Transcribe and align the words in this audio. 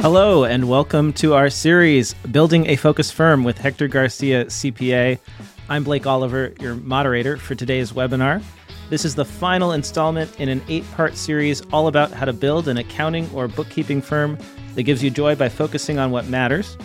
Hello, 0.00 0.44
and 0.44 0.68
welcome 0.68 1.12
to 1.14 1.34
our 1.34 1.50
series, 1.50 2.14
Building 2.30 2.66
a 2.66 2.76
Focus 2.76 3.10
Firm 3.10 3.42
with 3.42 3.58
Hector 3.58 3.88
Garcia, 3.88 4.44
CPA. 4.44 5.18
I'm 5.68 5.82
Blake 5.82 6.06
Oliver, 6.06 6.52
your 6.60 6.76
moderator 6.76 7.36
for 7.36 7.56
today's 7.56 7.90
webinar. 7.90 8.40
This 8.90 9.04
is 9.04 9.16
the 9.16 9.24
final 9.24 9.72
installment 9.72 10.38
in 10.38 10.48
an 10.48 10.62
eight 10.68 10.88
part 10.92 11.16
series 11.16 11.62
all 11.72 11.88
about 11.88 12.12
how 12.12 12.26
to 12.26 12.32
build 12.32 12.68
an 12.68 12.76
accounting 12.76 13.28
or 13.34 13.48
bookkeeping 13.48 14.00
firm 14.00 14.38
that 14.76 14.84
gives 14.84 15.02
you 15.02 15.10
joy 15.10 15.34
by 15.34 15.48
focusing 15.48 15.98
on 15.98 16.12
what 16.12 16.28
matters. 16.28 16.78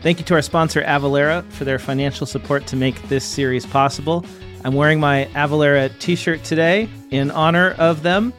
Thank 0.00 0.20
you 0.20 0.24
to 0.26 0.34
our 0.34 0.42
sponsor, 0.42 0.82
Avalara, 0.82 1.44
for 1.50 1.64
their 1.64 1.80
financial 1.80 2.26
support 2.26 2.68
to 2.68 2.76
make 2.76 2.94
this 3.08 3.24
series 3.24 3.66
possible. 3.66 4.24
I'm 4.64 4.74
wearing 4.74 5.00
my 5.00 5.28
Avalara 5.34 5.90
t 5.98 6.14
shirt 6.14 6.44
today 6.44 6.88
in 7.10 7.32
honor 7.32 7.72
of 7.78 8.04
them. 8.04 8.32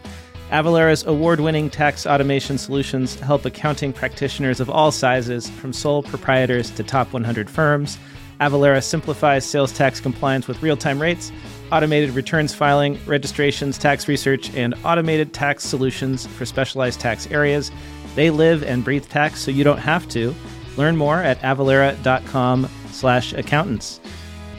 Avalara's 0.53 1.03
award 1.07 1.39
winning 1.39 1.67
tax 1.67 2.05
automation 2.05 2.59
solutions 2.59 3.19
help 3.19 3.43
accounting 3.43 3.91
practitioners 3.91 4.59
of 4.59 4.69
all 4.69 4.91
sizes, 4.91 5.49
from 5.49 5.73
sole 5.73 6.03
proprietors 6.03 6.69
to 6.69 6.83
top 6.83 7.11
100 7.11 7.49
firms. 7.49 7.97
Avalara 8.39 8.83
simplifies 8.83 9.43
sales 9.43 9.73
tax 9.73 9.99
compliance 9.99 10.47
with 10.47 10.61
real 10.61 10.77
time 10.77 11.01
rates, 11.01 11.31
automated 11.71 12.11
returns 12.11 12.53
filing, 12.53 12.99
registrations, 13.07 13.79
tax 13.79 14.07
research, 14.07 14.53
and 14.53 14.75
automated 14.85 15.33
tax 15.33 15.63
solutions 15.63 16.27
for 16.27 16.45
specialized 16.45 16.99
tax 16.99 17.25
areas. 17.31 17.71
They 18.13 18.29
live 18.29 18.61
and 18.61 18.83
breathe 18.83 19.09
tax 19.09 19.41
so 19.41 19.49
you 19.49 19.63
don't 19.63 19.79
have 19.79 20.07
to. 20.09 20.35
Learn 20.77 20.97
more 20.97 21.17
at 21.17 21.39
avalara.com 21.39 22.69
slash 22.91 23.33
accountants. 23.33 23.99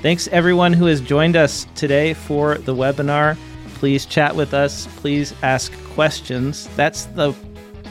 Thanks 0.03 0.27
everyone 0.33 0.73
who 0.73 0.87
has 0.87 1.01
joined 1.01 1.37
us 1.37 1.69
today 1.77 2.15
for 2.15 2.59
the 2.59 2.75
webinar. 2.75 3.39
Please 3.75 4.07
chat 4.07 4.35
with 4.35 4.55
us. 4.55 4.87
Please 4.97 5.35
ask 5.43 5.73
questions. 5.95 6.69
That's 6.77 7.05
the 7.07 7.35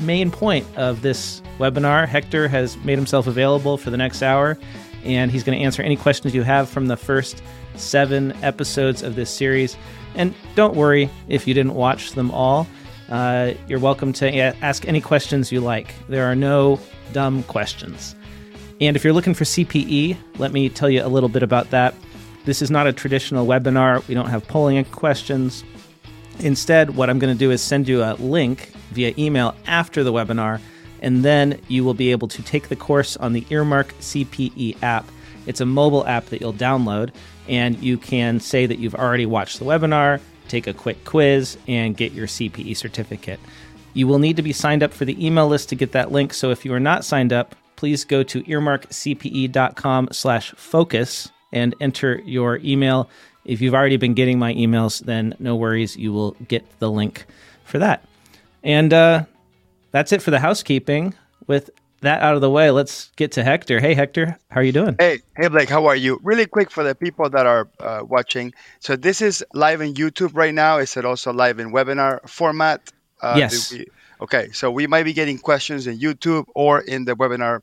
main 0.01 0.31
point 0.31 0.65
of 0.75 1.01
this 1.01 1.41
webinar. 1.59 2.07
Hector 2.07 2.47
has 2.47 2.77
made 2.77 2.97
himself 2.97 3.27
available 3.27 3.77
for 3.77 3.89
the 3.89 3.97
next 3.97 4.21
hour, 4.21 4.57
and 5.03 5.31
he's 5.31 5.43
going 5.43 5.57
to 5.57 5.63
answer 5.63 5.81
any 5.81 5.95
questions 5.95 6.33
you 6.33 6.43
have 6.43 6.69
from 6.69 6.87
the 6.87 6.97
first 6.97 7.41
seven 7.75 8.31
episodes 8.43 9.03
of 9.03 9.15
this 9.15 9.29
series. 9.29 9.77
And 10.15 10.33
don't 10.55 10.75
worry 10.75 11.09
if 11.27 11.47
you 11.47 11.53
didn't 11.53 11.73
watch 11.73 12.11
them 12.13 12.31
all. 12.31 12.67
Uh, 13.09 13.53
you're 13.67 13.79
welcome 13.79 14.13
to 14.13 14.35
ask 14.35 14.87
any 14.87 15.01
questions 15.01 15.51
you 15.51 15.59
like. 15.59 15.93
There 16.07 16.25
are 16.25 16.35
no 16.35 16.79
dumb 17.11 17.43
questions. 17.43 18.15
And 18.81 18.95
if 18.95 19.03
you're 19.03 19.13
looking 19.13 19.33
for 19.33 19.43
CPE, 19.43 20.17
let 20.37 20.51
me 20.51 20.69
tell 20.69 20.89
you 20.89 21.05
a 21.05 21.07
little 21.07 21.29
bit 21.29 21.43
about 21.43 21.69
that. 21.71 21.93
This 22.45 22.61
is 22.61 22.69
not 22.69 22.87
a 22.87 22.93
traditional 22.93 23.45
webinar. 23.45 24.05
We 24.07 24.15
don't 24.15 24.27
have 24.27 24.45
polling 24.47 24.83
questions. 24.85 25.63
Instead, 26.39 26.95
what 26.95 27.09
I'm 27.09 27.19
going 27.19 27.33
to 27.33 27.39
do 27.39 27.51
is 27.51 27.61
send 27.61 27.87
you 27.87 28.03
a 28.03 28.13
link 28.15 28.71
via 28.91 29.13
email 29.17 29.55
after 29.65 30.03
the 30.03 30.11
webinar, 30.11 30.59
and 31.01 31.23
then 31.23 31.59
you 31.67 31.83
will 31.83 31.93
be 31.93 32.11
able 32.11 32.27
to 32.29 32.41
take 32.41 32.69
the 32.69 32.75
course 32.75 33.17
on 33.17 33.33
the 33.33 33.45
Earmark 33.49 33.93
CPE 33.99 34.81
app. 34.81 35.05
It's 35.45 35.61
a 35.61 35.65
mobile 35.65 36.05
app 36.07 36.25
that 36.27 36.41
you'll 36.41 36.53
download, 36.53 37.11
and 37.47 37.77
you 37.81 37.97
can 37.97 38.39
say 38.39 38.65
that 38.65 38.79
you've 38.79 38.95
already 38.95 39.25
watched 39.25 39.59
the 39.59 39.65
webinar, 39.65 40.21
take 40.47 40.67
a 40.67 40.73
quick 40.73 41.03
quiz, 41.05 41.57
and 41.67 41.95
get 41.95 42.13
your 42.13 42.27
CPE 42.27 42.75
certificate. 42.75 43.39
You 43.93 44.07
will 44.07 44.19
need 44.19 44.37
to 44.37 44.41
be 44.41 44.53
signed 44.53 44.83
up 44.83 44.93
for 44.93 45.05
the 45.05 45.25
email 45.25 45.47
list 45.47 45.69
to 45.69 45.75
get 45.75 45.91
that 45.91 46.11
link. 46.11 46.33
So 46.33 46.49
if 46.49 46.65
you 46.65 46.73
are 46.73 46.79
not 46.79 47.05
signed 47.05 47.31
up, 47.31 47.55
please 47.75 48.05
go 48.05 48.23
to 48.23 48.41
earmarkcpe.com 48.43 50.09
slash 50.11 50.51
focus 50.51 51.29
and 51.51 51.75
enter 51.79 52.21
your 52.25 52.57
email 52.63 53.09
if 53.45 53.61
you've 53.61 53.73
already 53.73 53.97
been 53.97 54.13
getting 54.13 54.39
my 54.39 54.53
emails, 54.53 55.03
then 55.03 55.35
no 55.39 55.55
worries, 55.55 55.95
you 55.97 56.13
will 56.13 56.31
get 56.47 56.63
the 56.79 56.89
link 56.89 57.25
for 57.65 57.79
that. 57.79 58.05
And 58.63 58.93
uh, 58.93 59.25
that's 59.91 60.11
it 60.11 60.21
for 60.21 60.31
the 60.31 60.39
housekeeping. 60.39 61.13
With 61.47 61.69
that 62.01 62.21
out 62.21 62.35
of 62.35 62.41
the 62.41 62.49
way, 62.49 62.71
let's 62.71 63.11
get 63.15 63.31
to 63.33 63.43
Hector. 63.43 63.79
Hey, 63.79 63.93
Hector, 63.93 64.37
how 64.49 64.61
are 64.61 64.63
you 64.63 64.71
doing? 64.71 64.95
Hey, 64.99 65.19
hey, 65.35 65.47
Blake, 65.47 65.69
how 65.69 65.85
are 65.85 65.95
you? 65.95 66.19
Really 66.23 66.45
quick 66.45 66.71
for 66.71 66.83
the 66.83 66.95
people 66.95 67.29
that 67.29 67.45
are 67.45 67.67
uh, 67.79 68.01
watching. 68.07 68.53
So 68.79 68.95
this 68.95 69.21
is 69.21 69.43
live 69.53 69.81
in 69.81 69.93
YouTube 69.93 70.31
right 70.33 70.53
now. 70.53 70.77
Is 70.77 70.95
it 70.95 71.05
also 71.05 71.33
live 71.33 71.59
in 71.59 71.71
webinar 71.71 72.27
format? 72.29 72.91
Uh, 73.21 73.35
yes. 73.37 73.71
We, 73.71 73.87
okay, 74.21 74.49
so 74.51 74.71
we 74.71 74.87
might 74.87 75.03
be 75.03 75.13
getting 75.13 75.37
questions 75.37 75.87
in 75.87 75.99
YouTube 75.99 76.45
or 76.55 76.81
in 76.81 77.05
the 77.05 77.15
webinar 77.15 77.61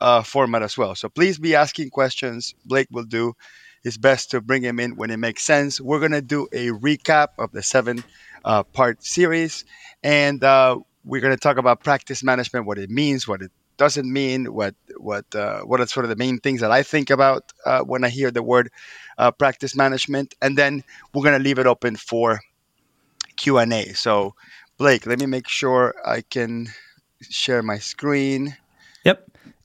uh, 0.00 0.22
format 0.22 0.62
as 0.62 0.76
well. 0.76 0.94
So 0.94 1.08
please 1.08 1.38
be 1.38 1.54
asking 1.54 1.90
questions. 1.90 2.54
Blake 2.64 2.88
will 2.90 3.04
do 3.04 3.34
it's 3.84 3.98
best 3.98 4.30
to 4.30 4.40
bring 4.40 4.62
him 4.62 4.80
in 4.80 4.96
when 4.96 5.10
it 5.10 5.18
makes 5.18 5.42
sense. 5.42 5.80
We're 5.80 6.00
going 6.00 6.12
to 6.12 6.22
do 6.22 6.48
a 6.52 6.68
recap 6.70 7.28
of 7.38 7.52
the 7.52 7.62
seven 7.62 8.02
uh, 8.44 8.62
part 8.62 9.04
series, 9.04 9.64
and 10.02 10.42
uh, 10.42 10.78
we're 11.04 11.20
going 11.20 11.34
to 11.34 11.40
talk 11.40 11.58
about 11.58 11.84
practice 11.84 12.22
management, 12.24 12.66
what 12.66 12.78
it 12.78 12.90
means, 12.90 13.28
what 13.28 13.42
it 13.42 13.52
doesn't 13.76 14.10
mean, 14.10 14.52
what 14.54 14.74
what 14.96 15.26
uh, 15.34 15.60
what 15.60 15.80
are 15.80 15.86
sort 15.86 16.04
of 16.04 16.10
the 16.10 16.16
main 16.16 16.38
things 16.38 16.60
that 16.60 16.70
I 16.70 16.82
think 16.82 17.10
about 17.10 17.52
uh, 17.66 17.80
when 17.80 18.04
I 18.04 18.08
hear 18.08 18.30
the 18.30 18.42
word 18.42 18.70
uh, 19.18 19.30
practice 19.30 19.76
management, 19.76 20.34
and 20.40 20.56
then 20.56 20.82
we're 21.12 21.22
going 21.22 21.38
to 21.38 21.44
leave 21.44 21.58
it 21.58 21.66
open 21.66 21.96
for 21.96 22.40
Q 23.36 23.58
and 23.58 23.72
A. 23.72 23.92
So, 23.94 24.34
Blake, 24.78 25.06
let 25.06 25.18
me 25.18 25.26
make 25.26 25.48
sure 25.48 25.94
I 26.06 26.22
can 26.22 26.68
share 27.20 27.62
my 27.62 27.78
screen. 27.78 28.56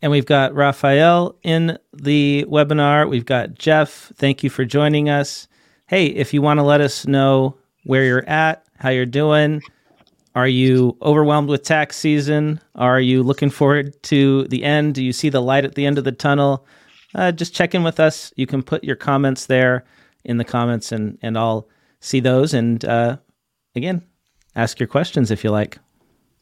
And 0.02 0.12
we've 0.12 0.26
got 0.26 0.54
Raphael 0.54 1.36
in 1.44 1.78
the 1.94 2.46
webinar. 2.48 3.10
We've 3.10 3.26
got 3.26 3.56
Jeff. 3.56 4.12
Thank 4.16 4.44
you 4.44 4.50
for 4.50 4.64
joining 4.64 5.10
us. 5.10 5.48
Hey, 5.88 6.08
if 6.08 6.34
you 6.34 6.42
want 6.42 6.60
to 6.60 6.64
let 6.64 6.82
us 6.82 7.06
know 7.06 7.58
where 7.84 8.06
you're 8.06 8.28
at, 8.30 8.66
how 8.78 8.90
you're 8.90 9.06
doing, 9.06 9.62
are 10.36 10.48
you 10.48 10.96
overwhelmed 11.02 11.50
with 11.50 11.64
tax 11.64 11.98
season? 11.98 12.62
Are 12.76 13.02
you 13.02 13.24
looking 13.24 13.50
forward 13.50 14.02
to 14.04 14.46
the 14.46 14.64
end? 14.64 14.96
Do 14.96 15.04
you 15.04 15.12
see 15.12 15.30
the 15.30 15.42
light 15.42 15.66
at 15.66 15.76
the 15.76 15.86
end 15.86 15.98
of 15.98 16.06
the 16.06 16.12
tunnel? 16.12 16.66
Uh, 17.16 17.32
just 17.32 17.54
check 17.54 17.76
in 17.76 17.84
with 17.84 18.00
us. 18.00 18.32
You 18.36 18.46
can 18.46 18.64
put 18.64 18.84
your 18.84 18.96
comments 18.96 19.48
there 19.48 19.84
in 20.24 20.38
the 20.38 20.46
comments, 20.46 20.92
and 20.92 21.18
and 21.22 21.38
I'll 21.38 21.68
see 22.00 22.20
those. 22.20 22.54
And 22.54 22.86
uh, 22.86 23.18
again, 23.76 24.04
ask 24.56 24.80
your 24.80 24.88
questions 24.88 25.32
if 25.32 25.44
you 25.44 25.50
like. 25.50 25.80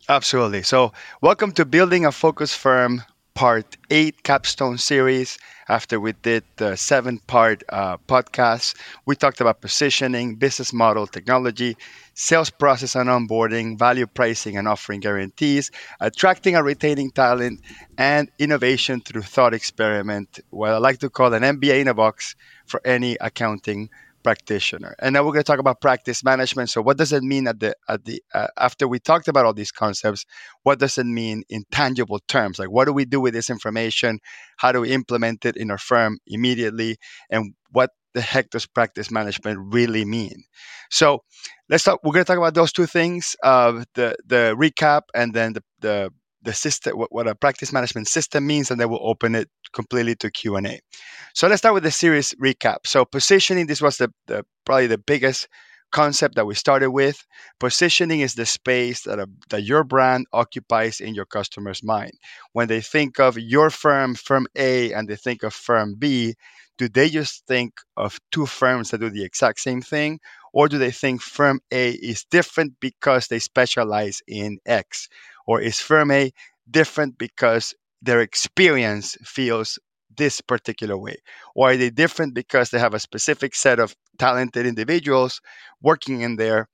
Absolutely. 0.09 0.63
So, 0.63 0.91
welcome 1.21 1.51
to 1.53 1.65
Building 1.65 2.05
a 2.05 2.11
Focus 2.11 2.53
Firm 2.53 3.01
part 3.37 3.77
eight 3.91 4.23
capstone 4.23 4.79
series. 4.79 5.37
After 5.69 5.99
we 5.99 6.13
did 6.23 6.43
the 6.55 6.75
seven 6.75 7.19
part 7.19 7.61
uh, 7.69 7.97
podcast, 8.07 8.75
we 9.05 9.15
talked 9.15 9.39
about 9.39 9.61
positioning, 9.61 10.37
business 10.37 10.73
model, 10.73 11.05
technology, 11.05 11.77
sales 12.15 12.49
process 12.49 12.95
and 12.95 13.07
onboarding, 13.07 13.77
value 13.77 14.07
pricing 14.07 14.57
and 14.57 14.67
offering 14.67 15.01
guarantees, 15.01 15.69
attracting 15.99 16.55
and 16.55 16.65
retaining 16.65 17.11
talent, 17.11 17.61
and 17.99 18.31
innovation 18.39 19.01
through 19.01 19.21
thought 19.21 19.53
experiment, 19.53 20.39
what 20.49 20.71
I 20.71 20.77
like 20.77 20.97
to 21.01 21.09
call 21.11 21.31
an 21.35 21.43
MBA 21.43 21.81
in 21.81 21.87
a 21.87 21.93
box 21.93 22.35
for 22.65 22.81
any 22.83 23.17
accounting 23.21 23.91
practitioner. 24.27 24.93
And 24.99 25.13
now 25.13 25.23
we're 25.23 25.31
going 25.31 25.45
to 25.45 25.51
talk 25.51 25.57
about 25.57 25.79
practice 25.79 26.21
management. 26.21 26.69
So, 26.69 26.81
what 26.81 26.97
does 26.97 27.13
it 27.13 27.23
mean 27.23 27.47
at 27.47 27.61
the 27.61 27.73
at 27.87 28.03
the 28.03 28.21
uh, 28.33 28.47
after 28.57 28.85
we 28.85 28.99
talked 28.99 29.29
about 29.29 29.45
all 29.45 29.53
these 29.53 29.71
concepts? 29.71 30.25
What 30.63 30.79
does 30.79 30.97
it 30.97 31.05
mean 31.05 31.43
in 31.47 31.63
tangible 31.71 32.19
terms? 32.27 32.59
Like, 32.59 32.69
what 32.69 32.87
do 32.87 32.91
we 32.91 33.05
do 33.05 33.21
with 33.21 33.33
this 33.33 33.49
information? 33.49 34.19
How 34.57 34.73
do 34.73 34.81
we 34.81 34.91
implement 34.91 35.45
it 35.45 35.55
in 35.55 35.71
our 35.71 35.77
firm 35.77 36.19
immediately? 36.27 36.97
And 37.29 37.53
what 37.71 37.91
the 38.13 38.19
heck 38.19 38.49
does 38.49 38.65
practice 38.65 39.09
management 39.09 39.59
really 39.73 40.03
mean? 40.03 40.43
So, 40.91 41.23
let's 41.69 41.85
talk. 41.85 42.01
We're 42.03 42.11
going 42.11 42.25
to 42.25 42.31
talk 42.31 42.43
about 42.43 42.53
those 42.53 42.73
two 42.73 42.85
things: 42.85 43.33
uh, 43.43 43.85
the 43.93 44.17
the 44.25 44.57
recap 44.59 45.03
and 45.15 45.33
then 45.33 45.53
the 45.53 45.63
the 45.79 46.11
the 46.41 46.53
system, 46.53 46.93
what, 46.97 47.27
a 47.27 47.35
practice 47.35 47.73
management 47.73 48.07
system 48.07 48.45
means, 48.45 48.71
and 48.71 48.79
then 48.79 48.89
we'll 48.89 48.99
open 49.01 49.35
it 49.35 49.49
completely 49.73 50.15
to 50.15 50.31
Q 50.31 50.55
and 50.55 50.67
A. 50.67 50.79
So 51.33 51.47
let's 51.47 51.61
start 51.61 51.73
with 51.73 51.83
the 51.83 51.91
series 51.91 52.33
recap. 52.41 52.77
So 52.85 53.05
positioning, 53.05 53.67
this 53.67 53.81
was 53.81 53.97
the, 53.97 54.11
the 54.27 54.45
probably 54.65 54.87
the 54.87 54.97
biggest 54.97 55.47
concept 55.91 56.35
that 56.35 56.45
we 56.45 56.53
started 56.53 56.91
with. 56.91 57.25
Positioning 57.59 58.19
is 58.19 58.35
the 58.35 58.45
space 58.45 59.03
that 59.03 59.19
a, 59.19 59.27
that 59.49 59.63
your 59.63 59.83
brand 59.83 60.27
occupies 60.33 60.99
in 60.99 61.15
your 61.15 61.25
customer's 61.25 61.83
mind. 61.83 62.11
When 62.53 62.67
they 62.67 62.81
think 62.81 63.19
of 63.19 63.37
your 63.37 63.69
firm, 63.69 64.15
firm 64.15 64.47
A, 64.55 64.93
and 64.93 65.07
they 65.07 65.15
think 65.15 65.43
of 65.43 65.53
firm 65.53 65.95
B, 65.97 66.35
do 66.77 66.87
they 66.87 67.09
just 67.09 67.45
think 67.47 67.73
of 67.95 68.19
two 68.31 68.45
firms 68.45 68.91
that 68.91 68.99
do 68.99 69.09
the 69.09 69.23
exact 69.23 69.59
same 69.59 69.81
thing? 69.81 70.19
Or 70.53 70.67
do 70.67 70.77
they 70.77 70.91
think 70.91 71.21
firm 71.21 71.59
A 71.71 71.91
is 71.91 72.25
different 72.29 72.73
because 72.79 73.27
they 73.27 73.39
specialize 73.39 74.21
in 74.27 74.59
X? 74.65 75.07
Or 75.47 75.61
is 75.61 75.79
firm 75.79 76.11
A 76.11 76.31
different 76.69 77.17
because 77.17 77.73
their 78.01 78.21
experience 78.21 79.17
feels 79.25 79.79
this 80.15 80.41
particular 80.41 80.97
way? 80.97 81.17
Or 81.55 81.71
are 81.71 81.77
they 81.77 81.89
different 81.89 82.35
because 82.35 82.69
they 82.69 82.79
have 82.79 82.93
a 82.93 82.99
specific 82.99 83.55
set 83.55 83.79
of 83.79 83.95
talented 84.19 84.65
individuals 84.67 85.41
working 85.81 86.21
in 86.21 86.35
there, 86.37 86.67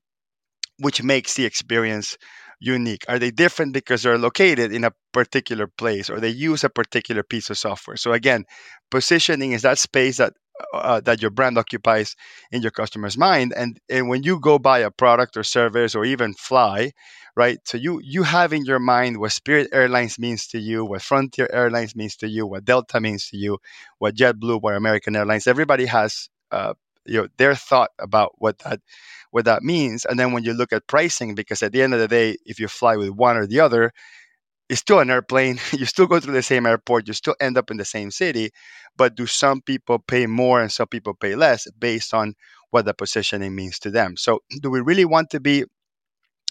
which 0.80 1.04
makes 1.04 1.36
the 1.36 1.46
experience 1.46 2.18
unique? 2.60 3.04
Are 3.08 3.20
they 3.20 3.32
different 3.32 3.74
because 3.74 4.04
they're 4.04 4.18
located 4.18 4.72
in 4.74 4.84
a 4.84 4.92
particular 5.14 5.68
place 5.68 6.10
or 6.10 6.20
they 6.20 6.30
use 6.30 6.64
a 6.64 6.70
particular 6.70 7.24
piece 7.24 7.50
of 7.50 7.58
software? 7.58 7.98
So, 7.98 8.14
again, 8.14 8.46
positioning 8.92 9.52
is 9.54 9.62
that 9.64 9.78
space 9.80 10.18
that 10.18 10.34
uh, 10.74 11.02
that 11.02 11.22
your 11.22 11.32
brand 11.32 11.58
occupies 11.58 12.16
in 12.52 12.62
your 12.62 12.72
customer's 12.72 13.18
mind. 13.18 13.54
And 13.56 13.80
and 13.90 14.10
when 14.10 14.24
you 14.24 14.40
go 14.40 14.60
buy 14.60 14.80
a 14.80 14.92
product 14.92 15.38
or 15.38 15.44
service 15.44 15.96
or 15.96 16.06
even 16.06 16.34
fly 16.34 16.92
right 17.36 17.58
so 17.66 17.78
you 17.78 18.00
you 18.04 18.22
have 18.22 18.54
in 18.54 18.64
your 18.64 18.78
mind 18.78 19.18
what 19.18 19.32
spirit 19.32 19.68
airlines 19.74 20.20
means 20.20 20.46
to 20.46 20.60
you 20.60 20.86
what 20.86 21.02
frontier 21.02 21.50
airlines 21.52 21.96
means 21.96 22.16
to 22.16 22.28
you 22.28 22.46
what 22.46 22.64
delta 22.64 23.00
means 23.02 23.28
to 23.30 23.38
you 23.38 23.58
what 23.98 24.16
jetblue 24.16 24.62
what 24.62 24.76
american 24.76 25.16
airlines 25.16 25.48
everybody 25.48 25.86
has 25.88 26.30
uh, 26.52 26.74
you 27.06 27.22
know 27.22 27.28
their 27.38 27.56
thought 27.56 27.90
about 28.00 28.34
what 28.38 28.60
that 28.60 28.80
what 29.32 29.46
that 29.46 29.64
means. 29.64 30.06
And 30.06 30.20
then 30.20 30.32
when 30.32 30.44
you 30.44 30.54
look 30.54 30.72
at 30.72 30.88
pricing 30.88 31.36
because 31.36 31.64
at 31.64 31.72
the 31.72 31.82
end 31.82 31.94
of 31.94 32.00
the 32.00 32.08
day 32.08 32.38
if 32.46 32.60
you 32.60 32.68
fly 32.68 32.96
with 32.96 33.10
one 33.10 33.36
or 33.36 33.48
the 33.48 33.60
other 33.60 33.92
it's 34.70 34.82
still 34.82 35.00
an 35.00 35.10
airplane. 35.10 35.60
You 35.74 35.86
still 35.86 36.08
go 36.08 36.20
through 36.20 36.34
the 36.34 36.44
same 36.44 36.66
airport. 36.66 37.08
You 37.08 37.14
still 37.14 37.36
end 37.40 37.58
up 37.58 37.72
in 37.72 37.78
the 37.78 37.86
same 37.86 38.12
city. 38.12 38.52
But 38.98 39.16
do 39.16 39.26
some 39.28 39.62
people 39.62 40.00
pay 40.00 40.26
more 40.28 40.62
and 40.62 40.72
some 40.72 40.88
people 40.88 41.14
pay 41.16 41.36
less 41.36 41.68
based 41.80 42.14
on 42.14 42.36
what 42.72 42.86
the 42.86 42.94
positioning 42.94 43.56
means 43.56 43.80
to 43.80 43.92
them? 43.92 44.18
So, 44.18 44.40
do 44.62 44.70
we 44.70 44.82
really 44.82 45.06
want 45.06 45.30
to 45.32 45.40
be 45.40 45.66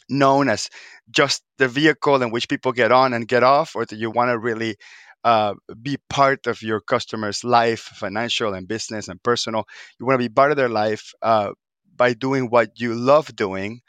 known 0.09 0.49
as 0.49 0.69
just 1.11 1.43
the 1.59 1.69
vehicle 1.69 2.23
in 2.23 2.31
which 2.31 2.49
people 2.49 2.73
get 2.73 2.93
on 2.93 3.13
and 3.13 3.29
get 3.29 3.43
off, 3.43 3.75
or 3.77 3.85
do 3.85 3.97
you 3.97 4.11
want 4.11 4.31
to 4.31 4.39
really 4.39 4.77
uh, 5.25 5.55
be 5.81 5.97
part 6.11 6.47
of 6.47 6.63
your 6.63 6.81
customer's 6.81 7.45
life, 7.45 7.81
financial 7.81 8.55
and 8.55 8.69
business 8.69 9.09
and 9.09 9.23
personal? 9.23 9.65
You 9.99 10.07
want 10.07 10.21
to 10.21 10.29
be 10.29 10.33
part 10.33 10.51
of 10.51 10.57
their 10.57 10.69
life 10.69 11.13
uh, 11.23 11.53
by 11.97 12.15
doing 12.15 12.47
what 12.51 12.71
you 12.81 12.95
love 12.95 13.35
doing. 13.37 13.81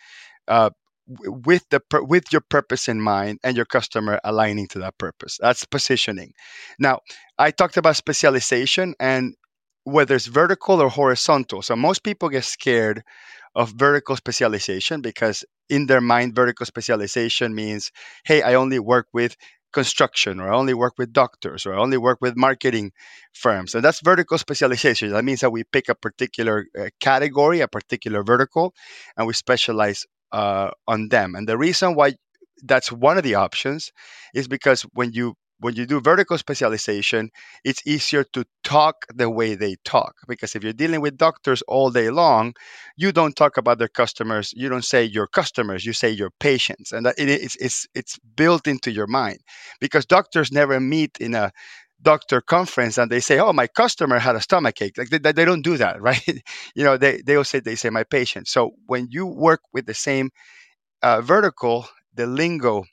Uh, 0.47 0.71
with 1.07 1.67
the 1.69 1.81
with 2.07 2.31
your 2.31 2.41
purpose 2.41 2.87
in 2.87 3.01
mind 3.01 3.39
and 3.43 3.57
your 3.57 3.65
customer 3.65 4.19
aligning 4.23 4.67
to 4.67 4.79
that 4.79 4.97
purpose 4.97 5.37
that's 5.41 5.65
positioning 5.65 6.31
now 6.79 6.99
i 7.37 7.51
talked 7.51 7.77
about 7.77 7.95
specialization 7.95 8.93
and 8.99 9.35
whether 9.83 10.15
it's 10.15 10.27
vertical 10.27 10.81
or 10.81 10.89
horizontal 10.89 11.61
so 11.61 11.75
most 11.75 12.03
people 12.03 12.29
get 12.29 12.45
scared 12.45 13.03
of 13.55 13.71
vertical 13.73 14.15
specialization 14.15 15.01
because 15.01 15.43
in 15.69 15.87
their 15.87 16.01
mind 16.01 16.33
vertical 16.33 16.65
specialization 16.65 17.53
means 17.53 17.91
hey 18.23 18.41
i 18.41 18.53
only 18.53 18.79
work 18.79 19.07
with 19.13 19.35
construction 19.73 20.39
or 20.39 20.53
I 20.53 20.55
only 20.55 20.73
work 20.75 20.93
with 20.97 21.11
doctors 21.11 21.65
or 21.65 21.73
I 21.73 21.79
only 21.79 21.97
work 21.97 22.19
with 22.21 22.37
marketing 22.37 22.91
firms. 23.33 23.75
And 23.75 23.83
that's 23.83 23.99
vertical 24.01 24.37
specialization. 24.37 25.11
That 25.11 25.25
means 25.25 25.41
that 25.41 25.51
we 25.51 25.63
pick 25.63 25.89
a 25.89 25.95
particular 25.95 26.67
uh, 26.79 26.89
category, 27.01 27.59
a 27.59 27.67
particular 27.67 28.23
vertical, 28.23 28.73
and 29.17 29.27
we 29.27 29.33
specialize 29.33 30.05
uh, 30.33 30.71
on 30.87 31.09
them. 31.09 31.35
And 31.35 31.47
the 31.47 31.57
reason 31.57 31.95
why 31.95 32.15
that's 32.63 32.91
one 32.91 33.17
of 33.17 33.23
the 33.23 33.35
options 33.35 33.91
is 34.33 34.47
because 34.47 34.83
when 34.93 35.13
you 35.13 35.35
when 35.59 35.75
you 35.75 35.85
do 35.85 36.01
vertical 36.01 36.37
specialization, 36.37 37.29
it's 37.63 37.87
easier 37.87 38.25
to 38.33 38.43
talk 38.65 39.05
the 39.15 39.29
way 39.29 39.55
they 39.55 39.77
talk. 39.85 40.13
Because 40.27 40.55
if 40.55 40.63
you're 40.63 40.73
dealing 40.73 40.99
with 40.99 41.17
doctors 41.17 41.61
all 41.69 41.89
day 41.89 42.09
long, 42.09 42.53
you 42.97 43.13
don't 43.13 43.35
talk 43.35 43.57
about 43.57 43.79
their 43.79 43.87
customers. 43.87 44.53
You 44.57 44.67
don't 44.69 44.83
say 44.83 45.05
your 45.05 45.27
customers. 45.27 45.85
You 45.85 45.93
say 45.93 46.09
your 46.09 46.31
patients, 46.39 46.91
and 46.91 47.05
that 47.05 47.15
it, 47.17 47.29
it's 47.29 47.55
it's 47.57 47.87
it's 47.95 48.19
built 48.35 48.67
into 48.67 48.91
your 48.91 49.07
mind. 49.07 49.39
Because 49.79 50.05
doctors 50.05 50.51
never 50.51 50.79
meet 50.81 51.17
in 51.19 51.33
a 51.33 51.51
doctor 52.03 52.41
conference 52.41 52.97
and 52.99 53.11
they 53.11 53.21
say, 53.21 53.39
"Oh, 53.39 53.53
my 53.53 53.67
customer 53.67 54.19
had 54.19 54.35
a 54.35 54.41
stomach 54.41 54.81
ache." 54.81 54.97
Like 54.97 55.09
they, 55.09 55.19
they 55.19 55.45
don't 55.45 55.63
do 55.63 55.77
that, 55.77 56.01
right? 56.09 56.23
you 56.75 56.83
know, 56.85 56.97
they 56.97 57.21
they 57.25 57.37
will 57.37 57.45
say 57.45 57.59
they 57.61 57.75
say 57.75 57.89
my 57.89 58.03
patient. 58.03 58.47
So 58.47 58.71
when 58.87 59.07
you 59.11 59.25
work 59.27 59.61
with 59.73 59.85
the 59.87 59.95
same 59.95 60.31
uh, 61.03 61.21
vertical, 61.21 61.87
the 62.15 62.27
lingo 62.27 62.85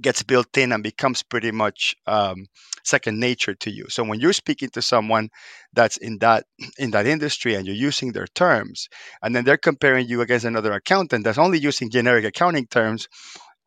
gets 0.00 0.22
built 0.22 0.56
in 0.56 0.72
and 0.72 0.82
becomes 0.82 1.22
pretty 1.22 1.50
much 1.50 1.94
um, 2.06 2.46
second 2.84 3.18
nature 3.18 3.54
to 3.54 3.70
you. 3.70 3.86
So 3.88 4.04
when 4.04 4.20
you're 4.20 4.32
speaking 4.32 4.70
to 4.70 4.82
someone 4.82 5.28
that's 5.72 5.96
in 5.96 6.18
that 6.18 6.44
in 6.78 6.90
that 6.92 7.06
industry 7.06 7.54
and 7.54 7.66
you're 7.66 7.74
using 7.74 8.12
their 8.12 8.28
terms, 8.28 8.88
and 9.22 9.34
then 9.34 9.44
they're 9.44 9.56
comparing 9.56 10.08
you 10.08 10.20
against 10.20 10.44
another 10.44 10.72
accountant 10.72 11.24
that's 11.24 11.38
only 11.38 11.58
using 11.58 11.90
generic 11.90 12.24
accounting 12.24 12.66
terms, 12.66 13.08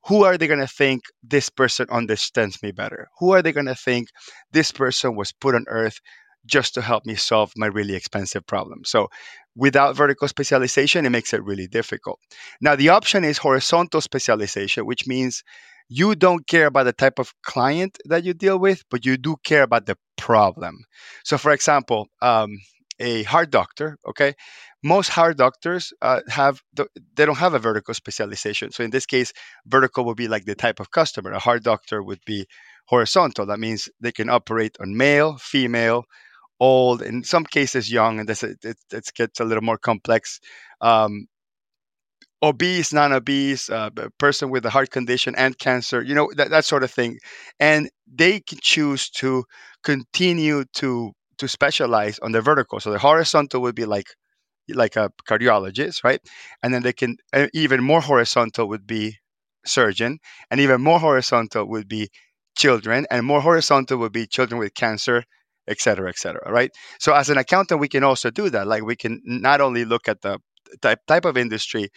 who 0.06 0.24
are 0.24 0.38
they 0.38 0.48
going 0.48 0.60
to 0.60 0.68
think 0.68 1.04
this 1.24 1.50
person 1.50 1.88
understands 1.90 2.62
me 2.64 2.72
better? 2.72 3.10
Who 3.20 3.32
are 3.34 3.42
they 3.42 3.52
going 3.52 3.68
to 3.68 3.76
think 3.76 4.08
this 4.52 4.72
person 4.72 5.16
was 5.16 5.32
put 5.32 5.56
on 5.56 5.66
earth 5.68 6.00
just 6.46 6.74
to 6.74 6.82
help 6.82 7.06
me 7.06 7.16
solve 7.16 7.52
my 7.56 7.68
really 7.68 7.96
expensive 7.96 8.46
problem? 8.48 8.84
So, 8.86 9.10
without 9.56 9.96
vertical 9.96 10.28
specialization, 10.28 11.06
it 11.06 11.12
makes 11.12 11.34
it 11.34 11.44
really 11.44 11.68
difficult. 11.68 12.20
Now, 12.62 12.76
the 12.76 12.90
option 12.90 13.24
is 13.24 13.38
horizontal 13.38 14.02
specialization, 14.02 14.86
which 14.86 15.06
means 15.06 15.44
you 15.90 16.16
don't 16.16 16.48
care 16.48 16.68
about 16.68 16.86
the 16.86 16.94
type 16.94 17.20
of 17.20 17.34
client 17.44 17.98
that 18.06 18.24
you 18.24 18.34
deal 18.34 18.58
with, 18.58 18.84
but 18.90 19.06
you 19.06 19.18
do 19.18 19.36
care 19.44 19.64
about 19.64 19.86
the 19.86 19.98
problem. 20.18 20.86
So, 21.24 21.38
for 21.38 21.52
example, 21.52 22.08
um, 22.22 22.50
a 23.02 23.24
heart 23.24 23.50
doctor, 23.50 23.98
okay, 24.08 24.34
most 24.84 25.10
heart 25.10 25.38
doctors 25.38 25.92
uh, 26.02 26.22
have 26.30 26.62
the, 26.74 26.86
they 27.16 27.26
don't 27.26 27.38
have 27.38 27.54
a 27.54 27.60
vertical 27.60 27.94
specialization. 27.94 28.72
So 28.72 28.84
in 28.84 28.92
this 28.92 29.06
case, 29.06 29.34
vertical 29.66 30.06
would 30.06 30.18
be 30.18 30.28
like 30.28 30.46
the 30.46 30.56
type 30.56 30.80
of 30.80 30.92
customer. 30.92 31.32
A 31.32 31.40
heart 31.40 31.64
doctor 31.64 32.02
would 32.04 32.22
be 32.26 32.46
horizontal. 32.86 33.46
That 33.46 33.60
means 33.60 33.90
they 34.00 34.12
can 34.12 34.30
operate 34.30 34.78
on 34.80 34.96
male, 34.96 35.38
female, 35.38 36.06
old, 36.60 37.02
in 37.02 37.24
some 37.24 37.46
cases 37.46 37.92
young, 37.92 38.20
and 38.20 38.30
this 38.30 38.44
it, 38.44 38.58
it 38.64 39.10
gets 39.16 39.40
a 39.40 39.46
little 39.46 39.64
more 39.64 39.78
complex. 39.78 40.40
Um, 40.80 41.28
obese, 42.44 42.94
non-obese, 42.94 43.70
uh, 43.70 43.90
person 44.18 44.50
with 44.50 44.66
a 44.66 44.70
heart 44.70 44.90
condition 44.90 45.36
and 45.36 45.58
cancer, 45.58 46.02
you 46.02 46.16
know 46.16 46.30
that, 46.36 46.50
that 46.50 46.66
sort 46.66 46.84
of 46.84 46.92
thing, 46.92 47.18
and 47.60 47.90
they 48.08 48.40
can 48.40 48.60
choose 48.62 49.10
to 49.10 49.44
continue 49.84 50.64
to 50.74 51.12
to 51.42 51.48
specialize 51.50 52.20
on 52.20 52.32
the 52.34 52.42
vertical. 52.42 52.80
So 52.80 52.92
the 52.92 53.00
horizontal 53.00 53.62
would 53.64 53.76
be 53.76 53.86
like 53.86 54.08
like 54.70 54.96
a 54.96 55.12
cardiologist, 55.30 56.04
right? 56.04 56.22
And 56.64 56.74
then 56.74 56.84
they 56.84 56.94
can 56.94 57.18
uh, 57.34 57.48
even 57.54 57.84
more 57.84 58.02
horizontal 58.02 58.68
would 58.70 58.88
be 58.88 59.18
surgeon, 59.66 60.20
and 60.50 60.60
even 60.62 60.82
more 60.82 61.00
horizontal 61.00 61.68
would 61.68 61.88
be 61.88 62.10
children, 62.58 63.06
and 63.12 63.26
more 63.26 63.42
horizontal 63.42 63.98
would 64.00 64.14
be 64.14 64.28
children 64.28 64.60
with 64.60 64.74
cancer, 64.76 65.24
et 65.68 65.80
cetera, 65.82 66.10
et 66.10 66.18
cetera, 66.18 66.52
right? 66.52 66.72
So 67.00 67.14
as 67.14 67.30
an 67.30 67.38
accountant, 67.38 67.82
we 67.82 67.90
can 67.90 68.04
also 68.04 68.30
do 68.32 68.50
that. 68.52 68.68
Like 68.68 68.84
we 68.84 68.96
can 68.96 69.22
not 69.26 69.62
only 69.62 69.86
look 69.86 70.08
at 70.08 70.22
the 70.22 70.40
type 70.82 71.00
type 71.08 71.26
of 71.26 71.38
industry 71.38 71.90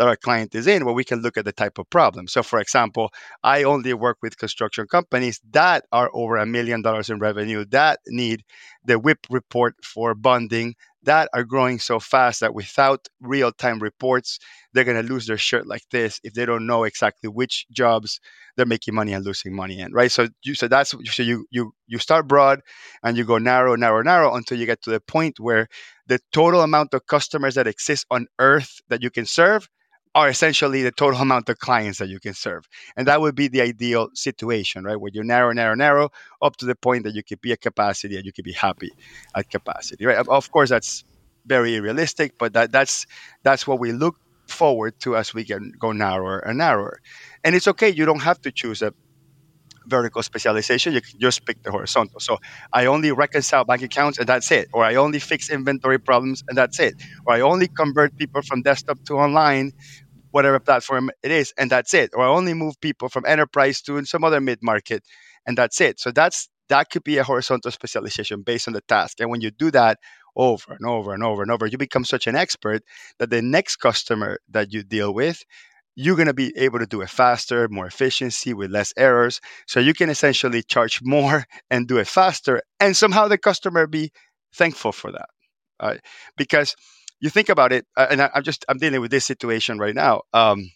that 0.00 0.08
our 0.08 0.16
client 0.16 0.54
is 0.54 0.66
in, 0.66 0.86
where 0.86 0.94
we 0.94 1.04
can 1.04 1.20
look 1.20 1.36
at 1.36 1.44
the 1.44 1.52
type 1.52 1.78
of 1.78 1.90
problem. 1.90 2.26
So, 2.26 2.42
for 2.42 2.58
example, 2.58 3.10
I 3.44 3.64
only 3.64 3.92
work 3.92 4.16
with 4.22 4.38
construction 4.38 4.86
companies 4.86 5.40
that 5.50 5.84
are 5.92 6.10
over 6.14 6.38
a 6.38 6.46
million 6.46 6.80
dollars 6.80 7.10
in 7.10 7.18
revenue 7.18 7.66
that 7.66 8.00
need 8.08 8.42
the 8.82 8.98
WIP 8.98 9.26
report 9.28 9.74
for 9.84 10.14
bonding 10.14 10.74
that 11.02 11.28
are 11.34 11.44
growing 11.44 11.78
so 11.78 11.98
fast 11.98 12.40
that 12.40 12.54
without 12.54 13.08
real 13.20 13.52
time 13.52 13.78
reports, 13.78 14.38
they're 14.72 14.84
going 14.84 15.04
to 15.04 15.12
lose 15.12 15.26
their 15.26 15.38
shirt 15.38 15.66
like 15.66 15.82
this 15.90 16.20
if 16.24 16.34
they 16.34 16.46
don't 16.46 16.66
know 16.66 16.84
exactly 16.84 17.28
which 17.28 17.66
jobs 17.70 18.20
they're 18.56 18.66
making 18.66 18.94
money 18.94 19.12
and 19.12 19.24
losing 19.24 19.54
money 19.54 19.80
in, 19.80 19.92
right? 19.92 20.10
So 20.10 20.28
you 20.42 20.54
so 20.54 20.68
that's 20.68 20.90
so 20.90 21.22
you 21.22 21.46
you 21.50 21.72
you 21.86 21.98
start 21.98 22.26
broad 22.26 22.60
and 23.02 23.16
you 23.16 23.24
go 23.24 23.38
narrow, 23.38 23.76
narrow, 23.76 24.02
narrow 24.02 24.34
until 24.34 24.58
you 24.58 24.66
get 24.66 24.82
to 24.82 24.90
the 24.90 25.00
point 25.00 25.40
where 25.40 25.68
the 26.06 26.20
total 26.32 26.62
amount 26.62 26.94
of 26.94 27.06
customers 27.06 27.54
that 27.54 27.66
exist 27.66 28.06
on 28.10 28.26
earth 28.38 28.80
that 28.88 29.02
you 29.02 29.10
can 29.10 29.26
serve 29.26 29.68
are 30.14 30.28
essentially 30.28 30.82
the 30.82 30.90
total 30.90 31.20
amount 31.26 31.48
of 31.48 31.58
clients 31.58 31.98
that 31.98 32.08
you 32.08 32.20
can 32.20 32.34
serve. 32.34 32.68
And 32.96 33.06
that 33.06 33.20
would 33.20 33.34
be 33.34 33.48
the 33.48 33.60
ideal 33.60 34.08
situation, 34.14 34.84
right? 34.84 35.00
Where 35.00 35.10
you 35.12 35.22
narrow, 35.22 35.52
narrow, 35.52 35.74
narrow 35.74 36.10
up 36.42 36.56
to 36.56 36.66
the 36.66 36.74
point 36.74 37.04
that 37.04 37.14
you 37.14 37.22
could 37.22 37.40
be 37.40 37.52
at 37.52 37.60
capacity 37.60 38.16
and 38.16 38.24
you 38.24 38.32
could 38.32 38.44
be 38.44 38.52
happy 38.52 38.90
at 39.36 39.50
capacity, 39.50 40.06
right? 40.06 40.26
Of 40.26 40.50
course, 40.50 40.70
that's 40.70 41.04
very 41.46 41.80
realistic, 41.80 42.34
but 42.38 42.52
that, 42.52 42.70
that's 42.70 43.06
that's 43.42 43.66
what 43.66 43.80
we 43.80 43.92
look 43.92 44.16
forward 44.46 44.98
to 45.00 45.16
as 45.16 45.32
we 45.32 45.44
can 45.44 45.72
go 45.78 45.92
narrower 45.92 46.40
and 46.40 46.58
narrower. 46.58 47.00
And 47.44 47.54
it's 47.54 47.68
okay, 47.68 47.88
you 47.88 48.04
don't 48.04 48.22
have 48.22 48.40
to 48.42 48.52
choose 48.52 48.82
a 48.82 48.92
vertical 49.90 50.22
specialization, 50.22 50.94
you 50.94 51.00
just 51.18 51.44
pick 51.46 51.62
the 51.62 51.70
horizontal. 51.70 52.20
So 52.20 52.38
I 52.72 52.86
only 52.86 53.12
reconcile 53.12 53.64
bank 53.64 53.82
accounts 53.82 54.18
and 54.18 54.28
that's 54.28 54.50
it. 54.50 54.68
Or 54.72 54.84
I 54.84 54.94
only 54.94 55.18
fix 55.18 55.50
inventory 55.50 55.98
problems 55.98 56.42
and 56.48 56.56
that's 56.56 56.80
it. 56.80 56.94
Or 57.26 57.34
I 57.34 57.40
only 57.40 57.68
convert 57.68 58.16
people 58.16 58.42
from 58.42 58.62
desktop 58.62 59.04
to 59.06 59.14
online, 59.18 59.72
whatever 60.30 60.60
platform 60.60 61.10
it 61.22 61.30
is, 61.30 61.52
and 61.58 61.70
that's 61.70 61.94
it. 61.94 62.10
Or 62.14 62.24
I 62.24 62.28
only 62.28 62.54
move 62.54 62.80
people 62.80 63.08
from 63.08 63.24
enterprise 63.26 63.82
to 63.82 64.04
some 64.04 64.24
other 64.24 64.40
mid 64.40 64.60
market 64.62 65.04
and 65.46 65.58
that's 65.58 65.80
it. 65.80 66.00
So 66.00 66.12
that's 66.12 66.48
that 66.68 66.90
could 66.90 67.04
be 67.04 67.18
a 67.18 67.24
horizontal 67.24 67.72
specialization 67.72 68.42
based 68.42 68.68
on 68.68 68.74
the 68.74 68.80
task. 68.82 69.20
And 69.20 69.30
when 69.30 69.40
you 69.40 69.50
do 69.50 69.72
that 69.72 69.98
over 70.36 70.72
and 70.72 70.86
over 70.86 71.12
and 71.12 71.24
over 71.24 71.42
and 71.42 71.50
over, 71.50 71.66
you 71.66 71.78
become 71.78 72.04
such 72.04 72.28
an 72.28 72.36
expert 72.36 72.82
that 73.18 73.30
the 73.30 73.42
next 73.42 73.76
customer 73.76 74.38
that 74.50 74.72
you 74.72 74.84
deal 74.84 75.12
with 75.12 75.42
you're 75.96 76.16
going 76.16 76.26
to 76.28 76.34
be 76.34 76.56
able 76.56 76.78
to 76.78 76.86
do 76.86 77.00
it 77.02 77.10
faster, 77.10 77.68
more 77.68 77.86
efficiency 77.86 78.54
with 78.54 78.70
less 78.70 78.92
errors. 78.96 79.40
So 79.66 79.80
you 79.80 79.94
can 79.94 80.08
essentially 80.10 80.62
charge 80.62 81.00
more 81.04 81.44
and 81.70 81.86
do 81.88 81.98
it 81.98 82.06
faster, 82.06 82.62
and 82.78 82.96
somehow 82.96 83.28
the 83.28 83.38
customer 83.38 83.86
be 83.86 84.10
thankful 84.54 84.92
for 84.92 85.12
that. 85.12 85.28
Uh, 85.78 85.96
because 86.36 86.74
you 87.20 87.30
think 87.30 87.48
about 87.48 87.72
it, 87.72 87.86
and 87.96 88.22
I, 88.22 88.30
am 88.34 88.42
just 88.42 88.64
I'm 88.68 88.78
dealing 88.78 89.00
with 89.00 89.10
this 89.10 89.24
situation 89.24 89.78
right 89.78 89.94
now. 89.94 90.22
Um, 90.32 90.70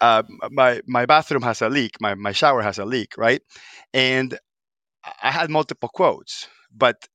uh, 0.00 0.22
my 0.50 0.80
my 0.86 1.06
bathroom 1.06 1.42
has 1.42 1.62
a 1.62 1.68
leak, 1.68 2.00
my 2.00 2.14
my 2.14 2.32
shower 2.32 2.62
has 2.62 2.78
a 2.78 2.84
leak, 2.84 3.16
right? 3.18 3.42
And 3.92 4.38
I 5.22 5.30
had 5.30 5.50
multiple 5.50 5.88
quotes, 5.92 6.48
but 6.74 7.06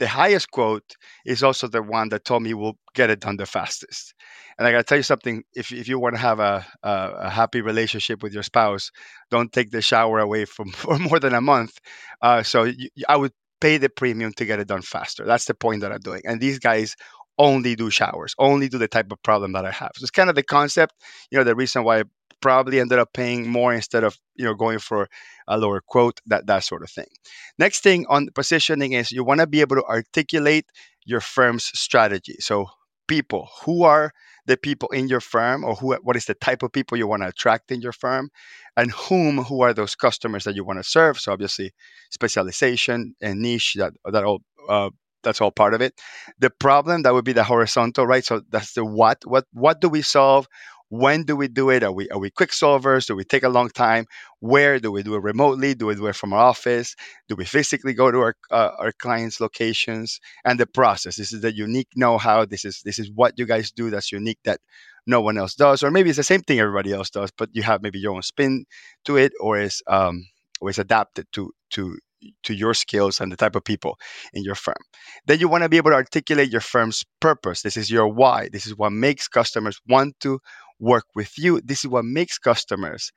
the 0.00 0.08
highest 0.08 0.50
quote 0.50 0.96
is 1.26 1.44
also 1.44 1.68
the 1.68 1.82
one 1.82 2.08
that 2.10 2.24
told 2.24 2.42
me 2.42 2.54
will 2.54 2.78
get 2.96 3.10
it 3.10 3.20
done 3.20 3.36
the 3.36 3.46
fastest. 3.46 4.14
And 4.58 4.66
I 4.66 4.72
got 4.72 4.78
to 4.78 4.84
tell 4.84 4.98
you 4.98 5.04
something: 5.04 5.44
if 5.54 5.72
if 5.72 5.88
you 5.88 6.00
want 6.00 6.16
to 6.16 6.20
have 6.20 6.40
a, 6.40 6.66
a, 6.82 6.92
a 7.28 7.30
happy 7.30 7.60
relationship 7.62 8.22
with 8.22 8.34
your 8.34 8.42
spouse, 8.42 8.90
don't 9.30 9.52
take 9.52 9.70
the 9.70 9.82
shower 9.82 10.18
away 10.18 10.46
from 10.46 10.72
for 10.82 10.98
more 10.98 11.20
than 11.20 11.34
a 11.34 11.40
month. 11.40 11.78
Uh, 12.22 12.42
so 12.42 12.64
you, 12.64 12.88
I 13.08 13.16
would 13.16 13.32
pay 13.60 13.78
the 13.78 13.90
premium 13.90 14.32
to 14.34 14.44
get 14.46 14.58
it 14.58 14.68
done 14.68 14.82
faster. 14.82 15.24
That's 15.24 15.44
the 15.44 15.54
point 15.54 15.82
that 15.82 15.92
I'm 15.92 16.00
doing. 16.00 16.22
And 16.24 16.40
these 16.40 16.58
guys 16.58 16.96
only 17.38 17.74
do 17.76 17.90
showers, 17.90 18.34
only 18.38 18.68
do 18.68 18.78
the 18.78 18.88
type 18.88 19.12
of 19.12 19.22
problem 19.22 19.52
that 19.52 19.64
I 19.64 19.70
have. 19.70 19.92
So 19.96 20.04
it's 20.04 20.10
kind 20.10 20.28
of 20.30 20.36
the 20.36 20.42
concept, 20.42 20.94
you 21.30 21.38
know, 21.38 21.44
the 21.44 21.54
reason 21.54 21.84
why 21.84 22.04
probably 22.40 22.80
ended 22.80 22.98
up 22.98 23.12
paying 23.12 23.48
more 23.48 23.72
instead 23.72 24.04
of, 24.04 24.18
you 24.36 24.44
know, 24.44 24.54
going 24.54 24.78
for 24.78 25.08
a 25.48 25.58
lower 25.58 25.80
quote, 25.80 26.20
that 26.26 26.46
that 26.46 26.64
sort 26.64 26.82
of 26.82 26.90
thing. 26.90 27.08
Next 27.58 27.82
thing 27.82 28.06
on 28.08 28.28
positioning 28.34 28.92
is 28.92 29.12
you 29.12 29.24
want 29.24 29.40
to 29.40 29.46
be 29.46 29.60
able 29.60 29.76
to 29.76 29.84
articulate 29.84 30.66
your 31.04 31.20
firm's 31.20 31.64
strategy. 31.74 32.36
So 32.40 32.66
people, 33.08 33.48
who 33.64 33.82
are 33.82 34.12
the 34.46 34.56
people 34.56 34.88
in 34.90 35.08
your 35.08 35.20
firm 35.20 35.64
or 35.64 35.74
who 35.74 35.94
what 36.02 36.16
is 36.16 36.26
the 36.26 36.34
type 36.34 36.62
of 36.62 36.72
people 36.72 36.96
you 36.96 37.06
want 37.06 37.22
to 37.22 37.28
attract 37.28 37.70
in 37.70 37.80
your 37.80 37.92
firm 37.92 38.30
and 38.76 38.90
whom 38.92 39.38
who 39.38 39.62
are 39.62 39.74
those 39.74 39.94
customers 39.94 40.44
that 40.44 40.54
you 40.54 40.64
want 40.64 40.78
to 40.78 40.84
serve? 40.84 41.18
So 41.18 41.32
obviously 41.32 41.72
specialization 42.10 43.14
and 43.20 43.40
niche 43.40 43.74
that 43.78 43.92
that 44.04 44.24
all 44.24 44.42
uh, 44.68 44.90
that's 45.22 45.40
all 45.40 45.50
part 45.50 45.74
of 45.74 45.80
it. 45.82 46.00
The 46.38 46.50
problem 46.50 47.02
that 47.02 47.12
would 47.12 47.24
be 47.24 47.32
the 47.32 47.44
horizontal 47.44 48.06
right? 48.06 48.24
So 48.24 48.42
that's 48.48 48.72
the 48.74 48.84
what. 48.84 49.18
What 49.24 49.44
what 49.52 49.80
do 49.80 49.88
we 49.88 50.02
solve 50.02 50.46
when 50.90 51.22
do 51.22 51.36
we 51.36 51.48
do 51.48 51.70
it? 51.70 51.82
Are 51.82 51.92
we 51.92 52.08
are 52.10 52.18
we 52.18 52.30
quick 52.30 52.50
solvers? 52.50 53.06
Do 53.06 53.14
we 53.16 53.24
take 53.24 53.44
a 53.44 53.48
long 53.48 53.70
time? 53.70 54.06
Where 54.40 54.78
do 54.80 54.90
we 54.92 55.02
do 55.02 55.14
it 55.14 55.22
remotely? 55.22 55.74
Do 55.74 55.86
we 55.86 55.94
do 55.94 56.06
it 56.08 56.16
from 56.16 56.32
our 56.32 56.40
office? 56.40 56.96
Do 57.28 57.36
we 57.36 57.44
physically 57.44 57.94
go 57.94 58.10
to 58.10 58.18
our 58.18 58.34
uh, 58.50 58.70
our 58.78 58.92
clients' 58.92 59.40
locations? 59.40 60.20
And 60.44 60.58
the 60.58 60.66
process. 60.66 61.16
This 61.16 61.32
is 61.32 61.40
the 61.42 61.54
unique 61.54 61.88
know-how. 61.94 62.44
This 62.44 62.64
is 62.64 62.82
this 62.84 62.98
is 62.98 63.10
what 63.14 63.34
you 63.38 63.46
guys 63.46 63.70
do 63.70 63.88
that's 63.88 64.10
unique 64.12 64.40
that 64.44 64.60
no 65.06 65.20
one 65.20 65.38
else 65.38 65.54
does, 65.54 65.82
or 65.82 65.90
maybe 65.90 66.10
it's 66.10 66.16
the 66.16 66.24
same 66.24 66.42
thing 66.42 66.58
everybody 66.60 66.92
else 66.92 67.08
does, 67.10 67.30
but 67.38 67.48
you 67.52 67.62
have 67.62 67.82
maybe 67.82 67.98
your 67.98 68.14
own 68.14 68.22
spin 68.22 68.64
to 69.04 69.16
it, 69.16 69.32
or 69.40 69.58
is 69.58 69.82
um, 69.86 70.26
or 70.60 70.70
is 70.70 70.78
adapted 70.78 71.26
to 71.32 71.52
to 71.70 71.96
to 72.42 72.52
your 72.52 72.74
skills 72.74 73.20
and 73.20 73.32
the 73.32 73.36
type 73.36 73.56
of 73.56 73.64
people 73.64 73.98
in 74.34 74.42
your 74.42 74.54
firm. 74.54 74.82
Then 75.26 75.38
you 75.40 75.48
want 75.48 75.62
to 75.62 75.68
be 75.68 75.78
able 75.78 75.90
to 75.90 75.96
articulate 75.96 76.50
your 76.50 76.60
firm's 76.60 77.04
purpose. 77.20 77.62
This 77.62 77.76
is 77.76 77.90
your 77.90 78.08
why. 78.08 78.48
This 78.52 78.66
is 78.66 78.76
what 78.76 78.90
makes 78.92 79.28
customers 79.28 79.80
want 79.88 80.18
to 80.20 80.40
work 80.80 81.04
with 81.14 81.38
you. 81.38 81.60
This 81.60 81.84
is 81.84 81.90
what 81.90 82.04
makes 82.04 82.38
customers 82.38 83.12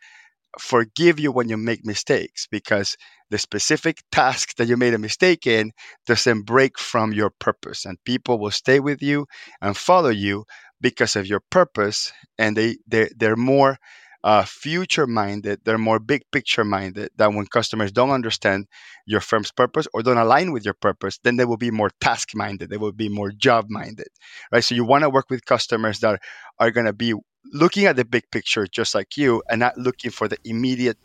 forgive 0.59 1.19
you 1.19 1.31
when 1.31 1.49
you 1.49 1.57
make 1.57 1.85
mistakes 1.85 2.47
because 2.51 2.95
the 3.31 3.37
specific 3.37 3.97
task 4.11 4.55
that 4.57 4.67
you 4.67 4.77
made 4.77 4.93
a 4.93 4.99
mistake 4.99 5.47
in 5.47 5.71
doesn't 6.05 6.43
break 6.43 6.77
from 6.77 7.11
your 7.11 7.31
purpose 7.39 7.85
and 7.85 7.97
people 8.05 8.37
will 8.37 8.51
stay 8.51 8.79
with 8.79 9.01
you 9.01 9.25
and 9.61 9.75
follow 9.75 10.09
you 10.09 10.45
because 10.79 11.15
of 11.15 11.25
your 11.25 11.41
purpose 11.49 12.13
and 12.37 12.55
they 12.55 12.77
they're, 12.87 13.09
they're 13.17 13.35
more 13.35 13.77
uh, 14.23 14.43
future 14.45 15.05
minded, 15.05 15.59
they're 15.65 15.77
more 15.77 15.99
big 15.99 16.21
picture 16.31 16.63
minded. 16.63 17.09
That 17.17 17.33
when 17.33 17.45
customers 17.45 17.91
don't 17.91 18.11
understand 18.11 18.67
your 19.05 19.19
firm's 19.19 19.51
purpose 19.51 19.87
or 19.93 20.01
don't 20.01 20.17
align 20.17 20.51
with 20.51 20.63
your 20.63 20.75
purpose, 20.75 21.19
then 21.23 21.35
they 21.35 21.45
will 21.45 21.57
be 21.57 21.71
more 21.71 21.91
task 21.99 22.29
minded. 22.33 22.69
They 22.69 22.77
will 22.77 22.93
be 22.93 23.09
more 23.09 23.31
job 23.31 23.65
minded, 23.69 24.07
right? 24.51 24.63
So 24.63 24.75
you 24.75 24.85
want 24.85 25.03
to 25.03 25.09
work 25.09 25.29
with 25.29 25.45
customers 25.45 25.99
that 25.99 26.21
are 26.59 26.71
going 26.71 26.85
to 26.85 26.93
be 26.93 27.13
looking 27.51 27.85
at 27.85 27.95
the 27.95 28.05
big 28.05 28.29
picture 28.31 28.67
just 28.67 28.95
like 28.95 29.17
you 29.17 29.43
and 29.49 29.59
not 29.59 29.77
looking 29.77 30.11
for 30.11 30.27
the 30.27 30.37
immediate 30.45 30.97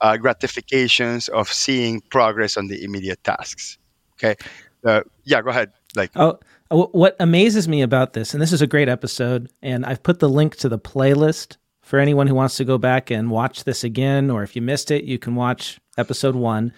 uh, 0.00 0.16
gratifications 0.16 1.28
of 1.28 1.52
seeing 1.52 2.00
progress 2.10 2.56
on 2.56 2.68
the 2.68 2.82
immediate 2.82 3.22
tasks. 3.24 3.78
Okay. 4.14 4.36
Uh, 4.84 5.02
yeah, 5.24 5.40
go 5.42 5.50
ahead. 5.50 5.72
Blake, 5.94 6.10
oh, 6.16 6.38
what 6.70 7.16
amazes 7.20 7.68
me 7.68 7.82
about 7.82 8.14
this, 8.14 8.32
and 8.32 8.42
this 8.42 8.52
is 8.52 8.62
a 8.62 8.66
great 8.66 8.88
episode, 8.88 9.50
and 9.60 9.84
I've 9.84 10.02
put 10.02 10.20
the 10.20 10.28
link 10.28 10.56
to 10.56 10.68
the 10.70 10.78
playlist 10.78 11.58
for 11.82 11.98
anyone 11.98 12.26
who 12.26 12.34
wants 12.34 12.56
to 12.56 12.64
go 12.64 12.78
back 12.78 13.10
and 13.10 13.30
watch 13.30 13.64
this 13.64 13.84
again, 13.84 14.30
or 14.30 14.42
if 14.42 14.56
you 14.56 14.62
missed 14.62 14.90
it, 14.90 15.04
you 15.04 15.18
can 15.18 15.34
watch 15.34 15.78
episode 15.98 16.34
one. 16.34 16.72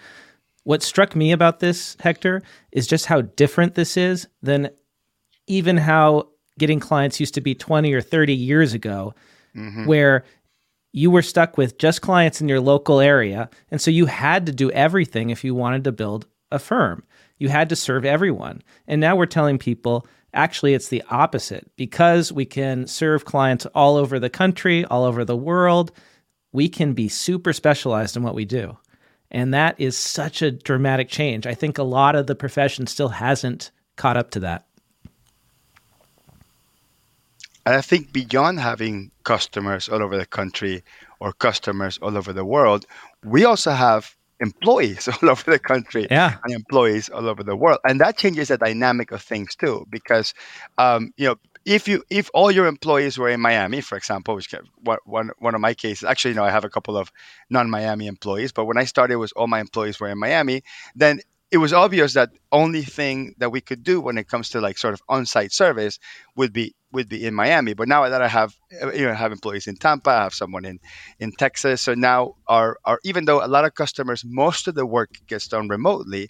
What 0.63 0.83
struck 0.83 1.15
me 1.15 1.31
about 1.31 1.61
this, 1.61 1.95
Hector, 1.99 2.41
is 2.71 2.87
just 2.87 3.05
how 3.05 3.21
different 3.21 3.75
this 3.75 3.95
is 3.95 4.27
than 4.41 4.69
even 5.47 5.77
how 5.77 6.29
getting 6.57 6.79
clients 6.79 7.19
used 7.19 7.33
to 7.35 7.41
be 7.41 7.55
20 7.55 7.93
or 7.93 8.01
30 8.01 8.33
years 8.33 8.73
ago, 8.73 9.13
mm-hmm. 9.55 9.85
where 9.85 10.23
you 10.93 11.11
were 11.11 11.21
stuck 11.21 11.57
with 11.57 11.77
just 11.77 12.01
clients 12.01 12.39
in 12.39 12.47
your 12.47 12.61
local 12.61 12.99
area. 12.99 13.49
And 13.69 13.81
so 13.81 13.91
you 13.91 14.05
had 14.05 14.45
to 14.45 14.51
do 14.51 14.71
everything 14.71 15.29
if 15.29 15.43
you 15.43 15.53
wanted 15.53 15.83
to 15.83 15.91
build 15.91 16.25
a 16.51 16.59
firm. 16.59 17.03
You 17.37 17.49
had 17.49 17.69
to 17.69 17.75
serve 17.75 18.05
everyone. 18.05 18.61
And 18.87 19.01
now 19.01 19.15
we're 19.15 19.25
telling 19.25 19.57
people 19.57 20.07
Actually, 20.35 20.73
it's 20.73 20.89
the 20.89 21.03
opposite. 21.09 21.71
Because 21.77 22.31
we 22.31 22.45
can 22.45 22.85
serve 22.85 23.25
clients 23.25 23.65
all 23.67 23.95
over 23.95 24.19
the 24.19 24.29
country, 24.29 24.85
all 24.85 25.05
over 25.05 25.25
the 25.25 25.35
world, 25.35 25.91
we 26.51 26.69
can 26.69 26.93
be 26.93 27.07
super 27.07 27.53
specialized 27.53 28.15
in 28.15 28.23
what 28.23 28.35
we 28.35 28.45
do. 28.45 28.77
And 29.31 29.53
that 29.53 29.79
is 29.79 29.97
such 29.97 30.41
a 30.41 30.51
dramatic 30.51 31.09
change. 31.09 31.47
I 31.47 31.53
think 31.55 31.77
a 31.77 31.83
lot 31.83 32.15
of 32.15 32.27
the 32.27 32.35
profession 32.35 32.85
still 32.85 33.09
hasn't 33.09 33.71
caught 33.95 34.17
up 34.17 34.31
to 34.31 34.41
that. 34.41 34.67
And 37.65 37.75
I 37.75 37.81
think 37.81 38.13
beyond 38.13 38.59
having 38.59 39.11
customers 39.23 39.89
all 39.89 40.03
over 40.03 40.17
the 40.17 40.25
country 40.25 40.83
or 41.19 41.33
customers 41.33 41.97
all 42.01 42.17
over 42.17 42.31
the 42.31 42.45
world, 42.45 42.85
we 43.23 43.43
also 43.45 43.71
have 43.71 44.15
employees 44.39 45.07
all 45.21 45.29
over 45.29 45.49
the 45.49 45.59
country 45.59 46.07
yeah. 46.11 46.37
and 46.43 46.53
employees 46.53 47.09
all 47.09 47.27
over 47.27 47.41
the 47.41 47.55
world 47.55 47.79
and 47.87 48.01
that 48.01 48.17
changes 48.17 48.49
the 48.49 48.57
dynamic 48.57 49.11
of 49.11 49.21
things 49.21 49.55
too 49.55 49.85
because 49.89 50.33
um, 50.77 51.13
you 51.15 51.25
know 51.25 51.35
if 51.65 51.87
you 51.87 52.03
if 52.09 52.29
all 52.33 52.51
your 52.51 52.67
employees 52.67 53.17
were 53.17 53.29
in 53.29 53.41
Miami, 53.41 53.81
for 53.81 53.97
example, 53.97 54.35
which 54.35 54.53
one 55.05 55.31
one 55.39 55.55
of 55.55 55.61
my 55.61 55.73
cases, 55.73 56.03
actually, 56.03 56.31
you 56.31 56.35
know, 56.35 56.43
I 56.43 56.51
have 56.51 56.63
a 56.63 56.69
couple 56.69 56.95
of 56.95 57.11
non-Miami 57.49 58.05
employees, 58.05 58.51
but 58.51 58.65
when 58.65 58.77
I 58.77 58.85
started, 58.85 59.17
was 59.17 59.31
all 59.31 59.47
my 59.47 59.59
employees 59.59 59.99
were 59.99 60.09
in 60.09 60.19
Miami. 60.19 60.61
Then 60.95 61.21
it 61.51 61.57
was 61.57 61.73
obvious 61.73 62.13
that 62.13 62.31
only 62.51 62.81
thing 62.81 63.35
that 63.37 63.51
we 63.51 63.61
could 63.61 63.83
do 63.83 64.01
when 64.01 64.17
it 64.17 64.27
comes 64.27 64.49
to 64.49 64.61
like 64.61 64.77
sort 64.77 64.93
of 64.93 65.01
on-site 65.09 65.51
service 65.51 65.99
would 66.35 66.51
be 66.51 66.75
would 66.91 67.09
be 67.09 67.25
in 67.25 67.33
Miami. 67.35 67.73
But 67.73 67.87
now 67.87 68.07
that 68.09 68.21
I 68.21 68.27
have 68.27 68.55
you 68.93 69.05
know 69.05 69.13
have 69.13 69.31
employees 69.31 69.67
in 69.67 69.75
Tampa, 69.75 70.09
I 70.09 70.23
have 70.23 70.33
someone 70.33 70.65
in 70.65 70.79
in 71.19 71.31
Texas. 71.33 71.81
So 71.81 71.93
now 71.93 72.33
our 72.47 72.77
our 72.85 72.99
even 73.03 73.25
though 73.25 73.45
a 73.45 73.47
lot 73.47 73.65
of 73.65 73.75
customers, 73.75 74.23
most 74.25 74.67
of 74.67 74.75
the 74.75 74.85
work 74.85 75.11
gets 75.27 75.47
done 75.47 75.67
remotely, 75.67 76.29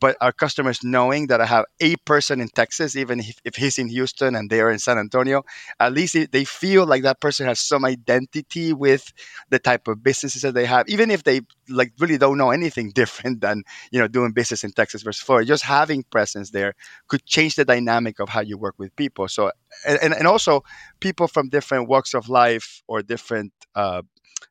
but 0.00 0.16
our 0.20 0.32
customers 0.32 0.80
knowing 0.82 1.26
that 1.28 1.40
I 1.40 1.46
have 1.46 1.64
a 1.80 1.96
person 1.96 2.40
in 2.40 2.48
Texas, 2.48 2.96
even 2.96 3.20
if, 3.20 3.38
if 3.44 3.56
he's 3.56 3.78
in 3.78 3.88
Houston 3.88 4.34
and 4.34 4.48
they're 4.48 4.70
in 4.70 4.78
San 4.78 4.98
Antonio, 4.98 5.42
at 5.80 5.92
least 5.92 6.16
they 6.30 6.44
feel 6.44 6.86
like 6.86 7.02
that 7.02 7.20
person 7.20 7.46
has 7.46 7.60
some 7.60 7.84
identity 7.84 8.72
with 8.72 9.12
the 9.50 9.58
type 9.58 9.88
of 9.88 10.02
businesses 10.02 10.42
that 10.42 10.54
they 10.54 10.66
have, 10.66 10.88
even 10.88 11.10
if 11.10 11.24
they 11.24 11.40
like 11.68 11.92
really 11.98 12.18
don't 12.18 12.38
know 12.38 12.50
anything 12.50 12.90
different 12.94 13.40
than 13.40 13.62
you 13.90 13.98
know 13.98 14.08
doing 14.08 14.32
business 14.32 14.64
in 14.64 14.72
Texas 14.72 15.02
versus 15.02 15.22
Florida. 15.22 15.46
Just 15.46 15.64
having 15.64 16.02
presence 16.04 16.50
there 16.50 16.74
could 17.08 17.24
change 17.24 17.56
the 17.56 17.64
dynamic 17.64 18.20
of 18.20 18.28
how 18.28 18.40
you 18.40 18.56
work 18.56 18.74
with 18.78 18.94
people. 18.96 19.28
So 19.28 19.50
and 19.86 20.14
and 20.14 20.26
also 20.26 20.62
people 21.00 21.28
from 21.28 21.48
different 21.48 21.88
walks 21.88 22.14
of 22.14 22.28
life 22.28 22.82
or 22.88 23.02
different 23.02 23.52
uh, 23.74 24.02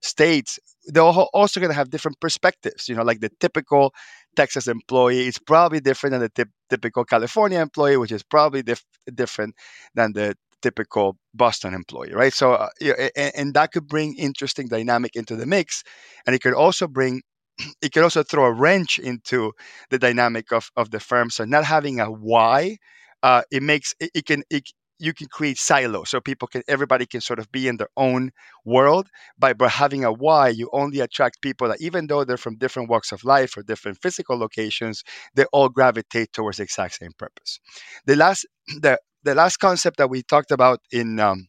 states 0.02 0.60
they're 0.88 1.04
also 1.04 1.60
going 1.60 1.70
to 1.70 1.76
have 1.76 1.90
different 1.90 2.20
perspectives 2.20 2.88
you 2.88 2.96
know 2.96 3.04
like 3.04 3.20
the 3.20 3.30
typical 3.40 3.94
Texas 4.38 4.68
employee 4.68 5.28
is 5.28 5.40
probably 5.40 5.82
different 5.82 6.14
than 6.14 6.30
the 6.36 6.48
typical 6.70 7.04
California 7.04 7.60
employee, 7.60 7.98
which 7.98 8.12
is 8.12 8.24
probably 8.24 8.62
dif- 8.62 8.86
different 9.14 9.56
than 9.96 10.14
the 10.14 10.36
typical 10.62 11.18
Boston 11.34 11.74
employee, 11.74 12.14
right? 12.14 12.32
So, 12.32 12.54
uh, 12.54 12.70
and, 13.16 13.32
and, 13.36 13.54
that 13.56 13.72
could 13.72 13.88
bring 13.88 14.16
interesting 14.16 14.68
dynamic 14.68 15.16
into 15.16 15.36
the 15.36 15.46
mix, 15.46 15.84
and 16.26 16.36
it 16.36 16.42
could 16.44 16.54
also 16.54 16.88
bring, 16.88 17.22
it 17.82 17.92
could 17.92 18.04
also 18.04 18.24
throw 18.24 18.46
a 18.46 18.54
wrench 18.54 19.00
into 19.00 19.52
the 19.90 20.00
dynamic 20.00 20.52
of 20.52 20.70
of 20.76 20.92
the 20.92 21.00
firm. 21.00 21.30
So, 21.32 21.44
not 21.46 21.66
having 21.66 22.00
a 22.00 22.06
why, 22.12 22.78
uh, 23.24 23.42
it 23.52 23.64
makes 23.64 23.96
it, 24.00 24.12
it 24.14 24.26
can 24.26 24.44
it, 24.52 24.70
you 25.00 25.14
can 25.14 25.28
create 25.28 25.58
silos 25.58 26.10
so 26.10 26.20
people 26.20 26.48
can 26.48 26.64
everybody 26.68 27.06
can 27.06 27.22
sort 27.22 27.40
of 27.40 27.52
be 27.52 27.68
in 27.68 27.78
their 27.78 27.90
own 27.98 28.32
world 28.66 29.10
by, 29.38 29.54
by 29.54 29.68
having 29.68 30.04
a 30.04 30.12
why 30.12 30.50
you 30.50 30.70
only 30.74 31.00
attract 31.00 31.42
people 31.42 31.68
that 31.68 31.82
even 31.82 32.08
though 32.08 32.24
they're 32.24 32.38
from 32.38 32.58
different 32.58 32.90
walks 32.90 33.12
of 33.12 33.24
life 33.24 33.56
or 33.58 33.64
different 33.64 33.98
physical 34.02 34.38
locations 34.38 35.04
they 35.36 35.46
all 35.54 35.70
gravitate 35.70 36.32
towards 36.34 36.58
the 36.58 36.64
exact 36.64 36.96
same 36.96 37.12
purpose 37.18 37.60
the 38.06 38.16
last 38.16 38.46
the, 38.82 39.00
the 39.24 39.36
last 39.36 39.58
concept 39.58 39.98
that 39.98 40.10
we 40.10 40.24
talked 40.24 40.52
about 40.52 40.80
in 40.92 41.20
um, 41.20 41.48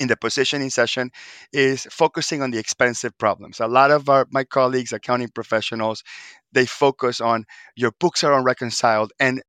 in 0.00 0.08
the 0.08 0.16
positioning 0.16 0.70
session 0.70 1.10
is 1.52 1.86
focusing 1.90 2.42
on 2.42 2.50
the 2.50 2.58
expensive 2.58 3.16
problems. 3.18 3.60
A 3.60 3.66
lot 3.66 3.90
of 3.90 4.08
our 4.08 4.26
my 4.30 4.44
colleagues, 4.44 4.92
accounting 4.92 5.28
professionals, 5.28 6.02
they 6.52 6.66
focus 6.66 7.20
on 7.20 7.44
your 7.76 7.92
books 8.00 8.24
are 8.24 8.32
unreconciled, 8.32 9.12
and 9.20 9.42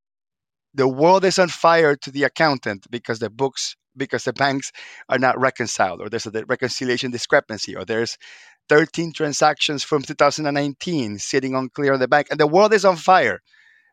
the 0.73 0.87
world 0.87 1.25
is 1.25 1.39
on 1.39 1.49
fire 1.49 1.95
to 1.95 2.11
the 2.11 2.23
accountant 2.23 2.87
because 2.89 3.19
the 3.19 3.29
books 3.29 3.75
because 3.97 4.23
the 4.23 4.33
banks 4.33 4.71
are 5.09 5.19
not 5.19 5.39
reconciled 5.39 6.01
or 6.01 6.09
there's 6.09 6.25
a 6.25 6.45
reconciliation 6.47 7.11
discrepancy 7.11 7.75
or 7.75 7.83
there's 7.83 8.17
13 8.69 9.11
transactions 9.11 9.83
from 9.83 10.01
2019 10.01 11.19
sitting 11.19 11.55
unclear 11.55 11.93
on 11.93 11.99
the 11.99 12.07
bank 12.07 12.27
and 12.31 12.39
the 12.39 12.47
world 12.47 12.73
is 12.73 12.85
on 12.85 12.95
fire 12.95 13.39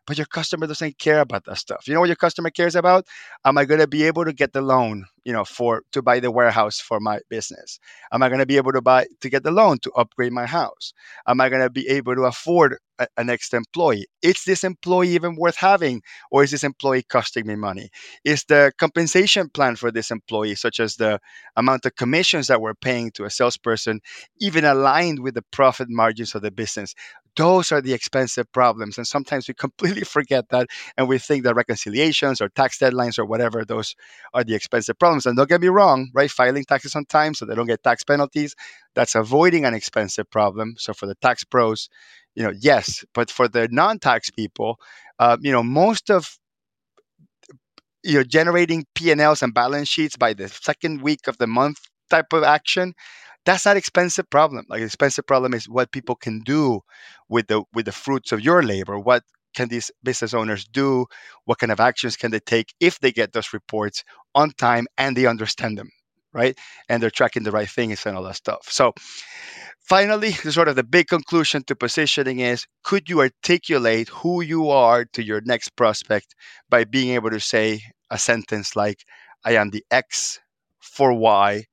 but 0.07 0.17
your 0.17 0.25
customer 0.25 0.65
doesn't 0.65 0.97
care 0.97 1.19
about 1.19 1.45
that 1.45 1.57
stuff. 1.59 1.87
You 1.87 1.93
know 1.93 1.99
what 1.99 2.09
your 2.09 2.15
customer 2.15 2.49
cares 2.49 2.75
about? 2.75 3.05
Am 3.45 3.59
I 3.59 3.65
going 3.65 3.79
to 3.79 3.87
be 3.87 4.03
able 4.05 4.25
to 4.25 4.33
get 4.33 4.53
the 4.53 4.61
loan, 4.61 5.05
you 5.29 5.33
know, 5.33 5.45
for 5.45 5.83
to 5.91 6.01
buy 6.01 6.19
the 6.19 6.31
warehouse 6.31 6.79
for 6.79 6.99
my 6.99 7.19
business? 7.29 7.79
Am 8.11 8.23
I 8.23 8.29
going 8.29 8.39
to 8.39 8.47
be 8.47 8.57
able 8.57 8.73
to 8.73 8.81
buy 8.81 9.05
to 9.21 9.29
get 9.29 9.43
the 9.43 9.51
loan 9.51 9.77
to 9.83 9.91
upgrade 9.91 10.33
my 10.33 10.47
house? 10.47 10.93
Am 11.27 11.39
I 11.39 11.49
going 11.49 11.61
to 11.61 11.69
be 11.69 11.87
able 11.87 12.15
to 12.15 12.23
afford 12.23 12.77
a, 12.97 13.07
a 13.15 13.23
next 13.23 13.53
employee? 13.53 14.07
Is 14.23 14.43
this 14.45 14.63
employee 14.63 15.09
even 15.09 15.35
worth 15.35 15.57
having, 15.57 16.01
or 16.31 16.43
is 16.43 16.51
this 16.51 16.63
employee 16.63 17.03
costing 17.03 17.45
me 17.45 17.55
money? 17.55 17.89
Is 18.25 18.43
the 18.45 18.71
compensation 18.79 19.49
plan 19.49 19.75
for 19.75 19.91
this 19.91 20.09
employee, 20.09 20.55
such 20.55 20.79
as 20.79 20.95
the 20.95 21.19
amount 21.55 21.85
of 21.85 21.95
commissions 21.95 22.47
that 22.47 22.61
we're 22.61 22.73
paying 22.73 23.11
to 23.11 23.25
a 23.25 23.29
salesperson, 23.29 24.01
even 24.39 24.65
aligned 24.65 25.19
with 25.19 25.35
the 25.35 25.43
profit 25.51 25.89
margins 25.89 26.33
of 26.33 26.41
the 26.41 26.51
business? 26.51 26.95
Those 27.35 27.71
are 27.71 27.81
the 27.81 27.93
expensive 27.93 28.51
problems. 28.51 28.97
And 28.97 29.07
sometimes 29.07 29.47
we 29.47 29.53
completely 29.65 30.01
forget 30.03 30.49
that 30.49 30.67
and 30.97 31.07
we 31.07 31.17
think 31.19 31.43
that 31.43 31.55
reconciliations 31.55 32.41
or 32.41 32.49
tax 32.49 32.79
deadlines 32.79 33.17
or 33.19 33.25
whatever, 33.25 33.63
those 33.63 33.95
are 34.33 34.43
the 34.43 34.55
expensive 34.55 34.97
problems. 34.99 35.18
And 35.25 35.37
don't 35.37 35.49
get 35.49 35.61
me 35.61 35.67
wrong, 35.67 36.09
right? 36.13 36.29
Filing 36.29 36.65
taxes 36.65 36.95
on 36.95 37.05
time 37.05 37.33
so 37.33 37.45
they 37.45 37.55
don't 37.55 37.67
get 37.67 37.83
tax 37.83 38.03
penalties, 38.03 38.55
that's 38.95 39.15
avoiding 39.15 39.65
an 39.65 39.73
expensive 39.73 40.29
problem. 40.29 40.75
So 40.77 40.93
for 40.93 41.05
the 41.05 41.15
tax 41.15 41.43
pros, 41.43 41.89
you 42.35 42.43
know, 42.43 42.53
yes. 42.59 43.03
But 43.13 43.31
for 43.31 43.47
the 43.47 43.67
non 43.71 43.99
tax 43.99 44.29
people, 44.29 44.77
uh, 45.19 45.37
you 45.41 45.51
know, 45.51 45.63
most 45.63 46.09
of 46.09 46.37
you 48.03 48.15
know 48.15 48.23
generating 48.23 48.85
p&l's 48.95 49.41
and 49.41 49.53
balance 49.53 49.87
sheets 49.87 50.15
by 50.15 50.33
the 50.33 50.47
second 50.47 51.01
week 51.01 51.27
of 51.27 51.37
the 51.37 51.47
month 51.47 51.79
type 52.09 52.31
of 52.33 52.43
action 52.43 52.93
that's 53.45 53.65
not 53.65 53.77
expensive 53.77 54.29
problem 54.29 54.65
like 54.69 54.81
expensive 54.81 55.25
problem 55.25 55.53
is 55.53 55.67
what 55.67 55.91
people 55.91 56.15
can 56.15 56.39
do 56.41 56.79
with 57.27 57.47
the 57.47 57.63
with 57.73 57.85
the 57.85 57.91
fruits 57.91 58.31
of 58.31 58.41
your 58.41 58.63
labor 58.63 58.97
what 58.97 59.23
can 59.53 59.67
these 59.69 59.91
business 60.03 60.33
owners 60.33 60.65
do? 60.65 61.05
What 61.45 61.59
kind 61.59 61.71
of 61.71 61.79
actions 61.79 62.15
can 62.15 62.31
they 62.31 62.39
take 62.39 62.73
if 62.79 62.99
they 62.99 63.11
get 63.11 63.33
those 63.33 63.53
reports 63.53 64.03
on 64.35 64.51
time 64.51 64.87
and 64.97 65.15
they 65.15 65.25
understand 65.25 65.77
them 65.77 65.91
right? 66.31 66.59
And 66.87 67.01
they're 67.01 67.09
tracking 67.09 67.41
the 67.41 67.49
right 67.49 67.67
things 67.67 68.05
and 68.05 68.15
all 68.15 68.21
that 68.21 68.35
stuff. 68.35 68.67
So 68.69 68.93
finally 69.79 70.31
sort 70.31 70.67
of 70.67 70.75
the 70.75 70.83
big 70.83 71.07
conclusion 71.07 71.63
to 71.63 71.75
positioning 71.75 72.39
is 72.39 72.67
could 72.83 73.09
you 73.09 73.21
articulate 73.21 74.09
who 74.09 74.41
you 74.41 74.69
are 74.69 75.05
to 75.05 75.23
your 75.23 75.41
next 75.41 75.69
prospect 75.75 76.35
by 76.69 76.83
being 76.83 77.15
able 77.15 77.31
to 77.31 77.39
say 77.39 77.81
a 78.11 78.19
sentence 78.19 78.75
like 78.75 79.05
i 79.43 79.53
am 79.53 79.71
the 79.71 79.83
x 79.89 80.39
for 80.79 81.13
y 81.13 81.63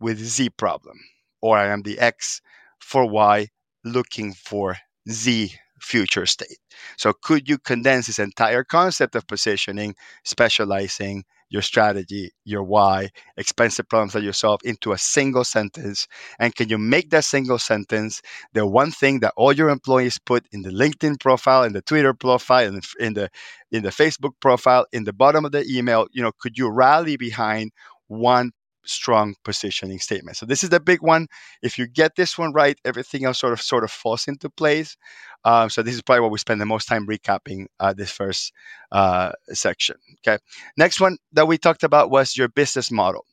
with 0.00 0.18
Z 0.18 0.50
problem, 0.50 0.98
or 1.40 1.58
I 1.58 1.68
am 1.68 1.82
the 1.82 1.98
X 1.98 2.40
for 2.78 3.08
Y 3.08 3.48
looking 3.84 4.32
for 4.32 4.76
Z 5.10 5.54
future 5.80 6.26
state. 6.26 6.58
So, 6.96 7.12
could 7.12 7.48
you 7.48 7.58
condense 7.58 8.06
this 8.06 8.18
entire 8.18 8.64
concept 8.64 9.14
of 9.14 9.26
positioning, 9.26 9.94
specializing, 10.24 11.24
your 11.50 11.62
strategy, 11.62 12.30
your 12.44 12.62
why, 12.62 13.08
expensive 13.36 13.88
problems 13.88 14.12
that 14.12 14.22
you 14.22 14.32
solve 14.32 14.60
into 14.64 14.92
a 14.92 14.98
single 14.98 15.44
sentence? 15.44 16.06
And 16.38 16.54
can 16.54 16.68
you 16.68 16.78
make 16.78 17.10
that 17.10 17.24
single 17.24 17.58
sentence 17.58 18.20
the 18.52 18.66
one 18.66 18.90
thing 18.90 19.20
that 19.20 19.32
all 19.36 19.52
your 19.52 19.70
employees 19.70 20.18
put 20.18 20.46
in 20.52 20.62
the 20.62 20.70
LinkedIn 20.70 21.20
profile, 21.20 21.64
in 21.64 21.72
the 21.72 21.82
Twitter 21.82 22.12
profile, 22.14 22.66
in 22.66 22.74
the 22.76 22.94
in 23.00 23.14
the, 23.14 23.30
in 23.72 23.82
the 23.82 23.90
Facebook 23.90 24.32
profile, 24.40 24.86
in 24.92 25.04
the 25.04 25.12
bottom 25.12 25.44
of 25.44 25.52
the 25.52 25.64
email? 25.70 26.06
You 26.12 26.22
know, 26.22 26.32
could 26.38 26.58
you 26.58 26.68
rally 26.70 27.16
behind 27.16 27.72
one 28.08 28.52
strong 28.84 29.34
positioning 29.44 29.98
statement. 29.98 30.36
So 30.36 30.46
this 30.46 30.62
is 30.62 30.70
the 30.70 30.80
big 30.80 31.02
one. 31.02 31.26
If 31.62 31.78
you 31.78 31.86
get 31.86 32.16
this 32.16 32.38
one 32.38 32.52
right, 32.52 32.78
everything 32.84 33.24
else 33.24 33.38
sort 33.38 33.52
of 33.52 33.60
sort 33.60 33.84
of 33.84 33.90
falls 33.90 34.28
into 34.28 34.48
place. 34.50 34.96
Um, 35.44 35.70
so 35.70 35.82
this 35.82 35.94
is 35.94 36.02
probably 36.02 36.22
what 36.22 36.30
we 36.30 36.38
spend 36.38 36.60
the 36.60 36.66
most 36.66 36.86
time 36.86 37.06
recapping 37.06 37.66
uh, 37.80 37.92
this 37.92 38.10
first 38.10 38.52
uh, 38.92 39.32
section. 39.50 39.96
Okay. 40.26 40.38
Next 40.76 41.00
one 41.00 41.18
that 41.32 41.46
we 41.46 41.58
talked 41.58 41.84
about 41.84 42.10
was 42.10 42.36
your 42.36 42.48
business 42.48 42.90
model. 42.90 43.24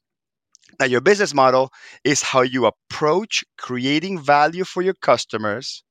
Now, 0.79 0.87
your 0.87 1.01
business 1.01 1.33
model 1.33 1.71
is 2.03 2.21
how 2.21 2.41
you 2.41 2.65
approach 2.65 3.45
creating 3.57 4.19
value 4.19 4.65
for 4.65 4.81
your 4.81 4.95
customers 4.95 5.83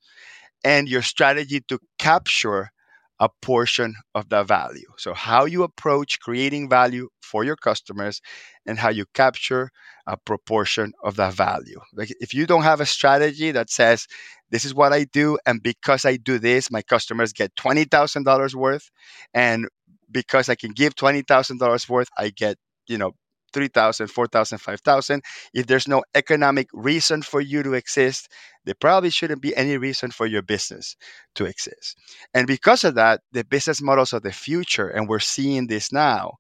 and 0.62 0.88
your 0.88 1.02
strategy 1.02 1.60
to 1.68 1.78
capture 1.98 2.70
a 3.20 3.28
portion 3.42 3.94
of 4.14 4.28
that 4.30 4.46
value. 4.48 4.88
So, 4.98 5.14
how 5.14 5.44
you 5.44 5.62
approach 5.62 6.20
creating 6.20 6.68
value 6.68 7.08
for 7.22 7.44
your 7.44 7.56
customers 7.56 8.20
and 8.66 8.78
how 8.78 8.90
you 8.90 9.06
capture 9.14 9.70
a 10.06 10.16
proportion 10.16 10.92
of 11.02 11.16
that 11.16 11.34
value. 11.34 11.80
Like, 11.94 12.10
if 12.20 12.34
you 12.34 12.46
don't 12.46 12.62
have 12.62 12.80
a 12.80 12.86
strategy 12.86 13.50
that 13.52 13.70
says, 13.70 14.06
this 14.50 14.64
is 14.64 14.74
what 14.74 14.92
I 14.92 15.04
do, 15.04 15.38
and 15.46 15.62
because 15.62 16.04
I 16.04 16.16
do 16.16 16.38
this, 16.38 16.70
my 16.70 16.82
customers 16.82 17.32
get 17.32 17.54
$20,000 17.56 18.54
worth, 18.54 18.90
and 19.32 19.68
because 20.10 20.48
I 20.48 20.54
can 20.54 20.72
give 20.72 20.94
$20,000 20.94 21.88
worth, 21.88 22.08
I 22.18 22.30
get, 22.30 22.56
you 22.86 22.98
know, 22.98 23.12
3,000, 23.54 24.08
4,000, 24.08 24.58
5,000. 24.58 25.22
If 25.54 25.66
there's 25.66 25.88
no 25.88 26.04
economic 26.14 26.68
reason 26.74 27.22
for 27.22 27.40
you 27.40 27.62
to 27.62 27.72
exist, 27.72 28.28
there 28.64 28.74
probably 28.78 29.10
shouldn't 29.10 29.40
be 29.40 29.56
any 29.56 29.78
reason 29.78 30.10
for 30.10 30.26
your 30.26 30.42
business 30.42 30.96
to 31.36 31.46
exist. 31.46 31.96
And 32.34 32.46
because 32.46 32.84
of 32.84 32.96
that, 32.96 33.20
the 33.32 33.44
business 33.44 33.80
models 33.80 34.12
of 34.12 34.22
the 34.22 34.32
future, 34.32 34.88
and 34.88 35.08
we're 35.08 35.20
seeing 35.20 35.68
this 35.68 35.92
now, 35.92 36.34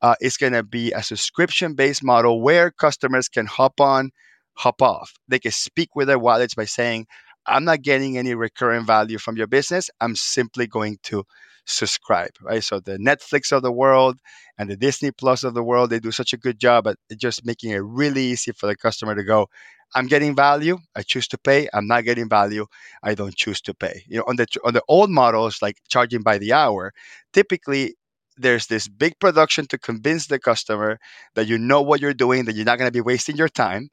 uh, 0.00 0.14
is 0.22 0.38
going 0.38 0.54
to 0.54 0.62
be 0.62 0.92
a 0.92 1.02
subscription 1.02 1.74
based 1.74 2.02
model 2.02 2.40
where 2.40 2.70
customers 2.70 3.28
can 3.28 3.44
hop 3.44 3.80
on, 3.80 4.10
hop 4.54 4.80
off. 4.80 5.12
They 5.28 5.38
can 5.38 5.52
speak 5.52 5.94
with 5.94 6.08
their 6.08 6.18
wallets 6.18 6.54
by 6.54 6.64
saying, 6.64 7.06
I'm 7.46 7.64
not 7.64 7.82
getting 7.82 8.16
any 8.16 8.34
recurring 8.34 8.86
value 8.86 9.18
from 9.18 9.36
your 9.36 9.46
business. 9.46 9.90
I'm 10.00 10.16
simply 10.16 10.66
going 10.66 10.98
to 11.04 11.24
subscribe, 11.66 12.30
right? 12.42 12.62
So 12.62 12.80
the 12.80 12.98
Netflix 12.98 13.52
of 13.52 13.62
the 13.62 13.72
world 13.72 14.18
and 14.58 14.70
the 14.70 14.76
Disney 14.76 15.10
Plus 15.12 15.44
of 15.44 15.54
the 15.54 15.62
world, 15.62 15.90
they 15.90 16.00
do 16.00 16.10
such 16.12 16.32
a 16.32 16.36
good 16.36 16.58
job 16.58 16.86
at 16.86 16.96
just 17.16 17.44
making 17.46 17.70
it 17.70 17.78
really 17.78 18.22
easy 18.22 18.52
for 18.52 18.66
the 18.66 18.76
customer 18.76 19.14
to 19.14 19.24
go, 19.24 19.48
I'm 19.94 20.06
getting 20.06 20.36
value, 20.36 20.78
I 20.94 21.02
choose 21.02 21.26
to 21.28 21.38
pay. 21.38 21.68
I'm 21.74 21.86
not 21.86 22.04
getting 22.04 22.28
value, 22.28 22.66
I 23.02 23.14
don't 23.14 23.34
choose 23.34 23.60
to 23.62 23.74
pay. 23.74 24.04
You 24.06 24.18
know, 24.18 24.24
on 24.28 24.36
the 24.36 24.46
on 24.64 24.74
the 24.74 24.82
old 24.88 25.10
models 25.10 25.58
like 25.62 25.78
charging 25.88 26.22
by 26.22 26.38
the 26.38 26.52
hour, 26.52 26.92
typically 27.32 27.96
there's 28.40 28.66
this 28.66 28.88
big 28.88 29.18
production 29.20 29.66
to 29.68 29.78
convince 29.78 30.26
the 30.26 30.38
customer 30.38 30.98
that 31.34 31.46
you 31.46 31.58
know 31.58 31.82
what 31.82 32.00
you're 32.00 32.14
doing, 32.14 32.44
that 32.44 32.54
you're 32.54 32.64
not 32.64 32.78
going 32.78 32.88
to 32.88 32.92
be 32.92 33.00
wasting 33.00 33.36
your 33.36 33.48
time. 33.48 33.90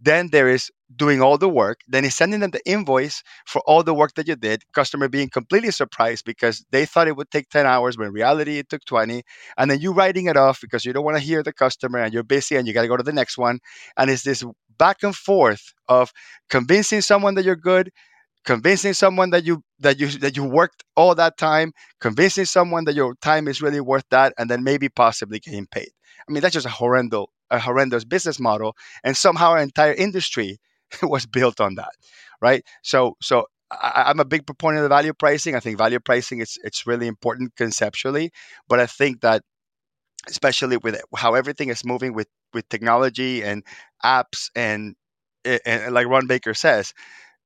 Then 0.00 0.28
there 0.30 0.48
is 0.48 0.70
doing 0.96 1.22
all 1.22 1.38
the 1.38 1.48
work. 1.48 1.80
Then 1.86 2.04
he's 2.04 2.16
sending 2.16 2.40
them 2.40 2.50
the 2.50 2.66
invoice 2.66 3.22
for 3.46 3.62
all 3.66 3.82
the 3.82 3.94
work 3.94 4.14
that 4.14 4.26
you 4.28 4.36
did. 4.36 4.62
Customer 4.72 5.08
being 5.08 5.28
completely 5.28 5.70
surprised 5.70 6.24
because 6.24 6.64
they 6.70 6.86
thought 6.86 7.08
it 7.08 7.16
would 7.16 7.30
take 7.30 7.48
10 7.50 7.66
hours, 7.66 7.96
but 7.96 8.06
in 8.06 8.12
reality 8.12 8.58
it 8.58 8.68
took 8.68 8.84
20. 8.84 9.22
And 9.58 9.70
then 9.70 9.80
you 9.80 9.92
writing 9.92 10.26
it 10.26 10.36
off 10.36 10.60
because 10.60 10.84
you 10.84 10.92
don't 10.92 11.04
want 11.04 11.16
to 11.16 11.22
hear 11.22 11.42
the 11.42 11.52
customer 11.52 11.98
and 11.98 12.12
you're 12.12 12.22
busy 12.22 12.56
and 12.56 12.66
you 12.66 12.72
got 12.72 12.82
to 12.82 12.88
go 12.88 12.96
to 12.96 13.02
the 13.02 13.12
next 13.12 13.38
one. 13.38 13.60
And 13.96 14.10
it's 14.10 14.22
this 14.22 14.44
back 14.78 15.02
and 15.02 15.14
forth 15.14 15.74
of 15.88 16.12
convincing 16.48 17.02
someone 17.02 17.34
that 17.34 17.44
you're 17.44 17.56
good, 17.56 17.90
convincing 18.44 18.94
someone 18.94 19.30
that 19.30 19.44
you 19.44 19.62
that 19.78 19.98
you 20.00 20.08
that 20.08 20.36
you 20.36 20.44
worked 20.44 20.84
all 20.96 21.14
that 21.14 21.36
time 21.36 21.72
convincing 22.00 22.44
someone 22.44 22.84
that 22.84 22.94
your 22.94 23.14
time 23.16 23.46
is 23.48 23.60
really 23.60 23.80
worth 23.80 24.04
that 24.10 24.32
and 24.38 24.50
then 24.50 24.64
maybe 24.64 24.88
possibly 24.88 25.38
getting 25.38 25.66
paid 25.66 25.90
i 26.28 26.32
mean 26.32 26.40
that's 26.40 26.54
just 26.54 26.66
a 26.66 26.70
horrendous 26.70 27.26
a 27.50 27.58
horrendous 27.58 28.04
business 28.04 28.38
model 28.38 28.74
and 29.04 29.16
somehow 29.16 29.50
our 29.50 29.58
entire 29.58 29.92
industry 29.92 30.58
was 31.02 31.26
built 31.26 31.60
on 31.60 31.74
that 31.74 31.92
right 32.40 32.64
so 32.82 33.16
so 33.20 33.46
I, 33.70 34.10
am 34.10 34.20
a 34.20 34.24
big 34.24 34.46
proponent 34.46 34.82
of 34.82 34.88
value 34.88 35.12
pricing. 35.12 35.54
I 35.54 35.60
think 35.60 35.78
value 35.78 36.00
pricing 36.00 36.40
is 36.40 36.58
it's 36.64 36.86
really 36.86 37.06
important 37.06 37.54
conceptually, 37.56 38.32
but 38.68 38.80
I 38.80 38.86
think 38.86 39.20
that 39.20 39.42
especially 40.28 40.76
with 40.76 41.00
how 41.16 41.34
everything 41.34 41.68
is 41.68 41.84
moving 41.84 42.12
with 42.12 42.28
with 42.52 42.68
technology 42.68 43.42
and 43.42 43.64
apps 44.04 44.50
and 44.56 44.96
and, 45.44 45.60
and 45.64 45.94
like 45.94 46.08
Ron 46.08 46.26
Baker 46.26 46.52
says, 46.52 46.92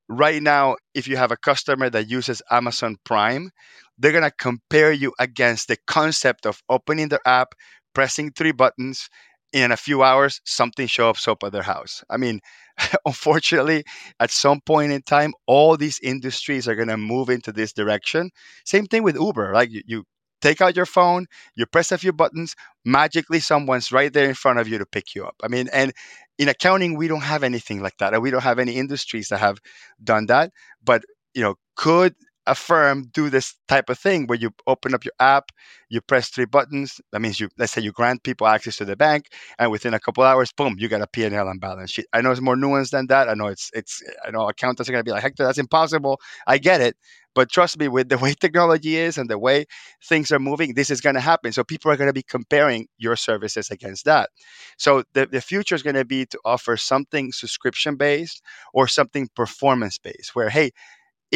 right 0.09 0.41
now, 0.41 0.75
if 0.93 1.07
you 1.07 1.17
have 1.17 1.31
a 1.31 1.37
customer 1.37 1.89
that 1.89 2.09
uses 2.09 2.41
Amazon 2.51 2.97
Prime, 3.03 3.51
they're 3.97 4.11
going 4.11 4.23
to 4.23 4.31
compare 4.31 4.91
you 4.91 5.13
against 5.19 5.67
the 5.67 5.77
concept 5.87 6.45
of 6.45 6.61
opening 6.69 7.09
their 7.09 7.25
app, 7.25 7.53
pressing 7.93 8.31
three 8.31 8.51
buttons, 8.51 9.09
in 9.53 9.71
a 9.71 9.77
few 9.77 10.03
hours, 10.03 10.41
something 10.43 10.85
shows 10.85 11.27
up 11.29 11.41
at 11.43 11.53
their 11.53 11.63
house. 11.63 12.03
I 12.09 12.17
mean, 12.17 12.41
unfortunately, 13.05 13.85
at 14.19 14.29
some 14.29 14.59
point 14.59 14.91
in 14.91 15.01
time, 15.01 15.33
all 15.47 15.77
these 15.77 15.97
industries 16.03 16.67
are 16.67 16.75
going 16.75 16.89
to 16.89 16.97
move 16.97 17.29
into 17.29 17.53
this 17.53 17.71
direction. 17.71 18.31
Same 18.65 18.85
thing 18.85 19.01
with 19.03 19.15
Uber. 19.15 19.53
Like 19.53 19.71
you, 19.71 19.81
you 19.85 20.03
take 20.41 20.59
out 20.59 20.75
your 20.75 20.85
phone, 20.85 21.25
you 21.55 21.65
press 21.65 21.93
a 21.93 21.97
few 21.97 22.11
buttons, 22.11 22.53
magically 22.83 23.39
someone's 23.39 23.93
right 23.93 24.11
there 24.11 24.27
in 24.27 24.35
front 24.35 24.59
of 24.59 24.67
you 24.67 24.77
to 24.77 24.85
pick 24.85 25.15
you 25.15 25.25
up. 25.25 25.35
I 25.41 25.47
mean, 25.47 25.69
and 25.71 25.93
in 26.37 26.49
accounting, 26.49 26.97
we 26.97 27.07
don't 27.07 27.21
have 27.21 27.43
anything 27.43 27.81
like 27.81 27.97
that. 27.97 28.13
And 28.13 28.21
we 28.21 28.31
don't 28.31 28.43
have 28.43 28.59
any 28.59 28.73
industries 28.77 29.29
that 29.29 29.39
have 29.39 29.57
done 30.03 30.27
that. 30.27 30.51
But 30.83 31.03
you 31.33 31.41
know, 31.43 31.55
could 31.75 32.15
a 32.47 32.55
firm 32.55 33.09
do 33.13 33.29
this 33.29 33.55
type 33.67 33.89
of 33.89 33.97
thing 33.99 34.27
where 34.27 34.37
you 34.37 34.51
open 34.67 34.93
up 34.93 35.03
your 35.03 35.13
app, 35.19 35.51
you 35.89 36.01
press 36.01 36.29
three 36.29 36.45
buttons. 36.45 37.01
That 37.11 37.21
means 37.21 37.39
you, 37.39 37.49
let's 37.57 37.73
say, 37.73 37.81
you 37.81 37.91
grant 37.91 38.23
people 38.23 38.47
access 38.47 38.77
to 38.77 38.85
the 38.85 38.95
bank, 38.95 39.27
and 39.59 39.71
within 39.71 39.93
a 39.93 39.99
couple 39.99 40.23
hours, 40.23 40.51
boom, 40.51 40.75
you 40.77 40.87
got 40.87 41.01
a 41.01 41.07
P&L 41.07 41.47
and 41.47 41.61
balance 41.61 41.91
sheet. 41.91 42.05
I 42.13 42.21
know 42.21 42.31
it's 42.31 42.41
more 42.41 42.55
nuanced 42.55 42.91
than 42.91 43.07
that. 43.07 43.29
I 43.29 43.33
know 43.33 43.47
it's 43.47 43.71
it's. 43.73 44.01
I 44.25 44.31
know 44.31 44.47
accountants 44.47 44.89
are 44.89 44.93
gonna 44.93 45.03
be 45.03 45.11
like, 45.11 45.23
Hector, 45.23 45.43
that's 45.43 45.57
impossible. 45.57 46.19
I 46.47 46.57
get 46.57 46.81
it, 46.81 46.95
but 47.35 47.51
trust 47.51 47.77
me, 47.77 47.87
with 47.87 48.09
the 48.09 48.17
way 48.25 48.33
technology 48.33 48.95
is 48.95 49.17
and 49.17 49.29
the 49.29 49.37
way 49.37 49.65
things 50.03 50.31
are 50.31 50.39
moving, 50.39 50.73
this 50.73 50.89
is 50.89 51.01
going 51.01 51.15
to 51.15 51.21
happen. 51.21 51.51
So 51.51 51.63
people 51.63 51.91
are 51.91 51.97
going 51.97 52.09
to 52.09 52.13
be 52.13 52.23
comparing 52.23 52.87
your 52.97 53.15
services 53.17 53.69
against 53.69 54.05
that. 54.05 54.29
So 54.77 55.03
the, 55.13 55.27
the 55.27 55.41
future 55.41 55.75
is 55.75 55.83
going 55.83 55.95
to 55.95 56.05
be 56.05 56.25
to 56.27 56.39
offer 56.45 56.77
something 56.77 57.31
subscription 57.31 57.97
based 57.97 58.41
or 58.73 58.87
something 58.87 59.29
performance 59.35 59.99
based, 59.99 60.33
where, 60.33 60.49
hey, 60.49 60.71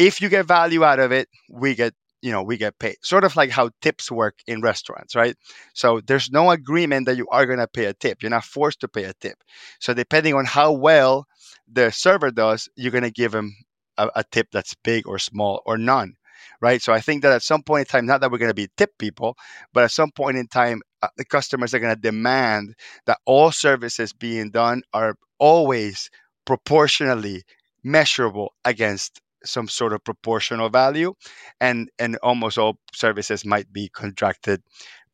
if 0.00 0.20
you 0.20 0.28
get 0.28 0.46
value 0.46 0.82
out 0.84 0.98
of 0.98 1.12
it, 1.12 1.28
we 1.50 1.74
get 1.74 1.94
you 2.22 2.32
know 2.32 2.42
we 2.42 2.56
get 2.56 2.78
paid. 2.78 2.96
Sort 3.02 3.24
of 3.24 3.36
like 3.36 3.50
how 3.50 3.70
tips 3.82 4.10
work 4.10 4.36
in 4.46 4.62
restaurants 4.62 5.14
right? 5.14 5.36
So 5.74 6.00
there's 6.06 6.30
no 6.30 6.50
agreement 6.50 7.06
that 7.06 7.16
you 7.16 7.26
are 7.30 7.46
going 7.46 7.58
to 7.58 7.68
pay 7.68 7.84
a 7.86 7.94
tip. 7.94 8.22
You're 8.22 8.30
not 8.30 8.44
forced 8.44 8.80
to 8.80 8.88
pay 8.88 9.04
a 9.04 9.14
tip. 9.20 9.38
So 9.80 9.94
depending 9.94 10.34
on 10.34 10.44
how 10.46 10.72
well 10.72 11.26
the 11.70 11.90
server 11.90 12.30
does 12.30 12.68
you're 12.76 12.92
going 12.92 13.04
to 13.04 13.10
give 13.10 13.32
them 13.32 13.54
a, 13.98 14.08
a 14.16 14.24
tip 14.32 14.48
that's 14.52 14.74
big 14.82 15.06
or 15.06 15.18
small 15.18 15.62
or 15.66 15.76
none 15.78 16.14
right? 16.62 16.80
So 16.82 16.92
i 16.92 17.00
think 17.00 17.22
that 17.22 17.32
at 17.32 17.42
some 17.42 17.62
point 17.62 17.86
in 17.86 17.90
time 17.90 18.06
not 18.06 18.20
that 18.20 18.30
we're 18.30 18.38
going 18.38 18.50
to 18.50 18.54
be 18.54 18.68
tip 18.76 18.92
people 18.98 19.36
but 19.72 19.84
at 19.84 19.90
some 19.90 20.10
point 20.10 20.36
in 20.38 20.46
time 20.48 20.80
uh, 21.02 21.08
the 21.16 21.24
customers 21.24 21.74
are 21.74 21.78
going 21.78 21.94
to 21.94 22.00
demand 22.00 22.74
that 23.06 23.18
all 23.26 23.52
services 23.52 24.12
being 24.12 24.50
done 24.50 24.82
are 24.92 25.14
always 25.38 26.10
proportionally 26.46 27.42
measurable 27.84 28.52
against 28.64 29.20
some 29.44 29.68
sort 29.68 29.92
of 29.92 30.02
proportional 30.04 30.68
value 30.68 31.14
and 31.60 31.90
and 31.98 32.16
almost 32.22 32.58
all 32.58 32.78
services 32.92 33.44
might 33.44 33.72
be 33.72 33.88
contracted 33.88 34.62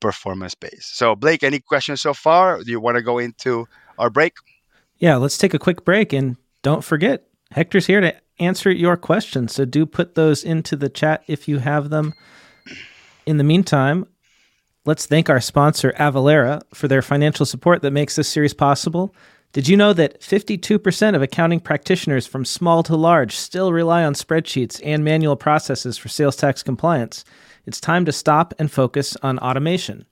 performance 0.01 0.55
based. 0.55 0.99
So 0.99 1.15
blake 1.15 1.43
any 1.43 1.61
questions 1.61 2.01
so 2.03 2.15
far? 2.15 2.63
Do 2.63 2.71
you 2.71 2.81
want 2.81 2.97
to 2.97 3.03
go 3.03 3.19
into 3.19 3.67
our 3.99 4.11
break? 4.11 4.35
Yeah 4.99 5.17
let's 5.17 5.39
take 5.39 5.55
a 5.55 5.59
quick 5.59 5.85
break 5.85 6.13
and 6.13 6.37
don't 6.63 6.85
forget 6.85 7.25
hector's 7.53 7.87
here 7.87 8.01
to 8.01 8.15
answer 8.39 8.71
your 8.71 8.97
questions 8.97 9.55
so 9.55 9.65
do 9.65 9.87
put 9.87 10.15
those 10.15 10.45
into 10.45 10.77
the 10.77 10.89
chat 10.89 11.23
if 11.27 11.49
you 11.49 11.59
have 11.59 11.91
them. 11.91 12.13
In 13.27 13.39
the 13.39 13.45
meantime 13.45 14.07
let's 14.85 15.07
thank 15.07 15.29
our 15.29 15.41
sponsor 15.41 15.93
avalara 15.99 16.63
for 16.73 16.89
their 16.89 17.03
financial 17.03 17.45
support 17.45 17.83
that 17.83 17.91
makes 17.91 18.17
this 18.17 18.29
series 18.29 18.55
possible 18.55 19.15
did 19.57 19.69
you 19.69 19.77
know 19.79 19.95
that 19.95 20.21
52% 20.21 21.17
of 21.17 21.23
accounting 21.23 21.61
practitioners 21.61 22.27
from 22.27 22.45
small 22.45 22.83
to 22.83 22.95
large 22.95 23.35
still 23.35 23.73
rely 23.73 24.05
on 24.05 24.13
spreadsheets 24.13 24.83
and 24.85 25.03
manual 25.03 25.35
processes 25.35 25.97
for 25.97 26.11
sales 26.11 26.37
tax 26.37 26.63
compliance? 26.63 27.25
It's 27.65 27.81
time 27.81 28.05
to 28.05 28.13
stop 28.13 28.53
and 28.59 28.71
focus 28.71 29.17
on 29.23 29.39
automation. 29.39 30.05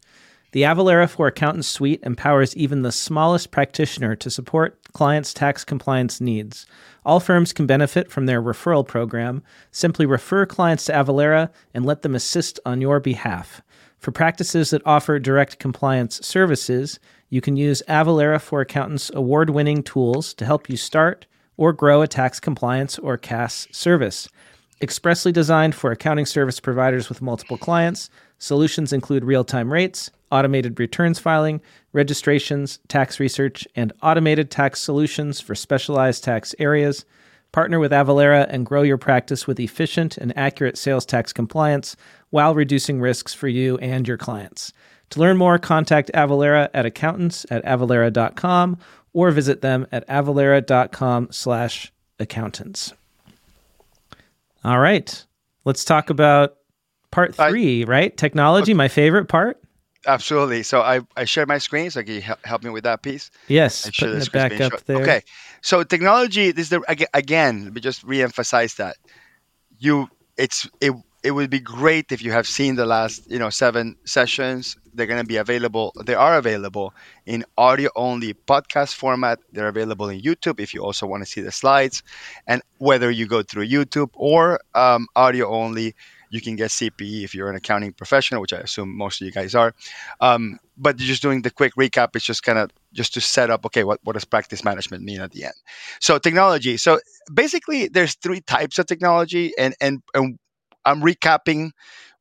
The 0.52 0.62
Avalara 0.62 1.11
for 1.11 1.26
Accountants 1.26 1.68
suite 1.68 2.00
empowers 2.04 2.57
even 2.57 2.80
the 2.80 2.90
smallest 2.90 3.50
practitioner 3.50 4.16
to 4.16 4.30
support 4.30 4.83
clients' 4.94 5.35
tax 5.35 5.62
compliance 5.62 6.22
needs. 6.22 6.64
All 7.04 7.20
firms 7.20 7.52
can 7.52 7.66
benefit 7.66 8.11
from 8.11 8.24
their 8.24 8.40
referral 8.40 8.87
program. 8.87 9.42
Simply 9.70 10.07
refer 10.07 10.46
clients 10.46 10.87
to 10.87 10.92
Avalara 10.92 11.50
and 11.74 11.85
let 11.85 12.00
them 12.00 12.14
assist 12.14 12.61
on 12.64 12.80
your 12.80 12.98
behalf. 12.98 13.61
For 13.98 14.11
practices 14.11 14.70
that 14.70 14.83
offer 14.87 15.18
direct 15.18 15.59
compliance 15.59 16.26
services, 16.26 16.98
you 17.34 17.40
can 17.40 17.56
use 17.56 17.82
Avalara 17.88 18.40
for 18.40 18.60
Accountants 18.60 19.10
award 19.12 19.50
winning 19.50 19.82
tools 19.82 20.32
to 20.34 20.44
help 20.44 20.70
you 20.70 20.76
start 20.76 21.26
or 21.56 21.72
grow 21.72 22.00
a 22.00 22.06
tax 22.06 22.38
compliance 22.38 22.96
or 22.96 23.16
CAS 23.16 23.66
service. 23.72 24.28
Expressly 24.80 25.32
designed 25.32 25.74
for 25.74 25.90
accounting 25.90 26.26
service 26.26 26.60
providers 26.60 27.08
with 27.08 27.20
multiple 27.20 27.58
clients, 27.58 28.08
solutions 28.38 28.92
include 28.92 29.24
real 29.24 29.42
time 29.42 29.72
rates, 29.72 30.12
automated 30.30 30.78
returns 30.78 31.18
filing, 31.18 31.60
registrations, 31.92 32.78
tax 32.86 33.18
research, 33.18 33.66
and 33.74 33.92
automated 34.00 34.48
tax 34.48 34.80
solutions 34.80 35.40
for 35.40 35.56
specialized 35.56 36.22
tax 36.22 36.54
areas. 36.60 37.04
Partner 37.50 37.80
with 37.80 37.90
Avalara 37.90 38.46
and 38.48 38.64
grow 38.64 38.82
your 38.82 38.98
practice 38.98 39.44
with 39.44 39.58
efficient 39.58 40.16
and 40.18 40.36
accurate 40.38 40.78
sales 40.78 41.04
tax 41.04 41.32
compliance 41.32 41.96
while 42.30 42.54
reducing 42.54 43.00
risks 43.00 43.34
for 43.34 43.48
you 43.48 43.76
and 43.78 44.06
your 44.06 44.18
clients. 44.18 44.72
To 45.14 45.20
learn 45.20 45.37
more, 45.37 45.61
contact 45.61 46.11
Avalara 46.12 46.70
at 46.74 46.87
accountants 46.87 47.46
at 47.48 47.64
avalara.com 47.64 48.79
or 49.12 49.31
visit 49.31 49.61
them 49.61 49.87
at 49.92 50.05
avalara.com 50.09 51.29
slash 51.31 51.92
accountants. 52.18 52.92
All 54.64 54.81
right. 54.81 55.24
Let's 55.64 55.85
talk 55.85 56.11
about 56.11 56.57
part 57.12 57.37
three, 57.37 57.85
I, 57.85 57.87
right? 57.87 58.16
Technology, 58.16 58.72
okay. 58.72 58.77
my 58.77 58.88
favorite 58.88 59.27
part. 59.27 59.62
Absolutely. 60.05 60.64
So 60.64 60.81
I, 60.81 61.03
I 61.16 61.27
shared 61.27 61.46
my 61.46 61.59
screen. 61.59 61.92
So 61.92 62.03
can 62.03 62.14
you 62.14 62.22
help 62.42 62.64
me 62.64 62.70
with 62.70 62.83
that 62.83 63.03
piece? 63.03 63.31
Yes, 63.46 63.87
I 63.87 63.90
putting 63.96 64.20
it 64.20 64.33
back 64.33 64.61
up 64.61 64.85
there. 64.87 65.00
Okay. 65.00 65.22
So 65.62 65.85
technology, 65.85 66.50
this 66.50 66.64
is 66.64 66.70
the 66.70 66.83
again. 67.14 67.66
Let 67.66 67.74
me 67.74 67.81
just 67.81 68.05
reemphasize 68.05 68.79
that 68.79 68.96
you 69.79 70.09
it's 70.37 70.68
it 70.81 70.92
it 71.24 71.30
would 71.30 71.48
be 71.48 71.58
great 71.58 72.12
if 72.12 72.22
you 72.22 72.32
have 72.32 72.46
seen 72.46 72.76
the 72.76 72.84
last 72.84 73.28
you 73.30 73.38
know 73.38 73.50
seven 73.50 73.96
sessions. 74.04 74.76
They're 74.92 75.06
going 75.06 75.20
to 75.20 75.26
be 75.26 75.38
available 75.38 75.92
they 76.04 76.14
are 76.14 76.37
available 76.37 76.94
in 77.26 77.44
audio 77.56 77.90
only 77.96 78.34
podcast 78.34 78.94
format. 78.94 79.40
They're 79.50 79.68
available 79.68 80.08
in 80.10 80.20
youtube 80.20 80.60
if 80.60 80.74
you 80.74 80.84
also 80.84 81.06
want 81.06 81.22
to 81.24 81.26
see 81.28 81.40
the 81.40 81.50
slides. 81.50 82.02
And 82.46 82.62
whether 82.78 83.10
you 83.10 83.26
go 83.26 83.42
through 83.42 83.66
youtube 83.66 84.10
or 84.12 84.60
um, 84.74 85.08
audio 85.16 85.48
only 85.48 85.94
you 86.30 86.40
can 86.40 86.56
get 86.56 86.70
cpe 86.70 87.24
if 87.24 87.34
you're 87.34 87.48
an 87.48 87.56
accounting 87.56 87.92
professional 87.92 88.40
which 88.40 88.52
i 88.52 88.58
assume 88.58 88.96
most 88.96 89.20
of 89.20 89.24
you 89.24 89.32
guys 89.32 89.54
are. 89.54 89.74
Um, 90.20 90.58
but 90.76 90.96
just 90.96 91.22
doing 91.22 91.42
the 91.42 91.50
quick 91.50 91.74
recap 91.74 92.14
it's 92.14 92.24
just 92.24 92.42
kind 92.42 92.58
of 92.58 92.70
just 92.92 93.14
to 93.14 93.20
set 93.20 93.50
up 93.50 93.64
okay 93.64 93.82
what, 93.82 93.98
what 94.04 94.12
does 94.12 94.26
practice 94.26 94.62
management 94.62 95.02
mean 95.02 95.20
at 95.22 95.32
the 95.32 95.44
end? 95.44 95.54
So 96.00 96.18
technology. 96.18 96.76
So 96.76 97.00
basically 97.32 97.88
there's 97.88 98.14
three 98.14 98.42
types 98.42 98.78
of 98.78 98.87
technology 98.87 99.52
and 99.58 99.74
and, 99.80 100.02
and 100.12 100.38
I'm 100.84 101.00
recapping 101.02 101.70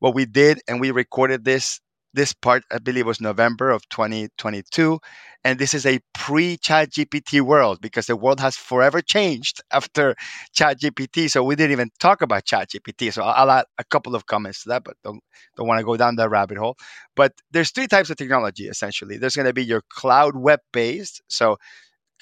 what 0.00 0.14
we 0.14 0.26
did, 0.26 0.60
and 0.68 0.80
we 0.80 0.90
recorded 0.90 1.44
this. 1.44 1.80
This 2.14 2.32
part, 2.32 2.62
I 2.70 2.78
believe, 2.78 3.06
was 3.06 3.20
November 3.20 3.70
of 3.70 3.88
2022, 3.88 5.00
and 5.42 5.58
this 5.58 5.74
is 5.74 5.84
a 5.84 5.98
pre-Chat 6.14 6.90
GPT 6.90 7.40
world 7.40 7.80
because 7.80 8.06
the 8.06 8.14
world 8.14 8.38
has 8.38 8.56
forever 8.56 9.00
changed 9.02 9.60
after 9.72 10.14
Chat 10.52 10.80
GPT. 10.80 11.28
So 11.28 11.42
we 11.42 11.56
didn't 11.56 11.72
even 11.72 11.90
talk 11.98 12.22
about 12.22 12.44
Chat 12.44 12.70
GPT. 12.70 13.12
So 13.12 13.24
I'll 13.24 13.50
add 13.50 13.64
a 13.78 13.84
couple 13.84 14.14
of 14.14 14.26
comments 14.26 14.62
to 14.62 14.68
that, 14.68 14.84
but 14.84 14.96
don't 15.02 15.20
don't 15.56 15.66
want 15.66 15.80
to 15.80 15.84
go 15.84 15.96
down 15.96 16.14
that 16.16 16.30
rabbit 16.30 16.56
hole. 16.56 16.76
But 17.16 17.32
there's 17.50 17.72
three 17.72 17.88
types 17.88 18.10
of 18.10 18.16
technology 18.16 18.68
essentially. 18.68 19.18
There's 19.18 19.34
going 19.34 19.46
to 19.46 19.52
be 19.52 19.64
your 19.64 19.82
cloud 19.90 20.36
web-based, 20.36 21.20
so 21.28 21.56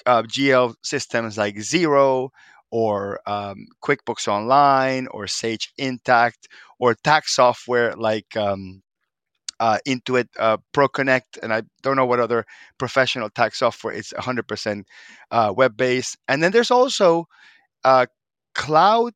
uh, 0.05 0.23
GL 0.23 0.75
systems 0.83 1.37
like 1.37 1.55
Xero 1.55 2.29
or 2.73 3.19
um, 3.27 3.67
QuickBooks 3.83 4.27
Online 4.27 5.05
or 5.11 5.27
Sage 5.27 5.71
Intacct 5.79 6.47
or 6.79 6.95
tax 6.95 7.35
software 7.35 7.93
like 7.95 8.35
um, 8.35 8.81
uh, 9.59 9.77
Intuit 9.87 10.27
uh, 10.39 10.57
ProConnect, 10.73 11.37
and 11.43 11.53
I 11.53 11.61
don't 11.83 11.95
know 11.95 12.07
what 12.07 12.19
other 12.19 12.45
professional 12.79 13.29
tax 13.29 13.59
software. 13.59 13.93
It's 13.93 14.11
100% 14.13 14.85
uh, 15.29 15.53
web 15.55 15.77
based, 15.77 16.17
and 16.27 16.41
then 16.41 16.51
there's 16.51 16.71
also 16.71 17.27
uh, 17.83 18.07
cloud 18.55 19.13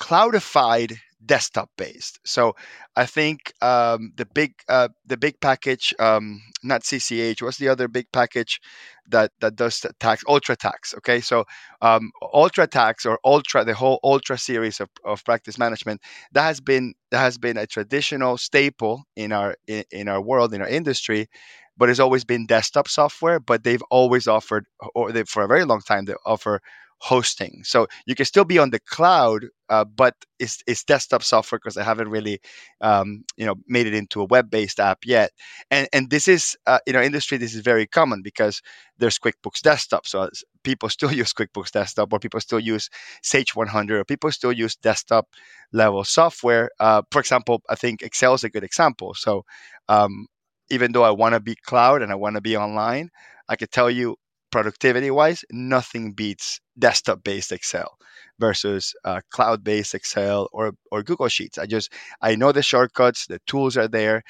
cloudified 0.00 0.96
desktop 1.24 1.70
based. 1.76 2.20
So 2.24 2.54
I 2.96 3.06
think 3.06 3.52
um, 3.60 4.12
the 4.16 4.26
big 4.26 4.54
uh, 4.68 4.88
the 5.06 5.16
big 5.16 5.40
package, 5.40 5.94
um, 5.98 6.40
not 6.62 6.82
CCH. 6.82 7.42
What's 7.42 7.58
the 7.58 7.68
other 7.68 7.88
big 7.88 8.06
package 8.12 8.60
that 9.08 9.32
that 9.40 9.56
does 9.56 9.84
tax? 10.00 10.22
Ultra 10.28 10.56
Tax? 10.56 10.94
Okay, 10.98 11.20
so 11.20 11.44
um, 11.82 12.10
Ultra 12.32 12.66
Tax 12.66 13.04
or 13.04 13.18
Ultra, 13.24 13.64
the 13.64 13.74
whole 13.74 14.00
Ultra 14.04 14.38
series 14.38 14.80
of, 14.80 14.88
of 15.04 15.24
practice 15.24 15.58
management 15.58 16.00
that 16.32 16.42
has 16.42 16.60
been 16.60 16.94
that 17.10 17.20
has 17.20 17.38
been 17.38 17.56
a 17.56 17.66
traditional 17.66 18.36
staple 18.38 19.04
in 19.16 19.32
our 19.32 19.56
in, 19.66 19.84
in 19.90 20.08
our 20.08 20.20
world 20.20 20.54
in 20.54 20.60
our 20.62 20.68
industry. 20.68 21.28
But 21.76 21.88
it's 21.88 22.00
always 22.00 22.24
been 22.24 22.46
desktop 22.46 22.88
software. 22.88 23.38
But 23.40 23.64
they've 23.64 23.82
always 23.90 24.26
offered, 24.26 24.66
or 24.94 25.12
they 25.12 25.24
for 25.24 25.42
a 25.42 25.48
very 25.48 25.64
long 25.64 25.80
time, 25.80 26.04
they 26.06 26.14
offer 26.26 26.60
hosting. 27.00 27.62
So 27.64 27.86
you 28.06 28.14
can 28.14 28.26
still 28.26 28.44
be 28.44 28.58
on 28.58 28.70
the 28.70 28.80
cloud, 28.80 29.46
uh, 29.68 29.84
but 29.84 30.14
it's, 30.38 30.62
it's 30.66 30.84
desktop 30.84 31.22
software 31.22 31.58
because 31.58 31.76
I 31.76 31.84
haven't 31.84 32.08
really, 32.08 32.40
um, 32.80 33.24
you 33.36 33.46
know, 33.46 33.54
made 33.66 33.86
it 33.86 33.94
into 33.94 34.20
a 34.20 34.24
web-based 34.24 34.80
app 34.80 34.98
yet. 35.04 35.30
And 35.70 35.88
and 35.92 36.10
this 36.10 36.28
is, 36.28 36.56
uh, 36.66 36.80
in 36.86 36.96
our 36.96 37.02
industry, 37.02 37.38
this 37.38 37.54
is 37.54 37.60
very 37.60 37.86
common 37.86 38.22
because 38.22 38.62
there's 38.98 39.18
QuickBooks 39.18 39.62
Desktop. 39.62 40.06
So 40.06 40.28
people 40.64 40.88
still 40.96 41.12
use 41.12 41.32
QuickBooks 41.32 41.70
Desktop, 41.70 42.12
or 42.12 42.18
people 42.18 42.40
still 42.40 42.60
use 42.60 42.88
Sage 43.22 43.54
100, 43.54 44.00
or 44.00 44.04
people 44.04 44.30
still 44.32 44.52
use 44.52 44.76
desktop 44.76 45.28
level 45.72 46.04
software. 46.04 46.70
Uh, 46.80 47.02
for 47.10 47.20
example, 47.20 47.62
I 47.68 47.74
think 47.74 48.02
Excel 48.02 48.34
is 48.34 48.44
a 48.44 48.50
good 48.50 48.64
example. 48.64 49.14
So 49.14 49.44
um, 49.88 50.26
even 50.70 50.92
though 50.92 51.04
I 51.04 51.10
want 51.10 51.34
to 51.34 51.40
be 51.40 51.54
cloud 51.54 52.02
and 52.02 52.12
I 52.12 52.16
want 52.16 52.36
to 52.36 52.40
be 52.40 52.56
online, 52.56 53.10
I 53.48 53.56
could 53.56 53.70
tell 53.70 53.90
you 53.90 54.16
productivity 54.50 55.10
wise, 55.10 55.44
nothing 55.50 56.12
beats 56.12 56.60
desktop 56.78 57.22
based 57.24 57.52
Excel 57.52 57.96
versus 58.38 58.94
uh, 59.04 59.20
cloud 59.30 59.64
based 59.64 59.94
Excel 59.94 60.48
or, 60.52 60.72
or 60.90 61.02
Google 61.02 61.28
Sheets. 61.28 61.58
I 61.58 61.66
just, 61.66 61.92
I 62.22 62.36
know 62.36 62.52
the 62.52 62.62
shortcuts, 62.62 63.26
the 63.26 63.40
tools 63.46 63.76
are 63.76 63.88
there, 63.88 64.22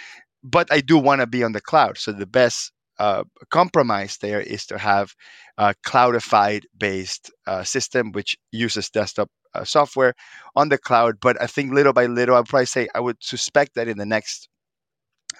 but 0.42 0.72
I 0.72 0.80
do 0.80 0.98
want 0.98 1.20
to 1.20 1.26
be 1.26 1.42
on 1.42 1.52
the 1.52 1.60
cloud. 1.60 1.98
So 1.98 2.12
the 2.12 2.26
best 2.26 2.72
uh, 2.98 3.24
compromise 3.50 4.18
there 4.18 4.40
is 4.40 4.66
to 4.66 4.78
have 4.78 5.14
a 5.56 5.74
cloudified 5.86 6.64
based 6.76 7.30
uh, 7.46 7.62
system 7.64 8.12
which 8.12 8.36
uses 8.50 8.90
desktop 8.90 9.28
uh, 9.54 9.64
software 9.64 10.14
on 10.56 10.68
the 10.68 10.78
cloud. 10.78 11.20
But 11.20 11.40
I 11.40 11.46
think 11.46 11.72
little 11.72 11.92
by 11.92 12.06
little, 12.06 12.36
I'd 12.36 12.46
probably 12.46 12.66
say 12.66 12.88
I 12.94 13.00
would 13.00 13.16
suspect 13.20 13.74
that 13.74 13.88
in 13.88 13.98
the 13.98 14.06
next 14.06 14.48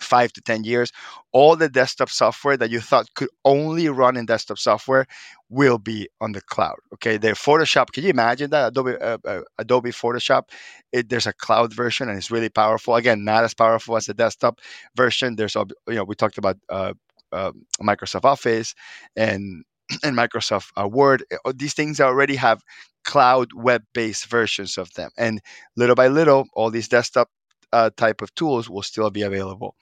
five 0.00 0.32
to 0.34 0.40
10 0.40 0.64
years, 0.64 0.92
all 1.32 1.56
the 1.56 1.68
desktop 1.68 2.10
software 2.10 2.56
that 2.56 2.70
you 2.70 2.80
thought 2.80 3.06
could 3.14 3.28
only 3.44 3.88
run 3.88 4.16
in 4.16 4.26
desktop 4.26 4.58
software 4.58 5.06
will 5.50 5.78
be 5.78 6.08
on 6.20 6.32
the 6.32 6.40
cloud. 6.42 6.76
Okay, 6.94 7.16
the 7.16 7.28
Photoshop, 7.28 7.92
can 7.92 8.04
you 8.04 8.10
imagine 8.10 8.50
that? 8.50 8.68
Adobe, 8.68 8.96
uh, 9.00 9.18
uh, 9.24 9.40
Adobe 9.58 9.90
Photoshop, 9.90 10.44
it, 10.92 11.08
there's 11.08 11.26
a 11.26 11.32
cloud 11.32 11.72
version 11.74 12.08
and 12.08 12.18
it's 12.18 12.30
really 12.30 12.48
powerful. 12.50 12.94
Again, 12.96 13.24
not 13.24 13.44
as 13.44 13.54
powerful 13.54 13.96
as 13.96 14.06
the 14.06 14.14
desktop 14.14 14.60
version. 14.96 15.36
There's, 15.36 15.54
you 15.54 15.66
know, 15.88 16.04
we 16.04 16.14
talked 16.14 16.38
about 16.38 16.56
uh, 16.68 16.94
um, 17.32 17.66
Microsoft 17.82 18.24
Office 18.24 18.74
and 19.16 19.64
and 20.04 20.16
Microsoft 20.16 20.70
uh, 20.80 20.88
Word. 20.88 21.24
Uh, 21.44 21.52
these 21.56 21.74
things 21.74 22.00
already 22.00 22.36
have 22.36 22.62
cloud 23.04 23.48
web-based 23.54 24.26
versions 24.26 24.76
of 24.76 24.92
them, 24.94 25.10
and 25.16 25.40
little 25.76 25.94
by 25.94 26.08
little, 26.08 26.46
all 26.54 26.70
these 26.70 26.88
desktop 26.88 27.28
uh, 27.72 27.90
type 27.96 28.22
of 28.22 28.34
tools 28.34 28.68
will 28.68 28.82
still 28.82 29.10
be 29.10 29.22
available 29.22 29.74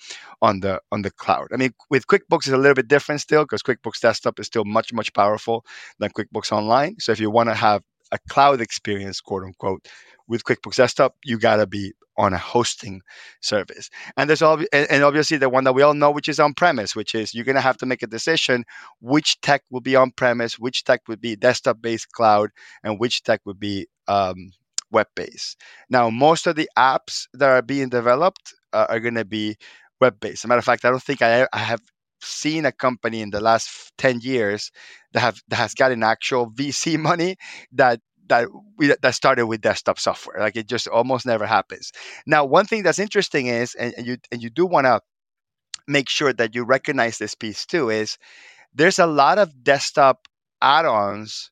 on 0.43 0.61
the 0.61 0.81
on 0.93 1.03
the 1.03 1.11
cloud. 1.11 1.49
I 1.53 1.57
mean, 1.57 1.73
with 1.91 2.07
QuickBooks 2.07 2.47
is 2.47 2.53
a 2.53 2.59
little 2.59 2.75
bit 2.75 2.89
different 2.89 3.21
still 3.21 3.45
because 3.45 3.63
QuickBooks 3.63 4.01
Desktop 4.01 4.39
is 4.41 4.47
still 4.47 4.65
much 4.65 4.93
much 4.93 5.13
powerful 5.13 5.65
than 5.99 6.11
QuickBooks 6.11 6.53
Online. 6.53 6.97
So 6.99 7.13
if 7.13 7.21
you 7.21 7.31
want 7.31 7.49
to 7.49 7.55
have 7.55 7.83
a 8.13 8.19
cloud 8.29 8.61
experience, 8.61 9.21
quote 9.21 9.45
unquote, 9.45 9.87
with 10.29 10.45
QuickBooks 10.45 10.77
Desktop, 10.77 11.17
you 11.25 11.39
gotta 11.39 11.67
be 11.67 11.93
on 12.19 12.33
a 12.33 12.39
hosting 12.39 13.03
service. 13.41 13.91
And 14.17 14.29
there's 14.29 14.43
all, 14.43 14.59
and 14.73 15.05
obviously 15.05 15.37
the 15.37 15.51
one 15.51 15.65
that 15.65 15.75
we 15.75 15.83
all 15.83 15.95
know, 15.95 16.11
which 16.11 16.29
is 16.29 16.41
on 16.41 16.55
premise, 16.55 16.97
which 16.97 17.15
is 17.15 17.35
you're 17.35 17.45
gonna 17.45 17.61
have 17.61 17.77
to 17.79 17.87
make 17.87 18.03
a 18.03 18.07
decision 18.07 18.65
which 19.01 19.41
tech 19.43 19.63
will 19.71 19.81
be 19.83 19.97
on 19.97 20.13
premise, 20.13 20.59
which 20.59 20.85
tech 20.85 21.03
would 21.09 21.21
be 21.21 21.37
desktop 21.37 21.83
based 21.83 22.11
cloud, 22.13 22.51
and 22.83 22.99
which 22.99 23.23
tech 23.23 23.41
would 23.45 23.61
be 23.61 23.87
um, 24.09 24.51
web 24.91 25.09
based. 25.15 25.61
Now, 25.91 26.11
most 26.11 26.47
of 26.47 26.57
the 26.57 26.69
apps 26.79 27.27
that 27.35 27.49
are 27.49 27.63
being 27.63 27.89
developed 27.89 28.55
uh, 28.73 28.87
are 28.89 29.01
gonna 29.01 29.25
be 29.25 29.57
web 30.01 30.21
based. 30.21 30.47
Matter 30.47 30.59
of 30.59 30.65
fact, 30.65 30.85
I 30.85 30.91
don't 30.91 31.03
think 31.03 31.23
I, 31.23 31.47
I 31.53 31.59
have 31.59 31.81
seen 32.23 32.65
a 32.65 32.73
company 32.73 33.21
in 33.21 33.31
the 33.31 33.41
last 33.41 33.93
10 33.99 34.21
years 34.21 34.71
that 35.13 35.21
have 35.21 35.41
that 35.49 35.57
has 35.57 35.75
gotten 35.75 36.03
actual 36.03 36.51
VC 36.51 36.99
money 37.11 37.37
that 37.73 38.01
that 38.29 38.49
we 38.77 38.95
that 39.03 39.15
started 39.15 39.47
with 39.47 39.61
desktop 39.61 39.99
software. 39.99 40.41
Like 40.41 40.57
it 40.57 40.69
just 40.69 40.89
almost 40.89 41.27
never 41.27 41.47
happens. 41.47 41.93
Now, 42.27 42.45
one 42.45 42.67
thing 42.67 42.83
that's 42.83 42.99
interesting 42.99 43.47
is, 43.47 43.75
and, 43.75 43.95
and 43.97 44.07
you 44.07 44.17
and 44.33 44.43
you 44.43 44.51
do 44.51 44.67
want 44.67 44.87
to 44.87 45.01
make 45.87 46.09
sure 46.09 46.33
that 46.33 46.55
you 46.55 46.65
recognize 46.65 47.19
this 47.19 47.35
piece 47.35 47.65
too, 47.65 47.91
is 47.91 48.19
there's 48.75 48.99
a 48.99 49.07
lot 49.07 49.39
of 49.39 49.63
desktop 49.63 50.27
add-ons 50.61 51.51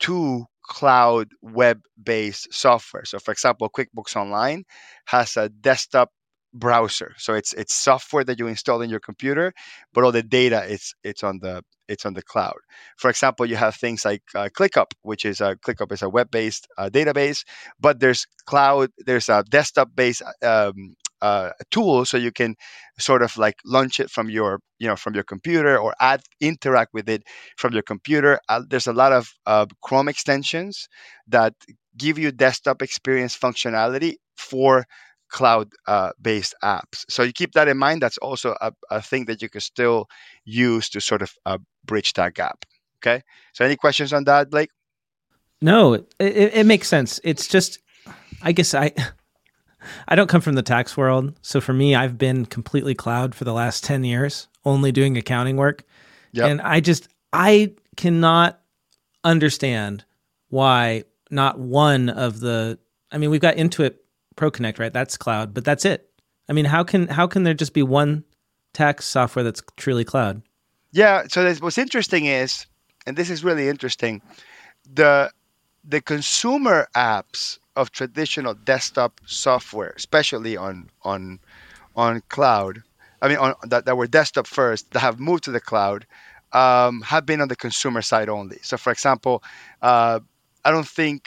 to 0.00 0.46
cloud 0.68 1.28
web-based 1.42 2.52
software. 2.52 3.04
So, 3.04 3.18
for 3.18 3.32
example, 3.32 3.68
QuickBooks 3.70 4.16
Online 4.16 4.64
has 5.06 5.36
a 5.36 5.48
desktop 5.48 6.10
browser. 6.54 7.14
So 7.18 7.34
it's 7.34 7.52
it's 7.52 7.74
software 7.74 8.24
that 8.24 8.38
you 8.38 8.46
install 8.46 8.82
in 8.82 8.90
your 8.90 9.00
computer, 9.00 9.52
but 9.92 10.04
all 10.04 10.12
the 10.12 10.22
data 10.22 10.64
it's 10.68 10.94
it's 11.04 11.22
on 11.22 11.40
the 11.40 11.62
it's 11.88 12.06
on 12.06 12.14
the 12.14 12.22
cloud. 12.22 12.58
For 12.96 13.10
example, 13.10 13.46
you 13.46 13.56
have 13.56 13.74
things 13.76 14.04
like 14.04 14.22
uh, 14.34 14.48
ClickUp, 14.56 14.92
which 15.02 15.24
is 15.24 15.40
a 15.40 15.56
ClickUp 15.56 15.92
is 15.92 16.02
a 16.02 16.08
web-based 16.08 16.68
uh, 16.78 16.90
database, 16.90 17.44
but 17.80 18.00
there's 18.00 18.26
cloud, 18.46 18.90
there's 19.06 19.28
a 19.28 19.42
desktop-based 19.50 20.22
um, 20.42 20.94
uh, 21.22 21.50
tool, 21.70 22.04
so 22.04 22.16
you 22.16 22.32
can 22.32 22.54
sort 22.98 23.22
of 23.22 23.36
like 23.36 23.56
launch 23.64 24.00
it 24.00 24.10
from 24.10 24.30
your 24.30 24.60
you 24.78 24.88
know 24.88 24.96
from 24.96 25.14
your 25.14 25.24
computer 25.24 25.78
or 25.78 25.94
add 26.00 26.22
interact 26.40 26.94
with 26.94 27.08
it 27.08 27.22
from 27.56 27.72
your 27.72 27.82
computer. 27.82 28.38
Uh, 28.48 28.62
there's 28.68 28.86
a 28.86 28.92
lot 28.92 29.12
of 29.12 29.28
uh, 29.46 29.66
Chrome 29.82 30.08
extensions 30.08 30.88
that 31.26 31.54
give 31.96 32.18
you 32.18 32.30
desktop 32.32 32.82
experience 32.82 33.36
functionality 33.36 34.14
for 34.36 34.84
cloud 35.30 35.68
uh, 35.86 36.10
based 36.20 36.54
apps. 36.62 37.04
So 37.08 37.22
you 37.22 37.32
keep 37.32 37.52
that 37.52 37.68
in 37.68 37.76
mind. 37.76 38.02
That's 38.02 38.18
also 38.18 38.56
a, 38.60 38.72
a 38.90 39.02
thing 39.02 39.26
that 39.26 39.42
you 39.42 39.48
can 39.48 39.60
still 39.60 40.06
use 40.44 40.88
to 40.90 41.00
sort 41.00 41.22
of 41.22 41.32
uh, 41.44 41.58
bridge 41.84 42.12
that 42.14 42.34
gap. 42.34 42.64
Okay. 43.00 43.22
So 43.52 43.64
any 43.64 43.76
questions 43.76 44.12
on 44.12 44.24
that, 44.24 44.50
Blake? 44.50 44.70
No, 45.60 45.94
it, 45.94 46.08
it 46.18 46.66
makes 46.66 46.88
sense. 46.88 47.20
It's 47.24 47.46
just, 47.46 47.78
I 48.42 48.52
guess 48.52 48.74
I. 48.74 48.92
I 50.08 50.14
don't 50.14 50.28
come 50.28 50.40
from 50.40 50.54
the 50.54 50.62
tax 50.62 50.96
world. 50.96 51.38
So 51.42 51.60
for 51.60 51.72
me, 51.72 51.94
I've 51.94 52.18
been 52.18 52.46
completely 52.46 52.94
cloud 52.94 53.34
for 53.34 53.44
the 53.44 53.52
last 53.52 53.84
10 53.84 54.04
years, 54.04 54.48
only 54.64 54.92
doing 54.92 55.16
accounting 55.16 55.56
work. 55.56 55.84
Yep. 56.32 56.50
And 56.50 56.60
I 56.60 56.80
just, 56.80 57.08
I 57.32 57.72
cannot 57.96 58.60
understand 59.24 60.04
why 60.48 61.04
not 61.30 61.58
one 61.58 62.08
of 62.08 62.40
the, 62.40 62.78
I 63.10 63.18
mean, 63.18 63.30
we've 63.30 63.40
got 63.40 63.56
Intuit 63.56 63.96
ProConnect, 64.36 64.78
right? 64.78 64.92
That's 64.92 65.16
cloud, 65.16 65.52
but 65.52 65.64
that's 65.64 65.84
it. 65.84 66.08
I 66.48 66.52
mean, 66.52 66.64
how 66.64 66.82
can 66.82 67.08
how 67.08 67.26
can 67.26 67.42
there 67.42 67.54
just 67.54 67.74
be 67.74 67.82
one 67.82 68.24
tax 68.72 69.04
software 69.04 69.42
that's 69.42 69.62
truly 69.76 70.04
cloud? 70.04 70.42
Yeah. 70.92 71.24
So 71.28 71.52
what's 71.56 71.78
interesting 71.78 72.24
is, 72.24 72.66
and 73.06 73.16
this 73.16 73.30
is 73.30 73.44
really 73.44 73.68
interesting, 73.68 74.22
the 74.90 75.30
the 75.84 76.00
consumer 76.00 76.88
apps 76.96 77.58
of 77.78 77.92
traditional 77.92 78.54
desktop 78.54 79.20
software, 79.26 79.92
especially 79.96 80.56
on 80.56 80.90
on 81.02 81.38
on 81.94 82.22
cloud. 82.28 82.82
I 83.22 83.28
mean, 83.28 83.38
on 83.38 83.54
that, 83.72 83.84
that 83.86 83.96
were 83.96 84.06
desktop 84.06 84.46
first, 84.46 84.90
that 84.92 85.00
have 85.00 85.18
moved 85.18 85.44
to 85.44 85.52
the 85.52 85.60
cloud, 85.60 86.06
um, 86.52 87.02
have 87.02 87.24
been 87.24 87.40
on 87.40 87.48
the 87.48 87.56
consumer 87.56 88.02
side 88.02 88.28
only. 88.28 88.58
So, 88.62 88.76
for 88.76 88.90
example, 88.92 89.42
uh, 89.82 90.20
I 90.64 90.70
don't 90.70 90.86
think 90.86 91.18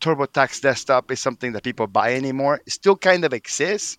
TurboTax 0.00 0.60
Desktop 0.60 1.10
is 1.10 1.20
something 1.20 1.52
that 1.52 1.62
people 1.62 1.86
buy 1.86 2.14
anymore. 2.14 2.60
It 2.66 2.72
still 2.72 2.96
kind 2.96 3.24
of 3.24 3.32
exists, 3.32 3.98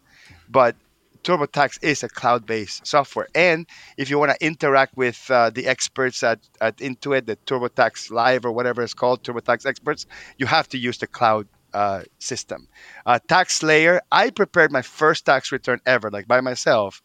but 0.49 0.75
TurboTax 1.23 1.83
is 1.83 2.03
a 2.03 2.09
cloud-based 2.09 2.85
software. 2.85 3.27
And 3.33 3.65
if 3.97 4.09
you 4.09 4.19
want 4.19 4.31
to 4.31 4.45
interact 4.45 4.95
with 4.95 5.19
uh, 5.29 5.49
the 5.49 5.67
experts 5.67 6.23
at, 6.23 6.39
at 6.61 6.77
Intuit, 6.77 7.25
the 7.25 7.35
TurboTax 7.47 8.11
Live 8.11 8.45
or 8.45 8.51
whatever 8.51 8.81
it's 8.83 8.93
called, 8.93 9.23
TurboTax 9.23 9.65
experts, 9.65 10.05
you 10.37 10.45
have 10.45 10.67
to 10.69 10.77
use 10.77 10.99
the 10.99 11.07
cloud 11.07 11.47
uh, 11.73 12.03
system. 12.19 12.67
Uh, 13.05 13.19
TaxSlayer, 13.27 13.99
I 14.11 14.29
prepared 14.29 14.71
my 14.71 14.81
first 14.81 15.25
tax 15.25 15.51
return 15.51 15.79
ever, 15.85 16.09
like 16.09 16.27
by 16.27 16.41
myself. 16.41 17.01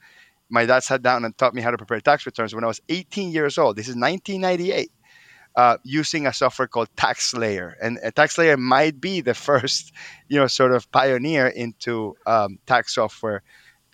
My 0.48 0.66
dad 0.66 0.82
sat 0.82 1.02
down 1.02 1.24
and 1.24 1.36
taught 1.36 1.54
me 1.54 1.62
how 1.62 1.70
to 1.70 1.78
prepare 1.78 2.00
tax 2.00 2.26
returns 2.26 2.54
when 2.54 2.64
I 2.64 2.66
was 2.66 2.80
18 2.88 3.30
years 3.30 3.58
old. 3.58 3.76
This 3.76 3.88
is 3.88 3.96
1998 3.96 4.90
uh, 5.56 5.76
using 5.82 6.26
a 6.26 6.32
software 6.32 6.68
called 6.68 6.88
TaxSlayer, 6.96 7.74
and 7.80 7.98
uh, 8.04 8.10
TaxSlayer 8.10 8.58
might 8.58 9.00
be 9.00 9.20
the 9.20 9.34
first, 9.48 9.92
you 10.28 10.38
know, 10.38 10.46
sort 10.46 10.72
of 10.72 10.90
pioneer 10.92 11.46
into 11.46 12.16
um, 12.26 12.58
tax 12.66 12.94
software 12.94 13.42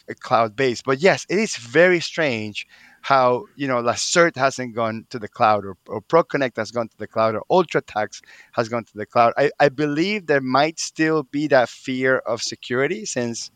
uh, 0.08 0.14
cloud 0.20 0.56
based. 0.56 0.84
But 0.84 1.00
yes, 1.00 1.26
it 1.28 1.38
is 1.38 1.56
very 1.56 2.00
strange 2.00 2.66
how 3.02 3.44
you 3.56 3.66
know 3.68 3.82
Lacerte 3.82 4.36
hasn't 4.36 4.74
gone 4.74 5.06
to 5.10 5.18
the 5.18 5.28
cloud, 5.28 5.64
or, 5.64 5.76
or 5.86 6.02
ProConnect 6.02 6.56
has 6.56 6.70
gone 6.70 6.88
to 6.88 6.98
the 6.98 7.06
cloud, 7.06 7.34
or 7.34 7.42
UltraTax 7.50 8.22
has 8.52 8.68
gone 8.68 8.84
to 8.84 8.96
the 8.96 9.06
cloud. 9.06 9.32
I, 9.36 9.50
I 9.60 9.68
believe 9.68 10.26
there 10.26 10.40
might 10.40 10.78
still 10.78 11.22
be 11.24 11.46
that 11.48 11.68
fear 11.68 12.18
of 12.18 12.42
security 12.42 13.04
since 13.04 13.50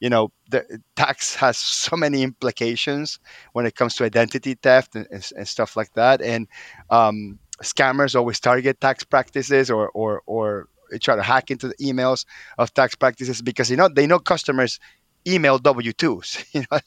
you 0.00 0.08
know, 0.08 0.32
the 0.50 0.80
tax 0.96 1.34
has 1.34 1.58
so 1.58 1.94
many 1.94 2.22
implications 2.22 3.20
when 3.52 3.66
it 3.66 3.76
comes 3.76 3.94
to 3.96 4.04
identity 4.04 4.54
theft 4.54 4.96
and, 4.96 5.06
and, 5.10 5.30
and 5.36 5.46
stuff 5.46 5.76
like 5.76 5.92
that. 5.92 6.22
And 6.22 6.48
um, 6.88 7.38
scammers 7.62 8.16
always 8.16 8.40
target 8.40 8.80
tax 8.80 9.04
practices 9.04 9.70
or, 9.70 9.90
or, 9.90 10.22
or 10.24 10.68
try 10.98 11.16
to 11.16 11.22
hack 11.22 11.50
into 11.50 11.68
the 11.68 11.74
emails 11.76 12.24
of 12.58 12.72
tax 12.74 12.94
practices 12.94 13.42
because 13.42 13.70
you 13.70 13.76
know 13.76 13.88
they 13.88 14.08
know 14.08 14.18
customers 14.18 14.80
email 15.26 15.58
W 15.58 15.92
twos, 15.92 16.44
you 16.52 16.64
know, 16.70 16.78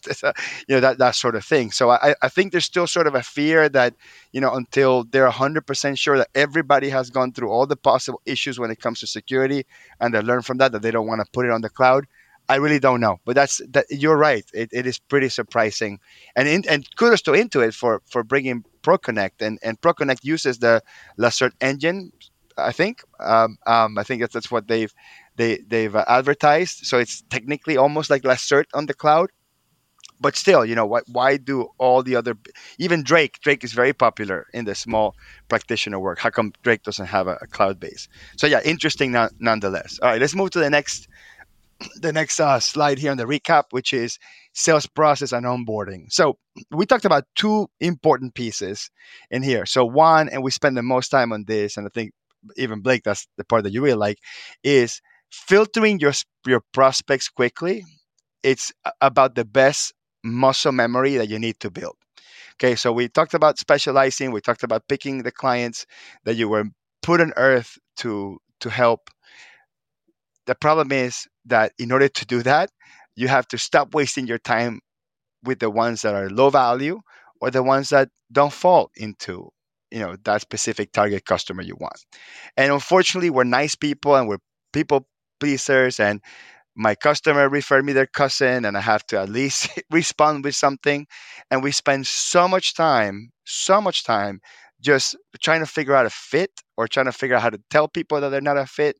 you 0.67 0.75
know 0.75 0.79
that 0.79 0.97
that 0.97 1.15
sort 1.15 1.35
of 1.35 1.45
thing. 1.45 1.71
So 1.71 1.89
I, 1.91 2.15
I 2.21 2.29
think 2.29 2.51
there's 2.51 2.65
still 2.65 2.87
sort 2.87 3.07
of 3.07 3.15
a 3.15 3.23
fear 3.23 3.69
that 3.69 3.93
you 4.31 4.41
know 4.41 4.53
until 4.53 5.03
they're 5.05 5.29
100% 5.29 5.97
sure 5.97 6.17
that 6.17 6.29
everybody 6.35 6.89
has 6.89 7.09
gone 7.09 7.31
through 7.31 7.49
all 7.49 7.65
the 7.67 7.75
possible 7.75 8.21
issues 8.25 8.59
when 8.59 8.71
it 8.71 8.79
comes 8.79 8.99
to 9.01 9.07
security 9.07 9.65
and 9.99 10.13
they 10.13 10.21
learn 10.21 10.41
from 10.41 10.57
that 10.57 10.71
that 10.71 10.81
they 10.81 10.91
don't 10.91 11.07
want 11.07 11.21
to 11.21 11.31
put 11.31 11.45
it 11.45 11.51
on 11.51 11.61
the 11.61 11.69
cloud. 11.69 12.05
I 12.49 12.55
really 12.55 12.79
don't 12.79 12.99
know, 12.99 13.19
but 13.23 13.35
that's 13.35 13.61
that. 13.69 13.85
You're 13.89 14.17
right. 14.17 14.43
It, 14.53 14.69
it 14.73 14.85
is 14.85 14.99
pretty 14.99 15.29
surprising, 15.29 15.99
and 16.35 16.47
in, 16.47 16.63
and 16.67 16.85
kudos 16.97 17.21
to 17.23 17.31
Intuit 17.31 17.73
for 17.73 18.01
for 18.05 18.23
bringing 18.23 18.65
ProConnect 18.81 19.41
and 19.41 19.59
and 19.63 19.79
ProConnect 19.79 20.23
uses 20.23 20.59
the 20.59 20.81
Lacerte 21.17 21.53
engine. 21.61 22.11
I 22.57 22.71
think 22.71 23.01
um, 23.19 23.57
um, 23.65 23.97
I 23.97 24.03
think 24.03 24.21
that's 24.21 24.33
that's 24.33 24.51
what 24.51 24.67
they've 24.67 24.93
they 25.35 25.57
they've 25.67 25.95
uh, 25.95 26.05
advertised. 26.07 26.85
So 26.85 26.99
it's 26.99 27.23
technically 27.29 27.77
almost 27.77 28.09
like 28.09 28.23
Lacerte 28.23 28.69
on 28.73 28.85
the 28.85 28.93
cloud, 28.93 29.29
but 30.23 30.37
still, 30.37 30.65
you 30.65 30.73
know, 30.73 30.85
why, 30.85 31.01
why 31.11 31.37
do 31.37 31.67
all 31.77 32.01
the 32.01 32.15
other, 32.15 32.35
even 32.77 33.03
Drake, 33.03 33.39
Drake 33.41 33.63
is 33.63 33.73
very 33.73 33.91
popular 33.93 34.47
in 34.53 34.63
the 34.65 34.73
small 34.73 35.15
practitioner 35.49 35.99
work. 35.99 36.17
How 36.17 36.29
come 36.29 36.53
Drake 36.63 36.83
doesn't 36.83 37.07
have 37.07 37.27
a, 37.27 37.37
a 37.41 37.47
cloud 37.47 37.79
base? 37.79 38.07
So 38.37 38.47
yeah, 38.47 38.61
interesting 38.63 39.11
no, 39.11 39.29
nonetheless. 39.39 39.99
All 40.01 40.09
right, 40.09 40.21
let's 40.21 40.33
move 40.33 40.51
to 40.51 40.59
the 40.59 40.69
next, 40.69 41.09
the 41.97 42.13
next 42.13 42.39
uh, 42.39 42.59
slide 42.61 42.99
here 42.99 43.11
on 43.11 43.17
the 43.17 43.25
recap, 43.25 43.65
which 43.71 43.91
is 43.93 44.17
sales 44.53 44.87
process 44.87 45.33
and 45.33 45.45
onboarding. 45.45 46.11
So 46.11 46.37
we 46.71 46.85
talked 46.85 47.05
about 47.05 47.25
two 47.35 47.67
important 47.81 48.33
pieces 48.33 48.89
in 49.29 49.43
here. 49.43 49.65
So 49.65 49.83
one, 49.83 50.29
and 50.29 50.41
we 50.41 50.51
spend 50.51 50.77
the 50.77 50.83
most 50.83 51.09
time 51.09 51.33
on 51.33 51.43
this, 51.47 51.75
and 51.75 51.85
I 51.85 51.89
think 51.93 52.13
even 52.55 52.81
Blake, 52.81 53.03
that's 53.03 53.27
the 53.37 53.43
part 53.43 53.63
that 53.63 53.73
you 53.73 53.81
really 53.81 53.97
like, 53.97 54.19
is 54.63 55.01
filtering 55.33 55.99
your 55.99 56.13
your 56.45 56.61
prospects 56.73 57.29
quickly. 57.29 57.83
It's 58.43 58.71
about 59.01 59.35
the 59.35 59.45
best 59.45 59.93
muscle 60.23 60.71
memory 60.71 61.17
that 61.17 61.29
you 61.29 61.39
need 61.39 61.59
to 61.61 61.71
build. 61.71 61.95
Okay, 62.55 62.75
so 62.75 62.91
we 62.93 63.09
talked 63.09 63.33
about 63.33 63.57
specializing, 63.59 64.31
we 64.31 64.41
talked 64.41 64.63
about 64.63 64.87
picking 64.87 65.23
the 65.23 65.31
clients 65.31 65.85
that 66.25 66.35
you 66.35 66.49
were 66.49 66.65
put 67.01 67.21
on 67.21 67.33
earth 67.37 67.77
to 67.97 68.39
to 68.61 68.69
help. 68.69 69.09
The 70.45 70.55
problem 70.55 70.91
is 70.91 71.27
that 71.45 71.73
in 71.77 71.91
order 71.91 72.07
to 72.07 72.25
do 72.25 72.43
that, 72.43 72.69
you 73.15 73.27
have 73.27 73.47
to 73.49 73.57
stop 73.57 73.93
wasting 73.93 74.27
your 74.27 74.37
time 74.39 74.79
with 75.43 75.59
the 75.59 75.69
ones 75.69 76.01
that 76.03 76.15
are 76.15 76.29
low 76.29 76.49
value 76.49 77.01
or 77.41 77.51
the 77.51 77.63
ones 77.63 77.89
that 77.89 78.09
don't 78.31 78.53
fall 78.53 78.91
into 78.97 79.49
you 79.91 79.99
know 79.99 80.17
that 80.25 80.41
specific 80.41 80.91
target 80.91 81.25
customer 81.25 81.61
you 81.63 81.75
want 81.79 82.05
and 82.57 82.73
unfortunately 82.73 83.29
we're 83.29 83.43
nice 83.43 83.75
people 83.75 84.15
and 84.15 84.27
we're 84.27 84.39
people 84.73 85.07
pleasers 85.43 85.99
and 85.99 86.21
my 86.75 86.95
customer 86.95 87.49
referred 87.49 87.85
me 87.85 87.93
their 87.93 88.07
cousin 88.07 88.65
and 88.65 88.77
I 88.77 88.81
have 88.81 89.05
to 89.07 89.19
at 89.19 89.29
least 89.29 89.69
respond 89.91 90.43
with 90.43 90.55
something. 90.55 91.05
And 91.51 91.63
we 91.63 91.71
spend 91.71 92.07
so 92.07 92.47
much 92.47 92.73
time, 92.75 93.31
so 93.45 93.81
much 93.81 94.03
time 94.03 94.41
just 94.81 95.15
trying 95.41 95.61
to 95.61 95.65
figure 95.65 95.95
out 95.95 96.05
a 96.05 96.09
fit 96.09 96.51
or 96.77 96.87
trying 96.87 97.05
to 97.05 97.11
figure 97.11 97.35
out 97.35 97.41
how 97.41 97.49
to 97.49 97.61
tell 97.69 97.87
people 97.87 98.19
that 98.21 98.29
they're 98.29 98.41
not 98.41 98.57
a 98.57 98.65
fit 98.65 98.97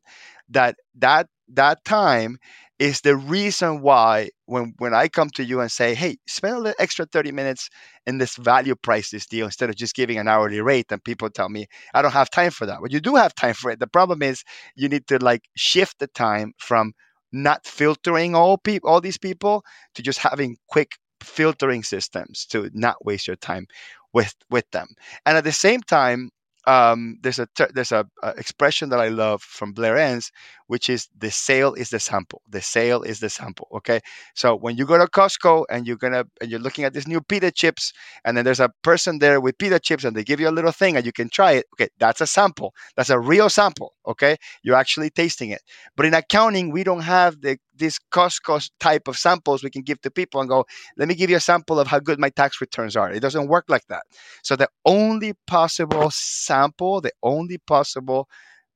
that 0.48 0.76
that 0.96 1.28
that 1.48 1.84
time 1.84 2.38
is 2.78 3.02
the 3.02 3.16
reason 3.16 3.82
why 3.82 4.30
when 4.46 4.74
when 4.78 4.94
I 4.94 5.08
come 5.08 5.30
to 5.30 5.44
you 5.44 5.60
and 5.60 5.70
say, 5.70 5.94
hey, 5.94 6.16
spend 6.26 6.56
a 6.56 6.58
little 6.58 6.74
extra 6.78 7.06
30 7.06 7.32
minutes 7.32 7.68
in 8.06 8.18
this 8.18 8.36
value 8.36 8.74
price 8.74 9.10
this 9.10 9.26
deal 9.26 9.46
instead 9.46 9.70
of 9.70 9.76
just 9.76 9.94
giving 9.94 10.18
an 10.18 10.28
hourly 10.28 10.60
rate, 10.60 10.86
and 10.90 11.02
people 11.02 11.30
tell 11.30 11.48
me 11.48 11.66
I 11.94 12.02
don't 12.02 12.12
have 12.12 12.30
time 12.30 12.50
for 12.50 12.66
that. 12.66 12.80
Well, 12.80 12.90
you 12.90 13.00
do 13.00 13.14
have 13.14 13.34
time 13.34 13.54
for 13.54 13.70
it. 13.70 13.78
The 13.78 13.86
problem 13.86 14.22
is 14.22 14.42
you 14.74 14.88
need 14.88 15.06
to 15.08 15.18
like 15.18 15.44
shift 15.56 15.98
the 16.00 16.08
time 16.08 16.52
from 16.58 16.92
not 17.32 17.66
filtering 17.66 18.34
all 18.34 18.58
people 18.58 18.88
all 18.88 19.00
these 19.00 19.18
people 19.18 19.64
to 19.94 20.02
just 20.02 20.18
having 20.18 20.56
quick 20.68 20.92
filtering 21.20 21.82
systems 21.82 22.46
to 22.46 22.70
not 22.74 23.04
waste 23.04 23.26
your 23.26 23.36
time 23.36 23.66
with 24.12 24.34
with 24.50 24.70
them 24.70 24.86
and 25.26 25.36
at 25.36 25.42
the 25.44 25.52
same 25.52 25.80
time 25.80 26.30
um, 26.66 27.18
there's 27.22 27.38
a 27.38 27.46
there's 27.74 27.92
a, 27.92 28.06
a, 28.22 28.30
expression 28.30 28.88
that 28.88 29.00
I 29.00 29.08
love 29.08 29.42
from 29.42 29.72
Blair 29.72 29.98
Enns, 29.98 30.30
which 30.66 30.88
is 30.88 31.08
the 31.16 31.30
sale 31.30 31.74
is 31.74 31.90
the 31.90 32.00
sample. 32.00 32.42
The 32.48 32.60
sale 32.60 33.02
is 33.02 33.20
the 33.20 33.30
sample. 33.30 33.68
Okay, 33.74 34.00
so 34.34 34.56
when 34.56 34.76
you 34.76 34.86
go 34.86 34.98
to 34.98 35.06
Costco 35.06 35.64
and 35.70 35.86
you're 35.86 35.96
gonna 35.96 36.24
and 36.40 36.50
you're 36.50 36.60
looking 36.60 36.84
at 36.84 36.94
these 36.94 37.08
new 37.08 37.20
pita 37.20 37.50
chips, 37.50 37.92
and 38.24 38.36
then 38.36 38.44
there's 38.44 38.60
a 38.60 38.70
person 38.82 39.18
there 39.18 39.40
with 39.40 39.58
pita 39.58 39.78
chips, 39.78 40.04
and 40.04 40.16
they 40.16 40.24
give 40.24 40.40
you 40.40 40.48
a 40.48 40.56
little 40.58 40.72
thing, 40.72 40.96
and 40.96 41.06
you 41.06 41.12
can 41.12 41.28
try 41.28 41.52
it. 41.52 41.66
Okay, 41.74 41.88
that's 41.98 42.20
a 42.20 42.26
sample. 42.26 42.74
That's 42.96 43.10
a 43.10 43.18
real 43.18 43.48
sample. 43.48 43.94
Okay, 44.06 44.36
you're 44.62 44.76
actually 44.76 45.10
tasting 45.10 45.50
it. 45.50 45.62
But 45.96 46.06
in 46.06 46.14
accounting, 46.14 46.70
we 46.70 46.84
don't 46.84 47.02
have 47.02 47.40
the 47.40 47.58
this 47.76 47.98
Costco 48.12 48.70
type 48.80 49.08
of 49.08 49.16
samples 49.16 49.62
we 49.62 49.70
can 49.70 49.82
give 49.82 50.00
to 50.02 50.10
people 50.10 50.40
and 50.40 50.48
go, 50.48 50.64
let 50.96 51.08
me 51.08 51.14
give 51.14 51.30
you 51.30 51.36
a 51.36 51.40
sample 51.40 51.80
of 51.80 51.88
how 51.88 51.98
good 51.98 52.18
my 52.18 52.30
tax 52.30 52.60
returns 52.60 52.96
are. 52.96 53.10
It 53.10 53.20
doesn't 53.20 53.48
work 53.48 53.64
like 53.68 53.86
that. 53.88 54.04
So 54.42 54.56
the 54.56 54.68
only 54.84 55.34
possible 55.46 56.10
sample, 56.12 57.00
the 57.00 57.12
only 57.22 57.58
possible 57.58 58.28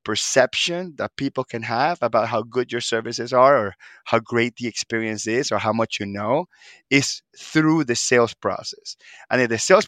perception 0.05 0.95
that 0.97 1.17
people 1.17 1.45
can 1.45 1.63
have 1.63 1.99
about 2.03 2.29
how 2.29 2.43
good 2.43 2.73
your 2.73 2.81
services 2.81 3.33
are 3.33 3.57
or 3.57 3.75
how 4.05 4.19
great 4.19 4.57
the 4.57 4.67
experience 4.67 5.27
is 5.27 5.53
or 5.53 5.59
how 5.59 5.73
much 5.73 5.99
you 6.01 6.07
know 6.07 6.47
is 6.91 7.23
through 7.39 7.85
the 7.85 7.97
sales 7.97 8.35
process. 8.35 8.97
And 9.31 9.43
if 9.43 9.49
the 9.49 9.59
sales 9.59 9.87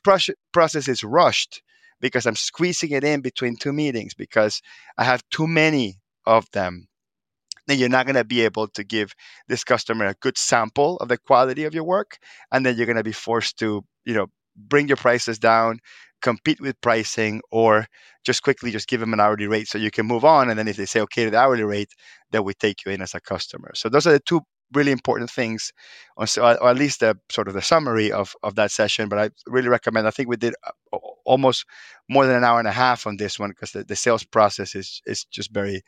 process 0.52 0.88
is 0.88 1.04
rushed 1.04 1.62
because 2.00 2.26
I'm 2.26 2.36
squeezing 2.36 2.90
it 2.90 3.04
in 3.04 3.20
between 3.20 3.56
two 3.56 3.72
meetings 3.72 4.14
because 4.14 4.60
I 4.98 5.04
have 5.04 5.22
too 5.30 5.46
many 5.46 6.00
of 6.26 6.50
them 6.52 6.88
then 7.66 7.78
you're 7.78 7.88
not 7.88 8.04
going 8.04 8.16
to 8.16 8.24
be 8.24 8.40
able 8.40 8.66
to 8.66 8.82
give 8.82 9.14
this 9.46 9.62
customer 9.62 10.06
a 10.06 10.14
good 10.14 10.36
sample 10.36 10.96
of 10.96 11.08
the 11.08 11.16
quality 11.16 11.64
of 11.64 11.74
your 11.74 11.84
work 11.84 12.18
and 12.50 12.66
then 12.66 12.76
you're 12.76 12.86
going 12.86 12.96
to 12.96 13.04
be 13.04 13.12
forced 13.12 13.58
to 13.58 13.84
you 14.04 14.14
know 14.14 14.26
bring 14.68 14.88
your 14.88 14.96
prices 14.96 15.38
down 15.38 15.80
compete 16.20 16.60
with 16.60 16.80
pricing 16.80 17.40
or 17.50 17.86
just 18.24 18.42
quickly 18.42 18.70
just 18.70 18.88
give 18.88 19.00
them 19.00 19.12
an 19.12 19.20
hourly 19.20 19.46
rate 19.46 19.68
so 19.68 19.78
you 19.78 19.90
can 19.90 20.06
move 20.06 20.24
on. 20.24 20.50
And 20.50 20.58
then 20.58 20.68
if 20.68 20.76
they 20.76 20.86
say 20.86 21.00
okay 21.00 21.24
to 21.24 21.30
the 21.30 21.38
hourly 21.38 21.64
rate 21.64 21.92
then 22.30 22.44
we 22.44 22.54
take 22.54 22.84
you 22.84 22.92
in 22.92 23.02
as 23.02 23.14
a 23.14 23.20
customer. 23.20 23.72
So 23.74 23.88
those 23.88 24.06
are 24.06 24.12
the 24.12 24.20
two 24.20 24.40
really 24.72 24.92
important 24.92 25.30
things 25.30 25.72
or 26.16 26.26
at 26.38 26.76
least 26.76 27.00
the 27.00 27.18
sort 27.30 27.48
of 27.48 27.54
the 27.54 27.62
summary 27.62 28.12
of, 28.12 28.34
of 28.42 28.54
that 28.54 28.70
session. 28.70 29.08
But 29.08 29.18
i 29.18 29.30
really 29.46 29.68
recommend 29.68 30.06
i 30.06 30.10
think 30.10 30.28
we 30.28 30.36
did 30.36 30.54
uh, 30.64 30.98
almost 31.24 31.64
more 32.08 32.26
than 32.26 32.36
an 32.36 32.44
hour 32.44 32.58
and 32.58 32.68
a 32.68 32.72
half 32.72 33.06
on 33.06 33.16
this 33.16 33.38
one 33.38 33.50
because 33.50 33.72
the, 33.72 33.84
the 33.84 33.96
sales 33.96 34.24
process 34.24 34.74
is 34.74 35.02
is 35.06 35.24
just 35.24 35.52
very 35.52 35.82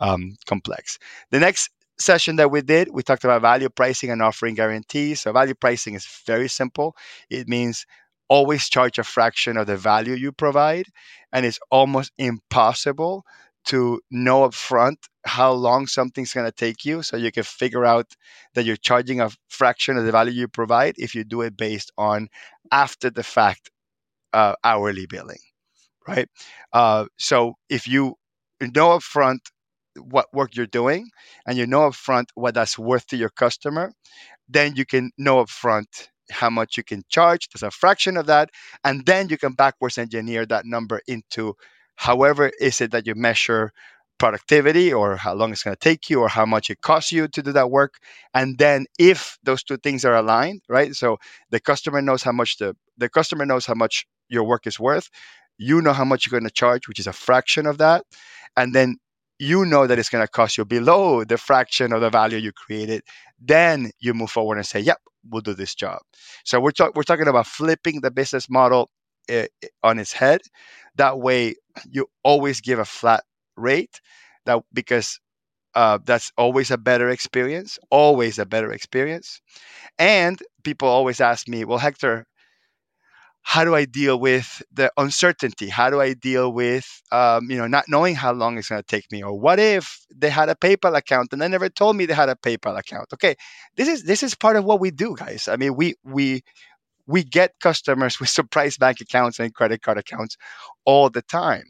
um, 0.00 0.36
complex. 0.46 0.98
The 1.30 1.40
next 1.40 1.70
session 1.98 2.36
that 2.36 2.50
we 2.50 2.60
did 2.60 2.88
we 2.92 3.02
talked 3.02 3.24
about 3.24 3.40
value 3.40 3.70
pricing 3.70 4.10
and 4.10 4.20
offering 4.20 4.54
guarantees. 4.54 5.22
So 5.22 5.32
value 5.32 5.54
pricing 5.54 5.94
is 5.94 6.06
very 6.26 6.48
simple. 6.48 6.94
It 7.30 7.48
means 7.48 7.86
always 8.28 8.68
charge 8.68 8.98
a 8.98 9.04
fraction 9.04 9.56
of 9.56 9.66
the 9.66 9.76
value 9.76 10.14
you 10.14 10.32
provide 10.32 10.86
and 11.32 11.46
it's 11.46 11.58
almost 11.70 12.12
impossible 12.18 13.24
to 13.66 14.00
know 14.10 14.48
upfront 14.48 14.96
how 15.26 15.52
long 15.52 15.86
something's 15.86 16.32
going 16.32 16.46
to 16.46 16.52
take 16.52 16.84
you 16.84 17.02
so 17.02 17.16
you 17.16 17.32
can 17.32 17.42
figure 17.42 17.84
out 17.84 18.06
that 18.54 18.64
you're 18.64 18.76
charging 18.76 19.20
a 19.20 19.30
fraction 19.48 19.96
of 19.96 20.04
the 20.04 20.12
value 20.12 20.32
you 20.32 20.48
provide 20.48 20.94
if 20.98 21.14
you 21.14 21.24
do 21.24 21.42
it 21.42 21.56
based 21.56 21.92
on 21.98 22.28
after 22.72 23.10
the 23.10 23.22
fact 23.24 23.70
uh, 24.32 24.54
hourly 24.64 25.06
billing 25.06 25.38
right? 26.08 26.28
Uh, 26.72 27.06
so 27.18 27.54
if 27.68 27.86
you 27.88 28.14
know 28.60 28.98
upfront 28.98 29.38
what 29.98 30.26
work 30.32 30.54
you're 30.54 30.66
doing 30.66 31.08
and 31.46 31.56
you 31.56 31.66
know 31.66 31.88
upfront 31.90 32.26
what 32.34 32.54
that's 32.54 32.78
worth 32.78 33.06
to 33.06 33.16
your 33.16 33.30
customer 33.30 33.92
then 34.48 34.76
you 34.76 34.84
can 34.86 35.10
know 35.18 35.44
upfront 35.44 36.08
how 36.30 36.50
much 36.50 36.76
you 36.76 36.82
can 36.84 37.02
charge 37.08 37.48
there's 37.48 37.62
a 37.62 37.70
fraction 37.70 38.16
of 38.16 38.26
that 38.26 38.50
and 38.84 39.06
then 39.06 39.28
you 39.28 39.38
can 39.38 39.52
backwards 39.52 39.98
engineer 39.98 40.46
that 40.46 40.64
number 40.64 41.00
into 41.06 41.54
however 41.96 42.50
is 42.60 42.80
it 42.80 42.90
that 42.90 43.06
you 43.06 43.14
measure 43.14 43.72
productivity 44.18 44.92
or 44.92 45.16
how 45.16 45.34
long 45.34 45.52
it's 45.52 45.62
going 45.62 45.74
to 45.76 45.80
take 45.80 46.08
you 46.08 46.20
or 46.20 46.28
how 46.28 46.46
much 46.46 46.70
it 46.70 46.80
costs 46.80 47.12
you 47.12 47.28
to 47.28 47.42
do 47.42 47.52
that 47.52 47.70
work. 47.70 47.94
And 48.34 48.58
then 48.58 48.86
if 48.98 49.38
those 49.42 49.62
two 49.62 49.76
things 49.76 50.04
are 50.04 50.14
aligned 50.14 50.62
right? 50.68 50.94
So 50.94 51.18
the 51.50 51.60
customer 51.60 52.00
knows 52.00 52.22
how 52.22 52.32
much 52.32 52.58
the 52.58 52.74
the 52.96 53.08
customer 53.08 53.44
knows 53.44 53.66
how 53.66 53.74
much 53.74 54.06
your 54.28 54.44
work 54.44 54.66
is 54.66 54.80
worth. 54.80 55.10
You 55.58 55.80
know 55.82 55.92
how 55.92 56.04
much 56.04 56.26
you're 56.26 56.38
going 56.38 56.48
to 56.48 56.54
charge 56.54 56.88
which 56.88 56.98
is 56.98 57.06
a 57.06 57.12
fraction 57.12 57.66
of 57.66 57.78
that. 57.78 58.04
And 58.56 58.74
then 58.74 58.96
you 59.38 59.64
know 59.66 59.86
that 59.86 59.98
it's 59.98 60.08
going 60.08 60.24
to 60.24 60.30
cost 60.30 60.56
you 60.56 60.64
below 60.64 61.24
the 61.24 61.36
fraction 61.38 61.92
of 61.92 62.00
the 62.00 62.10
value 62.10 62.38
you 62.38 62.52
created 62.52 63.02
then 63.40 63.90
you 64.00 64.14
move 64.14 64.30
forward 64.30 64.56
and 64.56 64.66
say 64.66 64.80
yep 64.80 64.98
we'll 65.28 65.42
do 65.42 65.54
this 65.54 65.74
job 65.74 65.98
so 66.44 66.60
we're, 66.60 66.70
talk- 66.70 66.94
we're 66.94 67.02
talking 67.02 67.28
about 67.28 67.46
flipping 67.46 68.00
the 68.00 68.10
business 68.10 68.48
model 68.48 68.90
uh, 69.30 69.44
on 69.82 69.98
its 69.98 70.12
head 70.12 70.40
that 70.96 71.18
way, 71.18 71.54
you 71.90 72.06
always 72.24 72.60
give 72.60 72.78
a 72.78 72.84
flat 72.84 73.22
rate. 73.56 74.00
That 74.46 74.62
because 74.72 75.20
uh, 75.74 75.98
that's 76.04 76.32
always 76.38 76.70
a 76.70 76.78
better 76.78 77.10
experience. 77.10 77.78
Always 77.90 78.38
a 78.38 78.46
better 78.46 78.72
experience. 78.72 79.40
And 79.98 80.40
people 80.64 80.88
always 80.88 81.20
ask 81.20 81.48
me, 81.48 81.64
well, 81.64 81.78
Hector, 81.78 82.26
how 83.48 83.64
do 83.64 83.76
I 83.76 83.84
deal 83.84 84.18
with 84.18 84.60
the 84.72 84.90
uncertainty? 84.96 85.68
How 85.68 85.88
do 85.88 86.00
I 86.00 86.14
deal 86.14 86.52
with 86.52 86.86
um, 87.12 87.48
you 87.48 87.56
know 87.56 87.68
not 87.68 87.84
knowing 87.88 88.16
how 88.16 88.32
long 88.32 88.58
it's 88.58 88.68
going 88.68 88.82
to 88.82 88.86
take 88.86 89.10
me? 89.12 89.22
Or 89.22 89.38
what 89.38 89.60
if 89.60 90.04
they 90.14 90.30
had 90.30 90.48
a 90.48 90.56
PayPal 90.56 90.96
account 90.96 91.28
and 91.32 91.40
they 91.40 91.48
never 91.48 91.68
told 91.68 91.96
me 91.96 92.06
they 92.06 92.14
had 92.14 92.28
a 92.28 92.34
PayPal 92.34 92.76
account? 92.78 93.06
Okay, 93.14 93.36
this 93.76 93.88
is 93.88 94.02
this 94.04 94.22
is 94.24 94.34
part 94.34 94.56
of 94.56 94.64
what 94.64 94.80
we 94.80 94.90
do, 94.90 95.14
guys. 95.16 95.46
I 95.48 95.56
mean, 95.56 95.76
we 95.76 95.94
we 96.04 96.42
we 97.06 97.24
get 97.24 97.52
customers 97.60 98.20
with 98.20 98.28
surprise 98.28 98.76
bank 98.76 99.00
accounts 99.00 99.38
and 99.38 99.54
credit 99.54 99.82
card 99.82 99.98
accounts 99.98 100.36
all 100.84 101.10
the 101.10 101.22
time. 101.22 101.64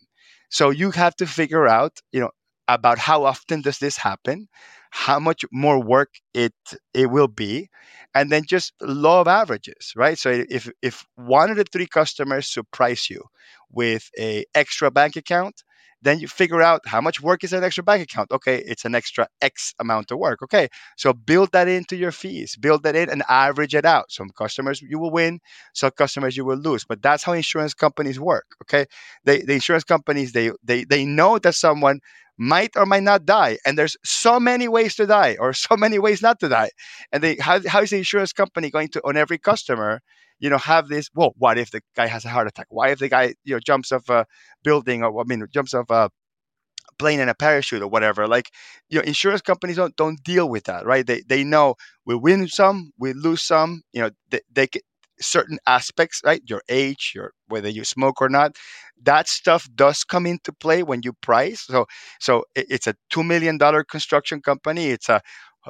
So 0.51 0.71
you 0.71 0.91
have 0.93 1.17
to 1.17 1.27
figure 1.27 1.67
out, 1.69 2.01
you 2.13 2.21
know, 2.21 2.31
about 2.69 2.99
how 2.99 3.25
often 3.25 3.63
does 3.63 3.79
this 3.79 3.97
happen, 3.97 4.49
how 4.91 5.19
much 5.21 5.45
more 5.53 5.83
work 5.83 6.11
it 6.35 6.55
it 6.95 7.11
will 7.11 7.29
be, 7.29 7.69
and 8.17 8.31
then 8.33 8.45
just 8.47 8.73
law 8.83 9.21
of 9.23 9.29
averages, 9.29 9.93
right? 9.97 10.19
So 10.19 10.31
if 10.51 10.71
if 10.83 11.05
one 11.17 11.51
of 11.51 11.57
the 11.57 11.65
three 11.65 11.87
customers 11.89 12.49
surprise 12.53 13.11
you 13.11 13.23
with 13.71 14.11
a 14.19 14.45
extra 14.55 14.91
bank 14.91 15.17
account 15.17 15.63
then 16.03 16.19
you 16.21 16.29
figure 16.29 16.63
out 16.63 16.83
how 16.87 17.01
much 17.01 17.21
work 17.21 17.43
is 17.45 17.53
an 17.53 17.65
extra 17.65 17.83
bank 17.83 18.03
account. 18.03 18.31
Okay, 18.31 18.63
it's 18.67 18.85
an 18.85 18.95
extra 18.95 19.27
X 19.41 19.75
amount 19.81 20.11
of 20.11 20.19
work. 20.19 20.43
Okay, 20.43 20.69
so 20.97 21.13
build 21.13 21.53
that 21.53 21.69
into 21.69 21.97
your 21.97 22.13
fees, 22.13 22.57
build 22.57 22.83
that 22.85 22.97
in 22.97 23.11
and 23.11 23.23
average 23.29 23.75
it 23.75 23.85
out. 23.85 24.11
Some 24.11 24.31
customers 24.31 24.81
you 24.83 24.99
will 24.99 25.11
win, 25.11 25.41
some 25.75 25.91
customers 25.93 26.37
you 26.37 26.45
will 26.45 26.59
lose. 26.59 26.85
But 26.85 27.03
that's 27.03 27.23
how 27.25 27.33
insurance 27.33 27.75
companies 27.75 28.21
work. 28.21 28.47
Okay, 28.63 28.87
they, 29.25 29.41
the 29.43 29.55
insurance 29.55 29.85
companies 29.85 30.33
they 30.33 30.51
they 30.63 30.85
they 30.85 31.05
know 31.05 31.39
that 31.39 31.55
someone 31.55 32.01
might 32.39 32.77
or 32.77 32.85
might 32.85 33.03
not 33.03 33.25
die 33.25 33.57
and 33.65 33.79
there's 33.79 33.97
so 34.05 34.39
many 34.39 34.69
ways 34.69 34.95
to 34.95 35.07
die 35.07 35.37
or 35.41 35.53
so 35.67 35.77
many 35.77 35.99
ways 35.99 36.21
not 36.21 36.39
to 36.39 36.49
die 36.49 36.71
and 37.13 37.23
they 37.23 37.37
how, 37.37 37.59
how 37.67 37.81
is 37.81 37.91
the 37.91 37.97
insurance 37.97 38.33
company 38.33 38.71
going 38.71 38.89
to 38.89 39.01
on 39.07 39.17
every 39.17 39.39
customer 39.39 40.01
you 40.41 40.51
know 40.51 40.59
have 40.59 40.89
this 40.89 41.09
well 41.15 41.33
what 41.39 41.59
if 41.59 41.71
the 41.71 41.81
guy 41.97 42.07
has 42.07 42.25
a 42.25 42.29
heart 42.29 42.49
attack? 42.49 42.67
Why 42.71 42.91
if 42.91 42.99
the 43.01 43.09
guy 43.09 43.35
you 43.45 43.55
know 43.55 43.61
jumps 43.61 43.93
off 43.93 44.09
a 44.11 44.27
building 44.65 45.03
or 45.03 45.21
i 45.21 45.25
mean 45.27 45.45
jumps 45.53 45.75
off 45.75 45.91
a 45.91 46.11
plane 46.99 47.21
in 47.21 47.29
a 47.29 47.35
parachute 47.35 47.83
or 47.83 47.89
whatever? 47.89 48.29
Like 48.29 48.51
you 48.91 48.99
know 48.99 49.05
insurance 49.05 49.43
companies 49.43 49.77
don't 49.77 49.97
don't 49.97 50.23
deal 50.25 50.49
with 50.49 50.65
that 50.65 50.87
right? 50.87 51.07
They 51.07 51.23
they 51.29 51.45
know 51.45 51.75
we 52.07 52.15
win 52.17 52.49
some 52.49 52.93
we 52.99 53.13
lose 53.13 53.43
some 53.43 53.83
you 53.93 54.03
know 54.03 54.11
they, 54.31 54.41
they 54.53 54.69
certain 55.21 55.59
aspects 55.67 56.21
right? 56.25 56.43
Your 56.47 56.63
age 56.69 57.13
your 57.15 57.33
whether 57.49 57.69
you 57.69 57.85
smoke 57.85 58.21
or 58.21 58.29
not 58.29 58.57
that 59.03 59.29
stuff 59.29 59.69
does 59.75 60.05
come 60.05 60.27
into 60.27 60.53
play 60.53 60.83
when 60.83 61.01
you 61.05 61.13
price. 61.23 61.63
So 61.67 61.87
so 62.21 62.45
it's 62.55 62.87
a 62.87 62.95
2 63.11 63.23
million 63.25 63.59
dollar 63.59 63.85
construction 63.85 64.41
company. 64.43 64.87
It's 64.89 65.09
a 65.09 65.21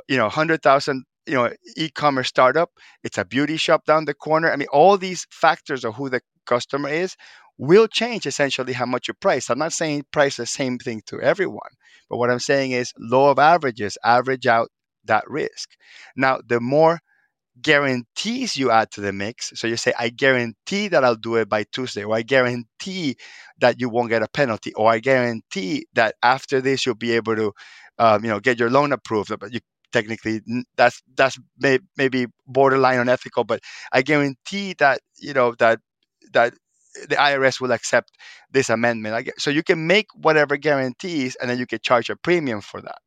you 0.09 0.17
know 0.17 0.25
100,000 0.25 1.05
you 1.27 1.35
know 1.35 1.51
e-commerce 1.77 2.29
startup 2.29 2.71
it's 3.03 3.19
a 3.19 3.25
beauty 3.25 3.57
shop 3.57 3.85
down 3.87 4.05
the 4.05 4.15
corner. 4.15 4.51
I 4.51 4.57
mean 4.57 4.69
all 4.73 4.97
these 4.99 5.27
factors 5.31 5.85
of 5.85 5.95
who 5.95 6.09
the 6.09 6.21
customer 6.47 6.89
is 6.89 7.17
will 7.59 7.87
change 7.89 8.27
essentially 8.27 8.73
how 8.75 8.87
much 8.87 9.09
you 9.09 9.15
price. 9.15 9.49
I'm 9.51 9.59
not 9.59 9.73
saying 9.73 10.05
price 10.13 10.37
the 10.37 10.47
same 10.47 10.79
thing 10.79 11.03
to 11.07 11.21
everyone 11.21 11.71
but 12.09 12.19
what 12.19 12.31
i'm 12.31 12.39
saying 12.39 12.73
is 12.73 12.93
law 12.99 13.31
of 13.31 13.39
averages 13.39 13.99
average 14.05 14.47
out 14.47 14.69
that 15.05 15.25
risk. 15.29 15.71
Now 16.17 16.41
the 16.47 16.61
more 16.61 17.01
guarantees 17.63 18.57
you 18.57 18.71
add 18.71 18.91
to 18.91 19.01
the 19.01 19.13
mix 19.13 19.51
so 19.55 19.67
you 19.67 19.77
say 19.79 19.93
i 19.99 20.11
guarantee 20.11 20.89
that 20.89 21.05
i'll 21.05 21.17
do 21.17 21.37
it 21.37 21.49
by 21.49 21.65
tuesday 21.73 22.05
or 22.05 22.15
i 22.15 22.21
guarantee 22.21 23.17
that 23.59 23.81
you 23.81 23.89
won't 23.89 24.11
get 24.11 24.23
a 24.23 24.29
penalty 24.29 24.75
or 24.75 24.91
i 24.93 24.99
guarantee 24.99 25.87
that 25.95 26.15
after 26.23 26.61
this 26.61 26.85
you'll 26.85 26.95
be 26.95 27.13
able 27.13 27.35
to 27.35 27.53
um, 27.99 28.23
you 28.23 28.31
know 28.31 28.41
get 28.41 28.59
your 28.61 28.69
loan 28.71 28.93
approved 28.93 29.33
but 29.41 29.55
you 29.55 29.61
technically 29.97 30.41
that's 30.77 31.03
that's 31.17 31.37
may, 31.65 31.79
maybe 31.97 32.27
borderline 32.47 32.99
unethical 33.05 33.45
but 33.45 33.61
i 33.93 34.01
guarantee 34.11 34.69
that 34.79 34.99
you 35.27 35.33
know 35.33 35.49
that 35.59 35.79
that 36.33 36.51
the 37.09 37.17
irs 37.17 37.61
will 37.61 37.73
accept 37.73 38.11
this 38.51 38.71
amendment. 38.71 39.31
So 39.39 39.51
you 39.51 39.63
can 39.63 39.87
make 39.87 40.07
whatever 40.15 40.57
guarantees 40.57 41.37
and 41.37 41.51
then 41.51 41.59
you 41.59 41.67
can 41.67 41.81
charge 41.83 42.09
a 42.09 42.17
premium 42.17 42.61
for 42.63 42.81
that 42.81 43.01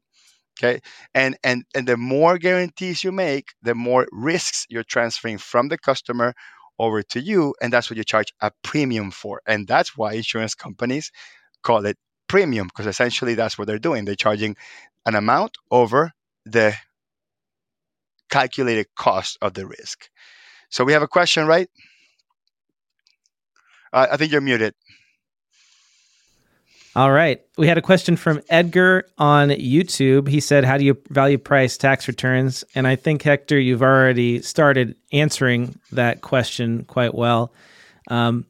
okay? 0.59 0.79
And 1.13 1.37
and 1.43 1.63
and 1.75 1.87
the 1.87 1.97
more 1.97 2.37
guarantees 2.37 3.03
you 3.03 3.11
make 3.11 3.53
the 3.61 3.75
more 3.75 4.07
risks 4.11 4.65
you're 4.69 4.83
transferring 4.83 5.37
from 5.37 5.69
the 5.69 5.77
customer 5.77 6.33
over 6.77 7.01
to 7.03 7.19
you 7.19 7.53
and 7.61 7.73
that's 7.73 7.89
what 7.89 7.97
you 7.97 8.03
charge 8.03 8.33
a 8.41 8.51
premium 8.63 9.11
for. 9.11 9.41
And 9.47 9.67
that's 9.67 9.97
why 9.97 10.13
insurance 10.13 10.55
companies 10.55 11.11
call 11.63 11.85
it 11.85 11.97
premium 12.27 12.67
because 12.67 12.87
essentially 12.87 13.35
that's 13.35 13.57
what 13.57 13.67
they're 13.67 13.79
doing. 13.79 14.05
They're 14.05 14.15
charging 14.15 14.55
an 15.05 15.15
amount 15.15 15.57
over 15.71 16.11
the 16.51 16.75
calculated 18.29 18.87
cost 18.95 19.37
of 19.41 19.53
the 19.53 19.65
risk. 19.65 20.09
So 20.69 20.83
we 20.83 20.93
have 20.93 21.01
a 21.01 21.07
question, 21.07 21.47
right? 21.47 21.69
Uh, 23.91 24.07
I 24.11 24.17
think 24.17 24.31
you're 24.31 24.41
muted. 24.41 24.75
All 26.95 27.11
right. 27.11 27.41
We 27.57 27.67
had 27.67 27.77
a 27.77 27.81
question 27.81 28.15
from 28.15 28.41
Edgar 28.49 29.05
on 29.17 29.49
YouTube. 29.49 30.27
He 30.27 30.39
said, 30.39 30.65
How 30.65 30.77
do 30.77 30.83
you 30.83 30.97
value 31.09 31.37
price 31.37 31.77
tax 31.77 32.07
returns? 32.07 32.63
And 32.75 32.87
I 32.87 32.95
think, 32.95 33.21
Hector, 33.21 33.59
you've 33.59 33.83
already 33.83 34.41
started 34.41 34.95
answering 35.11 35.79
that 35.91 36.21
question 36.21 36.83
quite 36.85 37.13
well. 37.13 37.53
Um, 38.09 38.45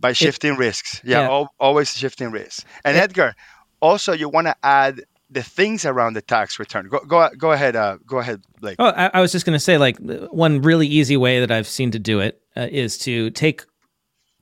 By 0.00 0.14
shifting 0.14 0.54
it, 0.54 0.58
risks. 0.58 1.00
Yeah, 1.04 1.20
yeah. 1.20 1.28
Al- 1.28 1.54
always 1.60 1.94
shifting 1.94 2.30
risks. 2.30 2.64
And 2.84 2.96
it, 2.96 3.00
Edgar, 3.00 3.34
also, 3.80 4.12
you 4.12 4.28
want 4.28 4.46
to 4.46 4.56
add 4.62 5.02
the 5.32 5.42
things 5.42 5.84
around 5.84 6.14
the 6.14 6.22
tax 6.22 6.58
return. 6.58 6.88
Go 6.88 7.00
go 7.00 7.28
go 7.36 7.52
ahead. 7.52 7.76
Uh, 7.76 7.98
go 8.06 8.18
ahead, 8.18 8.42
Blake. 8.60 8.76
Oh, 8.78 8.86
I, 8.86 9.10
I 9.14 9.20
was 9.20 9.32
just 9.32 9.46
going 9.46 9.54
to 9.54 9.60
say, 9.60 9.78
like 9.78 9.98
one 10.30 10.62
really 10.62 10.86
easy 10.86 11.16
way 11.16 11.40
that 11.40 11.50
I've 11.50 11.66
seen 11.66 11.90
to 11.92 11.98
do 11.98 12.20
it 12.20 12.40
uh, 12.56 12.68
is 12.70 12.98
to 12.98 13.30
take 13.30 13.64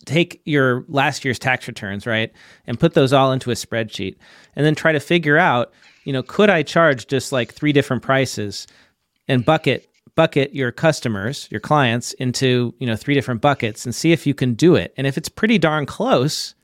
take 0.07 0.41
your 0.45 0.85
last 0.89 1.25
year's 1.25 1.39
tax 1.39 1.69
returns, 1.69 2.07
right, 2.07 2.33
and 2.67 2.79
put 2.79 2.95
those 2.95 3.13
all 3.13 3.33
into 3.33 3.51
a 3.51 3.55
spreadsheet, 3.55 4.17
and 4.57 4.67
then 4.67 4.75
try 4.75 4.93
to 4.93 5.01
figure 5.01 5.39
out, 5.39 5.73
you 6.05 6.13
know, 6.13 6.23
could 6.23 6.51
I 6.51 6.63
charge 6.63 7.07
just 7.07 7.33
like 7.33 7.53
three 7.53 7.73
different 7.73 8.03
prices, 8.03 8.67
and 9.29 9.45
bucket 9.45 9.87
bucket 10.17 10.55
your 10.55 10.73
customers, 10.73 11.49
your 11.51 11.61
clients 11.61 12.13
into 12.15 12.75
you 12.79 12.87
know 12.87 12.97
three 12.97 13.15
different 13.15 13.41
buckets, 13.41 13.85
and 13.85 13.95
see 13.95 14.13
if 14.13 14.27
you 14.27 14.35
can 14.35 14.55
do 14.55 14.75
it. 14.75 14.93
And 14.97 15.07
if 15.07 15.17
it's 15.17 15.29
pretty 15.29 15.59
darn 15.59 15.87
close, 15.87 16.55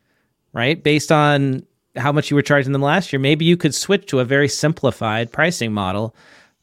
right, 0.53 0.83
based 0.83 1.13
on 1.13 1.65
how 1.97 2.13
much 2.13 2.31
you 2.31 2.35
were 2.35 2.43
charging 2.43 2.73
them 2.73 2.83
last 2.83 3.13
year, 3.13 3.21
maybe 3.21 3.45
you 3.45 3.57
could 3.57 3.75
switch 3.75 4.07
to 4.07 4.21
a 4.21 4.25
very 4.25 4.49
simplified 4.49 5.33
pricing 5.33 5.73
model 5.73 6.15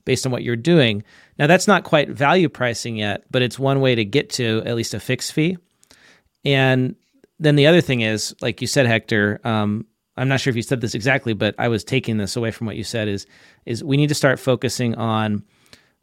based 0.05 0.25
on 0.25 0.31
what 0.31 0.43
you're 0.43 0.55
doing. 0.55 1.03
Now, 1.39 1.47
that's 1.47 1.67
not 1.67 1.83
quite 1.83 2.09
value 2.09 2.49
pricing 2.49 2.97
yet, 2.97 3.23
but 3.31 3.41
it's 3.41 3.57
one 3.57 3.79
way 3.79 3.95
to 3.95 4.05
get 4.05 4.29
to 4.31 4.61
at 4.65 4.75
least 4.75 4.93
a 4.93 4.99
fixed 4.99 5.33
fee. 5.33 5.57
And 6.45 6.95
then 7.39 7.55
the 7.55 7.67
other 7.67 7.81
thing 7.81 8.01
is, 8.01 8.35
like 8.41 8.61
you 8.61 8.67
said, 8.67 8.85
Hector, 8.85 9.39
um, 9.43 9.85
I'm 10.15 10.27
not 10.27 10.39
sure 10.39 10.51
if 10.51 10.55
you 10.55 10.61
said 10.61 10.81
this 10.81 10.93
exactly, 10.93 11.33
but 11.33 11.55
I 11.57 11.67
was 11.67 11.83
taking 11.83 12.17
this 12.17 12.35
away 12.35 12.51
from 12.51 12.67
what 12.67 12.75
you 12.75 12.83
said 12.83 13.07
is 13.07 13.25
is 13.65 13.83
we 13.83 13.97
need 13.97 14.09
to 14.09 14.15
start 14.15 14.39
focusing 14.39 14.95
on 14.95 15.43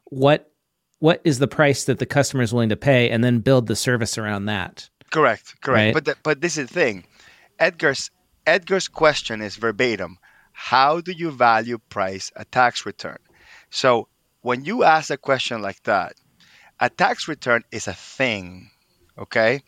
what 0.05 0.51
what 0.99 1.21
is 1.25 1.39
the 1.39 1.49
price 1.49 1.85
that 1.85 1.99
the 1.99 2.07
customer 2.07 2.43
is 2.43 2.53
willing 2.53 2.69
to 2.69 2.77
pay, 2.77 3.09
and 3.09 3.25
then 3.25 3.39
build 3.39 3.67
the 3.67 3.77
service 3.77 4.19
around 4.19 4.47
that. 4.47 4.89
Correct, 5.11 5.61
correct. 5.63 5.87
Right? 5.87 5.95
But 5.95 6.05
the, 6.05 6.17
but 6.23 6.41
this 6.41 6.59
is 6.59 6.69
the 6.69 6.75
thing, 6.75 7.05
Edgar's 7.59 8.11
Edgar's 8.47 8.89
question 8.89 9.43
is 9.43 9.57
verbatim 9.57 10.19
How 10.53 11.01
do 11.01 11.13
you 11.13 11.31
value 11.31 11.79
price 11.79 12.31
a 12.37 12.45
tax 12.45 12.87
return? 12.87 13.19
So 13.71 14.09
when 14.43 14.65
you 14.65 14.85
ask 14.85 15.11
a 15.11 15.17
question 15.17 15.63
like 15.63 15.83
that, 15.85 16.15
a 16.81 16.89
tax 16.89 17.29
return 17.29 17.63
is 17.71 17.87
a 17.87 17.95
thing, 17.95 18.71
okay? 19.19 19.63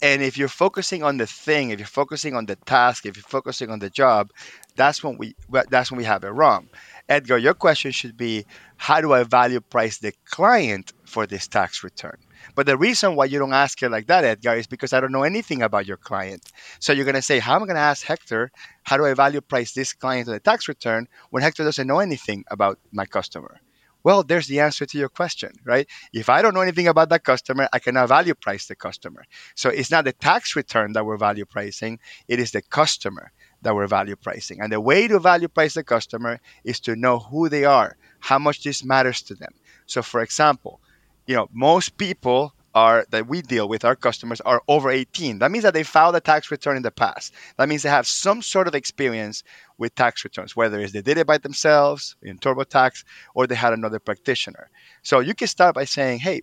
And 0.00 0.22
if 0.22 0.38
you're 0.38 0.48
focusing 0.48 1.02
on 1.02 1.16
the 1.16 1.26
thing, 1.26 1.70
if 1.70 1.80
you're 1.80 1.86
focusing 1.86 2.34
on 2.34 2.46
the 2.46 2.56
task, 2.56 3.04
if 3.04 3.16
you're 3.16 3.24
focusing 3.24 3.70
on 3.70 3.80
the 3.80 3.90
job, 3.90 4.30
that's 4.76 5.02
when 5.02 5.18
we 5.18 5.34
that's 5.70 5.90
when 5.90 5.98
we 5.98 6.04
have 6.04 6.22
it 6.22 6.28
wrong. 6.28 6.68
Edgar, 7.08 7.38
your 7.38 7.54
question 7.54 7.90
should 7.90 8.16
be 8.16 8.46
how 8.76 9.00
do 9.00 9.12
I 9.12 9.24
value 9.24 9.60
price 9.60 9.98
the 9.98 10.12
client 10.24 10.92
for 11.04 11.26
this 11.26 11.48
tax 11.48 11.82
return? 11.82 12.16
But 12.54 12.66
the 12.66 12.76
reason 12.76 13.16
why 13.16 13.26
you 13.26 13.38
don't 13.38 13.52
ask 13.52 13.82
it 13.82 13.90
like 13.90 14.06
that, 14.06 14.24
Edgar, 14.24 14.54
is 14.54 14.66
because 14.66 14.92
I 14.92 15.00
don't 15.00 15.12
know 15.12 15.22
anything 15.22 15.62
about 15.62 15.86
your 15.86 15.96
client. 15.96 16.50
So 16.80 16.92
you're 16.92 17.04
going 17.04 17.14
to 17.14 17.22
say, 17.22 17.38
How 17.38 17.56
am 17.56 17.62
I 17.62 17.66
going 17.66 17.76
to 17.76 17.80
ask 17.80 18.04
Hector, 18.04 18.50
how 18.84 18.96
do 18.96 19.06
I 19.06 19.14
value 19.14 19.40
price 19.40 19.72
this 19.72 19.92
client 19.92 20.28
on 20.28 20.34
the 20.34 20.40
tax 20.40 20.68
return 20.68 21.08
when 21.30 21.42
Hector 21.42 21.64
doesn't 21.64 21.86
know 21.86 22.00
anything 22.00 22.44
about 22.50 22.78
my 22.92 23.06
customer? 23.06 23.60
Well, 24.04 24.24
there's 24.24 24.48
the 24.48 24.60
answer 24.60 24.84
to 24.84 24.98
your 24.98 25.08
question, 25.08 25.52
right? 25.64 25.88
If 26.12 26.28
I 26.28 26.42
don't 26.42 26.54
know 26.54 26.60
anything 26.60 26.88
about 26.88 27.08
that 27.10 27.22
customer, 27.22 27.68
I 27.72 27.78
cannot 27.78 28.08
value 28.08 28.34
price 28.34 28.66
the 28.66 28.74
customer. 28.74 29.24
So 29.54 29.70
it's 29.70 29.92
not 29.92 30.04
the 30.04 30.12
tax 30.12 30.56
return 30.56 30.92
that 30.94 31.06
we're 31.06 31.16
value 31.16 31.44
pricing, 31.44 32.00
it 32.26 32.40
is 32.40 32.50
the 32.50 32.62
customer 32.62 33.30
that 33.62 33.74
we're 33.74 33.86
value 33.86 34.16
pricing. 34.16 34.60
And 34.60 34.72
the 34.72 34.80
way 34.80 35.06
to 35.06 35.20
value 35.20 35.48
price 35.48 35.74
the 35.74 35.84
customer 35.84 36.40
is 36.64 36.80
to 36.80 36.96
know 36.96 37.20
who 37.20 37.48
they 37.48 37.64
are, 37.64 37.96
how 38.18 38.40
much 38.40 38.64
this 38.64 38.84
matters 38.84 39.22
to 39.22 39.34
them. 39.36 39.52
So, 39.86 40.02
for 40.02 40.20
example, 40.20 40.80
you 41.26 41.36
know, 41.36 41.48
most 41.52 41.96
people 41.96 42.54
are 42.74 43.04
that 43.10 43.28
we 43.28 43.42
deal 43.42 43.68
with 43.68 43.84
our 43.84 43.94
customers 43.94 44.40
are 44.42 44.62
over 44.66 44.90
18 44.90 45.38
that 45.40 45.50
means 45.50 45.62
that 45.62 45.74
they 45.74 45.82
filed 45.82 46.16
a 46.16 46.20
tax 46.20 46.50
return 46.50 46.74
in 46.76 46.82
the 46.82 46.90
past. 46.90 47.34
That 47.58 47.68
means 47.68 47.82
they 47.82 47.90
have 47.90 48.06
some 48.06 48.40
sort 48.40 48.66
of 48.66 48.74
experience 48.74 49.42
with 49.76 49.94
tax 49.94 50.24
returns 50.24 50.56
whether 50.56 50.80
it's 50.80 50.92
they 50.92 51.02
did 51.02 51.18
it 51.18 51.26
by 51.26 51.36
themselves 51.36 52.16
in 52.22 52.38
turbotax 52.38 53.04
or 53.34 53.46
they 53.46 53.54
had 53.54 53.74
another 53.74 53.98
practitioner. 53.98 54.70
So 55.02 55.20
you 55.20 55.34
can 55.34 55.48
start 55.48 55.74
by 55.74 55.84
saying 55.84 56.20
hey 56.20 56.42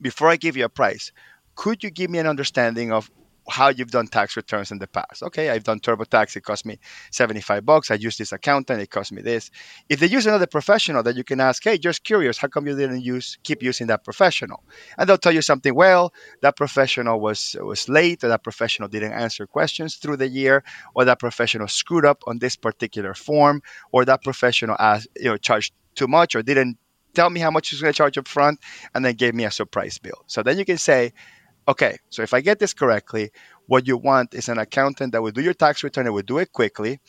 before 0.00 0.28
i 0.28 0.36
give 0.36 0.56
you 0.56 0.64
a 0.64 0.68
price 0.68 1.12
could 1.54 1.82
you 1.82 1.90
give 1.90 2.10
me 2.10 2.18
an 2.18 2.26
understanding 2.26 2.92
of 2.92 3.10
how 3.48 3.68
you've 3.68 3.90
done 3.90 4.06
tax 4.06 4.36
returns 4.36 4.70
in 4.70 4.78
the 4.78 4.86
past. 4.86 5.22
Okay, 5.22 5.50
I've 5.50 5.64
done 5.64 5.80
TurboTax. 5.80 6.36
It 6.36 6.42
cost 6.42 6.66
me 6.66 6.78
75 7.10 7.64
bucks. 7.64 7.90
I 7.90 7.94
use 7.94 8.16
this 8.16 8.32
accountant. 8.32 8.80
It 8.80 8.90
cost 8.90 9.12
me 9.12 9.22
this. 9.22 9.50
If 9.88 10.00
they 10.00 10.06
use 10.06 10.26
another 10.26 10.46
professional, 10.46 11.02
then 11.02 11.16
you 11.16 11.24
can 11.24 11.40
ask, 11.40 11.62
hey, 11.62 11.78
just 11.78 12.04
curious, 12.04 12.38
how 12.38 12.48
come 12.48 12.66
you 12.66 12.76
didn't 12.76 13.02
use 13.02 13.38
keep 13.42 13.62
using 13.62 13.86
that 13.88 14.04
professional? 14.04 14.64
And 14.98 15.08
they'll 15.08 15.18
tell 15.18 15.34
you 15.34 15.42
something. 15.42 15.74
Well, 15.74 16.12
that 16.42 16.56
professional 16.56 17.20
was 17.20 17.56
was 17.60 17.88
late, 17.88 18.24
or 18.24 18.28
that 18.28 18.42
professional 18.42 18.88
didn't 18.88 19.12
answer 19.12 19.46
questions 19.46 19.96
through 19.96 20.16
the 20.16 20.28
year, 20.28 20.64
or 20.94 21.04
that 21.04 21.18
professional 21.18 21.68
screwed 21.68 22.04
up 22.04 22.22
on 22.26 22.38
this 22.38 22.56
particular 22.56 23.14
form, 23.14 23.62
or 23.92 24.04
that 24.04 24.22
professional 24.22 24.76
asked, 24.78 25.08
you 25.16 25.30
know 25.30 25.36
charged 25.36 25.72
too 25.94 26.08
much, 26.08 26.34
or 26.34 26.42
didn't 26.42 26.78
tell 27.14 27.30
me 27.30 27.40
how 27.40 27.50
much 27.50 27.70
he's 27.70 27.80
going 27.80 27.92
to 27.92 27.96
charge 27.96 28.18
up 28.18 28.28
front, 28.28 28.60
and 28.94 29.04
then 29.04 29.14
gave 29.14 29.34
me 29.34 29.44
a 29.44 29.50
surprise 29.50 29.98
bill. 29.98 30.22
So 30.26 30.42
then 30.42 30.58
you 30.58 30.64
can 30.64 30.78
say 30.78 31.12
okay, 31.68 31.98
so 32.10 32.22
if 32.22 32.34
I 32.34 32.40
get 32.40 32.58
this 32.58 32.74
correctly, 32.74 33.30
what 33.66 33.86
you 33.86 33.96
want 33.96 34.34
is 34.34 34.48
an 34.48 34.58
accountant 34.58 35.12
that 35.12 35.22
will 35.22 35.32
do 35.32 35.42
your 35.42 35.54
tax 35.54 35.82
return 35.82 36.06
and 36.06 36.14
will 36.14 36.22
do 36.22 36.38
it 36.38 36.52
quickly. 36.52 37.00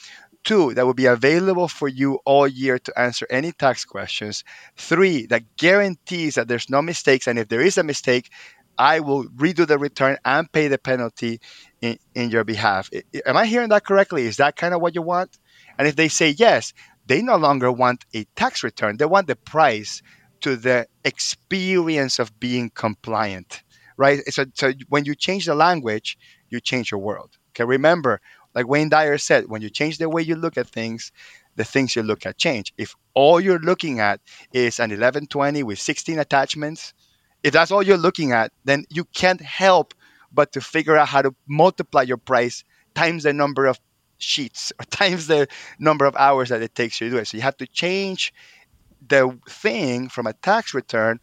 Two, 0.44 0.74
that 0.76 0.86
will 0.86 0.94
be 0.94 1.08
available 1.08 1.68
for 1.68 1.88
you 1.88 2.20
all 2.26 2.48
year 2.48 2.80
to 2.80 3.00
answer 3.00 3.28
any 3.30 3.52
tax 3.52 3.84
questions. 3.84 4.44
Three, 4.78 5.26
that 5.28 5.58
guarantees 5.58 6.36
that 6.36 6.48
there's 6.48 6.70
no 6.70 6.82
mistakes. 6.82 7.28
And 7.28 7.38
if 7.38 7.50
there 7.50 7.62
is 7.62 7.78
a 7.78 7.84
mistake, 7.84 8.30
I 8.78 9.00
will 9.00 9.26
redo 9.26 9.68
the 9.68 9.78
return 9.78 10.18
and 10.24 10.52
pay 10.52 10.68
the 10.68 10.78
penalty 10.78 11.42
in, 11.82 11.98
in 12.16 12.30
your 12.30 12.44
behalf. 12.44 12.90
Am 13.26 13.36
I 13.36 13.46
hearing 13.46 13.70
that 13.70 13.86
correctly? 13.86 14.26
Is 14.26 14.38
that 14.38 14.56
kind 14.56 14.74
of 14.74 14.82
what 14.82 14.96
you 14.96 15.02
want? 15.02 15.38
And 15.78 15.88
if 15.88 15.96
they 15.96 16.08
say 16.08 16.30
yes, 16.30 16.74
they 17.08 17.22
no 17.22 17.38
longer 17.38 17.72
want 17.72 18.06
a 18.14 18.26
tax 18.36 18.64
return. 18.64 18.98
They 18.98 19.06
want 19.06 19.28
the 19.28 19.36
price 19.36 20.02
to 20.42 20.56
the 20.56 20.88
experience 21.04 22.20
of 22.20 22.40
being 22.40 22.70
compliant, 22.70 23.64
right? 23.98 24.22
So, 24.32 24.46
so 24.54 24.74
when 24.90 25.06
you 25.06 25.16
change 25.16 25.46
the 25.46 25.56
language, 25.56 26.18
you 26.50 26.60
change 26.60 26.92
your 26.92 27.00
world. 27.00 27.38
Okay, 27.52 27.66
remember, 27.66 28.22
like 28.56 28.68
Wayne 28.68 28.90
Dyer 28.90 29.18
said, 29.18 29.50
when 29.50 29.62
you 29.62 29.70
change 29.70 29.98
the 29.98 30.10
way 30.10 30.22
you 30.22 30.36
look 30.36 30.58
at 30.58 30.68
things, 30.68 31.12
the 31.56 31.66
things 31.66 31.96
you 31.96 32.04
look 32.04 32.26
at 32.26 32.38
change. 32.38 32.74
If 32.78 32.96
all 33.14 33.40
you're 33.42 33.60
looking 33.60 34.00
at 34.00 34.22
is 34.54 34.80
an 34.80 34.92
1120 34.92 35.64
with 35.64 35.80
16 35.80 36.20
attachments, 36.20 36.94
if 37.44 37.54
that's 37.54 37.72
all 37.72 37.84
you're 37.84 37.98
looking 37.98 38.32
at, 38.32 38.52
then 38.64 38.86
you 38.90 39.06
can't 39.06 39.42
help 39.42 39.94
but 40.32 40.52
to 40.54 40.62
figure 40.62 40.98
out 40.98 41.08
how 41.08 41.22
to 41.22 41.34
multiply 41.48 42.04
your 42.04 42.18
price 42.18 42.64
times 42.94 43.24
the 43.24 43.34
number 43.34 43.66
of 43.66 43.80
sheets 44.18 44.72
or 44.80 44.86
times 44.86 45.28
the 45.28 45.48
number 45.80 46.06
of 46.06 46.16
hours 46.16 46.50
that 46.50 46.62
it 46.62 46.76
takes 46.76 47.02
you 47.02 47.10
to 47.10 47.16
do 47.16 47.20
it. 47.20 47.28
So 47.28 47.38
you 47.38 47.44
have 47.44 47.58
to 47.58 47.68
change 47.68 48.34
the 49.08 49.38
thing 49.48 50.10
from 50.10 50.28
a 50.28 50.34
tax 50.34 50.74
return 50.74 51.20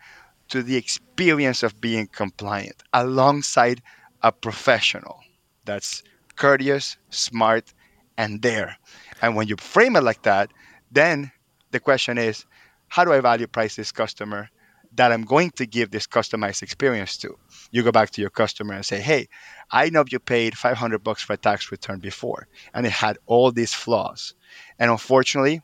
to 0.55 0.63
the 0.63 0.77
experience 0.77 1.65
of 1.65 1.81
being 1.81 2.07
compliant 2.07 2.85
alongside 2.93 3.83
a 4.23 4.31
professional 4.31 5.19
that's 5.65 6.05
courteous, 6.37 6.97
smart, 7.11 7.75
and 8.17 8.41
there. 8.41 8.77
And 9.21 9.35
when 9.35 9.49
you 9.49 9.57
frame 9.57 9.97
it 9.97 10.05
like 10.05 10.23
that, 10.23 10.53
then 10.93 11.33
the 11.73 11.81
question 11.81 12.19
is, 12.19 12.47
how 12.87 13.05
do 13.05 13.13
I 13.13 13.19
value 13.19 13.49
price 13.49 13.75
this 13.75 13.91
customer 13.91 14.49
that 14.95 15.11
I'm 15.11 15.25
going 15.25 15.51
to 15.57 15.67
give 15.67 15.91
this 15.91 16.07
customized 16.07 16.63
experience 16.63 17.17
to? 17.17 17.37
You 17.73 17.83
go 17.83 17.91
back 17.91 18.11
to 18.11 18.21
your 18.21 18.31
customer 18.31 18.75
and 18.75 18.87
say, 18.87 19.01
hey, 19.01 19.27
I 19.73 19.91
know 19.91 20.05
you 20.09 20.21
paid 20.21 20.57
500 20.57 21.03
bucks 21.03 21.25
for 21.25 21.33
a 21.33 21.37
tax 21.37 21.73
return 21.73 21.99
before, 21.99 22.47
and 22.75 22.87
it 22.87 22.93
had 22.93 23.19
all 23.27 23.51
these 23.51 23.75
flaws. 23.75 24.35
And 24.79 24.89
unfortunately, 24.93 25.63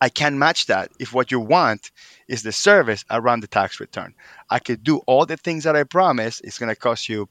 I 0.00 0.08
can't 0.08 0.36
match 0.36 0.66
that 0.66 0.90
if 0.98 1.12
what 1.12 1.30
you 1.30 1.40
want 1.40 1.90
is 2.28 2.42
the 2.42 2.52
service 2.52 3.04
around 3.10 3.40
the 3.40 3.46
tax 3.46 3.80
return. 3.80 4.14
I 4.48 4.58
could 4.58 4.82
do 4.82 4.98
all 5.06 5.26
the 5.26 5.36
things 5.36 5.64
that 5.64 5.76
I 5.76 5.84
promise. 5.84 6.40
It's 6.42 6.58
going 6.58 6.74
to 6.74 6.76
cost 6.76 7.08
you 7.08 7.28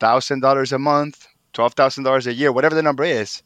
$1,000 0.00 0.72
a 0.72 0.78
month, 0.78 1.26
$12,000 1.54 2.26
a 2.26 2.34
year, 2.34 2.52
whatever 2.52 2.74
the 2.74 2.82
number 2.82 3.04
is, 3.04 3.42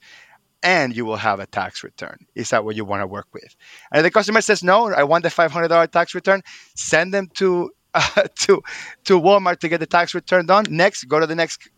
and 0.63 0.97
you 0.97 1.05
will 1.05 1.17
have 1.17 1.41
a 1.41 1.47
tax 1.47 1.85
return. 1.85 2.27
Is 2.35 2.51
that 2.51 2.65
what 2.65 2.75
you 2.75 2.85
want 2.85 3.03
to 3.03 3.07
work 3.07 3.29
with? 3.33 3.55
And 3.93 3.99
if 3.99 4.05
the 4.05 4.11
customer 4.11 4.41
says, 4.41 4.65
no, 4.65 4.93
I 4.93 5.05
want 5.05 5.23
the 5.23 5.29
$500 5.29 5.91
tax 5.91 6.15
return, 6.15 6.43
send 6.75 7.13
them 7.13 7.29
to, 7.35 7.71
uh, 7.93 8.23
to, 8.37 8.63
to 9.05 9.21
Walmart 9.21 9.61
to 9.61 9.69
get 9.69 9.81
the 9.81 9.87
tax 9.87 10.15
return 10.15 10.47
done. 10.47 10.65
Next, 10.71 11.05
go 11.05 11.21
to 11.21 11.27
the 11.27 11.35
next 11.35 11.69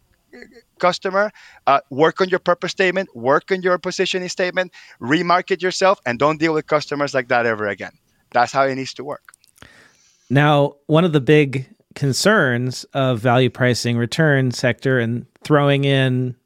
customer, 0.78 1.32
uh, 1.66 1.80
work 1.90 2.20
on 2.20 2.28
your 2.28 2.38
purpose 2.38 2.72
statement, 2.72 3.14
work 3.16 3.50
on 3.50 3.62
your 3.62 3.78
positioning 3.78 4.28
statement, 4.28 4.72
remarket 5.00 5.62
yourself, 5.62 6.00
and 6.06 6.18
don't 6.18 6.38
deal 6.38 6.54
with 6.54 6.66
customers 6.66 7.14
like 7.14 7.28
that 7.28 7.46
ever 7.46 7.66
again. 7.66 7.92
That's 8.32 8.52
how 8.52 8.64
it 8.64 8.74
needs 8.74 8.94
to 8.94 9.04
work. 9.04 9.32
Now, 10.28 10.74
one 10.86 11.04
of 11.04 11.12
the 11.12 11.20
big 11.20 11.68
concerns 11.94 12.84
of 12.92 13.18
value 13.20 13.50
pricing 13.50 13.96
returns 13.96 14.60
Hector 14.60 14.98
and 14.98 15.26
throwing 15.42 15.84
in 15.84 16.36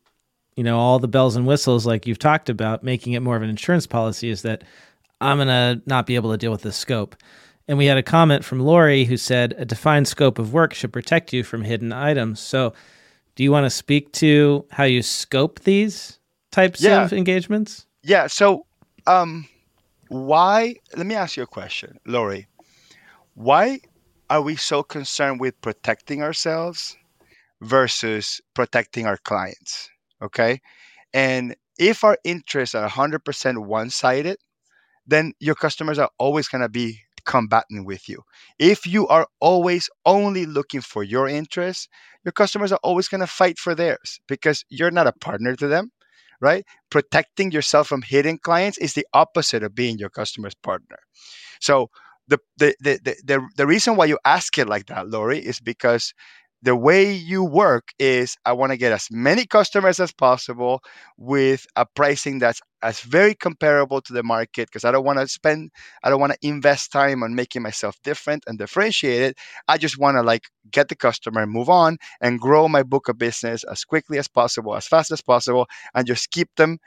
you 0.57 0.65
know 0.65 0.79
all 0.79 0.99
the 0.99 1.09
bells 1.09 1.37
and 1.37 1.47
whistles 1.47 1.87
like 1.87 2.07
you've 2.07 2.19
talked 2.19 2.49
about 2.49 2.85
making 2.85 3.15
it 3.15 3.21
more 3.21 3.37
of 3.37 3.43
an 3.43 3.51
insurance 3.51 3.87
policy 3.87 4.29
is 4.29 4.43
that 4.43 4.63
i'm 5.21 5.39
going 5.39 5.49
to 5.49 5.83
not 5.87 6.07
be 6.07 6.15
able 6.15 6.31
to 6.31 6.37
deal 6.37 6.53
with 6.53 6.63
the 6.63 6.71
scope 6.73 7.17
and 7.67 7.79
we 7.79 7.87
had 7.87 7.97
a 7.97 8.03
comment 8.03 8.45
from 8.45 8.61
lori 8.61 9.05
who 9.05 9.17
said 9.17 9.55
a 9.59 9.65
defined 9.65 10.07
scope 10.07 10.39
of 10.39 10.53
work 10.53 10.73
should 10.73 10.93
protect 10.93 11.33
you 11.33 11.43
from 11.43 11.63
hidden 11.63 11.93
items 11.93 12.39
so 12.39 12.73
do 13.41 13.45
you 13.45 13.51
want 13.51 13.65
to 13.65 13.71
speak 13.71 14.13
to 14.13 14.67
how 14.71 14.85
you 14.85 15.01
scope 15.01 15.61
these 15.61 16.19
types 16.51 16.83
yeah. 16.83 17.03
of 17.03 17.13
engagements 17.13 17.87
yeah 18.03 18.27
so 18.27 18.67
um 19.07 19.49
why 20.09 20.75
let 20.95 21.07
me 21.07 21.15
ask 21.15 21.39
you 21.39 21.43
a 21.43 21.47
question 21.47 21.99
lori 22.05 22.47
why 23.35 23.81
are 24.29 24.43
we 24.43 24.55
so 24.55 24.83
concerned 24.83 25.41
with 25.41 25.61
protecting 25.61 26.23
ourselves 26.23 26.97
versus 27.61 28.41
protecting 28.55 29.07
our 29.07 29.17
clients? 29.17 29.91
Okay. 30.23 30.61
And 31.13 31.57
if 31.79 32.05
our 32.05 32.19
interests 32.23 32.75
are 32.75 32.89
100% 32.89 33.67
one 33.67 33.91
sided, 33.91 34.37
then 35.07 35.33
your 35.41 35.55
customers 35.55 35.99
are 35.99 36.11
always 36.19 36.49
going 36.49 36.63
to 36.63 36.69
be 36.69 37.01
combating 37.25 37.85
with 37.85 38.09
you. 38.09 38.23
If 38.59 38.87
you 38.87 39.07
are 39.09 39.27
always 39.41 39.89
only 40.07 40.47
looking 40.47 40.81
for 40.81 41.03
your 41.03 41.29
interests, 41.29 41.89
your 42.25 42.33
customers 42.33 42.73
are 42.73 42.81
always 42.83 43.09
going 43.09 43.21
to 43.21 43.27
fight 43.27 43.59
for 43.59 43.75
theirs 43.75 44.21
because 44.29 44.65
you're 44.69 44.91
not 44.91 45.07
a 45.07 45.13
partner 45.13 45.57
to 45.57 45.69
them, 45.69 45.91
right? 46.41 46.65
Protecting 46.91 47.51
yourself 47.53 47.89
from 47.89 48.03
hidden 48.03 48.39
clients 48.39 48.79
is 48.79 48.95
the 48.95 49.07
opposite 49.15 49.63
of 49.63 49.75
being 49.75 49.99
your 49.99 50.11
customer's 50.11 50.55
partner. 50.55 50.99
So, 51.61 51.91
the, 52.29 52.39
the, 52.59 52.75
the, 52.81 53.17
the, 53.25 53.49
the 53.57 53.67
reason 53.67 53.97
why 53.97 54.05
you 54.05 54.19
ask 54.25 54.57
it 54.57 54.69
like 54.69 54.87
that, 54.87 55.09
Lori, 55.09 55.41
is 55.41 55.59
because 55.59 56.15
the 56.63 56.77
way 56.77 57.13
you 57.13 57.43
work 57.43 57.89
is 57.99 58.37
I 58.45 58.53
want 58.53 58.73
to 58.73 58.79
get 58.79 58.93
as 58.93 59.09
many 59.11 59.47
customers 59.47 59.99
as 59.99 60.13
possible 60.13 60.83
with 61.17 61.67
a 61.77 61.87
pricing 61.87 62.39
that's 62.39 62.61
as 62.83 63.01
very 63.01 63.35
comparable 63.35 64.01
to 64.03 64.13
the 64.13 64.23
market 64.23 64.69
because 64.69 64.85
I 64.85 64.93
don't 64.93 65.05
want 65.05 65.19
to 65.19 65.29
spend 65.29 65.71
I 66.03 66.11
don't 66.11 66.21
want 66.21 66.33
to 66.33 66.39
invest 66.49 66.93
time 66.93 67.23
on 67.23 67.35
making 67.35 67.63
myself 67.63 67.97
different 68.05 68.45
and 68.47 68.59
differentiated. 68.59 69.37
I 69.69 69.79
just 69.79 69.99
want 69.99 70.17
to 70.17 70.23
like 70.23 70.45
get 70.71 70.89
the 70.89 70.97
customer 70.97 71.47
move 71.47 71.69
on 71.69 71.97
and 72.21 72.41
grow 72.41 72.69
my 72.69 72.83
book 72.83 73.09
of 73.09 73.19
business 73.19 73.65
as 73.65 73.85
quickly 73.85 74.19
as 74.19 74.29
possible, 74.29 74.77
as 74.77 74.87
fast 74.87 75.11
as 75.11 75.21
possible 75.23 75.67
and 75.95 76.07
just 76.07 76.31
keep 76.31 76.49
them 76.57 76.79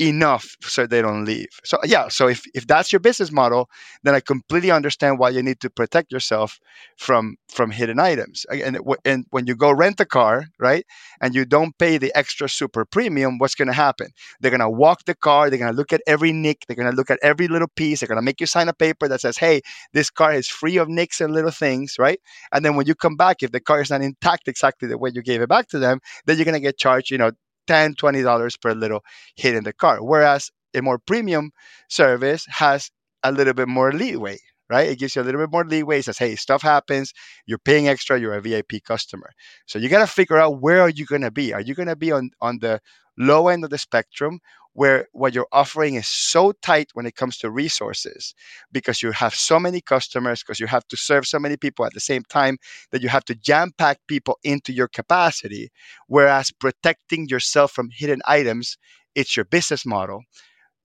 enough 0.00 0.56
so 0.62 0.86
they 0.86 1.02
don't 1.02 1.24
leave. 1.24 1.48
So 1.62 1.78
yeah, 1.84 2.08
so 2.08 2.26
if, 2.26 2.42
if 2.54 2.66
that's 2.66 2.90
your 2.92 3.00
business 3.00 3.30
model, 3.30 3.68
then 4.02 4.14
I 4.14 4.20
completely 4.20 4.70
understand 4.70 5.18
why 5.18 5.28
you 5.28 5.42
need 5.42 5.60
to 5.60 5.70
protect 5.70 6.10
yourself 6.10 6.58
from 6.96 7.36
from 7.48 7.70
hidden 7.70 8.00
items. 8.00 8.46
And, 8.50 8.78
and 9.04 9.26
when 9.30 9.46
you 9.46 9.54
go 9.54 9.70
rent 9.70 10.00
a 10.00 10.06
car, 10.06 10.46
right, 10.58 10.86
and 11.20 11.34
you 11.34 11.44
don't 11.44 11.76
pay 11.78 11.98
the 11.98 12.16
extra 12.16 12.48
super 12.48 12.84
premium, 12.84 13.38
what's 13.38 13.54
going 13.54 13.68
to 13.68 13.74
happen? 13.74 14.08
They're 14.40 14.50
going 14.50 14.60
to 14.60 14.70
walk 14.70 15.04
the 15.04 15.14
car. 15.14 15.50
They're 15.50 15.58
going 15.58 15.72
to 15.72 15.76
look 15.76 15.92
at 15.92 16.00
every 16.06 16.32
nick. 16.32 16.64
They're 16.66 16.76
going 16.76 16.90
to 16.90 16.96
look 16.96 17.10
at 17.10 17.18
every 17.22 17.48
little 17.48 17.68
piece. 17.68 18.00
They're 18.00 18.08
going 18.08 18.16
to 18.16 18.22
make 18.22 18.40
you 18.40 18.46
sign 18.46 18.68
a 18.68 18.72
paper 18.72 19.06
that 19.06 19.20
says, 19.20 19.36
"Hey, 19.36 19.60
this 19.92 20.08
car 20.08 20.32
is 20.32 20.48
free 20.48 20.78
of 20.78 20.88
nicks 20.88 21.20
and 21.20 21.34
little 21.34 21.50
things," 21.50 21.96
right? 21.98 22.20
And 22.52 22.64
then 22.64 22.76
when 22.76 22.86
you 22.86 22.94
come 22.94 23.16
back, 23.16 23.42
if 23.42 23.52
the 23.52 23.60
car 23.60 23.82
is 23.82 23.90
not 23.90 24.02
intact 24.02 24.48
exactly 24.48 24.88
the 24.88 24.98
way 24.98 25.10
you 25.12 25.22
gave 25.22 25.42
it 25.42 25.48
back 25.48 25.68
to 25.68 25.78
them, 25.78 26.00
then 26.24 26.38
you're 26.38 26.46
going 26.46 26.54
to 26.54 26.60
get 26.60 26.78
charged, 26.78 27.10
you 27.10 27.18
know, 27.18 27.32
10 27.70 27.94
$20 27.94 28.60
per 28.60 28.72
little 28.74 29.04
hit 29.36 29.54
in 29.54 29.62
the 29.62 29.72
car. 29.72 30.02
Whereas 30.02 30.50
a 30.74 30.82
more 30.82 30.98
premium 30.98 31.52
service 31.88 32.44
has 32.48 32.90
a 33.22 33.30
little 33.30 33.54
bit 33.54 33.68
more 33.68 33.92
leeway, 33.92 34.38
right? 34.68 34.88
It 34.88 34.98
gives 34.98 35.14
you 35.14 35.22
a 35.22 35.24
little 35.24 35.40
bit 35.40 35.52
more 35.52 35.64
leeway. 35.64 36.00
It 36.00 36.06
says, 36.06 36.18
hey, 36.18 36.34
stuff 36.34 36.62
happens. 36.62 37.12
You're 37.46 37.58
paying 37.58 37.86
extra. 37.86 38.18
You're 38.18 38.34
a 38.34 38.40
VIP 38.40 38.82
customer. 38.84 39.30
So 39.66 39.78
you 39.78 39.88
got 39.88 40.00
to 40.00 40.08
figure 40.08 40.36
out 40.36 40.60
where 40.60 40.80
are 40.80 40.88
you 40.88 41.06
going 41.06 41.22
to 41.22 41.30
be? 41.30 41.54
Are 41.54 41.60
you 41.60 41.76
going 41.76 41.88
to 41.88 41.94
be 41.94 42.10
on, 42.10 42.30
on 42.40 42.58
the 42.58 42.80
low 43.16 43.46
end 43.46 43.62
of 43.62 43.70
the 43.70 43.78
spectrum 43.78 44.40
where 44.74 45.08
what 45.12 45.34
you're 45.34 45.48
offering 45.52 45.94
is 45.94 46.08
so 46.08 46.52
tight 46.62 46.90
when 46.94 47.06
it 47.06 47.16
comes 47.16 47.36
to 47.38 47.50
resources 47.50 48.34
because 48.72 49.02
you 49.02 49.10
have 49.12 49.34
so 49.34 49.58
many 49.58 49.80
customers 49.80 50.42
because 50.42 50.60
you 50.60 50.66
have 50.66 50.86
to 50.88 50.96
serve 50.96 51.26
so 51.26 51.38
many 51.38 51.56
people 51.56 51.84
at 51.84 51.92
the 51.94 52.00
same 52.00 52.22
time 52.24 52.56
that 52.92 53.02
you 53.02 53.08
have 53.08 53.24
to 53.24 53.34
jam 53.34 53.72
pack 53.78 53.98
people 54.06 54.38
into 54.44 54.72
your 54.72 54.88
capacity 54.88 55.70
whereas 56.06 56.50
protecting 56.52 57.28
yourself 57.28 57.72
from 57.72 57.90
hidden 57.92 58.20
items 58.26 58.76
it's 59.14 59.36
your 59.36 59.44
business 59.44 59.84
model 59.84 60.22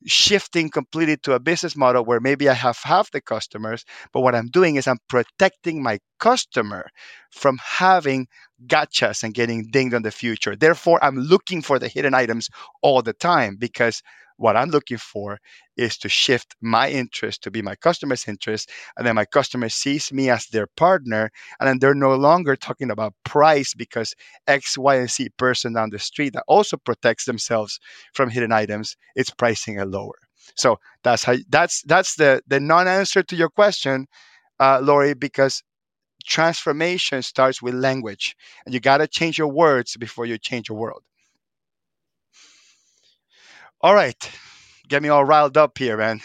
shifting 0.06 0.70
completely 0.70 1.18
to 1.18 1.34
a 1.34 1.40
business 1.40 1.76
model 1.76 2.06
where 2.06 2.20
maybe 2.20 2.48
I 2.50 2.54
have 2.54 2.78
half 2.84 3.12
the 3.12 3.22
customers, 3.22 3.86
but 4.14 4.22
what 4.22 4.36
I'm 4.36 4.48
doing 4.48 4.76
is 4.76 4.88
I'm 4.88 5.00
protecting 5.10 5.82
my 5.82 6.00
customer 6.20 6.90
from 7.32 7.60
having 7.64 8.28
gotchas 8.68 9.24
and 9.24 9.34
getting 9.34 9.68
dinged 9.72 9.94
on 9.94 10.04
the 10.04 10.12
future. 10.12 10.56
Therefore, 10.56 11.04
I'm 11.04 11.18
looking 11.18 11.62
for 11.62 11.80
the 11.80 11.88
hidden 11.88 12.14
items 12.14 12.50
all 12.82 13.02
the 13.02 13.14
time 13.14 13.58
because 13.58 14.02
what 14.38 14.56
I'm 14.58 14.70
looking 14.70 14.98
for 14.98 15.40
is 15.78 15.98
to 16.00 16.10
shift 16.10 16.56
my 16.62 16.90
interest 16.90 17.44
to 17.44 17.52
be 17.52 17.62
my 17.62 17.76
customer's 17.76 18.28
interest. 18.28 18.70
And 18.98 19.06
then 19.06 19.16
my 19.16 19.26
customer 19.26 19.70
sees 19.70 20.12
me 20.12 20.30
as 20.30 20.48
their 20.48 20.68
partner. 20.68 21.32
And 21.60 21.68
then 21.68 21.80
they're 21.80 21.96
no 21.96 22.16
longer 22.16 22.56
talking 22.56 22.92
about 22.92 23.14
price 23.24 23.74
because 23.74 24.14
X, 24.48 24.78
Y, 24.78 24.96
and 24.96 25.10
Z 25.10 25.30
person 25.38 25.74
down 25.74 25.90
the 25.90 26.00
street 26.00 26.34
that 26.34 26.44
also 26.48 26.78
protects 26.78 27.26
themselves 27.26 27.80
from 28.14 28.30
hidden 28.30 28.52
items, 28.52 28.96
it's 29.16 29.30
pricing 29.32 29.80
it 29.80 29.88
lower. 29.88 30.18
So 30.56 30.80
that's 31.04 31.24
how 31.24 31.36
that's 31.50 31.82
that's 31.84 32.16
the 32.16 32.42
the 32.48 32.60
non-answer 32.60 33.24
to 33.24 33.36
your 33.36 33.50
question, 33.50 34.08
uh, 34.60 34.80
Lori, 34.82 35.14
because 35.14 35.64
transformation 36.26 37.22
starts 37.24 37.62
with 37.62 37.74
language, 37.76 38.36
and 38.66 38.74
you 38.74 38.80
got 38.80 38.98
to 38.98 39.08
change 39.08 39.38
your 39.38 39.48
words 39.50 39.98
before 39.98 40.26
you 40.26 40.38
change 40.38 40.70
your 40.70 40.78
world. 40.78 41.04
All 43.86 43.94
right, 43.94 44.32
get 44.88 45.04
me 45.04 45.10
all 45.10 45.24
riled 45.24 45.58
up 45.58 45.78
here, 45.78 45.96
man. 45.96 46.20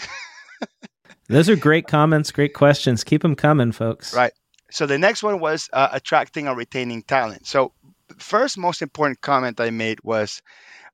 Those 1.29 1.51
are 1.51 1.57
great 1.57 1.87
comments, 1.87 2.33
great 2.33 2.55
questions. 2.55 3.05
Keep 3.05 3.21
them 3.21 3.37
coming, 3.37 3.71
folks. 3.71 4.15
Right. 4.15 4.33
So 4.71 4.87
the 4.87 4.97
next 4.97 5.23
one 5.23 5.41
was 5.41 5.69
uh, 5.75 5.91
attracting 5.93 6.49
or 6.49 6.57
retaining 6.57 7.03
talent. 7.03 7.47
So 7.47 7.75
first 8.17 8.57
most 8.57 8.81
important 8.81 9.21
comment 9.21 9.61
I 9.61 9.69
made 9.69 9.99
was 10.03 10.41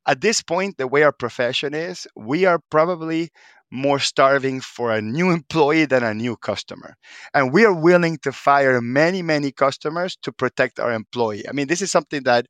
at 0.09 0.21
this 0.21 0.43
point, 0.43 0.77
the 0.77 0.89
way 0.89 1.05
our 1.05 1.13
profession 1.13 1.73
is, 1.73 2.09
we 2.17 2.47
are 2.47 2.59
probably 2.69 3.31
more 3.71 4.01
starving 4.01 4.61
for 4.61 4.93
a 4.93 5.01
new 5.01 5.31
employee 5.39 5.85
than 5.85 6.03
a 6.03 6.15
new 6.15 6.35
customer. 6.35 6.97
And 7.33 7.53
we 7.53 7.65
are 7.65 7.73
willing 7.73 8.19
to 8.25 8.33
fire 8.33 8.81
many, 8.81 9.23
many 9.23 9.53
customers 9.53 10.17
to 10.23 10.33
protect 10.33 10.81
our 10.81 10.93
employee. 10.93 11.49
I 11.49 11.53
mean, 11.53 11.69
this 11.69 11.81
is 11.81 11.93
something 11.93 12.25
that 12.25 12.47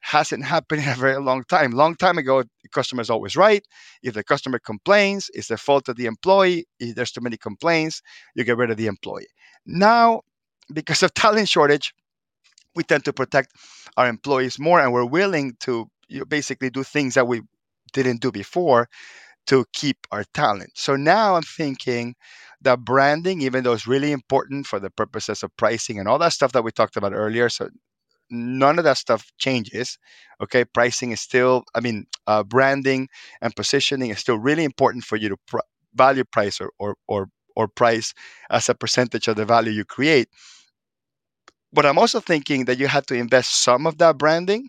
hasn't 0.00 0.44
happened 0.44 0.82
in 0.82 0.88
a 0.88 0.94
very 0.94 1.20
long 1.20 1.44
time. 1.44 1.72
Long 1.72 1.94
time 1.94 2.18
ago, 2.18 2.42
the 2.42 2.68
customer 2.72 3.02
is 3.02 3.10
always 3.10 3.36
right. 3.36 3.62
If 4.02 4.14
the 4.14 4.24
customer 4.24 4.58
complains, 4.58 5.30
it's 5.34 5.48
the 5.48 5.56
fault 5.56 5.88
of 5.88 5.96
the 5.96 6.06
employee. 6.06 6.66
If 6.78 6.94
there's 6.94 7.12
too 7.12 7.20
many 7.20 7.36
complaints, 7.36 8.02
you 8.34 8.44
get 8.44 8.56
rid 8.56 8.70
of 8.70 8.76
the 8.76 8.86
employee. 8.86 9.28
Now, 9.66 10.22
because 10.72 11.02
of 11.02 11.14
talent 11.14 11.48
shortage, 11.48 11.94
we 12.74 12.82
tend 12.82 13.04
to 13.04 13.12
protect 13.12 13.52
our 13.96 14.08
employees 14.08 14.58
more 14.58 14.80
and 14.80 14.92
we're 14.92 15.04
willing 15.04 15.56
to 15.60 15.88
you 16.08 16.20
know, 16.20 16.24
basically 16.24 16.70
do 16.70 16.82
things 16.82 17.14
that 17.14 17.26
we 17.26 17.42
didn't 17.92 18.20
do 18.20 18.30
before 18.30 18.88
to 19.46 19.64
keep 19.72 20.06
our 20.12 20.24
talent. 20.34 20.70
So 20.74 20.96
now 20.96 21.34
I'm 21.34 21.42
thinking 21.42 22.14
that 22.62 22.80
branding, 22.80 23.40
even 23.42 23.64
though 23.64 23.72
it's 23.72 23.86
really 23.86 24.12
important 24.12 24.66
for 24.66 24.78
the 24.78 24.90
purposes 24.90 25.42
of 25.42 25.56
pricing 25.56 25.98
and 25.98 26.08
all 26.08 26.18
that 26.18 26.32
stuff 26.32 26.52
that 26.52 26.62
we 26.62 26.70
talked 26.70 26.96
about 26.96 27.12
earlier, 27.12 27.48
so 27.48 27.68
none 28.30 28.78
of 28.78 28.84
that 28.84 28.98
stuff 28.98 29.30
changes. 29.38 29.98
Okay, 30.42 30.64
pricing 30.64 31.12
is 31.12 31.20
still, 31.20 31.64
I 31.74 31.80
mean, 31.80 32.06
uh, 32.26 32.42
branding 32.44 33.08
and 33.42 33.54
positioning 33.54 34.10
is 34.10 34.18
still 34.20 34.38
really 34.38 34.64
important 34.64 35.04
for 35.04 35.16
you 35.16 35.28
to 35.30 35.36
pr- 35.46 35.58
value 35.94 36.24
price 36.24 36.60
or, 36.60 36.72
or 36.78 36.96
or 37.08 37.28
or 37.56 37.68
price 37.68 38.14
as 38.50 38.68
a 38.68 38.74
percentage 38.74 39.28
of 39.28 39.36
the 39.36 39.44
value 39.44 39.72
you 39.72 39.84
create. 39.84 40.28
But 41.72 41.86
I'm 41.86 41.98
also 41.98 42.20
thinking 42.20 42.64
that 42.64 42.78
you 42.78 42.88
have 42.88 43.06
to 43.06 43.14
invest 43.14 43.62
some 43.62 43.86
of 43.86 43.98
that 43.98 44.18
branding 44.18 44.68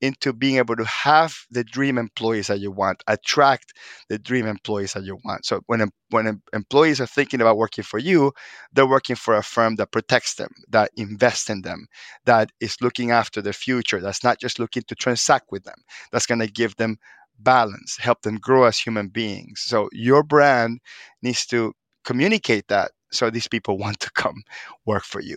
into 0.00 0.32
being 0.32 0.56
able 0.56 0.76
to 0.76 0.84
have 0.84 1.34
the 1.50 1.64
dream 1.64 1.98
employees 1.98 2.46
that 2.48 2.60
you 2.60 2.70
want, 2.70 3.02
attract 3.06 3.72
the 4.08 4.18
dream 4.18 4.46
employees 4.46 4.92
that 4.94 5.04
you 5.04 5.18
want. 5.24 5.44
So 5.46 5.60
when 5.66 5.90
when 6.10 6.42
employees 6.52 7.00
are 7.00 7.06
thinking 7.06 7.40
about 7.40 7.56
working 7.56 7.84
for 7.84 7.98
you, 7.98 8.32
they're 8.72 8.86
working 8.86 9.16
for 9.16 9.36
a 9.36 9.42
firm 9.42 9.76
that 9.76 9.92
protects 9.92 10.34
them, 10.34 10.50
that 10.70 10.90
invests 10.96 11.48
in 11.50 11.62
them, 11.62 11.86
that 12.24 12.50
is 12.60 12.76
looking 12.80 13.10
after 13.10 13.40
their 13.42 13.52
future, 13.52 14.00
that's 14.00 14.24
not 14.24 14.40
just 14.40 14.58
looking 14.58 14.82
to 14.88 14.94
transact 14.94 15.46
with 15.50 15.64
them, 15.64 15.78
that's 16.12 16.26
going 16.26 16.40
to 16.40 16.48
give 16.50 16.76
them 16.76 16.96
balance, 17.38 17.96
help 17.98 18.22
them 18.22 18.36
grow 18.36 18.64
as 18.64 18.78
human 18.78 19.08
beings. 19.08 19.62
So 19.64 19.88
your 19.92 20.22
brand 20.22 20.80
needs 21.22 21.46
to 21.46 21.72
communicate 22.04 22.68
that 22.68 22.92
so 23.12 23.30
these 23.30 23.48
people 23.48 23.78
want 23.84 24.00
to 24.00 24.10
come 24.12 24.42
work 24.86 25.04
for 25.04 25.20
you. 25.20 25.36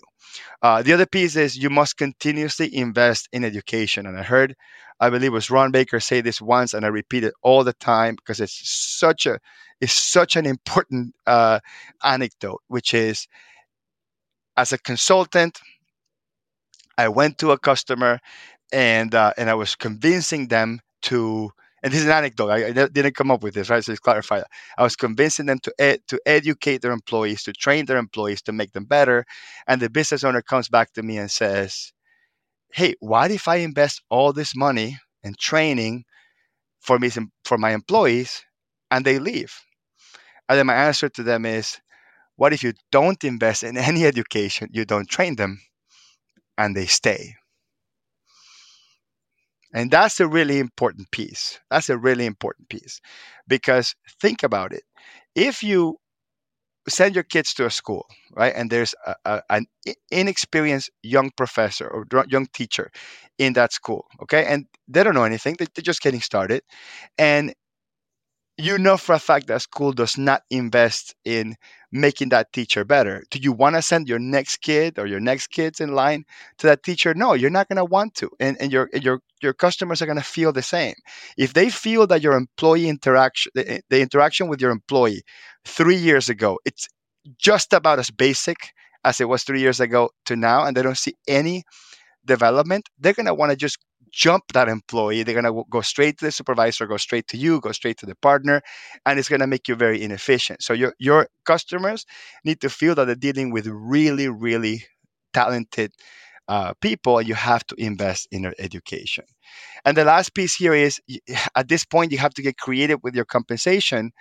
Uh, 0.62 0.82
the 0.82 0.94
other 0.94 1.06
piece 1.06 1.36
is 1.36 1.58
you 1.58 1.70
must 1.70 1.98
continuously 1.98 2.76
invest 2.76 3.30
in 3.32 3.44
education. 3.44 4.06
And 4.06 4.18
I 4.18 4.24
heard, 4.24 4.56
I 5.00 5.10
believe 5.10 5.32
it 5.32 5.34
was 5.34 5.52
Ron 5.52 5.72
Baker 5.72 6.00
say 6.00 6.22
this 6.22 6.42
once, 6.42 6.74
and 6.74 6.86
I 6.86 6.90
repeat 6.90 7.24
it 7.24 7.34
all 7.44 7.64
the 7.64 7.74
time 7.74 8.16
because 8.16 8.40
it's 8.40 8.60
such 8.70 9.26
a 9.26 9.40
it's 9.82 9.94
such 9.94 10.36
an 10.36 10.46
important 10.46 11.14
uh, 11.28 11.60
anecdote, 12.04 12.62
which 12.68 12.94
is 12.94 13.28
as 14.56 14.72
a 14.72 14.78
consultant, 14.78 15.60
I 16.98 17.10
went 17.10 17.38
to 17.40 17.52
a 17.52 17.60
customer 17.60 18.20
and 18.72 19.14
uh, 19.14 19.34
and 19.38 19.50
I 19.50 19.56
was 19.56 19.76
convincing 19.76 20.48
them 20.48 20.80
to 21.04 21.52
and 21.84 21.92
this 21.92 22.00
is 22.00 22.06
an 22.08 22.14
anecdote. 22.14 22.50
I, 22.50 22.68
I, 22.68 22.72
didn't 22.72 23.16
come 23.16 23.30
up 23.30 23.44
with 23.44 23.54
this, 23.54 23.70
right? 23.70 23.84
So 23.84 23.92
let's 23.92 24.00
clarify 24.00 24.40
that. 24.40 24.48
I 24.78 24.84
was 24.84 24.96
convincing 24.96 25.48
them 25.48 25.60
to 25.60 25.74
ed, 25.78 26.00
to 26.08 26.20
educate 26.26 26.82
their 26.82 26.94
employees, 26.94 27.44
to 27.44 27.52
train 27.54 27.86
their 27.86 27.98
employees, 27.98 28.42
to 28.44 28.54
make 28.54 28.72
them 28.72 28.86
better. 28.86 29.26
And 29.68 29.82
the 29.82 29.90
business 29.90 30.24
owner 30.24 30.42
comes 30.42 30.70
back 30.70 30.94
to 30.94 31.04
me 31.04 31.18
and 31.18 31.30
says, 31.30 31.92
"Hey, 32.74 32.96
what 33.00 33.32
if 33.32 33.48
I 33.48 33.58
invest 33.58 34.02
all 34.10 34.34
this 34.34 34.56
money 34.56 34.98
in 35.24 35.36
training 35.40 36.06
for 36.82 37.00
me 37.00 37.12
for 37.46 37.58
my 37.58 37.72
employees, 37.74 38.44
and 38.90 39.06
they 39.06 39.20
leave?" 39.20 39.54
And 40.50 40.58
then 40.60 40.68
my 40.68 40.76
answer 40.76 41.10
to 41.10 41.24
them 41.24 41.46
is, 41.46 41.80
"What 42.38 42.54
if 42.54 42.64
you 42.64 42.74
don't 42.92 43.24
invest 43.26 43.64
in 43.64 43.78
any 43.78 44.06
education? 44.14 44.70
You 44.72 44.86
don't 44.86 45.10
train 45.10 45.36
them, 45.36 45.62
and 46.58 46.76
they 46.76 46.88
stay." 46.88 47.36
And 49.74 49.92
that's 49.92 50.20
a 50.20 50.28
really 50.28 50.60
important 50.60 51.12
piece. 51.12 51.60
That's 51.72 51.90
a 51.90 51.98
really 51.98 52.26
important 52.26 52.70
piece 52.70 53.02
because 53.48 53.96
think 54.22 54.44
about 54.44 54.72
it. 54.74 54.84
If 55.36 55.64
you 55.64 55.98
send 56.90 57.16
your 57.16 57.24
kids 57.24 57.54
to 57.56 57.66
a 57.66 57.72
school, 57.72 58.06
right, 58.36 58.54
and 58.56 58.70
there's 58.70 58.94
a, 59.06 59.16
a, 59.26 59.42
an 59.50 59.66
inexperienced 60.12 60.92
young 61.02 61.32
professor 61.38 61.88
or 61.88 62.06
young 62.28 62.48
teacher 62.54 62.92
in 63.38 63.54
that 63.54 63.72
school, 63.72 64.06
okay, 64.22 64.46
and 64.46 64.66
they 64.88 65.04
don't 65.04 65.16
know 65.16 65.24
anything, 65.24 65.56
they're 65.58 65.68
just 65.82 66.02
getting 66.02 66.22
started, 66.22 66.62
and 67.18 67.54
you 68.58 68.78
know 68.78 68.98
for 68.98 69.14
a 69.14 69.20
fact 69.20 69.48
that 69.48 69.62
school 69.62 69.92
does 69.94 70.18
not 70.18 70.44
invest 70.50 71.16
in 71.26 71.56
making 71.92 72.30
that 72.30 72.52
teacher 72.54 72.84
better. 72.84 73.24
Do 73.32 73.40
you 73.40 73.52
want 73.52 73.76
to 73.76 73.82
send 73.82 74.08
your 74.08 74.20
next 74.20 74.58
kid 74.58 75.00
or 75.00 75.06
your 75.06 75.20
next 75.20 75.48
kids 75.48 75.80
in 75.80 75.94
line 75.94 76.26
to 76.60 76.68
that 76.68 76.84
teacher? 76.84 77.14
No, 77.14 77.34
you're 77.34 77.50
not 77.50 77.68
going 77.68 77.78
to 77.78 77.86
want 77.86 78.16
to. 78.16 78.30
And, 78.40 78.58
and 78.60 78.72
your, 78.72 78.90
your, 78.94 79.22
your 79.42 79.54
customers 79.54 80.02
are 80.02 80.06
going 80.06 80.18
to 80.18 80.24
feel 80.24 80.52
the 80.52 80.62
same. 80.62 80.96
If 81.38 81.54
they 81.54 81.70
feel 81.70 82.08
that 82.08 82.22
your 82.22 82.34
employee 82.34 82.90
interaction, 82.90 83.52
the, 83.56 83.82
the 83.90 84.02
interaction 84.02 84.48
with 84.48 84.62
your 84.62 84.72
employee 84.72 85.24
three 85.66 85.96
years 85.96 86.30
ago, 86.30 86.60
it's 86.66 86.88
just 87.38 87.74
about 87.74 88.00
as 88.00 88.12
basic 88.12 88.58
as 89.04 89.20
it 89.20 89.28
was 89.28 89.44
three 89.44 89.60
years 89.62 89.80
ago 89.80 90.10
to 90.26 90.36
now, 90.36 90.66
and 90.66 90.78
they 90.78 90.82
don't 90.82 90.98
see 90.98 91.14
any 91.28 91.64
development, 92.26 92.90
they're 93.00 93.14
going 93.14 93.26
to 93.26 93.34
want 93.34 93.52
to 93.52 93.56
just 93.56 93.78
jump 94.14 94.46
that 94.54 94.70
employee. 94.70 95.24
They're 95.24 95.42
going 95.42 95.54
to 95.54 95.66
go 95.70 95.82
straight 95.82 96.20
to 96.20 96.26
the 96.26 96.32
supervisor, 96.32 96.88
go 96.88 96.98
straight 96.98 97.28
to 97.30 97.38
you, 97.38 97.60
go 97.60 97.74
straight 97.74 97.98
to 98.00 98.06
the 98.06 98.16
partner, 98.16 98.62
and 99.06 99.20
it's 99.20 99.30
going 99.30 99.42
to 99.42 99.48
make 99.48 99.68
you 99.68 99.76
very 99.76 100.02
inefficient. 100.02 100.64
So 100.64 100.74
your 100.74 100.94
your 101.00 101.28
customers 101.46 102.06
need 102.46 102.62
to 102.62 102.70
feel 102.70 102.96
that 102.96 103.06
they're 103.06 103.16
dealing 103.16 103.52
with 103.52 103.68
really, 103.68 104.30
really 104.30 104.86
talented 105.34 105.92
uh, 106.48 106.74
people, 106.82 107.22
you 107.22 107.36
have 107.36 107.66
to 107.68 107.76
invest 107.78 108.28
in 108.32 108.44
their 108.44 108.56
education. 108.60 109.26
And 109.86 109.98
the 109.98 110.06
last 110.06 110.34
piece 110.36 110.56
here 110.56 110.74
is 110.74 111.00
at 111.56 111.70
this 111.70 111.86
point 111.86 112.12
you 112.12 112.18
have 112.18 112.34
to 112.36 112.42
get 112.42 112.58
creative 112.58 113.00
with 113.04 113.16
your 113.16 113.26
compensation 113.26 114.12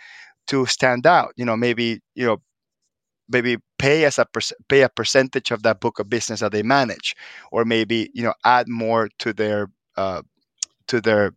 to 0.48 0.66
stand 0.66 1.06
out. 1.06 1.32
You 1.36 1.44
know, 1.44 1.56
maybe 1.56 2.00
you 2.14 2.26
know 2.26 2.38
maybe 3.28 3.56
pay 3.78 4.04
as 4.04 4.18
a 4.18 4.26
pay 4.68 4.82
a 4.82 4.88
percentage 4.88 5.50
of 5.50 5.62
that 5.62 5.80
book 5.80 5.98
of 5.98 6.08
business 6.10 6.40
that 6.40 6.52
they 6.52 6.62
manage, 6.62 7.14
or 7.52 7.64
maybe 7.64 8.10
you 8.14 8.22
know 8.22 8.34
add 8.44 8.68
more 8.68 9.08
to 9.20 9.32
their 9.32 9.68
uh, 9.96 10.22
to 10.88 11.00
their 11.00 11.34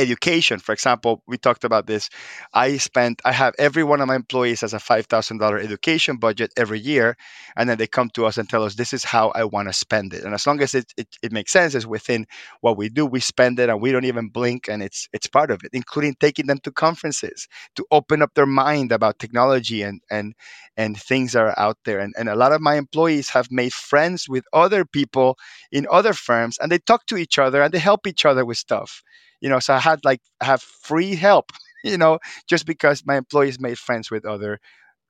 education. 0.00 0.58
For 0.58 0.72
example 0.72 1.22
we 1.26 1.36
talked 1.38 1.64
about 1.64 1.86
this. 1.86 2.08
I 2.54 2.78
spent 2.78 3.20
i 3.24 3.32
have 3.32 3.54
every 3.58 3.84
one 3.84 4.00
of 4.00 4.08
my 4.08 4.16
employees 4.16 4.60
has 4.62 4.74
a 4.74 4.78
$5000 4.78 5.62
education 5.62 6.16
budget 6.16 6.52
every 6.56 6.80
year 6.80 7.16
and 7.56 7.68
then 7.68 7.78
they 7.78 7.86
come 7.86 8.10
to 8.14 8.26
us 8.26 8.38
and 8.38 8.48
tell 8.48 8.64
us 8.64 8.74
this 8.74 8.92
is 8.92 9.04
how 9.04 9.30
i 9.34 9.44
want 9.44 9.68
to 9.68 9.72
spend 9.72 10.12
it. 10.14 10.24
And 10.24 10.34
as 10.34 10.46
long 10.46 10.60
as 10.62 10.74
it, 10.74 10.92
it, 10.96 11.08
it 11.22 11.32
makes 11.32 11.52
sense 11.52 11.74
it's 11.74 11.86
within 11.86 12.26
what 12.60 12.76
we 12.76 12.88
do 12.88 13.06
we 13.06 13.20
spend 13.20 13.58
it 13.58 13.68
and 13.68 13.80
we 13.80 13.92
don't 13.92 14.04
even 14.04 14.28
blink 14.28 14.68
and 14.68 14.82
it's 14.82 15.08
it's 15.12 15.26
part 15.26 15.50
of 15.50 15.62
it 15.64 15.70
including 15.72 16.14
taking 16.20 16.46
them 16.46 16.58
to 16.64 16.72
conferences 16.72 17.46
to 17.76 17.84
open 17.90 18.22
up 18.22 18.34
their 18.34 18.46
mind 18.46 18.92
about 18.92 19.18
technology 19.18 19.82
and 19.82 20.00
and 20.10 20.34
and 20.76 20.98
things 21.00 21.32
that 21.32 21.42
are 21.42 21.58
out 21.58 21.76
there. 21.84 21.98
And, 22.00 22.14
and 22.18 22.28
a 22.28 22.34
lot 22.36 22.52
of 22.52 22.60
my 22.60 22.76
employees 22.76 23.28
have 23.30 23.48
made 23.50 23.72
friends 23.72 24.28
with 24.28 24.44
other 24.52 24.84
people 24.84 25.36
in 25.72 25.86
other 25.90 26.12
firms 26.12 26.58
and 26.60 26.70
they 26.70 26.78
talk 26.78 27.06
to 27.06 27.16
each 27.16 27.38
other 27.38 27.62
and 27.62 27.72
they 27.72 27.78
help 27.78 28.06
each 28.06 28.24
other 28.24 28.44
with 28.44 28.58
stuff 28.58 29.02
you 29.40 29.48
know 29.48 29.58
so 29.58 29.74
i 29.74 29.78
had 29.78 30.00
like 30.04 30.20
have 30.42 30.62
free 30.62 31.14
help 31.14 31.52
you 31.84 31.96
know 31.98 32.18
just 32.48 32.66
because 32.66 33.02
my 33.06 33.16
employees 33.16 33.60
made 33.60 33.78
friends 33.78 34.10
with 34.10 34.24
other 34.24 34.58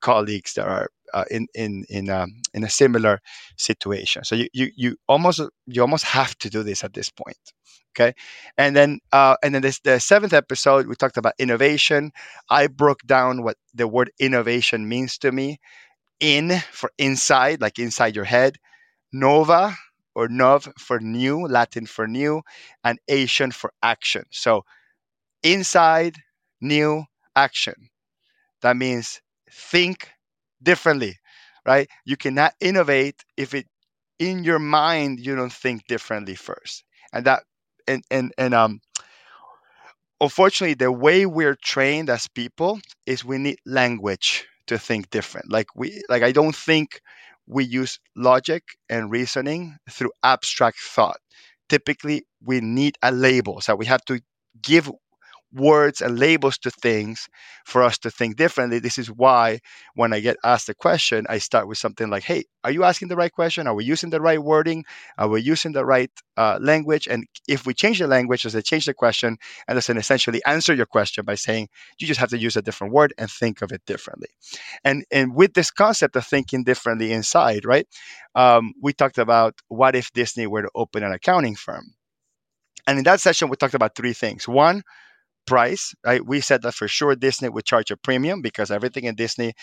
colleagues 0.01 0.53
that 0.53 0.67
are 0.67 0.89
uh, 1.13 1.25
in 1.29 1.47
in 1.53 1.85
in 1.89 2.09
um, 2.09 2.41
in 2.53 2.63
a 2.63 2.69
similar 2.69 3.19
situation. 3.57 4.23
So 4.23 4.35
you, 4.35 4.47
you 4.53 4.71
you 4.75 4.95
almost 5.07 5.41
you 5.67 5.81
almost 5.81 6.05
have 6.05 6.37
to 6.39 6.49
do 6.49 6.63
this 6.63 6.83
at 6.83 6.93
this 6.93 7.09
point 7.09 7.37
okay? 7.95 8.13
And 8.57 8.75
then 8.75 8.99
uh, 9.11 9.35
and 9.43 9.53
then 9.53 9.61
this 9.61 9.79
the 9.81 9.99
seventh 9.99 10.33
episode 10.33 10.87
we 10.87 10.95
talked 10.95 11.17
about 11.17 11.33
innovation. 11.39 12.11
I 12.49 12.67
broke 12.67 13.01
down 13.05 13.43
what 13.43 13.57
the 13.73 13.87
word 13.87 14.11
innovation 14.19 14.87
means 14.87 15.17
to 15.19 15.31
me 15.31 15.59
in 16.19 16.59
for 16.71 16.91
inside 16.97 17.61
like 17.61 17.79
inside 17.79 18.15
your 18.15 18.25
head. 18.25 18.57
Nova 19.13 19.77
or 20.15 20.27
nov 20.27 20.67
for 20.77 20.99
new, 20.99 21.47
Latin 21.47 21.85
for 21.85 22.07
new, 22.07 22.41
and 22.83 22.99
Asian 23.07 23.51
for 23.51 23.73
action. 23.83 24.25
So 24.31 24.63
inside, 25.43 26.17
new, 26.61 27.05
action. 27.35 27.89
That 28.61 28.77
means 28.77 29.21
think 29.51 30.09
differently, 30.63 31.19
right? 31.65 31.89
You 32.05 32.17
cannot 32.17 32.53
innovate 32.61 33.23
if 33.37 33.53
it 33.53 33.67
in 34.19 34.43
your 34.43 34.59
mind 34.59 35.19
you 35.19 35.35
don't 35.35 35.53
think 35.53 35.87
differently 35.87 36.35
first 36.35 36.83
and 37.13 37.25
that 37.25 37.43
and 37.87 38.03
and 38.11 38.33
and 38.37 38.53
um 38.53 38.79
unfortunately 40.19 40.73
the 40.73 40.91
way 40.91 41.25
we're 41.25 41.55
trained 41.55 42.09
as 42.09 42.27
people 42.27 42.79
is 43.05 43.25
we 43.25 43.37
need 43.37 43.57
language 43.65 44.45
to 44.67 44.77
think 44.77 45.09
different 45.09 45.51
like 45.51 45.67
we 45.75 46.01
like 46.09 46.23
i 46.23 46.31
don't 46.31 46.55
think 46.55 47.01
we 47.47 47.63
use 47.63 47.99
logic 48.15 48.63
and 48.89 49.11
reasoning 49.11 49.77
through 49.89 50.11
abstract 50.23 50.79
thought. 50.79 51.17
Typically 51.69 52.25
we 52.43 52.61
need 52.61 52.97
a 53.01 53.11
label 53.11 53.61
so 53.61 53.75
we 53.75 53.85
have 53.85 54.03
to 54.05 54.19
give 54.61 54.91
words 55.53 56.01
and 56.01 56.17
labels 56.17 56.57
to 56.59 56.71
things 56.71 57.27
for 57.65 57.83
us 57.83 57.97
to 57.99 58.11
think 58.11 58.37
differently. 58.37 58.79
This 58.79 58.97
is 58.97 59.07
why 59.07 59.59
when 59.95 60.13
I 60.13 60.19
get 60.19 60.37
asked 60.43 60.69
a 60.69 60.73
question, 60.73 61.25
I 61.29 61.39
start 61.39 61.67
with 61.67 61.77
something 61.77 62.09
like, 62.09 62.23
Hey, 62.23 62.45
are 62.63 62.71
you 62.71 62.83
asking 62.83 63.07
the 63.07 63.15
right 63.15 63.31
question? 63.31 63.67
Are 63.67 63.73
we 63.73 63.83
using 63.83 64.09
the 64.09 64.21
right 64.21 64.41
wording? 64.41 64.85
Are 65.17 65.27
we 65.27 65.41
using 65.41 65.71
the 65.71 65.85
right 65.85 66.11
uh, 66.37 66.59
language? 66.61 67.07
And 67.07 67.25
if 67.47 67.65
we 67.65 67.73
change 67.73 67.99
the 67.99 68.07
language, 68.07 68.43
does 68.43 68.55
it 68.55 68.65
change 68.65 68.85
the 68.85 68.93
question? 68.93 69.37
And 69.67 69.75
does 69.75 69.89
it 69.89 69.97
essentially 69.97 70.41
answer 70.45 70.73
your 70.73 70.85
question 70.85 71.25
by 71.25 71.35
saying, 71.35 71.69
You 71.99 72.07
just 72.07 72.19
have 72.19 72.29
to 72.29 72.37
use 72.37 72.55
a 72.55 72.61
different 72.61 72.93
word 72.93 73.13
and 73.17 73.29
think 73.29 73.61
of 73.61 73.71
it 73.71 73.81
differently. 73.85 74.29
And, 74.83 75.03
and 75.11 75.35
with 75.35 75.53
this 75.53 75.71
concept 75.71 76.15
of 76.15 76.25
thinking 76.25 76.63
differently 76.63 77.11
inside, 77.11 77.65
right? 77.65 77.87
Um, 78.35 78.73
we 78.81 78.93
talked 78.93 79.17
about 79.17 79.55
what 79.67 79.95
if 79.95 80.11
Disney 80.13 80.47
were 80.47 80.61
to 80.61 80.69
open 80.75 81.03
an 81.03 81.11
accounting 81.11 81.55
firm? 81.55 81.93
And 82.87 82.97
in 82.97 83.03
that 83.05 83.21
session, 83.21 83.49
we 83.49 83.55
talked 83.55 83.73
about 83.73 83.95
three 83.95 84.13
things. 84.13 84.47
One, 84.47 84.83
price. 85.45 85.93
Right? 86.05 86.25
We 86.25 86.41
said 86.41 86.61
that 86.63 86.73
for 86.75 86.87
sure 86.87 87.15
Disney 87.15 87.49
would 87.49 87.65
charge 87.65 87.91
a 87.91 87.97
premium 87.97 88.41
because 88.41 88.71
everything 88.71 89.05
in 89.05 89.15
Disney 89.15 89.53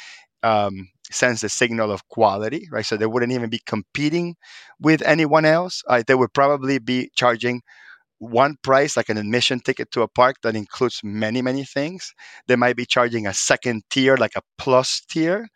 um, 0.43 0.89
sends 1.11 1.43
a 1.45 1.49
signal 1.49 1.91
of 1.91 2.07
quality, 2.09 2.69
right? 2.71 2.87
So 2.87 2.97
they 2.97 3.07
wouldn't 3.07 3.33
even 3.33 3.51
be 3.51 3.61
competing 3.67 4.37
with 4.81 5.03
anyone 5.03 5.45
else. 5.45 5.83
Uh, 5.89 6.03
they 6.07 6.15
would 6.15 6.33
probably 6.33 6.79
be 6.79 7.11
charging 7.17 7.63
one 8.19 8.57
price, 8.63 8.97
like 8.97 9.09
an 9.09 9.17
admission 9.19 9.61
ticket 9.61 9.91
to 9.93 10.03
a 10.03 10.09
park 10.09 10.37
that 10.43 10.57
includes 10.57 11.01
many, 11.05 11.41
many 11.41 11.65
things. 11.65 12.13
They 12.49 12.57
might 12.57 12.77
be 12.77 12.85
charging 12.85 13.27
a 13.27 13.35
second 13.35 13.83
tier, 13.91 14.17
like 14.17 14.35
a 14.37 14.43
plus 14.59 15.03
tier, 15.09 15.49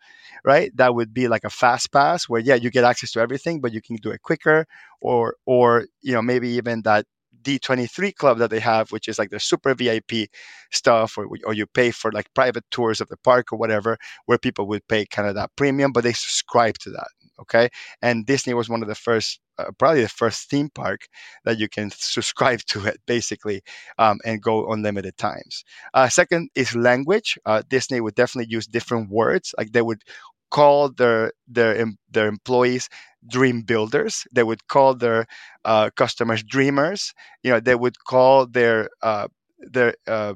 right? 0.45 0.71
That 0.75 0.95
would 0.95 1.13
be 1.13 1.27
like 1.27 1.43
a 1.43 1.49
fast 1.49 1.91
pass 1.91 2.25
where, 2.29 2.41
yeah, 2.41 2.55
you 2.55 2.71
get 2.71 2.85
access 2.85 3.11
to 3.13 3.19
everything, 3.19 3.59
but 3.61 3.73
you 3.73 3.81
can 3.81 3.97
do 3.97 4.11
it 4.11 4.21
quicker, 4.21 4.65
or, 5.01 5.35
or 5.45 5.87
you 6.01 6.13
know, 6.13 6.21
maybe 6.21 6.49
even 6.51 6.81
that 6.83 7.05
D23 7.43 8.15
club 8.15 8.37
that 8.39 8.49
they 8.49 8.59
have, 8.59 8.91
which 8.91 9.07
is 9.07 9.19
like 9.19 9.29
the 9.29 9.39
super 9.39 9.73
VIP 9.73 10.29
stuff, 10.71 11.17
or, 11.17 11.27
or 11.45 11.53
you 11.53 11.65
pay 11.67 11.91
for 11.91 12.11
like 12.11 12.33
private 12.33 12.63
tours 12.71 13.01
of 13.01 13.09
the 13.09 13.17
park 13.17 13.51
or 13.51 13.57
whatever, 13.57 13.97
where 14.25 14.37
people 14.37 14.67
would 14.67 14.87
pay 14.87 15.05
kind 15.05 15.27
of 15.27 15.35
that 15.35 15.51
premium, 15.55 15.91
but 15.91 16.03
they 16.03 16.13
subscribe 16.13 16.77
to 16.79 16.89
that. 16.91 17.07
Okay. 17.39 17.69
And 18.01 18.25
Disney 18.25 18.53
was 18.53 18.69
one 18.69 18.81
of 18.83 18.87
the 18.87 18.95
first, 18.95 19.39
uh, 19.57 19.71
probably 19.77 20.01
the 20.01 20.09
first 20.09 20.49
theme 20.49 20.69
park 20.69 21.07
that 21.45 21.57
you 21.59 21.67
can 21.67 21.91
subscribe 21.95 22.61
to 22.67 22.85
it 22.85 22.97
basically 23.05 23.61
um, 23.97 24.19
and 24.23 24.41
go 24.41 24.71
unlimited 24.71 25.17
times. 25.17 25.63
Uh, 25.93 26.07
second 26.09 26.49
is 26.55 26.75
language. 26.75 27.37
Uh, 27.45 27.63
Disney 27.69 28.01
would 28.01 28.15
definitely 28.15 28.51
use 28.51 28.67
different 28.67 29.09
words. 29.09 29.53
Like 29.57 29.71
they 29.71 29.81
would 29.81 30.03
call 30.51 30.89
their 30.89 31.33
their 31.47 31.85
their 32.11 32.27
employees 32.27 32.87
dream 33.27 33.61
builders. 33.61 34.25
They 34.31 34.43
would 34.43 34.67
call 34.67 34.95
their 34.95 35.25
uh, 35.65 35.89
customers 35.95 36.43
dreamers. 36.43 37.13
You 37.43 37.51
know, 37.51 37.59
they 37.59 37.75
would 37.75 37.95
call 38.05 38.47
their 38.47 38.89
uh, 39.01 39.27
their 39.59 39.95
uh, 40.07 40.33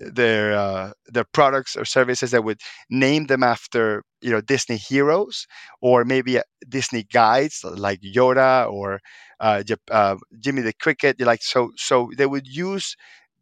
their 0.00 0.54
uh, 0.54 0.92
their 1.06 1.24
products 1.24 1.76
or 1.76 1.84
services 1.84 2.32
that 2.32 2.44
would 2.44 2.60
name 2.90 3.26
them 3.26 3.42
after 3.42 4.02
you 4.20 4.30
know 4.30 4.40
Disney 4.40 4.76
heroes 4.76 5.46
or 5.80 6.04
maybe 6.04 6.38
uh, 6.38 6.42
Disney 6.68 7.04
guides 7.04 7.62
like 7.64 8.00
Yoda 8.02 8.70
or 8.70 9.00
uh, 9.40 9.62
uh, 9.90 10.16
Jimmy 10.40 10.62
the 10.62 10.72
Cricket. 10.72 11.20
Like 11.20 11.42
so, 11.42 11.70
so 11.76 12.10
they 12.16 12.26
would 12.26 12.46
use 12.48 12.96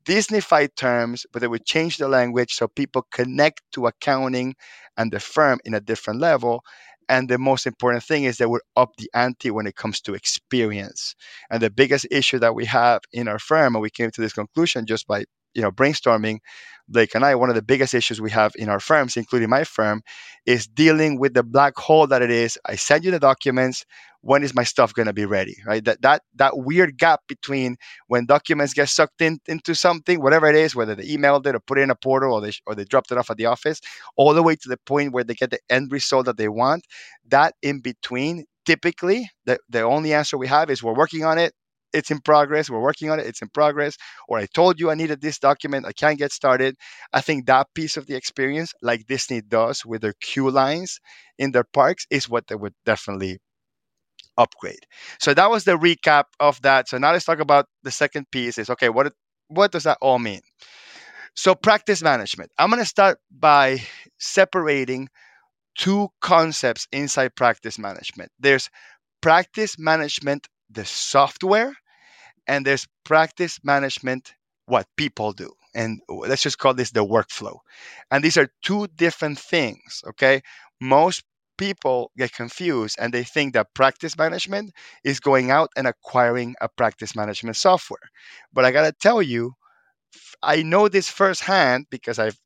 Disneyfied 0.05 0.75
terms, 0.77 1.27
but 1.33 1.41
they 1.41 1.49
would 1.49 1.65
change 1.65 1.97
the 1.99 2.09
language 2.09 2.55
so 2.55 2.67
people 2.69 3.07
connect 3.13 3.63
to 3.73 3.87
accounting 3.87 4.55
and 4.97 5.13
the 5.13 5.21
firm 5.21 5.61
in 5.65 5.75
a 5.75 5.81
different 5.81 6.21
level. 6.21 6.65
And 7.13 7.29
the 7.29 7.39
most 7.39 7.67
important 7.67 8.03
thing 8.05 8.25
is 8.25 8.39
that 8.39 8.49
we're 8.49 8.69
up 8.75 8.91
the 8.97 9.11
ante 9.15 9.51
when 9.51 9.67
it 9.67 9.77
comes 9.77 10.01
to 10.03 10.15
experience. 10.15 11.15
And 11.51 11.61
the 11.63 11.69
biggest 11.71 12.07
issue 12.11 12.39
that 12.39 12.55
we 12.55 12.65
have 12.65 13.01
in 13.13 13.29
our 13.29 13.39
firm, 13.39 13.75
and 13.75 13.83
we 13.83 13.91
came 13.91 14.11
to 14.13 14.21
this 14.23 14.33
conclusion 14.33 14.87
just 14.87 15.07
by 15.07 15.25
you 15.55 15.61
know 15.61 15.71
brainstorming 15.71 16.39
blake 16.89 17.15
and 17.15 17.27
i 17.27 17.35
one 17.35 17.51
of 17.51 17.55
the 17.55 17.69
biggest 17.73 17.93
issues 17.93 18.23
we 18.23 18.31
have 18.31 18.53
in 18.57 18.71
our 18.71 18.81
firms 18.81 19.19
including 19.19 19.51
my 19.51 19.65
firm 19.65 20.01
is 20.47 20.67
dealing 20.67 21.19
with 21.21 21.35
the 21.35 21.43
black 21.43 21.77
hole 21.77 22.07
that 22.07 22.23
it 22.23 22.31
is 22.31 22.59
i 22.65 22.75
send 22.75 23.05
you 23.05 23.11
the 23.11 23.19
documents 23.19 23.85
when 24.23 24.43
is 24.43 24.55
my 24.55 24.65
stuff 24.65 24.95
going 24.95 25.07
to 25.07 25.13
be 25.13 25.27
ready 25.27 25.57
right 25.67 25.85
that 25.85 26.01
that 26.03 26.23
that 26.35 26.57
weird 26.57 26.97
gap 26.97 27.21
between 27.29 27.77
when 28.07 28.25
documents 28.27 28.73
get 28.73 28.89
sucked 28.89 29.21
in 29.21 29.39
into 29.47 29.75
something 29.75 30.21
whatever 30.21 30.47
it 30.47 30.57
is 30.57 30.75
whether 30.75 30.95
they 30.95 31.05
emailed 31.05 31.47
it 31.47 31.55
or 31.55 31.61
put 31.61 31.79
it 31.79 31.83
in 31.83 31.91
a 31.91 31.95
portal 31.97 32.33
or 32.35 32.41
they 32.41 32.53
or 32.67 32.75
they 32.75 32.85
dropped 32.85 33.13
it 33.13 33.19
off 33.19 33.31
at 33.31 33.37
the 33.37 33.47
office 33.47 33.81
all 34.17 34.33
the 34.33 34.43
way 34.43 34.57
to 34.57 34.69
the 34.69 34.79
point 34.87 35.13
where 35.13 35.25
they 35.25 35.35
get 35.35 35.51
the 35.51 35.61
end 35.69 35.93
result 35.93 36.27
that 36.27 36.37
they 36.37 36.49
want 36.49 36.85
that 37.29 37.55
in 37.63 37.81
between 37.81 38.45
typically 38.65 39.29
the, 39.45 39.59
the 39.69 39.83
only 39.83 40.15
answer 40.15 40.39
we 40.39 40.47
have 40.47 40.71
is 40.71 40.83
we're 40.83 40.95
working 40.95 41.25
on 41.25 41.39
it 41.39 41.53
it's 41.93 42.11
in 42.11 42.21
progress. 42.21 42.71
We're 42.71 42.81
working 42.81 43.11
on 43.11 43.21
it. 43.21 43.27
It's 43.27 43.43
in 43.43 43.49
progress. 43.49 43.97
Or 44.29 44.39
I 44.39 44.47
told 44.47 44.81
you 44.81 44.91
I 44.91 44.95
needed 44.95 45.21
this 45.21 45.39
document. 45.39 45.87
I 45.87 45.93
can't 45.93 46.19
get 46.19 46.33
started. 46.33 46.77
I 47.13 47.21
think 47.21 47.47
that 47.47 47.69
piece 47.75 47.97
of 47.97 48.07
the 48.07 48.15
experience, 48.15 48.73
like 48.83 49.07
Disney 49.07 49.43
does 49.43 49.85
with 49.85 50.03
their 50.03 50.15
queue 50.21 50.51
lines 50.51 50.99
in 51.39 51.53
their 51.53 51.65
parks, 51.65 52.07
is 52.11 52.29
what 52.29 52.47
they 52.47 52.55
would 52.55 52.75
definitely 52.87 53.39
upgrade. 54.43 54.85
So 55.21 55.35
that 55.35 55.51
was 55.51 55.65
the 55.65 55.79
recap 55.79 56.25
of 56.41 56.61
that. 56.63 56.89
So 56.89 56.99
now 56.99 57.13
let's 57.13 57.25
talk 57.25 57.41
about 57.41 57.67
the 57.83 57.91
second 57.91 58.31
piece 58.31 58.59
is 58.59 58.71
okay, 58.71 58.89
what 58.89 59.13
what 59.49 59.73
does 59.73 59.85
that 59.85 59.99
all 60.01 60.19
mean? 60.19 60.41
So 61.35 61.55
practice 61.55 62.03
management. 62.03 62.51
I'm 62.59 62.71
going 62.71 62.83
to 62.83 62.87
start 62.89 63.19
by 63.31 63.81
separating 64.19 65.09
two 65.79 66.09
concepts 66.21 66.87
inside 66.93 67.35
practice 67.37 67.79
management. 67.79 68.31
There's 68.39 68.69
practice 69.21 69.79
management 69.79 70.49
the 70.71 70.85
software 70.85 71.75
and 72.47 72.67
there's 72.67 72.87
practice 73.05 73.59
management, 73.63 74.35
what 74.67 74.87
people 74.97 75.33
do. 75.33 75.51
And 75.75 76.01
let's 76.09 76.43
just 76.43 76.59
call 76.59 76.75
this 76.75 76.91
the 76.91 77.05
workflow. 77.05 77.59
And 78.11 78.23
these 78.23 78.37
are 78.37 78.49
two 78.63 78.89
different 78.97 79.39
things, 79.39 80.03
okay? 80.09 80.43
Most 80.81 81.25
people 81.59 82.11
get 82.17 82.33
confused 82.33 82.97
and 82.99 83.13
they 83.13 83.25
think 83.25 83.55
that 83.55 83.75
practice 83.75 84.17
management 84.17 84.73
is 85.05 85.21
going 85.21 85.51
out 85.51 85.71
and 85.77 85.87
acquiring 85.87 86.55
a 86.61 86.69
practice 86.69 87.15
management 87.15 87.57
software. 87.57 88.11
But 88.53 88.65
I 88.65 88.73
got 88.73 88.83
to 88.85 88.93
tell 88.93 89.23
you, 89.23 89.53
I 90.43 90.63
know 90.63 90.89
this 90.89 91.09
firsthand 91.09 91.87
because 91.91 92.19
I've 92.19 92.39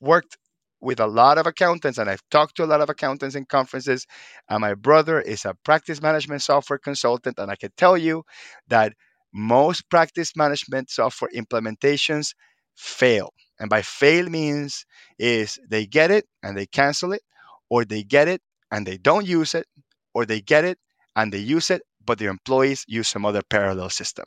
worked 0.00 0.36
with 0.80 1.00
a 1.00 1.06
lot 1.06 1.38
of 1.38 1.46
accountants 1.46 1.98
and 1.98 2.08
I've 2.08 2.22
talked 2.30 2.56
to 2.56 2.64
a 2.64 2.66
lot 2.66 2.80
of 2.80 2.88
accountants 2.88 3.34
in 3.34 3.44
conferences. 3.44 4.06
And 4.48 4.60
my 4.60 4.74
brother 4.74 5.20
is 5.20 5.44
a 5.44 5.54
practice 5.64 6.00
management 6.00 6.42
software 6.42 6.78
consultant. 6.78 7.38
And 7.38 7.50
I 7.50 7.56
can 7.56 7.70
tell 7.76 7.98
you 7.98 8.24
that 8.68 8.94
most 9.32 9.88
practice 9.90 10.34
management 10.36 10.90
software 10.90 11.30
implementations 11.36 12.34
fail. 12.76 13.32
And 13.58 13.68
by 13.68 13.82
fail 13.82 14.28
means 14.30 14.86
is 15.18 15.58
they 15.68 15.86
get 15.86 16.10
it 16.10 16.24
and 16.42 16.56
they 16.56 16.66
cancel 16.66 17.12
it, 17.12 17.22
or 17.68 17.84
they 17.84 18.02
get 18.02 18.26
it 18.26 18.40
and 18.70 18.86
they 18.86 18.96
don't 18.98 19.26
use 19.26 19.54
it, 19.54 19.66
or 20.14 20.24
they 20.26 20.40
get 20.40 20.64
it 20.64 20.78
and 21.16 21.32
they 21.32 21.38
use 21.38 21.70
it, 21.70 21.82
but 22.04 22.18
their 22.18 22.30
employees 22.30 22.84
use 22.88 23.08
some 23.08 23.26
other 23.26 23.42
parallel 23.50 23.90
system. 23.90 24.26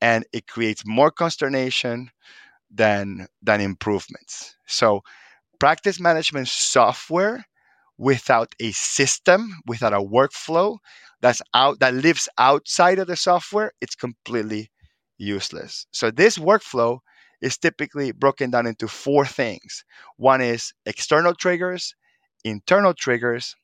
And 0.00 0.24
it 0.32 0.46
creates 0.46 0.82
more 0.86 1.10
consternation 1.10 2.10
than 2.70 3.26
than 3.42 3.60
improvements. 3.60 4.56
So 4.66 5.02
practice 5.60 6.00
management 6.00 6.48
software 6.48 7.44
without 7.98 8.54
a 8.60 8.72
system, 8.72 9.54
without 9.66 9.92
a 9.92 9.98
workflow 9.98 10.78
that's 11.22 11.42
out 11.54 11.80
that 11.80 11.94
lives 11.94 12.28
outside 12.38 12.98
of 12.98 13.06
the 13.06 13.16
software, 13.16 13.72
it's 13.80 13.94
completely 13.94 14.70
useless. 15.18 15.86
So 15.92 16.10
this 16.10 16.38
workflow 16.38 16.98
is 17.40 17.58
typically 17.58 18.12
broken 18.12 18.50
down 18.50 18.66
into 18.66 18.88
four 18.88 19.26
things. 19.26 19.84
One 20.16 20.40
is 20.40 20.72
external 20.86 21.34
triggers, 21.34 21.94
internal 22.44 22.94
triggers, 22.94 23.54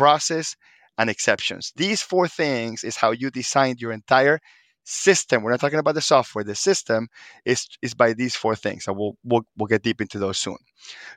process, 0.00 0.56
and 0.96 1.10
exceptions. 1.10 1.72
These 1.76 2.00
four 2.00 2.26
things 2.26 2.84
is 2.84 2.96
how 2.96 3.10
you 3.10 3.30
design 3.30 3.76
your 3.78 3.92
entire 3.92 4.38
system. 4.84 5.42
We're 5.42 5.50
not 5.50 5.60
talking 5.60 5.78
about 5.78 5.94
the 5.94 6.00
software. 6.14 6.44
The 6.44 6.54
system 6.54 7.08
is 7.44 7.66
is 7.82 7.94
by 7.94 8.14
these 8.14 8.34
four 8.34 8.56
things. 8.56 8.84
So 8.84 8.92
we'll 8.92 9.16
we'll, 9.24 9.44
we'll 9.56 9.66
get 9.74 9.82
deep 9.82 10.00
into 10.00 10.18
those 10.18 10.38
soon. 10.38 10.56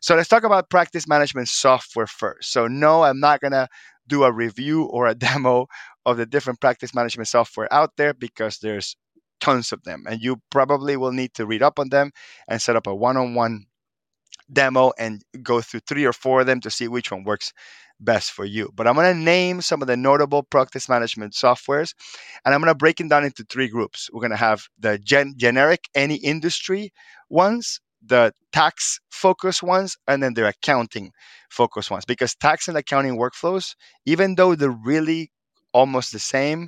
So 0.01 0.15
let's 0.15 0.29
talk 0.29 0.43
about 0.43 0.69
practice 0.69 1.07
management 1.07 1.47
software 1.47 2.07
first. 2.07 2.51
So 2.51 2.67
no, 2.67 3.03
I'm 3.03 3.21
not 3.21 3.39
gonna 3.39 3.67
do 4.07 4.23
a 4.25 4.31
review 4.31 4.83
or 4.83 5.07
a 5.07 5.15
demo 5.27 5.67
of 6.05 6.17
the 6.17 6.25
different 6.25 6.59
practice 6.59 6.93
management 6.93 7.29
software 7.29 7.71
out 7.71 7.91
there 7.97 8.13
because 8.13 8.59
there's 8.59 8.97
tons 9.39 9.71
of 9.71 9.83
them, 9.83 10.03
and 10.09 10.21
you 10.21 10.37
probably 10.49 10.97
will 10.97 11.13
need 11.13 11.33
to 11.35 11.45
read 11.45 11.63
up 11.63 11.79
on 11.79 11.89
them 11.89 12.11
and 12.49 12.61
set 12.61 12.75
up 12.75 12.87
a 12.87 12.95
one-on-one 12.95 13.65
demo 14.51 14.91
and 14.97 15.23
go 15.41 15.61
through 15.61 15.81
three 15.81 16.05
or 16.05 16.13
four 16.13 16.41
of 16.41 16.47
them 16.47 16.59
to 16.61 16.71
see 16.71 16.87
which 16.87 17.11
one 17.11 17.23
works 17.23 17.53
best 17.99 18.31
for 18.31 18.45
you. 18.45 18.69
But 18.75 18.87
I'm 18.87 18.95
going 18.95 19.13
to 19.15 19.19
name 19.19 19.61
some 19.61 19.81
of 19.81 19.87
the 19.87 19.95
notable 19.97 20.43
practice 20.43 20.89
management 20.89 21.33
softwares 21.33 21.93
and 22.45 22.53
I'm 22.53 22.61
going 22.61 22.71
to 22.71 22.75
break 22.77 22.99
it 22.99 23.09
down 23.09 23.23
into 23.23 23.45
three 23.49 23.67
groups. 23.67 24.09
We're 24.11 24.21
going 24.21 24.31
to 24.31 24.37
have 24.37 24.65
the 24.79 24.97
gen- 24.99 25.35
generic, 25.37 25.85
any 25.95 26.15
industry 26.15 26.91
ones, 27.29 27.79
the 28.05 28.33
tax 28.51 28.99
focus 29.11 29.63
ones, 29.63 29.95
and 30.07 30.21
then 30.21 30.33
the 30.33 30.47
accounting 30.47 31.11
focus 31.49 31.89
ones. 31.89 32.05
Because 32.05 32.35
tax 32.35 32.67
and 32.67 32.77
accounting 32.77 33.17
workflows, 33.17 33.75
even 34.05 34.35
though 34.35 34.55
they're 34.55 34.69
really 34.71 35.31
almost 35.73 36.11
the 36.11 36.19
same, 36.19 36.67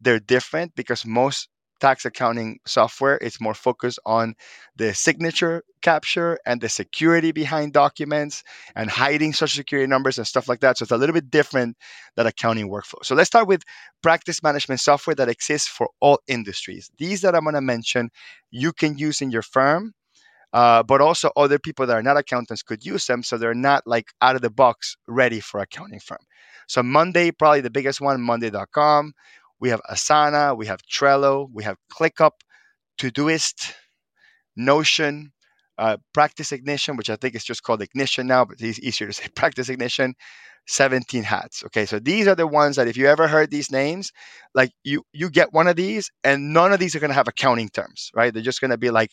they're 0.00 0.18
different 0.20 0.74
because 0.74 1.06
most 1.06 1.48
tax 1.82 2.04
accounting 2.04 2.60
software. 2.64 3.18
It's 3.20 3.40
more 3.40 3.54
focused 3.54 3.98
on 4.06 4.36
the 4.76 4.94
signature 4.94 5.64
capture 5.82 6.38
and 6.46 6.60
the 6.60 6.68
security 6.68 7.32
behind 7.32 7.72
documents 7.72 8.44
and 8.76 8.88
hiding 8.88 9.32
social 9.32 9.56
security 9.56 9.88
numbers 9.88 10.16
and 10.16 10.24
stuff 10.24 10.48
like 10.48 10.60
that. 10.60 10.78
So 10.78 10.84
it's 10.84 10.92
a 10.92 10.96
little 10.96 11.12
bit 11.12 11.28
different 11.28 11.76
than 12.14 12.28
accounting 12.28 12.70
workflow. 12.70 13.02
So 13.02 13.16
let's 13.16 13.26
start 13.26 13.48
with 13.48 13.62
practice 14.00 14.44
management 14.44 14.80
software 14.80 15.16
that 15.16 15.28
exists 15.28 15.66
for 15.66 15.88
all 16.00 16.20
industries. 16.28 16.88
These 16.98 17.20
that 17.22 17.34
I'm 17.34 17.42
going 17.42 17.56
to 17.56 17.60
mention, 17.60 18.10
you 18.52 18.72
can 18.72 18.96
use 18.96 19.20
in 19.20 19.32
your 19.32 19.42
firm. 19.42 19.92
Uh, 20.52 20.82
but 20.82 21.00
also 21.00 21.30
other 21.34 21.58
people 21.58 21.86
that 21.86 21.96
are 21.96 22.02
not 22.02 22.18
accountants 22.18 22.62
could 22.62 22.84
use 22.84 23.06
them 23.06 23.22
so 23.22 23.38
they're 23.38 23.54
not 23.54 23.82
like 23.86 24.08
out 24.20 24.36
of 24.36 24.42
the 24.42 24.50
box 24.50 24.98
ready 25.08 25.40
for 25.40 25.60
accounting 25.60 25.98
firm 25.98 26.18
so 26.66 26.82
monday 26.82 27.30
probably 27.30 27.62
the 27.62 27.70
biggest 27.70 28.02
one 28.02 28.20
monday.com 28.20 29.14
we 29.62 29.68
have 29.68 29.80
Asana, 29.88 30.56
we 30.58 30.66
have 30.66 30.80
Trello, 30.82 31.48
we 31.52 31.62
have 31.62 31.76
ClickUp, 31.90 32.32
Todoist, 32.98 33.72
Notion, 34.56 35.32
uh, 35.78 35.98
Practice 36.12 36.50
Ignition, 36.50 36.96
which 36.96 37.08
I 37.08 37.14
think 37.14 37.36
is 37.36 37.44
just 37.44 37.62
called 37.62 37.80
Ignition 37.80 38.26
now, 38.26 38.44
but 38.44 38.56
it's 38.60 38.80
easier 38.80 39.06
to 39.06 39.12
say 39.12 39.28
Practice 39.34 39.70
Ignition. 39.70 40.14
17 40.68 41.24
hats. 41.24 41.64
Okay, 41.64 41.84
so 41.84 41.98
these 41.98 42.28
are 42.28 42.36
the 42.36 42.46
ones 42.46 42.76
that 42.76 42.86
if 42.86 42.96
you 42.96 43.08
ever 43.08 43.26
heard 43.26 43.50
these 43.50 43.72
names, 43.72 44.12
like 44.54 44.70
you 44.84 45.02
you 45.12 45.28
get 45.28 45.52
one 45.52 45.66
of 45.66 45.74
these, 45.74 46.08
and 46.22 46.52
none 46.52 46.72
of 46.72 46.78
these 46.78 46.94
are 46.94 47.00
going 47.00 47.10
to 47.10 47.16
have 47.16 47.26
accounting 47.26 47.68
terms, 47.68 48.12
right? 48.14 48.32
They're 48.32 48.44
just 48.44 48.60
going 48.60 48.70
to 48.70 48.78
be 48.78 48.90
like 48.90 49.10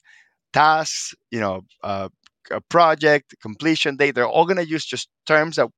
tasks, 0.54 1.16
you 1.32 1.39
know, 1.39 1.62
uh, 1.84 2.10
a 2.52 2.62
project, 2.70 3.34
completion 3.41 3.95
date. 3.97 4.14
They're 4.14 4.28
all 4.28 4.45
going 4.45 4.58
to 4.58 4.70
use 4.70 4.86
just 4.86 5.10
terms 5.26 5.56
that 5.56 5.70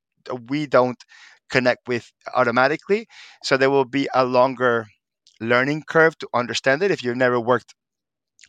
we 0.49 0.67
don't 0.67 1.01
connect 1.51 1.87
with 1.87 2.11
automatically. 2.33 3.07
So 3.43 3.57
there 3.57 3.69
will 3.69 3.85
be 3.85 4.07
a 4.13 4.25
longer 4.25 4.87
learning 5.39 5.83
curve 5.87 6.17
to 6.19 6.27
understand 6.33 6.83
it 6.83 6.91
if 6.91 7.03
you've 7.03 7.17
never 7.17 7.39
worked 7.39 7.75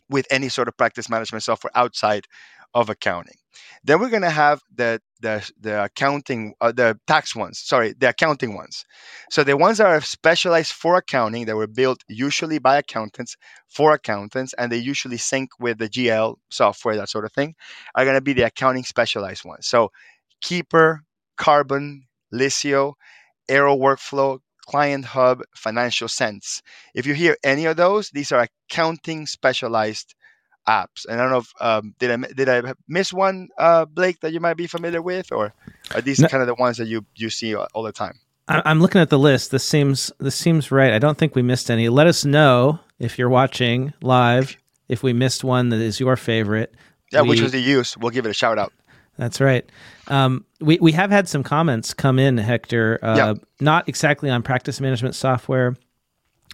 with 0.09 0.25
any 0.31 0.49
sort 0.49 0.67
of 0.67 0.77
practice 0.77 1.09
management 1.09 1.43
software 1.43 1.71
outside 1.75 2.25
of 2.73 2.89
accounting. 2.89 3.35
Then 3.83 3.99
we're 3.99 4.09
going 4.09 4.23
to 4.23 4.29
have 4.29 4.61
the 4.73 4.99
the 5.21 5.47
the 5.59 5.83
accounting 5.83 6.53
uh, 6.59 6.71
the 6.71 6.99
tax 7.05 7.35
ones. 7.35 7.59
Sorry, 7.59 7.93
the 7.93 8.09
accounting 8.09 8.55
ones. 8.55 8.83
So 9.29 9.43
the 9.43 9.55
ones 9.55 9.77
that 9.77 9.87
are 9.87 10.01
specialized 10.01 10.71
for 10.71 10.97
accounting 10.97 11.45
that 11.45 11.55
were 11.55 11.67
built 11.67 12.03
usually 12.07 12.57
by 12.59 12.77
accountants 12.77 13.35
for 13.67 13.93
accountants 13.93 14.53
and 14.57 14.71
they 14.71 14.77
usually 14.77 15.17
sync 15.17 15.49
with 15.59 15.77
the 15.77 15.89
GL 15.89 16.35
software 16.49 16.95
that 16.95 17.09
sort 17.09 17.25
of 17.25 17.33
thing 17.33 17.55
are 17.95 18.05
going 18.05 18.17
to 18.17 18.21
be 18.21 18.33
the 18.33 18.43
accounting 18.43 18.83
specialized 18.83 19.45
ones. 19.45 19.67
So 19.67 19.91
Keeper, 20.41 21.03
Carbon, 21.37 22.05
Liscio, 22.33 22.93
Aero 23.47 23.75
Workflow, 23.77 24.39
Client 24.65 25.05
Hub, 25.05 25.41
Financial 25.55 26.07
Cents. 26.07 26.61
If 26.95 27.05
you 27.05 27.13
hear 27.13 27.37
any 27.43 27.65
of 27.65 27.77
those, 27.77 28.09
these 28.09 28.31
are 28.31 28.47
accounting 28.69 29.25
specialized 29.25 30.15
apps. 30.67 31.05
And 31.07 31.19
I 31.19 31.23
don't 31.23 31.31
know 31.31 31.39
if 31.39 31.51
um, 31.59 31.95
did 31.99 32.11
I 32.11 32.33
did 32.33 32.49
I 32.49 32.73
miss 32.87 33.13
one, 33.13 33.49
uh, 33.57 33.85
Blake, 33.85 34.21
that 34.21 34.31
you 34.31 34.39
might 34.39 34.57
be 34.57 34.67
familiar 34.67 35.01
with, 35.01 35.31
or 35.31 35.53
are 35.93 36.01
these 36.01 36.19
no. 36.19 36.27
kind 36.27 36.41
of 36.41 36.47
the 36.47 36.55
ones 36.55 36.77
that 36.77 36.87
you 36.87 37.05
you 37.15 37.29
see 37.29 37.55
all 37.55 37.83
the 37.83 37.91
time? 37.91 38.19
I'm 38.47 38.81
looking 38.81 38.99
at 38.99 39.09
the 39.09 39.19
list. 39.19 39.51
This 39.51 39.63
seems 39.63 40.11
this 40.19 40.35
seems 40.35 40.71
right. 40.71 40.93
I 40.93 40.99
don't 40.99 41.17
think 41.17 41.35
we 41.35 41.41
missed 41.41 41.69
any. 41.69 41.89
Let 41.89 42.07
us 42.07 42.25
know 42.25 42.79
if 42.99 43.17
you're 43.17 43.29
watching 43.29 43.93
live 44.01 44.57
if 44.89 45.01
we 45.01 45.13
missed 45.13 45.43
one 45.43 45.69
that 45.69 45.79
is 45.79 45.99
your 45.99 46.15
favorite. 46.15 46.73
Yeah, 47.11 47.21
we, 47.21 47.29
which 47.29 47.41
was 47.41 47.51
the 47.51 47.61
use. 47.61 47.95
We'll 47.97 48.11
give 48.11 48.25
it 48.25 48.29
a 48.29 48.33
shout 48.33 48.57
out. 48.57 48.73
That's 49.17 49.39
right. 49.39 49.69
Um, 50.07 50.45
we 50.59 50.77
we 50.81 50.91
have 50.93 51.11
had 51.11 51.27
some 51.27 51.43
comments 51.43 51.93
come 51.93 52.17
in, 52.17 52.37
Hector. 52.37 52.99
Uh, 53.01 53.15
yeah. 53.15 53.33
Not 53.59 53.87
exactly 53.87 54.29
on 54.29 54.41
practice 54.41 54.81
management 54.81 55.15
software, 55.15 55.75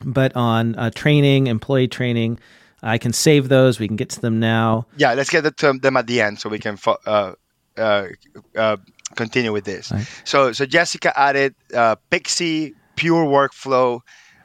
but 0.03 0.36
on 0.36 0.76
uh, 0.76 0.89
training, 0.91 1.47
employee 1.47 1.88
training. 1.88 2.39
I 2.82 2.97
can 2.97 3.14
save 3.14 3.49
those. 3.49 3.80
We 3.80 3.88
can 3.88 3.97
get 3.97 4.10
to 4.12 4.22
them 4.22 4.39
now. 4.39 4.88
Yeah, 4.97 5.14
let's 5.14 5.30
get 5.30 5.43
to 5.57 5.74
them 5.74 5.97
at 5.97 6.07
the 6.07 6.22
end 6.22 6.39
so 6.39 6.49
we 6.49 6.60
can 6.60 6.78
fo- 6.78 6.97
uh, 7.05 7.34
uh, 7.78 8.07
uh 8.55 8.78
continue 9.16 9.51
with 9.51 9.66
this. 9.66 9.91
Right. 9.91 10.07
So 10.26 10.51
so 10.51 10.66
Jessica 10.66 11.18
added 11.18 11.55
uh, 11.74 11.95
Pixie, 12.10 12.74
Pure 12.95 13.26
Workflow. 13.26 14.01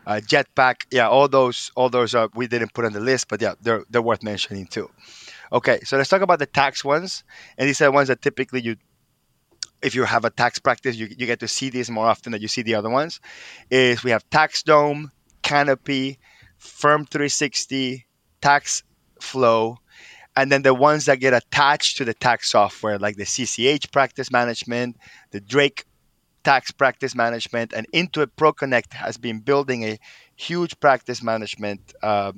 Jetpack, 0.06 0.84
yeah, 0.90 1.08
all 1.08 1.28
those, 1.28 1.70
all 1.76 1.88
those 1.88 2.14
we 2.34 2.46
didn't 2.46 2.74
put 2.74 2.84
on 2.84 2.92
the 2.92 3.00
list, 3.00 3.26
but 3.28 3.40
yeah, 3.40 3.54
they're 3.62 3.84
they're 3.88 4.02
worth 4.02 4.22
mentioning 4.22 4.66
too. 4.66 4.90
Okay, 5.54 5.78
so 5.84 5.96
let's 5.96 6.10
talk 6.10 6.20
about 6.20 6.40
the 6.40 6.46
tax 6.46 6.84
ones. 6.84 7.22
And 7.56 7.68
these 7.68 7.80
are 7.80 7.84
the 7.84 7.92
ones 7.92 8.08
that 8.08 8.20
typically 8.20 8.60
you, 8.60 8.74
if 9.82 9.94
you 9.94 10.02
have 10.02 10.24
a 10.24 10.30
tax 10.30 10.58
practice, 10.58 10.96
you, 10.96 11.06
you 11.16 11.26
get 11.26 11.38
to 11.40 11.48
see 11.48 11.70
these 11.70 11.88
more 11.88 12.08
often 12.08 12.32
than 12.32 12.42
you 12.42 12.48
see 12.48 12.62
the 12.62 12.74
other 12.74 12.90
ones. 12.90 13.20
Is 13.70 14.02
we 14.02 14.10
have 14.10 14.28
TaxDome, 14.30 15.10
Canopy, 15.42 16.18
Firm 16.58 17.06
360, 17.06 18.04
Tax 18.40 18.82
Flow, 19.20 19.78
and 20.34 20.50
then 20.50 20.62
the 20.62 20.74
ones 20.74 21.04
that 21.04 21.20
get 21.20 21.32
attached 21.32 21.98
to 21.98 22.04
the 22.04 22.14
tax 22.14 22.50
software, 22.50 22.98
like 22.98 23.14
the 23.14 23.24
CCH 23.24 23.92
practice 23.92 24.32
management, 24.32 24.96
the 25.30 25.40
Drake 25.40 25.84
tax 26.42 26.72
practice 26.72 27.14
management, 27.14 27.72
and 27.72 27.86
Intuit 27.92 28.30
ProConnect 28.36 28.92
has 28.92 29.16
been 29.18 29.38
building 29.38 29.84
a 29.84 29.98
huge 30.34 30.80
practice 30.80 31.22
management 31.22 31.94
uh, 32.02 32.32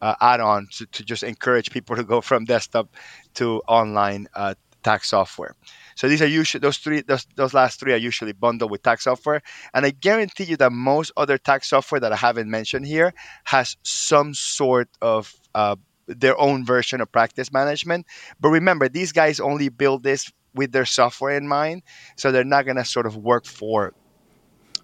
uh, 0.00 0.14
add-on 0.20 0.66
to, 0.72 0.86
to, 0.86 1.04
just 1.04 1.22
encourage 1.22 1.70
people 1.70 1.96
to 1.96 2.04
go 2.04 2.20
from 2.20 2.44
desktop 2.44 2.88
to 3.34 3.62
online 3.68 4.26
uh, 4.34 4.54
tax 4.82 5.10
software. 5.10 5.54
So 5.94 6.08
these 6.08 6.22
are 6.22 6.26
usually 6.26 6.60
those 6.60 6.78
three 6.78 7.02
those, 7.02 7.26
those 7.36 7.54
last 7.54 7.80
three 7.80 7.92
are 7.92 7.98
usually 7.98 8.32
bundled 8.32 8.70
with 8.70 8.82
tax 8.82 9.04
software, 9.04 9.42
and 9.74 9.84
I 9.84 9.90
guarantee 9.90 10.44
you 10.44 10.56
that 10.56 10.72
most 10.72 11.12
other 11.16 11.38
tax 11.38 11.68
software 11.68 12.00
that 12.00 12.12
I 12.12 12.16
haven't 12.16 12.50
mentioned 12.50 12.86
here 12.86 13.12
has 13.44 13.76
some 13.82 14.34
sort 14.34 14.88
of 15.02 15.34
uh, 15.54 15.76
their 16.06 16.38
own 16.40 16.64
version 16.64 17.00
of 17.00 17.12
practice 17.12 17.52
management. 17.52 18.06
But 18.40 18.48
remember, 18.48 18.88
these 18.88 19.12
guys 19.12 19.40
only 19.40 19.68
build 19.68 20.02
this 20.02 20.30
with 20.54 20.72
their 20.72 20.86
software 20.86 21.36
in 21.36 21.46
mind, 21.46 21.82
so 22.16 22.32
they're 22.32 22.44
not 22.44 22.64
going 22.64 22.76
to 22.76 22.84
sort 22.84 23.06
of 23.06 23.16
work 23.16 23.44
for 23.46 23.92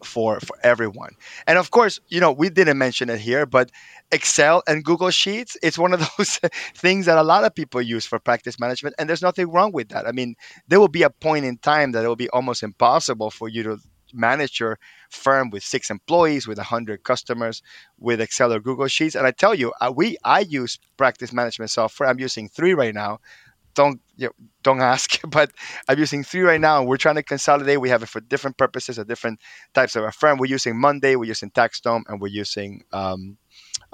for 0.04 0.40
for 0.40 0.56
everyone. 0.62 1.14
And 1.46 1.58
of 1.58 1.70
course, 1.70 2.00
you 2.08 2.20
know, 2.20 2.32
we 2.32 2.50
didn't 2.50 2.78
mention 2.78 3.08
it 3.10 3.20
here, 3.20 3.46
but 3.46 3.70
Excel 4.12 4.62
and 4.68 4.84
Google 4.84 5.10
Sheets, 5.10 5.56
it's 5.62 5.78
one 5.78 5.92
of 5.92 6.00
those 6.18 6.40
things 6.74 7.06
that 7.06 7.18
a 7.18 7.22
lot 7.22 7.44
of 7.44 7.54
people 7.54 7.82
use 7.82 8.06
for 8.06 8.18
practice 8.18 8.58
management 8.58 8.94
and 8.98 9.08
there's 9.08 9.22
nothing 9.22 9.50
wrong 9.50 9.72
with 9.72 9.88
that. 9.88 10.06
I 10.06 10.12
mean, 10.12 10.34
there 10.68 10.80
will 10.80 10.88
be 10.88 11.02
a 11.02 11.10
point 11.10 11.44
in 11.44 11.58
time 11.58 11.92
that 11.92 12.04
it 12.04 12.08
will 12.08 12.16
be 12.16 12.30
almost 12.30 12.62
impossible 12.62 13.30
for 13.30 13.48
you 13.48 13.62
to 13.64 13.78
manage 14.12 14.60
your 14.60 14.78
firm 15.10 15.50
with 15.50 15.62
six 15.62 15.90
employees 15.90 16.46
with 16.46 16.58
a 16.58 16.60
100 16.60 17.02
customers 17.02 17.60
with 17.98 18.20
excel 18.20 18.52
or 18.52 18.60
google 18.60 18.86
sheets 18.86 19.16
and 19.16 19.26
i 19.26 19.32
tell 19.32 19.52
you 19.52 19.72
uh, 19.80 19.92
we 19.94 20.16
i 20.24 20.40
use 20.40 20.78
practice 20.96 21.32
management 21.32 21.70
software 21.70 22.08
i'm 22.08 22.20
using 22.20 22.48
three 22.48 22.72
right 22.72 22.94
now 22.94 23.18
don't 23.76 24.00
you 24.16 24.26
know, 24.26 24.32
don't 24.64 24.80
ask. 24.80 25.20
But 25.30 25.52
I'm 25.86 25.98
using 25.98 26.24
three 26.24 26.40
right 26.40 26.60
now, 26.60 26.82
we're 26.82 26.96
trying 26.96 27.14
to 27.16 27.22
consolidate. 27.22 27.80
We 27.80 27.90
have 27.90 28.02
it 28.02 28.08
for 28.08 28.20
different 28.20 28.56
purposes, 28.56 28.98
of 28.98 29.06
different 29.06 29.40
types 29.74 29.94
of 29.94 30.02
a 30.02 30.10
firm. 30.10 30.38
We're 30.38 30.46
using 30.46 30.80
Monday, 30.80 31.14
we're 31.14 31.26
using 31.26 31.50
TaxDome, 31.50 32.02
and 32.08 32.20
we're 32.20 32.28
using 32.28 32.82
um, 32.92 33.36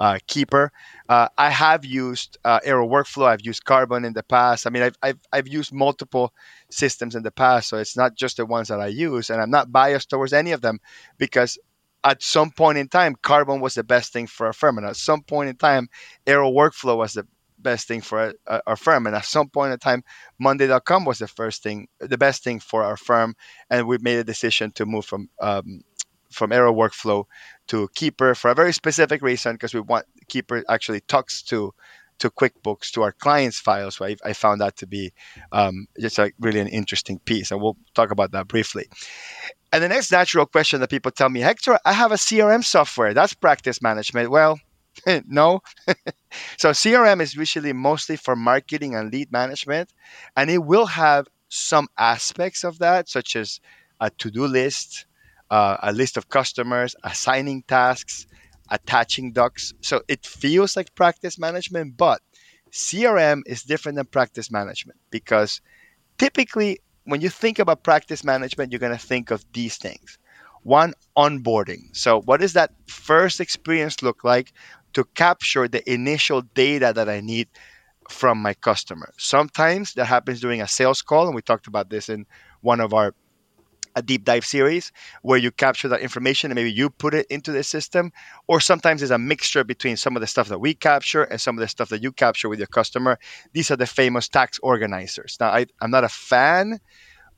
uh, 0.03 0.19
Keeper. 0.27 0.69
Uh, 1.07 1.29
I 1.37 1.49
have 1.49 1.85
used 1.85 2.37
uh, 2.43 2.59
Aero 2.65 2.85
Workflow. 2.85 3.27
I've 3.27 3.45
used 3.45 3.63
Carbon 3.63 4.03
in 4.03 4.11
the 4.11 4.21
past. 4.21 4.67
I 4.67 4.69
mean, 4.69 4.83
I've, 4.83 4.97
I've, 5.01 5.19
I've 5.31 5.47
used 5.47 5.71
multiple 5.71 6.33
systems 6.69 7.15
in 7.15 7.23
the 7.23 7.31
past, 7.31 7.69
so 7.69 7.77
it's 7.77 7.95
not 7.95 8.15
just 8.15 8.35
the 8.35 8.45
ones 8.45 8.67
that 8.67 8.81
I 8.81 8.87
use. 8.87 9.29
And 9.29 9.41
I'm 9.41 9.49
not 9.49 9.71
biased 9.71 10.09
towards 10.09 10.33
any 10.33 10.51
of 10.51 10.59
them 10.59 10.79
because 11.17 11.57
at 12.03 12.21
some 12.21 12.51
point 12.51 12.77
in 12.77 12.89
time, 12.89 13.15
Carbon 13.21 13.61
was 13.61 13.75
the 13.75 13.83
best 13.85 14.11
thing 14.11 14.27
for 14.27 14.49
a 14.49 14.53
firm, 14.53 14.77
and 14.77 14.85
at 14.85 14.97
some 14.97 15.21
point 15.23 15.47
in 15.47 15.55
time, 15.55 15.87
Aero 16.27 16.51
Workflow 16.51 16.97
was 16.97 17.13
the 17.13 17.25
best 17.57 17.87
thing 17.87 18.01
for 18.01 18.33
our, 18.45 18.61
our, 18.67 18.75
firm. 18.75 19.07
And 19.07 19.15
at 19.15 19.23
some 19.23 19.47
point 19.47 19.71
in 19.71 19.79
time, 19.79 20.03
Monday.com 20.37 21.05
was 21.05 21.19
the 21.19 21.29
first 21.29 21.63
thing, 21.63 21.87
the 22.01 22.17
best 22.17 22.43
thing 22.43 22.59
for 22.59 22.83
our 22.83 22.97
firm, 22.97 23.35
and 23.69 23.87
we 23.87 23.97
made 23.99 24.17
a 24.17 24.23
decision 24.25 24.71
to 24.71 24.85
move 24.85 25.05
from 25.05 25.29
um, 25.39 25.79
from 26.33 26.51
Aero 26.51 26.73
Workflow 26.73 27.25
to 27.67 27.87
Keeper 27.95 28.35
for 28.35 28.51
a 28.51 28.55
very 28.55 28.73
specific 28.73 29.21
reason 29.21 29.53
because 29.53 29.73
we 29.73 29.79
want 29.79 30.05
Keeper 30.27 30.63
actually 30.69 31.01
talks 31.01 31.41
to 31.43 31.73
to 32.19 32.29
QuickBooks 32.29 32.91
to 32.91 33.01
our 33.01 33.11
clients' 33.11 33.59
files. 33.59 33.99
Right, 33.99 34.19
I 34.23 34.33
found 34.33 34.61
that 34.61 34.77
to 34.77 34.87
be 34.87 35.11
um, 35.51 35.87
just 35.99 36.17
like 36.17 36.35
really 36.39 36.59
an 36.59 36.67
interesting 36.67 37.19
piece, 37.19 37.51
and 37.51 37.61
we'll 37.61 37.77
talk 37.93 38.11
about 38.11 38.31
that 38.31 38.47
briefly. 38.47 38.85
And 39.71 39.83
the 39.83 39.89
next 39.89 40.11
natural 40.11 40.45
question 40.45 40.79
that 40.81 40.89
people 40.91 41.11
tell 41.11 41.29
me, 41.29 41.39
Hector, 41.39 41.79
I 41.83 41.93
have 41.93 42.11
a 42.11 42.15
CRM 42.15 42.63
software. 42.63 43.13
That's 43.13 43.33
practice 43.33 43.81
management. 43.81 44.29
Well, 44.29 44.59
no. 45.27 45.61
so 46.57 46.69
CRM 46.69 47.21
is 47.21 47.35
usually 47.35 47.73
mostly 47.73 48.15
for 48.15 48.35
marketing 48.35 48.95
and 48.95 49.11
lead 49.11 49.31
management, 49.31 49.91
and 50.35 50.49
it 50.49 50.59
will 50.63 50.85
have 50.85 51.27
some 51.49 51.87
aspects 51.97 52.63
of 52.63 52.79
that, 52.79 53.09
such 53.09 53.35
as 53.35 53.59
a 53.99 54.09
to-do 54.09 54.47
list, 54.47 55.05
uh, 55.49 55.77
a 55.83 55.93
list 55.93 56.17
of 56.17 56.29
customers, 56.29 56.95
assigning 57.03 57.63
tasks, 57.63 58.27
attaching 58.69 59.31
docs. 59.31 59.73
So 59.81 60.01
it 60.07 60.25
feels 60.25 60.75
like 60.75 60.95
practice 60.95 61.37
management, 61.37 61.97
but 61.97 62.21
CRM 62.71 63.43
is 63.45 63.63
different 63.63 63.97
than 63.97 64.05
practice 64.05 64.51
management 64.51 64.99
because 65.11 65.61
typically 66.17 66.79
when 67.05 67.21
you 67.21 67.29
think 67.29 67.59
about 67.59 67.83
practice 67.83 68.23
management, 68.23 68.71
you're 68.71 68.79
going 68.79 68.97
to 68.97 69.07
think 69.07 69.31
of 69.31 69.43
these 69.53 69.77
things. 69.77 70.17
One, 70.63 70.93
onboarding. 71.17 71.95
So, 71.95 72.21
what 72.21 72.39
does 72.39 72.53
that 72.53 72.71
first 72.87 73.41
experience 73.41 74.01
look 74.01 74.23
like 74.23 74.53
to 74.93 75.03
capture 75.15 75.67
the 75.67 75.83
initial 75.91 76.41
data 76.41 76.93
that 76.95 77.09
I 77.09 77.19
need 77.19 77.49
from 78.09 78.41
my 78.41 78.53
customer? 78.53 79.11
Sometimes 79.17 79.93
that 79.95 80.05
happens 80.05 80.39
during 80.39 80.61
a 80.61 80.67
sales 80.67 81.01
call, 81.01 81.25
and 81.25 81.35
we 81.35 81.41
talked 81.41 81.67
about 81.67 81.89
this 81.89 82.07
in 82.07 82.25
one 82.61 82.79
of 82.79 82.93
our 82.93 83.13
a 83.95 84.01
deep 84.01 84.25
dive 84.25 84.45
series 84.45 84.91
where 85.21 85.37
you 85.37 85.51
capture 85.51 85.87
that 85.87 86.01
information 86.01 86.51
and 86.51 86.55
maybe 86.55 86.71
you 86.71 86.89
put 86.89 87.13
it 87.13 87.25
into 87.29 87.51
the 87.51 87.63
system. 87.63 88.11
Or 88.47 88.59
sometimes 88.59 89.01
it's 89.01 89.11
a 89.11 89.17
mixture 89.17 89.63
between 89.63 89.97
some 89.97 90.15
of 90.15 90.21
the 90.21 90.27
stuff 90.27 90.49
that 90.49 90.59
we 90.59 90.73
capture 90.73 91.23
and 91.23 91.39
some 91.39 91.57
of 91.57 91.61
the 91.61 91.67
stuff 91.67 91.89
that 91.89 92.03
you 92.03 92.11
capture 92.11 92.49
with 92.49 92.59
your 92.59 92.67
customer. 92.67 93.19
These 93.53 93.71
are 93.71 93.75
the 93.75 93.85
famous 93.85 94.27
tax 94.27 94.59
organizers. 94.59 95.37
Now 95.39 95.49
I, 95.49 95.65
i'm 95.81 95.91
not 95.91 96.03
a 96.03 96.09
fan 96.09 96.79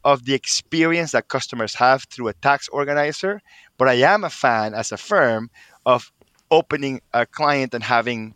of 0.03 0.25
the 0.25 0.33
experience 0.33 1.11
that 1.11 1.27
customers 1.27 1.73
have 1.75 2.03
through 2.03 2.27
a 2.27 2.33
tax 2.33 2.67
organizer 2.69 3.41
but 3.77 3.87
i 3.87 3.93
am 3.93 4.23
a 4.23 4.29
fan 4.29 4.73
as 4.73 4.91
a 4.91 4.97
firm 4.97 5.49
of 5.85 6.11
opening 6.51 7.01
a 7.13 7.25
client 7.25 7.73
and 7.73 7.83
having 7.83 8.35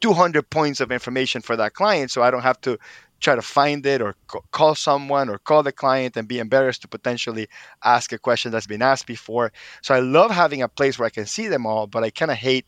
200 0.00 0.48
points 0.50 0.80
of 0.80 0.90
information 0.90 1.40
for 1.40 1.56
that 1.56 1.74
client 1.74 2.10
so 2.10 2.22
i 2.22 2.30
don't 2.30 2.42
have 2.42 2.60
to 2.60 2.78
try 3.20 3.34
to 3.34 3.42
find 3.42 3.84
it 3.86 4.00
or 4.00 4.14
call 4.50 4.74
someone 4.74 5.28
or 5.28 5.38
call 5.38 5.62
the 5.62 5.72
client 5.72 6.16
and 6.16 6.26
be 6.26 6.38
embarrassed 6.38 6.82
to 6.82 6.88
potentially 6.88 7.48
ask 7.84 8.12
a 8.12 8.18
question 8.18 8.50
that's 8.50 8.66
been 8.66 8.82
asked 8.82 9.06
before. 9.06 9.52
So 9.82 9.94
I 9.94 10.00
love 10.00 10.30
having 10.30 10.62
a 10.62 10.68
place 10.68 10.98
where 10.98 11.06
I 11.06 11.10
can 11.10 11.26
see 11.26 11.48
them 11.48 11.66
all, 11.66 11.86
but 11.86 12.02
I 12.02 12.10
kind 12.10 12.30
of 12.30 12.38
hate, 12.38 12.66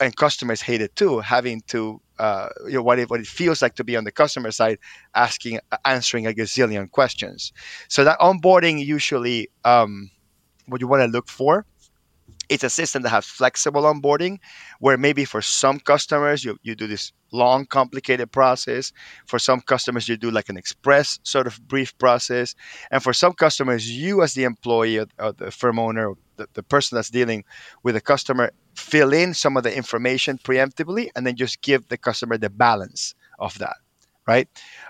and 0.00 0.16
customers 0.16 0.62
hate 0.62 0.80
it 0.80 0.96
too, 0.96 1.20
having 1.20 1.62
to, 1.68 2.00
uh, 2.18 2.48
you 2.66 2.74
know, 2.74 2.82
what 2.82 2.98
it, 2.98 3.10
what 3.10 3.20
it 3.20 3.26
feels 3.26 3.60
like 3.60 3.74
to 3.74 3.84
be 3.84 3.96
on 3.96 4.04
the 4.04 4.12
customer 4.12 4.50
side, 4.50 4.78
asking, 5.14 5.60
answering 5.84 6.26
a 6.26 6.32
gazillion 6.32 6.90
questions. 6.90 7.52
So 7.88 8.04
that 8.04 8.18
onboarding 8.20 8.84
usually, 8.84 9.48
um, 9.64 10.10
what 10.66 10.80
you 10.80 10.88
want 10.88 11.02
to 11.02 11.06
look 11.06 11.28
for 11.28 11.66
it's 12.48 12.64
a 12.64 12.70
system 12.70 13.02
that 13.02 13.10
has 13.10 13.26
flexible 13.26 13.82
onboarding 13.82 14.38
where 14.80 14.96
maybe 14.96 15.24
for 15.24 15.42
some 15.42 15.78
customers 15.80 16.44
you, 16.44 16.58
you 16.62 16.74
do 16.74 16.86
this 16.86 17.12
long 17.32 17.66
complicated 17.66 18.32
process. 18.32 18.92
For 19.26 19.38
some 19.38 19.60
customers 19.60 20.08
you 20.08 20.16
do 20.16 20.30
like 20.30 20.48
an 20.48 20.56
express 20.56 21.18
sort 21.22 21.46
of 21.46 21.60
brief 21.68 21.96
process. 21.98 22.54
And 22.90 23.02
for 23.02 23.12
some 23.12 23.32
customers 23.32 23.90
you 23.90 24.22
as 24.22 24.34
the 24.34 24.44
employee 24.44 24.98
or, 24.98 25.32
the 25.32 25.50
firm 25.50 25.78
owner 25.78 26.14
the, 26.36 26.48
the 26.54 26.62
person 26.62 26.96
that's 26.96 27.10
dealing 27.10 27.44
with 27.82 27.94
the 27.94 28.00
customer 28.00 28.52
fill 28.74 29.12
in 29.12 29.34
some 29.34 29.56
of 29.56 29.62
the 29.64 29.76
information 29.76 30.38
preemptively 30.38 31.08
and 31.16 31.26
then 31.26 31.36
just 31.36 31.60
give 31.62 31.88
the 31.88 31.98
customer 31.98 32.38
the 32.38 32.50
balance 32.50 33.14
of 33.38 33.58
that 33.58 33.76
right? 34.28 34.46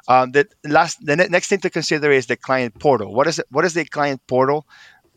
Um, 0.08 0.32
the 0.32 0.48
last 0.64 0.98
the 1.06 1.14
next 1.16 1.48
thing 1.48 1.60
to 1.60 1.70
consider 1.70 2.10
is 2.10 2.26
the 2.26 2.36
client 2.36 2.78
portal. 2.80 3.14
What 3.14 3.28
is 3.28 3.38
it 3.38 3.46
what 3.50 3.64
is 3.64 3.72
the 3.72 3.84
client 3.84 4.20
portal 4.26 4.66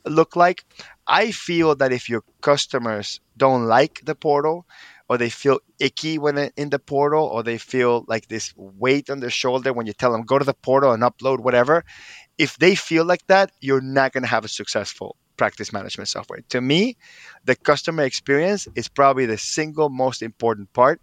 look 0.05 0.35
like 0.35 0.65
I 1.07 1.31
feel 1.31 1.75
that 1.75 1.91
if 1.91 2.09
your 2.09 2.23
customers 2.41 3.19
don't 3.37 3.65
like 3.65 4.01
the 4.05 4.15
portal, 4.15 4.65
or 5.09 5.17
they 5.17 5.29
feel 5.29 5.59
icky 5.79 6.17
when 6.17 6.37
in 6.55 6.69
the 6.69 6.79
portal, 6.79 7.25
or 7.25 7.43
they 7.43 7.57
feel 7.57 8.05
like 8.07 8.27
this 8.27 8.53
weight 8.55 9.09
on 9.09 9.19
their 9.19 9.29
shoulder 9.29 9.73
when 9.73 9.85
you 9.85 9.93
tell 9.93 10.11
them 10.11 10.23
go 10.23 10.39
to 10.39 10.45
the 10.45 10.53
portal 10.53 10.93
and 10.93 11.03
upload 11.03 11.39
whatever, 11.39 11.83
if 12.37 12.57
they 12.57 12.75
feel 12.75 13.05
like 13.05 13.25
that, 13.27 13.51
you're 13.59 13.81
not 13.81 14.13
going 14.13 14.23
to 14.23 14.29
have 14.29 14.45
a 14.45 14.47
successful 14.47 15.17
practice 15.37 15.73
management 15.73 16.07
software. 16.07 16.39
To 16.49 16.61
me, 16.61 16.95
the 17.45 17.55
customer 17.55 18.03
experience 18.03 18.67
is 18.75 18.87
probably 18.87 19.25
the 19.25 19.39
single 19.39 19.89
most 19.89 20.21
important 20.21 20.71
part 20.73 21.01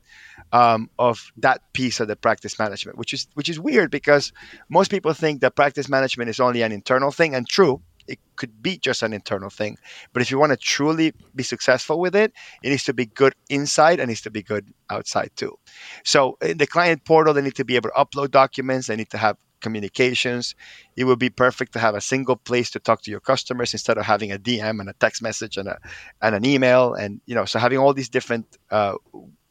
um, 0.52 0.88
of 0.98 1.32
that 1.38 1.60
piece 1.72 2.00
of 2.00 2.08
the 2.08 2.16
practice 2.16 2.58
management, 2.58 2.98
which 2.98 3.12
is 3.12 3.26
which 3.34 3.48
is 3.48 3.58
weird 3.58 3.90
because 3.90 4.32
most 4.68 4.90
people 4.90 5.12
think 5.12 5.40
that 5.40 5.56
practice 5.56 5.88
management 5.88 6.30
is 6.30 6.40
only 6.40 6.62
an 6.62 6.72
internal 6.72 7.10
thing, 7.10 7.34
and 7.34 7.48
true, 7.48 7.82
it 8.08 8.18
could 8.36 8.62
be 8.62 8.78
just 8.78 9.02
an 9.02 9.12
internal 9.12 9.50
thing. 9.50 9.76
But 10.12 10.22
if 10.22 10.30
you 10.30 10.38
want 10.38 10.50
to 10.50 10.56
truly 10.56 11.12
be 11.34 11.42
successful 11.42 12.00
with 12.00 12.16
it, 12.16 12.32
it 12.62 12.70
needs 12.70 12.84
to 12.84 12.94
be 12.94 13.06
good 13.06 13.34
inside 13.48 14.00
and 14.00 14.08
needs 14.08 14.22
to 14.22 14.30
be 14.30 14.42
good 14.42 14.72
outside 14.90 15.30
too. 15.36 15.58
So 16.04 16.38
in 16.40 16.58
the 16.58 16.66
client 16.66 17.04
portal, 17.04 17.34
they 17.34 17.42
need 17.42 17.56
to 17.56 17.64
be 17.64 17.76
able 17.76 17.90
to 17.90 17.96
upload 17.96 18.30
documents. 18.30 18.86
They 18.86 18.96
need 18.96 19.10
to 19.10 19.18
have 19.18 19.36
communications. 19.60 20.54
It 20.96 21.04
would 21.04 21.18
be 21.18 21.30
perfect 21.30 21.72
to 21.72 21.78
have 21.80 21.94
a 21.94 22.00
single 22.00 22.36
place 22.36 22.70
to 22.70 22.78
talk 22.78 23.02
to 23.02 23.10
your 23.10 23.20
customers 23.20 23.72
instead 23.72 23.98
of 23.98 24.04
having 24.04 24.32
a 24.32 24.38
DM 24.38 24.80
and 24.80 24.88
a 24.88 24.94
text 24.94 25.20
message 25.20 25.56
and 25.56 25.68
a 25.68 25.78
and 26.22 26.34
an 26.34 26.46
email 26.46 26.94
and 26.94 27.20
you 27.26 27.34
know 27.34 27.44
so 27.44 27.58
having 27.58 27.78
all 27.78 27.92
these 27.92 28.08
different 28.08 28.46
uh, 28.70 28.94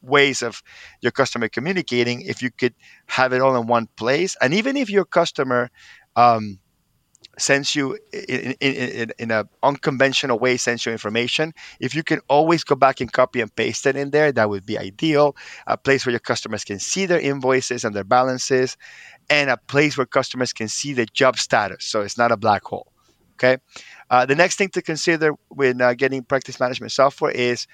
ways 0.00 0.42
of 0.42 0.62
your 1.00 1.12
customer 1.12 1.48
communicating. 1.48 2.22
If 2.22 2.42
you 2.42 2.50
could 2.50 2.74
have 3.06 3.32
it 3.32 3.40
all 3.40 3.56
in 3.56 3.66
one 3.66 3.88
place, 3.96 4.36
and 4.40 4.54
even 4.54 4.76
if 4.76 4.90
your 4.90 5.04
customer 5.04 5.70
um, 6.16 6.58
sends 7.38 7.74
you 7.74 7.98
in, 8.12 8.54
in, 8.60 9.12
in 9.18 9.30
an 9.30 9.48
unconventional 9.62 10.38
way 10.38 10.56
sends 10.56 10.84
you 10.84 10.92
information. 10.92 11.52
If 11.80 11.94
you 11.94 12.02
can 12.02 12.20
always 12.28 12.64
go 12.64 12.74
back 12.74 13.00
and 13.00 13.12
copy 13.12 13.40
and 13.40 13.54
paste 13.54 13.86
it 13.86 13.96
in 13.96 14.10
there 14.10 14.32
that 14.32 14.48
would 14.48 14.66
be 14.66 14.78
ideal. 14.78 15.36
A 15.66 15.76
place 15.76 16.04
where 16.04 16.12
your 16.12 16.20
customers 16.20 16.64
can 16.64 16.78
see 16.78 17.06
their 17.06 17.20
invoices 17.20 17.84
and 17.84 17.94
their 17.94 18.04
balances 18.04 18.76
and 19.30 19.50
a 19.50 19.56
place 19.56 19.96
where 19.96 20.06
customers 20.06 20.52
can 20.52 20.68
see 20.68 20.92
the 20.92 21.06
job 21.06 21.36
status 21.36 21.84
so 21.84 22.02
it's 22.02 22.18
not 22.18 22.32
a 22.32 22.36
black 22.36 22.64
hole 22.64 22.92
okay? 23.38 23.58
Uh, 24.10 24.26
the 24.26 24.34
next 24.34 24.56
thing 24.56 24.68
to 24.70 24.82
consider 24.82 25.32
when 25.48 25.80
uh, 25.80 25.94
getting 25.94 26.22
practice 26.22 26.58
management 26.58 26.92
software 26.92 27.30
is 27.30 27.66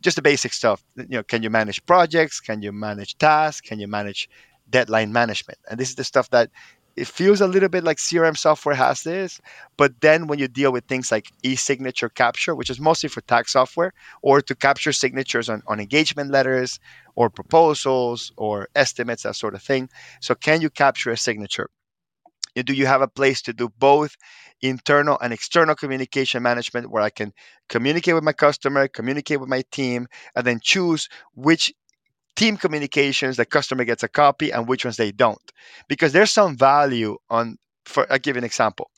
just 0.00 0.16
the 0.16 0.22
basic 0.22 0.52
stuff. 0.52 0.84
You 0.96 1.06
know 1.08 1.22
can 1.22 1.42
you 1.42 1.50
manage 1.50 1.84
projects? 1.86 2.40
Can 2.40 2.62
you 2.62 2.72
manage 2.72 3.16
tasks? 3.18 3.60
Can 3.60 3.78
you 3.78 3.88
manage 3.88 4.28
deadline 4.68 5.12
management? 5.12 5.58
And 5.70 5.78
this 5.78 5.88
is 5.88 5.94
the 5.94 6.04
stuff 6.04 6.28
that 6.30 6.50
it 6.96 7.06
feels 7.06 7.40
a 7.40 7.46
little 7.46 7.68
bit 7.68 7.84
like 7.84 7.96
CRM 7.96 8.36
software 8.36 8.74
has 8.74 9.02
this, 9.02 9.40
but 9.76 10.00
then 10.00 10.26
when 10.26 10.38
you 10.38 10.48
deal 10.48 10.72
with 10.72 10.84
things 10.84 11.10
like 11.10 11.30
e-signature 11.42 12.08
capture, 12.08 12.54
which 12.54 12.70
is 12.70 12.80
mostly 12.80 13.08
for 13.08 13.20
tax 13.22 13.52
software, 13.52 13.92
or 14.22 14.40
to 14.42 14.54
capture 14.54 14.92
signatures 14.92 15.48
on, 15.48 15.62
on 15.66 15.80
engagement 15.80 16.30
letters 16.30 16.78
or 17.14 17.30
proposals 17.30 18.32
or 18.36 18.68
estimates, 18.74 19.22
that 19.22 19.36
sort 19.36 19.54
of 19.54 19.62
thing. 19.62 19.88
So 20.20 20.34
can 20.34 20.60
you 20.60 20.70
capture 20.70 21.10
a 21.10 21.16
signature? 21.16 21.70
Do 22.54 22.74
you 22.74 22.84
have 22.84 23.00
a 23.00 23.08
place 23.08 23.40
to 23.42 23.54
do 23.54 23.70
both 23.78 24.16
internal 24.60 25.18
and 25.22 25.32
external 25.32 25.74
communication 25.74 26.42
management 26.42 26.90
where 26.90 27.02
I 27.02 27.08
can 27.08 27.32
communicate 27.70 28.14
with 28.14 28.24
my 28.24 28.34
customer, 28.34 28.88
communicate 28.88 29.40
with 29.40 29.48
my 29.48 29.62
team, 29.72 30.06
and 30.36 30.46
then 30.46 30.60
choose 30.62 31.08
which 31.34 31.72
team 32.36 32.56
communications 32.56 33.36
the 33.36 33.44
customer 33.44 33.84
gets 33.84 34.02
a 34.02 34.08
copy 34.08 34.50
and 34.50 34.68
which 34.68 34.84
ones 34.84 34.96
they 34.96 35.12
don't. 35.12 35.52
Because 35.88 36.12
there's 36.12 36.30
some 36.30 36.56
value 36.56 37.16
on 37.30 37.56
for 37.84 38.06
i 38.12 38.18
give 38.18 38.36
an 38.36 38.44
example. 38.44 38.90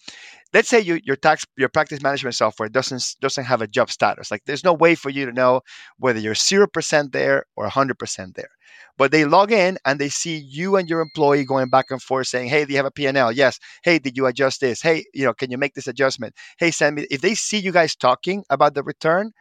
Let's 0.53 0.69
say 0.69 0.81
you, 0.81 1.01
your 1.05 1.17
tax 1.17 1.45
your 1.57 1.69
practice 1.69 2.03
management 2.03 2.37
software 2.37 2.69
doesn't 2.69 3.17
doesn't 3.21 3.45
have 3.45 3.63
a 3.63 3.67
job 3.67 3.91
status. 3.91 4.31
Like 4.31 4.43
there's 4.47 4.65
no 4.65 4.73
way 4.73 4.95
for 4.95 5.11
you 5.11 5.27
to 5.27 5.33
know 5.33 5.63
whether 5.99 6.21
you're 6.21 6.35
0% 6.35 7.13
there 7.13 7.45
or 7.57 7.69
100% 7.69 8.35
there. 8.35 8.49
But 8.97 9.11
they 9.11 9.25
log 9.25 9.51
in 9.51 9.79
and 9.85 9.99
they 9.99 10.09
see 10.09 10.37
you 10.37 10.77
and 10.77 10.89
your 10.89 11.01
employee 11.01 11.45
going 11.45 11.69
back 11.71 11.87
and 11.91 12.01
forth 12.01 12.29
saying 12.29 12.49
hey 12.49 12.65
do 12.65 12.73
you 12.73 12.77
have 12.77 12.87
a 12.87 12.91
p&l 12.91 13.33
yes. 13.33 13.59
Hey 13.83 13.99
did 13.99 14.17
you 14.17 14.27
adjust 14.27 14.61
this? 14.61 14.81
Hey 14.83 15.05
you 15.15 15.25
know 15.25 15.35
can 15.35 15.51
you 15.51 15.59
make 15.59 15.75
this 15.75 15.89
adjustment? 15.89 16.35
Hey 16.59 16.71
send 16.71 16.97
me 16.97 17.07
if 17.11 17.21
they 17.21 17.35
see 17.35 17.59
you 17.59 17.73
guys 17.73 17.97
talking 17.97 18.45
about 18.51 18.75
the 18.75 18.83
return 18.83 19.33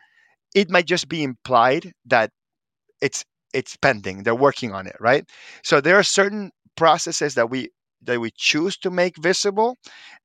it 0.55 0.69
might 0.69 0.85
just 0.85 1.09
be 1.09 1.23
implied 1.23 1.91
that 2.05 2.31
it's 3.01 3.25
it's 3.53 3.77
pending 3.77 4.23
they're 4.23 4.35
working 4.35 4.73
on 4.73 4.87
it 4.87 4.95
right? 4.99 5.25
So 5.63 5.81
there 5.81 5.97
are 5.97 6.03
certain 6.03 6.51
processes 6.75 7.35
that 7.35 7.49
we 7.49 7.69
that 8.03 8.19
we 8.19 8.31
choose 8.35 8.77
to 8.77 8.89
make 8.91 9.15
visible 9.21 9.77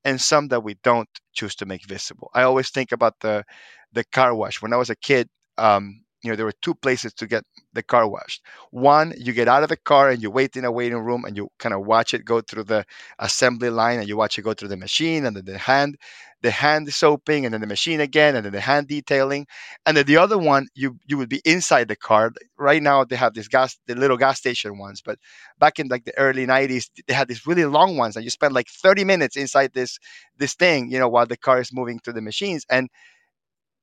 and 0.04 0.20
some 0.20 0.48
that 0.48 0.62
we 0.64 0.74
don't 0.82 1.08
choose 1.34 1.54
to 1.56 1.66
make 1.66 1.86
visible. 1.86 2.30
I 2.34 2.42
always 2.42 2.70
think 2.70 2.92
about 2.92 3.14
the 3.20 3.44
the 3.92 4.04
car 4.12 4.34
wash. 4.34 4.60
When 4.62 4.72
i 4.72 4.76
was 4.76 4.90
a 4.90 4.96
kid 4.96 5.28
um, 5.58 6.02
you 6.22 6.30
know 6.30 6.36
there 6.36 6.46
were 6.46 6.54
two 6.62 6.74
places 6.74 7.12
to 7.14 7.26
get 7.26 7.44
the 7.72 7.82
car 7.82 8.08
washed. 8.08 8.42
One 8.70 9.12
you 9.16 9.32
get 9.32 9.48
out 9.48 9.62
of 9.62 9.68
the 9.68 9.76
car 9.76 10.10
and 10.10 10.22
you 10.22 10.30
wait 10.30 10.56
in 10.56 10.64
a 10.64 10.72
waiting 10.72 10.98
room 10.98 11.24
and 11.24 11.36
you 11.36 11.48
kind 11.58 11.74
of 11.74 11.86
watch 11.86 12.14
it 12.14 12.24
go 12.24 12.40
through 12.40 12.64
the 12.64 12.84
assembly 13.18 13.70
line 13.70 13.98
and 14.00 14.08
you 14.08 14.16
watch 14.16 14.38
it 14.38 14.42
go 14.42 14.54
through 14.54 14.68
the 14.68 14.76
machine 14.76 15.24
and 15.26 15.36
then 15.36 15.44
the 15.44 15.58
hand 15.58 15.96
the 16.42 16.50
hand 16.50 16.92
soaping 16.92 17.44
and 17.44 17.52
then 17.52 17.60
the 17.60 17.66
machine 17.66 18.00
again 18.00 18.36
and 18.36 18.44
then 18.44 18.52
the 18.52 18.60
hand 18.60 18.86
detailing. 18.88 19.46
And 19.86 19.96
then 19.96 20.06
the 20.06 20.16
other 20.16 20.38
one 20.38 20.68
you 20.74 20.98
you 21.06 21.18
would 21.18 21.28
be 21.28 21.40
inside 21.44 21.88
the 21.88 21.96
car. 21.96 22.32
Right 22.58 22.82
now 22.82 23.04
they 23.04 23.16
have 23.16 23.34
this 23.34 23.48
gas 23.48 23.78
the 23.86 23.94
little 23.94 24.16
gas 24.16 24.38
station 24.38 24.78
ones 24.78 25.00
but 25.04 25.18
back 25.58 25.78
in 25.78 25.88
like 25.88 26.04
the 26.04 26.16
early 26.18 26.46
90s 26.46 26.90
they 27.06 27.14
had 27.14 27.28
these 27.28 27.46
really 27.46 27.64
long 27.64 27.96
ones 27.96 28.16
and 28.16 28.24
you 28.24 28.30
spend 28.30 28.54
like 28.54 28.68
30 28.68 29.04
minutes 29.04 29.36
inside 29.36 29.72
this 29.74 29.98
this 30.36 30.54
thing 30.54 30.90
you 30.90 30.98
know 30.98 31.08
while 31.08 31.26
the 31.26 31.36
car 31.36 31.60
is 31.60 31.72
moving 31.72 31.98
through 32.00 32.14
the 32.14 32.22
machines. 32.22 32.64
And 32.70 32.88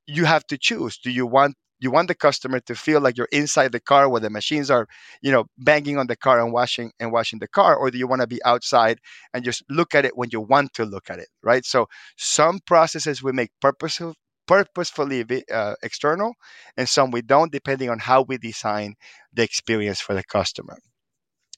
you 0.07 0.25
have 0.25 0.45
to 0.47 0.57
choose 0.57 0.97
do 0.97 1.11
you 1.11 1.25
want 1.25 1.55
you 1.79 1.91
want 1.91 2.07
the 2.07 2.15
customer 2.15 2.59
to 2.61 2.75
feel 2.75 3.01
like 3.01 3.17
you're 3.17 3.27
inside 3.31 3.71
the 3.71 3.79
car 3.79 4.09
where 4.09 4.21
the 4.21 4.29
machines 4.29 4.71
are 4.71 4.87
you 5.21 5.31
know 5.31 5.45
banging 5.57 5.97
on 5.97 6.07
the 6.07 6.15
car 6.15 6.39
and 6.39 6.53
washing 6.53 6.91
and 6.99 7.11
washing 7.11 7.39
the 7.39 7.47
car 7.47 7.75
or 7.75 7.91
do 7.91 7.97
you 7.97 8.07
want 8.07 8.21
to 8.21 8.27
be 8.27 8.43
outside 8.45 8.99
and 9.33 9.43
just 9.43 9.63
look 9.69 9.95
at 9.95 10.05
it 10.05 10.17
when 10.17 10.29
you 10.31 10.41
want 10.41 10.73
to 10.73 10.85
look 10.85 11.09
at 11.09 11.19
it 11.19 11.29
right? 11.43 11.65
So 11.65 11.87
some 12.17 12.59
processes 12.65 13.23
we 13.23 13.31
make 13.31 13.51
purposeful 13.61 14.15
purposefully 14.47 15.25
uh, 15.51 15.73
external 15.81 16.33
and 16.77 16.87
some 16.87 17.09
we 17.11 17.21
don't 17.21 17.51
depending 17.51 17.89
on 17.89 17.97
how 17.99 18.21
we 18.21 18.37
design 18.37 18.93
the 19.33 19.41
experience 19.43 19.99
for 19.99 20.13
the 20.13 20.23
customer 20.23 20.77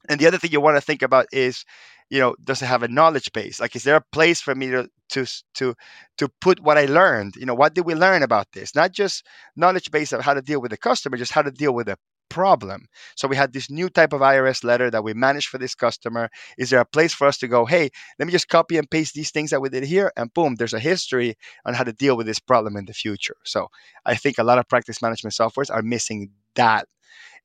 and 0.10 0.20
the 0.20 0.28
other 0.28 0.38
thing 0.38 0.52
you 0.52 0.62
want 0.62 0.78
to 0.78 0.82
think 0.82 1.02
about 1.02 1.28
is 1.32 1.66
you 2.10 2.20
know 2.20 2.36
does 2.44 2.62
it 2.62 2.66
have 2.68 2.84
a 2.84 2.88
knowledge 2.88 3.32
base? 3.34 3.60
Like 3.60 3.76
is 3.76 3.84
there 3.84 3.96
a 3.96 4.06
place 4.12 4.42
for 4.42 4.56
me 4.56 4.68
to 4.72 4.90
to 5.10 5.26
to 5.56 5.76
to 6.18 6.30
put 6.42 6.60
what 6.62 6.78
i 6.78 6.86
learned? 6.86 7.36
You 7.36 7.46
know 7.46 7.56
what 7.56 7.74
did 7.74 7.86
we 7.86 7.96
learn 7.96 8.24
about 8.24 8.52
this? 8.54 8.76
Not 8.76 8.92
just 8.92 9.26
knowledge 9.56 9.92
base 9.92 10.14
of 10.14 10.22
how 10.22 10.34
to 10.34 10.42
deal 10.42 10.62
with 10.62 10.72
the 10.72 10.78
customer 10.78 11.18
just 11.18 11.32
how 11.32 11.42
to 11.42 11.52
deal 11.52 11.74
with 11.74 11.90
a 11.90 11.98
problem. 12.30 12.88
So 13.16 13.26
we 13.28 13.38
had 13.38 13.54
this 13.54 13.70
new 13.70 13.90
type 13.90 14.12
of 14.12 14.20
irs 14.20 14.62
letter 14.64 14.92
that 14.92 15.04
we 15.04 15.14
managed 15.14 15.48
for 15.48 15.58
this 15.58 15.74
customer. 15.76 16.30
Is 16.58 16.70
there 16.70 16.82
a 16.82 16.86
place 16.86 17.14
for 17.14 17.26
us 17.26 17.38
to 17.40 17.48
go 17.48 17.66
hey 17.66 17.90
let 18.20 18.26
me 18.26 18.32
just 18.32 18.50
copy 18.50 18.78
and 18.78 18.90
paste 18.90 19.14
these 19.14 19.32
things 19.32 19.50
that 19.52 19.62
we 19.62 19.70
did 19.70 19.84
here 19.84 20.12
and 20.18 20.34
boom 20.34 20.56
there's 20.56 20.74
a 20.74 20.80
history 20.80 21.36
on 21.66 21.74
how 21.74 21.84
to 21.84 21.94
deal 21.94 22.18
with 22.18 22.28
this 22.28 22.40
problem 22.40 22.76
in 22.78 22.86
the 22.86 22.94
future. 22.94 23.38
So 23.44 23.68
i 24.06 24.16
think 24.16 24.38
a 24.38 24.44
lot 24.44 24.60
of 24.60 24.68
practice 24.68 25.02
management 25.02 25.34
softwares 25.34 25.74
are 25.74 25.82
missing 25.82 26.32
that 26.56 26.88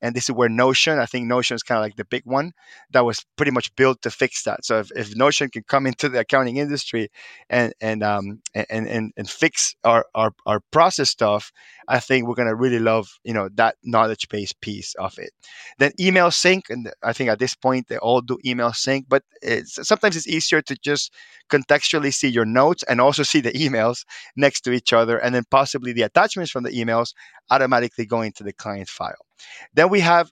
and 0.03 0.13
this 0.13 0.25
is 0.25 0.35
where 0.35 0.49
Notion, 0.49 0.99
I 0.99 1.05
think 1.05 1.27
Notion 1.27 1.55
is 1.55 1.63
kind 1.63 1.79
of 1.79 1.83
like 1.83 1.95
the 1.95 2.03
big 2.03 2.23
one 2.25 2.51
that 2.91 3.05
was 3.05 3.25
pretty 3.37 3.51
much 3.51 3.73
built 3.77 4.01
to 4.01 4.11
fix 4.11 4.43
that. 4.43 4.65
So 4.65 4.79
if, 4.79 4.91
if 4.97 5.15
Notion 5.15 5.49
can 5.49 5.63
come 5.63 5.87
into 5.87 6.09
the 6.09 6.19
accounting 6.19 6.57
industry 6.57 7.09
and 7.49 7.73
and 7.79 8.03
um 8.03 8.41
and 8.53 8.85
and, 8.87 9.13
and 9.15 9.29
fix 9.29 9.75
our, 9.85 10.05
our 10.13 10.33
our 10.45 10.59
process 10.71 11.09
stuff, 11.09 11.53
I 11.87 11.99
think 11.99 12.27
we're 12.27 12.35
gonna 12.35 12.53
really 12.53 12.79
love 12.79 13.17
you 13.23 13.33
know 13.33 13.47
that 13.55 13.77
knowledge 13.81 14.27
base 14.27 14.51
piece 14.51 14.93
of 14.95 15.17
it. 15.17 15.31
Then 15.79 15.93
email 15.97 16.31
sync, 16.31 16.69
and 16.69 16.91
I 17.01 17.13
think 17.13 17.29
at 17.29 17.39
this 17.39 17.55
point 17.55 17.87
they 17.87 17.97
all 17.97 18.19
do 18.19 18.37
email 18.45 18.73
sync, 18.73 19.05
but 19.07 19.23
it's, 19.41 19.87
sometimes 19.87 20.17
it's 20.17 20.27
easier 20.27 20.61
to 20.63 20.75
just 20.83 21.13
contextually 21.49 22.13
see 22.13 22.27
your 22.27 22.45
notes 22.45 22.83
and 22.83 22.99
also 22.99 23.23
see 23.23 23.39
the 23.39 23.51
emails 23.53 24.03
next 24.35 24.61
to 24.61 24.73
each 24.73 24.91
other, 24.91 25.17
and 25.17 25.33
then 25.33 25.43
possibly 25.49 25.93
the 25.93 26.01
attachments 26.01 26.51
from 26.51 26.63
the 26.63 26.71
emails 26.71 27.13
automatically 27.49 28.05
go 28.05 28.21
into 28.21 28.43
the 28.43 28.53
client 28.53 28.89
file. 28.89 29.25
Then 29.73 29.89
we 29.93 29.99
have 29.99 30.31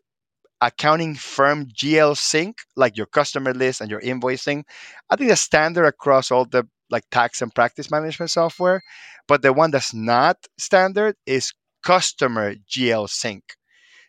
accounting 0.59 1.13
firm 1.13 1.67
GL 1.67 2.17
sync, 2.17 2.57
like 2.75 2.97
your 2.97 3.05
customer 3.05 3.53
list 3.53 3.79
and 3.79 3.91
your 3.91 4.01
invoicing. 4.01 4.63
I 5.07 5.15
think 5.15 5.29
that's 5.29 5.41
standard 5.41 5.85
across 5.85 6.31
all 6.31 6.45
the 6.45 6.67
like 6.89 7.03
tax 7.11 7.43
and 7.43 7.53
practice 7.53 7.91
management 7.91 8.31
software. 8.31 8.81
But 9.27 9.43
the 9.43 9.53
one 9.53 9.69
that's 9.69 9.93
not 9.93 10.37
standard 10.57 11.15
is 11.27 11.53
customer 11.83 12.55
GL 12.55 13.07
sync. 13.07 13.43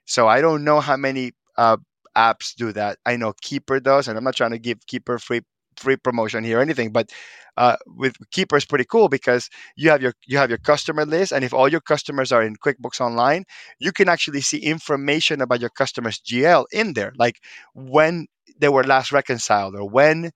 So 0.06 0.26
I 0.26 0.40
don't 0.40 0.64
know 0.64 0.80
how 0.80 0.96
many 0.96 1.32
uh, 1.58 1.76
apps 2.16 2.54
do 2.56 2.72
that. 2.72 2.96
I 3.04 3.16
know 3.16 3.34
Keeper 3.42 3.78
does, 3.78 4.08
and 4.08 4.16
I'm 4.16 4.24
not 4.24 4.36
trying 4.36 4.52
to 4.52 4.58
give 4.58 4.86
Keeper 4.86 5.18
free 5.18 5.42
free 5.76 5.96
promotion 5.96 6.44
here 6.44 6.58
or 6.58 6.62
anything, 6.62 6.92
but 6.92 7.10
uh, 7.56 7.76
with 7.86 8.14
Keeper 8.30 8.56
is 8.56 8.64
pretty 8.64 8.84
cool 8.84 9.08
because 9.08 9.48
you 9.76 9.90
have 9.90 10.00
your 10.02 10.14
you 10.26 10.38
have 10.38 10.48
your 10.50 10.58
customer 10.58 11.04
list, 11.04 11.32
and 11.32 11.44
if 11.44 11.52
all 11.52 11.68
your 11.68 11.80
customers 11.80 12.32
are 12.32 12.42
in 12.42 12.56
QuickBooks 12.56 13.00
Online, 13.00 13.44
you 13.78 13.92
can 13.92 14.08
actually 14.08 14.40
see 14.40 14.58
information 14.58 15.40
about 15.40 15.60
your 15.60 15.70
customers' 15.70 16.20
GL 16.20 16.64
in 16.72 16.94
there, 16.94 17.12
like 17.18 17.40
when 17.74 18.26
they 18.58 18.68
were 18.68 18.84
last 18.84 19.12
reconciled 19.12 19.74
or 19.76 19.88
when 19.88 20.30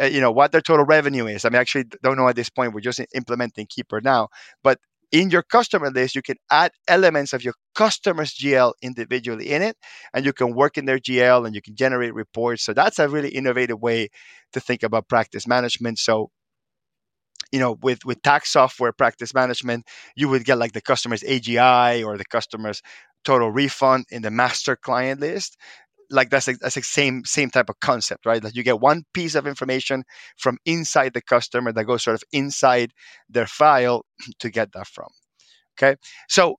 uh, 0.00 0.06
you 0.06 0.20
know 0.20 0.30
what 0.30 0.52
their 0.52 0.60
total 0.60 0.84
revenue 0.84 1.26
is. 1.26 1.44
I 1.44 1.48
mean, 1.50 1.60
actually 1.60 1.84
don't 2.02 2.16
know 2.16 2.28
at 2.28 2.36
this 2.36 2.50
point. 2.50 2.72
We're 2.74 2.80
just 2.80 3.00
implementing 3.14 3.66
Keeper 3.68 4.00
now, 4.00 4.28
but 4.62 4.78
in 5.12 5.30
your 5.30 5.42
customer 5.42 5.90
list, 5.90 6.14
you 6.14 6.22
can 6.22 6.36
add 6.50 6.72
elements 6.88 7.32
of 7.32 7.42
your 7.44 7.54
customer's 7.74 8.32
GL 8.34 8.72
individually 8.82 9.50
in 9.50 9.62
it, 9.62 9.76
and 10.14 10.24
you 10.24 10.32
can 10.32 10.54
work 10.54 10.78
in 10.78 10.84
their 10.86 10.98
GL 10.98 11.46
and 11.46 11.54
you 11.54 11.62
can 11.62 11.74
generate 11.74 12.14
reports. 12.14 12.64
So 12.64 12.72
that's 12.72 12.98
a 12.98 13.08
really 13.08 13.30
innovative 13.30 13.80
way 13.80 14.08
to 14.52 14.60
think 14.60 14.82
about 14.82 15.08
practice 15.08 15.46
management. 15.46 15.98
So 15.98 16.30
you 17.52 17.58
know 17.58 17.76
with 17.82 18.04
with 18.04 18.22
tax 18.22 18.50
software 18.52 18.92
practice 18.92 19.34
management 19.34 19.86
you 20.16 20.28
would 20.28 20.44
get 20.44 20.58
like 20.58 20.72
the 20.72 20.80
customer's 20.80 21.22
agi 21.22 22.04
or 22.06 22.16
the 22.16 22.24
customer's 22.24 22.82
total 23.24 23.50
refund 23.50 24.04
in 24.10 24.22
the 24.22 24.30
master 24.30 24.76
client 24.76 25.20
list 25.20 25.56
like 26.10 26.30
that's 26.30 26.48
a, 26.48 26.54
that's 26.60 26.74
the 26.74 26.82
same 26.82 27.24
same 27.24 27.50
type 27.50 27.68
of 27.70 27.80
concept, 27.80 28.26
right? 28.26 28.42
Like 28.42 28.54
you 28.56 28.62
get 28.62 28.80
one 28.80 29.04
piece 29.14 29.34
of 29.34 29.46
information 29.46 30.04
from 30.36 30.58
inside 30.64 31.14
the 31.14 31.22
customer 31.22 31.72
that 31.72 31.84
goes 31.84 32.02
sort 32.02 32.14
of 32.14 32.22
inside 32.32 32.92
their 33.28 33.46
file 33.46 34.04
to 34.40 34.50
get 34.50 34.72
that 34.72 34.86
from. 34.86 35.08
Okay, 35.78 35.96
so 36.28 36.56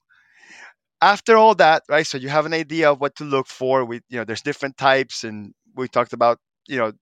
after 1.00 1.36
all 1.36 1.54
that, 1.56 1.82
right? 1.88 2.06
So 2.06 2.16
you 2.18 2.28
have 2.28 2.46
an 2.46 2.54
idea 2.54 2.90
of 2.90 3.00
what 3.00 3.16
to 3.16 3.24
look 3.24 3.48
for. 3.48 3.84
We, 3.84 4.00
you 4.08 4.18
know, 4.18 4.24
there's 4.24 4.42
different 4.42 4.76
types, 4.78 5.24
and 5.24 5.52
we 5.74 5.88
talked 5.88 6.12
about, 6.12 6.38
you 6.68 6.78
know, 6.78 6.92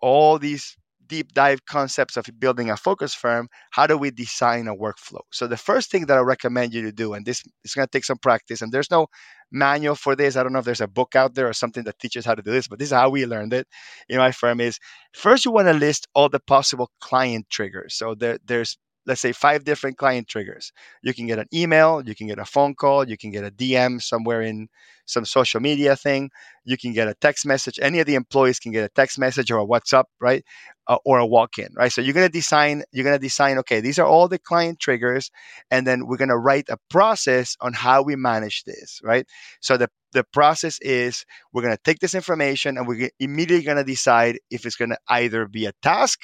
all 0.00 0.38
these 0.38 0.76
deep 1.08 1.32
dive 1.32 1.64
concepts 1.66 2.16
of 2.16 2.26
building 2.38 2.70
a 2.70 2.76
focus 2.76 3.14
firm, 3.14 3.48
how 3.70 3.86
do 3.86 3.96
we 3.96 4.10
design 4.10 4.68
a 4.68 4.74
workflow? 4.74 5.20
So 5.32 5.46
the 5.46 5.56
first 5.56 5.90
thing 5.90 6.06
that 6.06 6.18
I 6.18 6.20
recommend 6.20 6.74
you 6.74 6.82
to 6.82 6.92
do, 6.92 7.14
and 7.14 7.24
this 7.24 7.42
is 7.64 7.74
going 7.74 7.86
to 7.86 7.90
take 7.90 8.04
some 8.04 8.18
practice, 8.18 8.62
and 8.62 8.72
there's 8.72 8.90
no 8.90 9.06
manual 9.52 9.94
for 9.94 10.16
this. 10.16 10.36
I 10.36 10.42
don't 10.42 10.52
know 10.52 10.58
if 10.58 10.64
there's 10.64 10.80
a 10.80 10.88
book 10.88 11.14
out 11.14 11.34
there 11.34 11.48
or 11.48 11.52
something 11.52 11.84
that 11.84 11.98
teaches 11.98 12.24
how 12.24 12.34
to 12.34 12.42
do 12.42 12.50
this, 12.50 12.68
but 12.68 12.78
this 12.78 12.88
is 12.88 12.94
how 12.94 13.10
we 13.10 13.26
learned 13.26 13.52
it 13.52 13.66
in 14.08 14.18
my 14.18 14.32
firm 14.32 14.60
is 14.60 14.78
first 15.14 15.44
you 15.44 15.50
want 15.50 15.68
to 15.68 15.74
list 15.74 16.06
all 16.14 16.28
the 16.28 16.40
possible 16.40 16.90
client 17.00 17.46
triggers. 17.50 17.94
So 17.96 18.14
there, 18.14 18.38
there's 18.44 18.76
let's 19.06 19.20
say 19.20 19.32
five 19.32 19.64
different 19.64 19.96
client 19.98 20.28
triggers. 20.28 20.72
You 21.02 21.14
can 21.14 21.26
get 21.26 21.38
an 21.38 21.46
email, 21.54 22.02
you 22.04 22.14
can 22.14 22.26
get 22.26 22.38
a 22.38 22.44
phone 22.44 22.74
call, 22.74 23.08
you 23.08 23.16
can 23.16 23.30
get 23.30 23.44
a 23.44 23.50
DM 23.50 24.00
somewhere 24.02 24.42
in 24.42 24.68
some 25.06 25.24
social 25.24 25.60
media 25.60 25.96
thing, 25.96 26.30
you 26.64 26.76
can 26.76 26.92
get 26.92 27.08
a 27.08 27.14
text 27.14 27.46
message. 27.46 27.78
Any 27.80 28.00
of 28.00 28.06
the 28.06 28.16
employees 28.16 28.58
can 28.58 28.72
get 28.72 28.84
a 28.84 28.88
text 28.88 29.18
message 29.18 29.50
or 29.50 29.58
a 29.60 29.66
WhatsApp, 29.66 30.04
right? 30.20 30.44
Uh, 30.88 30.98
or 31.04 31.18
a 31.18 31.26
walk-in, 31.26 31.68
right? 31.76 31.92
So 31.92 32.00
you're 32.00 32.14
gonna 32.14 32.28
design, 32.28 32.82
you're 32.92 33.04
gonna 33.04 33.18
design, 33.18 33.58
okay, 33.58 33.80
these 33.80 33.98
are 33.98 34.06
all 34.06 34.28
the 34.28 34.38
client 34.38 34.80
triggers, 34.80 35.30
and 35.70 35.86
then 35.86 36.06
we're 36.06 36.16
gonna 36.16 36.38
write 36.38 36.68
a 36.68 36.76
process 36.90 37.56
on 37.60 37.72
how 37.72 38.02
we 38.02 38.16
manage 38.16 38.64
this, 38.64 39.00
right? 39.02 39.26
So 39.60 39.76
the 39.76 39.88
the 40.12 40.24
process 40.32 40.78
is 40.80 41.24
we're 41.52 41.62
gonna 41.62 41.76
take 41.84 41.98
this 41.98 42.14
information 42.14 42.78
and 42.78 42.86
we're 42.88 43.10
immediately 43.20 43.64
gonna 43.64 43.84
decide 43.84 44.38
if 44.50 44.64
it's 44.64 44.76
gonna 44.76 44.98
either 45.08 45.46
be 45.46 45.66
a 45.66 45.72
task 45.82 46.20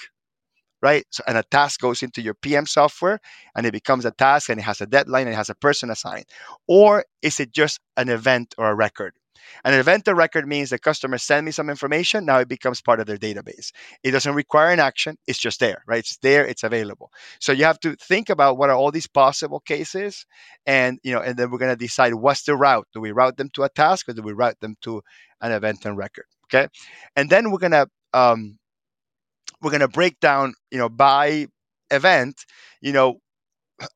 right? 0.82 1.04
So, 1.10 1.22
and 1.26 1.38
a 1.38 1.42
task 1.44 1.80
goes 1.80 2.02
into 2.02 2.20
your 2.20 2.34
PM 2.34 2.66
software 2.66 3.20
and 3.56 3.64
it 3.64 3.72
becomes 3.72 4.04
a 4.04 4.10
task 4.10 4.48
and 4.50 4.58
it 4.58 4.64
has 4.64 4.80
a 4.80 4.86
deadline 4.86 5.26
and 5.26 5.34
it 5.34 5.36
has 5.36 5.50
a 5.50 5.54
person 5.54 5.90
assigned. 5.90 6.26
Or 6.66 7.04
is 7.22 7.40
it 7.40 7.52
just 7.52 7.80
an 7.96 8.08
event 8.08 8.54
or 8.58 8.70
a 8.70 8.74
record? 8.74 9.14
An 9.64 9.74
event 9.74 10.08
or 10.08 10.14
record 10.14 10.46
means 10.46 10.70
the 10.70 10.78
customer 10.78 11.18
send 11.18 11.46
me 11.46 11.52
some 11.52 11.70
information. 11.70 12.24
Now 12.24 12.38
it 12.38 12.48
becomes 12.48 12.80
part 12.80 13.00
of 13.00 13.06
their 13.06 13.16
database. 13.16 13.72
It 14.02 14.12
doesn't 14.12 14.34
require 14.34 14.70
an 14.70 14.80
action. 14.80 15.18
It's 15.26 15.38
just 15.38 15.60
there, 15.60 15.82
right? 15.86 16.00
It's 16.00 16.16
there. 16.18 16.46
It's 16.46 16.62
available. 16.62 17.10
So 17.40 17.52
you 17.52 17.64
have 17.64 17.80
to 17.80 17.96
think 17.96 18.30
about 18.30 18.56
what 18.56 18.70
are 18.70 18.76
all 18.76 18.90
these 18.90 19.06
possible 19.06 19.60
cases, 19.60 20.26
and 20.66 20.98
you 21.02 21.12
know, 21.12 21.20
and 21.20 21.36
then 21.36 21.50
we're 21.50 21.58
going 21.58 21.72
to 21.72 21.76
decide 21.76 22.14
what's 22.14 22.44
the 22.44 22.56
route. 22.56 22.88
Do 22.92 23.00
we 23.00 23.12
route 23.12 23.36
them 23.36 23.50
to 23.54 23.64
a 23.64 23.68
task 23.68 24.08
or 24.08 24.12
do 24.12 24.22
we 24.22 24.32
route 24.32 24.60
them 24.60 24.76
to 24.82 25.02
an 25.40 25.52
event 25.52 25.84
and 25.84 25.96
record? 25.96 26.26
Okay, 26.44 26.68
and 27.16 27.30
then 27.30 27.50
we're 27.50 27.58
going 27.58 27.72
to 27.72 27.88
um, 28.14 28.58
we're 29.62 29.70
going 29.70 29.80
to 29.80 29.88
break 29.88 30.20
down, 30.20 30.54
you 30.70 30.78
know, 30.78 30.88
by 30.88 31.46
event, 31.90 32.44
you 32.80 32.92
know, 32.92 33.20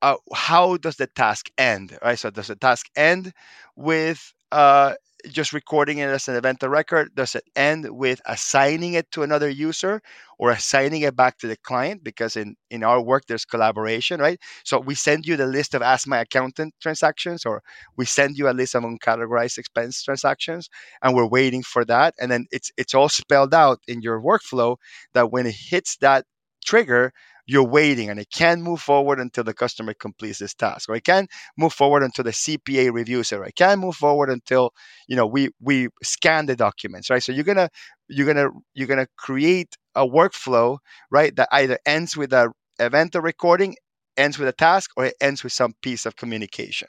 uh, 0.02 0.16
how 0.34 0.76
does 0.78 0.96
the 0.96 1.06
task 1.06 1.50
end, 1.58 1.98
right? 2.02 2.18
So 2.18 2.30
does 2.30 2.48
the 2.48 2.56
task 2.56 2.86
end 2.96 3.32
with 3.76 4.32
uh, 4.52 4.94
just 5.30 5.52
recording 5.52 5.98
it 5.98 6.08
as 6.08 6.28
an 6.28 6.36
event 6.36 6.62
or 6.62 6.68
record? 6.68 7.14
Does 7.14 7.34
it 7.34 7.44
end 7.56 7.86
with 7.90 8.20
assigning 8.26 8.94
it 8.94 9.10
to 9.12 9.22
another 9.22 9.48
user 9.48 10.00
or 10.38 10.50
assigning 10.50 11.02
it 11.02 11.16
back 11.16 11.38
to 11.38 11.46
the 11.46 11.56
client? 11.56 12.04
Because 12.04 12.36
in, 12.36 12.56
in 12.70 12.82
our 12.84 13.02
work, 13.02 13.24
there's 13.26 13.44
collaboration, 13.44 14.20
right? 14.20 14.38
So 14.64 14.78
we 14.80 14.94
send 14.94 15.26
you 15.26 15.36
the 15.36 15.46
list 15.46 15.74
of 15.74 15.82
Ask 15.82 16.06
My 16.06 16.18
Accountant 16.18 16.74
transactions, 16.80 17.44
or 17.44 17.62
we 17.96 18.04
send 18.04 18.36
you 18.36 18.48
a 18.48 18.52
list 18.52 18.74
of 18.74 18.84
uncategorized 18.84 19.58
expense 19.58 20.02
transactions, 20.02 20.68
and 21.02 21.14
we're 21.14 21.28
waiting 21.28 21.62
for 21.62 21.84
that. 21.86 22.14
And 22.20 22.30
then 22.30 22.46
it's 22.50 22.70
it's 22.76 22.94
all 22.94 23.08
spelled 23.08 23.54
out 23.54 23.80
in 23.88 24.02
your 24.02 24.20
workflow 24.20 24.76
that 25.14 25.30
when 25.32 25.46
it 25.46 25.54
hits 25.56 25.96
that 25.98 26.24
trigger, 26.64 27.12
you're 27.46 27.64
waiting 27.66 28.10
and 28.10 28.18
it 28.18 28.28
can't 28.32 28.60
move 28.62 28.80
forward 28.80 29.18
until 29.20 29.44
the 29.44 29.54
customer 29.54 29.94
completes 29.94 30.38
this 30.38 30.54
task 30.54 30.88
or 30.88 30.96
it 30.96 31.04
can't 31.04 31.30
move 31.56 31.72
forward 31.72 32.02
until 32.02 32.24
the 32.24 32.30
cpa 32.32 32.92
reviews 32.92 33.32
it 33.32 33.36
or 33.36 33.44
it 33.44 33.54
can't 33.56 33.80
move 33.80 33.94
forward 33.96 34.30
until 34.30 34.70
you 35.08 35.16
know 35.16 35.26
we 35.26 35.48
we 35.60 35.88
scan 36.02 36.46
the 36.46 36.56
documents 36.56 37.10
right? 37.10 37.22
So 37.22 37.32
you're 37.32 37.44
gonna 37.44 37.68
you're 38.08 38.26
gonna 38.26 38.50
you're 38.74 38.88
gonna 38.88 39.06
create 39.16 39.76
a 39.94 40.06
workflow 40.06 40.78
right 41.10 41.34
that 41.36 41.48
either 41.52 41.78
ends 41.86 42.16
with 42.16 42.32
a 42.32 42.50
event 42.78 43.14
or 43.16 43.20
recording 43.22 43.76
ends 44.16 44.38
with 44.38 44.48
a 44.48 44.52
task 44.52 44.90
or 44.96 45.06
it 45.06 45.14
ends 45.20 45.42
with 45.44 45.52
some 45.52 45.74
piece 45.82 46.06
of 46.06 46.16
communication 46.16 46.88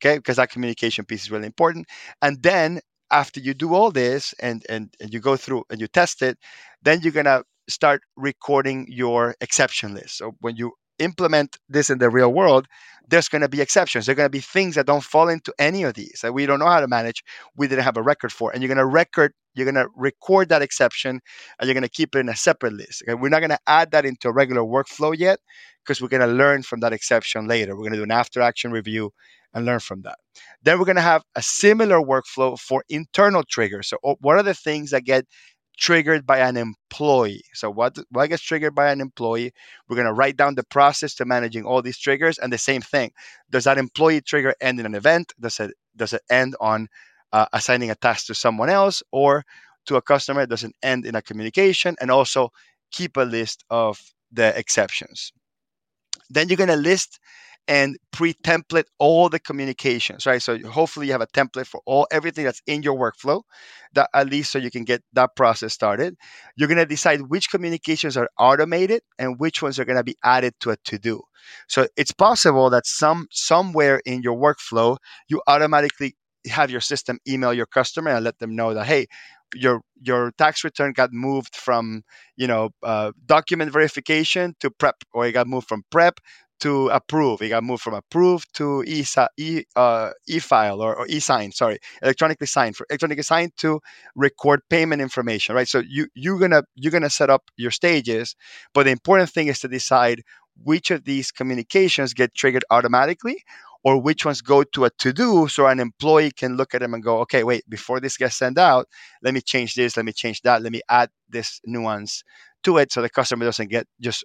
okay? 0.00 0.18
Because 0.18 0.36
that 0.36 0.50
communication 0.50 1.04
piece 1.04 1.22
is 1.22 1.30
really 1.30 1.46
important. 1.46 1.86
And 2.22 2.42
then 2.42 2.80
after 3.10 3.40
you 3.40 3.54
do 3.54 3.74
all 3.74 3.90
this 3.90 4.34
and, 4.40 4.64
and 4.68 4.92
and 5.00 5.12
you 5.14 5.20
go 5.20 5.36
through 5.36 5.62
and 5.70 5.80
you 5.80 5.86
test 5.86 6.22
it 6.22 6.36
then 6.82 7.00
you're 7.02 7.12
gonna 7.12 7.42
start 7.68 8.02
recording 8.16 8.86
your 8.88 9.34
exception 9.40 9.94
list. 9.94 10.18
So 10.18 10.32
when 10.40 10.56
you 10.56 10.72
implement 10.98 11.56
this 11.68 11.90
in 11.90 11.98
the 11.98 12.10
real 12.10 12.32
world, 12.32 12.66
there's 13.08 13.28
going 13.28 13.42
to 13.42 13.48
be 13.48 13.60
exceptions. 13.60 14.06
There 14.06 14.14
are 14.14 14.16
going 14.16 14.26
to 14.26 14.30
be 14.30 14.40
things 14.40 14.74
that 14.74 14.86
don't 14.86 15.04
fall 15.04 15.28
into 15.28 15.52
any 15.58 15.82
of 15.84 15.94
these 15.94 16.20
that 16.22 16.34
we 16.34 16.46
don't 16.46 16.58
know 16.58 16.66
how 16.66 16.80
to 16.80 16.88
manage. 16.88 17.22
We 17.56 17.68
didn't 17.68 17.84
have 17.84 17.96
a 17.96 18.02
record 18.02 18.32
for, 18.32 18.50
and 18.50 18.62
you're 18.62 18.68
going 18.68 18.78
to 18.78 18.86
record, 18.86 19.32
you're 19.54 19.70
going 19.70 19.74
to 19.74 19.88
record 19.94 20.48
that 20.48 20.62
exception, 20.62 21.20
and 21.58 21.66
you're 21.66 21.74
going 21.74 21.82
to 21.82 21.88
keep 21.88 22.14
it 22.16 22.20
in 22.20 22.28
a 22.28 22.36
separate 22.36 22.72
list. 22.72 23.02
Okay? 23.02 23.14
We're 23.14 23.28
not 23.28 23.40
going 23.40 23.50
to 23.50 23.58
add 23.66 23.90
that 23.92 24.04
into 24.04 24.28
a 24.28 24.32
regular 24.32 24.62
workflow 24.62 25.16
yet 25.16 25.38
because 25.84 26.00
we're 26.00 26.08
going 26.08 26.26
to 26.26 26.34
learn 26.34 26.62
from 26.62 26.80
that 26.80 26.92
exception 26.92 27.46
later. 27.46 27.74
We're 27.74 27.82
going 27.82 27.92
to 27.92 27.98
do 27.98 28.04
an 28.04 28.10
after 28.10 28.40
action 28.40 28.72
review 28.72 29.12
and 29.54 29.64
learn 29.64 29.80
from 29.80 30.02
that. 30.02 30.18
Then 30.62 30.78
we're 30.78 30.84
going 30.84 30.96
to 30.96 31.02
have 31.02 31.22
a 31.34 31.42
similar 31.42 32.00
workflow 32.00 32.58
for 32.58 32.84
internal 32.88 33.42
triggers. 33.48 33.88
So, 33.88 33.98
oh, 34.04 34.16
what 34.20 34.36
are 34.36 34.42
the 34.42 34.54
things 34.54 34.90
that 34.90 35.04
get 35.04 35.24
triggered 35.76 36.26
by 36.26 36.38
an 36.38 36.56
employee. 36.56 37.44
So 37.52 37.70
what 37.70 37.98
what 38.10 38.28
gets 38.28 38.42
triggered 38.42 38.74
by 38.74 38.90
an 38.90 39.00
employee? 39.00 39.52
We're 39.88 39.96
to 40.06 40.12
write 40.12 40.36
down 40.36 40.54
the 40.54 40.64
process 40.64 41.14
to 41.16 41.24
managing 41.24 41.64
all 41.64 41.82
these 41.82 41.98
triggers, 41.98 42.38
and 42.38 42.52
the 42.52 42.58
same 42.58 42.82
thing. 42.82 43.12
Does 43.50 43.64
that 43.64 43.78
employee 43.78 44.20
trigger 44.20 44.54
end 44.60 44.80
in 44.80 44.86
an 44.86 44.94
event? 44.94 45.32
Does 45.40 45.60
it 45.60 45.72
does 45.96 46.12
it 46.12 46.22
end 46.30 46.56
on 46.60 46.88
uh, 47.32 47.46
assigning 47.52 47.90
a 47.90 47.94
task 47.94 48.26
to 48.26 48.34
someone 48.34 48.70
else 48.70 49.02
or 49.12 49.44
to 49.86 49.96
a 49.96 50.02
customer? 50.02 50.46
Does 50.46 50.64
it 50.64 50.72
end 50.82 51.06
in 51.06 51.14
a 51.14 51.22
communication? 51.22 51.96
And 52.00 52.10
also 52.10 52.50
keep 52.90 53.16
a 53.16 53.22
list 53.22 53.64
of 53.70 54.00
the 54.32 54.56
exceptions. 54.58 55.32
Then 56.30 56.48
you're 56.48 56.56
to 56.68 56.76
list 56.76 57.20
and 57.68 57.96
pre-template 58.12 58.84
all 58.98 59.28
the 59.28 59.38
communications, 59.38 60.26
right? 60.26 60.40
So 60.40 60.58
hopefully 60.68 61.06
you 61.06 61.12
have 61.12 61.20
a 61.20 61.26
template 61.26 61.66
for 61.66 61.80
all 61.86 62.06
everything 62.10 62.44
that's 62.44 62.62
in 62.66 62.82
your 62.82 62.96
workflow, 62.96 63.42
that 63.94 64.08
at 64.14 64.28
least 64.28 64.52
so 64.52 64.58
you 64.58 64.70
can 64.70 64.84
get 64.84 65.02
that 65.12 65.36
process 65.36 65.72
started. 65.72 66.16
You're 66.56 66.68
gonna 66.68 66.86
decide 66.86 67.22
which 67.22 67.50
communications 67.50 68.16
are 68.16 68.28
automated 68.38 69.02
and 69.18 69.38
which 69.38 69.62
ones 69.62 69.78
are 69.78 69.84
gonna 69.84 70.04
be 70.04 70.16
added 70.24 70.54
to 70.60 70.70
a 70.70 70.76
to-do. 70.84 71.22
So 71.68 71.86
it's 71.96 72.12
possible 72.12 72.70
that 72.70 72.86
some 72.86 73.26
somewhere 73.30 74.00
in 74.04 74.22
your 74.22 74.36
workflow 74.36 74.96
you 75.28 75.42
automatically 75.46 76.16
have 76.48 76.70
your 76.70 76.80
system 76.80 77.18
email 77.28 77.52
your 77.52 77.66
customer 77.66 78.10
and 78.10 78.24
let 78.24 78.38
them 78.38 78.54
know 78.54 78.72
that 78.74 78.86
hey 78.86 79.06
your 79.54 79.80
your 80.02 80.32
tax 80.38 80.64
return 80.64 80.92
got 80.92 81.12
moved 81.12 81.54
from 81.54 82.02
you 82.36 82.46
know 82.46 82.70
uh, 82.82 83.12
document 83.26 83.72
verification 83.72 84.54
to 84.60 84.70
prep 84.70 84.96
or 85.12 85.26
it 85.26 85.32
got 85.32 85.46
moved 85.46 85.68
from 85.68 85.82
prep 85.90 86.18
to 86.60 86.88
approve. 86.88 87.42
It 87.42 87.50
got 87.50 87.64
moved 87.64 87.82
from 87.82 87.94
approved 87.94 88.54
to 88.54 88.82
e 88.86 89.04
e 89.38 89.64
uh, 89.76 90.10
file 90.40 90.80
or, 90.80 90.96
or 90.96 91.06
e 91.08 91.20
sign. 91.20 91.52
Sorry, 91.52 91.78
electronically 92.02 92.46
signed 92.46 92.76
for 92.76 92.86
electronically 92.90 93.22
signed 93.22 93.52
to 93.58 93.80
record 94.14 94.60
payment 94.70 95.02
information. 95.02 95.54
Right. 95.54 95.68
So 95.68 95.82
you 95.86 96.08
you're 96.14 96.38
gonna 96.38 96.62
you're 96.74 96.92
gonna 96.92 97.10
set 97.10 97.30
up 97.30 97.50
your 97.56 97.70
stages, 97.70 98.36
but 98.74 98.84
the 98.84 98.90
important 98.90 99.30
thing 99.30 99.48
is 99.48 99.60
to 99.60 99.68
decide 99.68 100.22
which 100.62 100.90
of 100.90 101.04
these 101.04 101.30
communications 101.30 102.14
get 102.14 102.34
triggered 102.34 102.64
automatically 102.70 103.42
or 103.84 104.00
which 104.00 104.24
ones 104.24 104.40
go 104.40 104.64
to 104.64 104.84
a 104.84 104.90
to 104.98 105.12
do 105.12 105.46
so 105.46 105.66
an 105.66 105.78
employee 105.78 106.32
can 106.32 106.56
look 106.56 106.74
at 106.74 106.80
them 106.80 106.92
and 106.92 107.04
go, 107.04 107.20
okay, 107.20 107.44
wait, 107.44 107.62
before 107.68 108.00
this 108.00 108.16
gets 108.16 108.36
sent 108.36 108.58
out, 108.58 108.88
let 109.22 109.32
me 109.32 109.40
change 109.40 109.74
this, 109.74 109.96
let 109.96 110.04
me 110.04 110.12
change 110.12 110.42
that, 110.42 110.60
let 110.60 110.72
me 110.72 110.80
add 110.88 111.08
this 111.28 111.60
nuance 111.64 112.24
to 112.64 112.78
it 112.78 112.90
so 112.90 113.00
the 113.00 113.08
customer 113.08 113.44
doesn't 113.44 113.70
get 113.70 113.86
just 114.00 114.24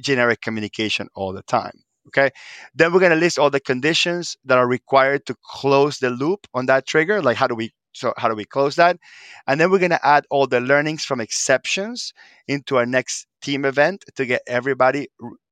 generic 0.00 0.40
communication 0.40 1.08
all 1.14 1.32
the 1.32 1.42
time. 1.42 1.82
Okay. 2.08 2.30
Then 2.74 2.92
we're 2.92 3.00
going 3.00 3.12
to 3.12 3.16
list 3.16 3.38
all 3.38 3.50
the 3.50 3.60
conditions 3.60 4.36
that 4.44 4.58
are 4.58 4.66
required 4.66 5.26
to 5.26 5.36
close 5.44 5.98
the 5.98 6.10
loop 6.10 6.46
on 6.54 6.66
that 6.66 6.86
trigger. 6.86 7.22
Like, 7.22 7.36
how 7.36 7.46
do 7.46 7.54
we 7.54 7.72
so 7.92 8.14
how 8.16 8.28
do 8.28 8.34
we 8.34 8.44
close 8.44 8.76
that? 8.76 8.96
And 9.46 9.60
then 9.60 9.70
we're 9.70 9.78
going 9.78 9.90
to 9.90 10.06
add 10.06 10.24
all 10.30 10.46
the 10.46 10.60
learnings 10.60 11.04
from 11.04 11.20
exceptions 11.20 12.12
into 12.46 12.76
our 12.76 12.86
next 12.86 13.26
team 13.42 13.64
event 13.64 14.04
to 14.16 14.26
get 14.26 14.42
everybody 14.46 15.08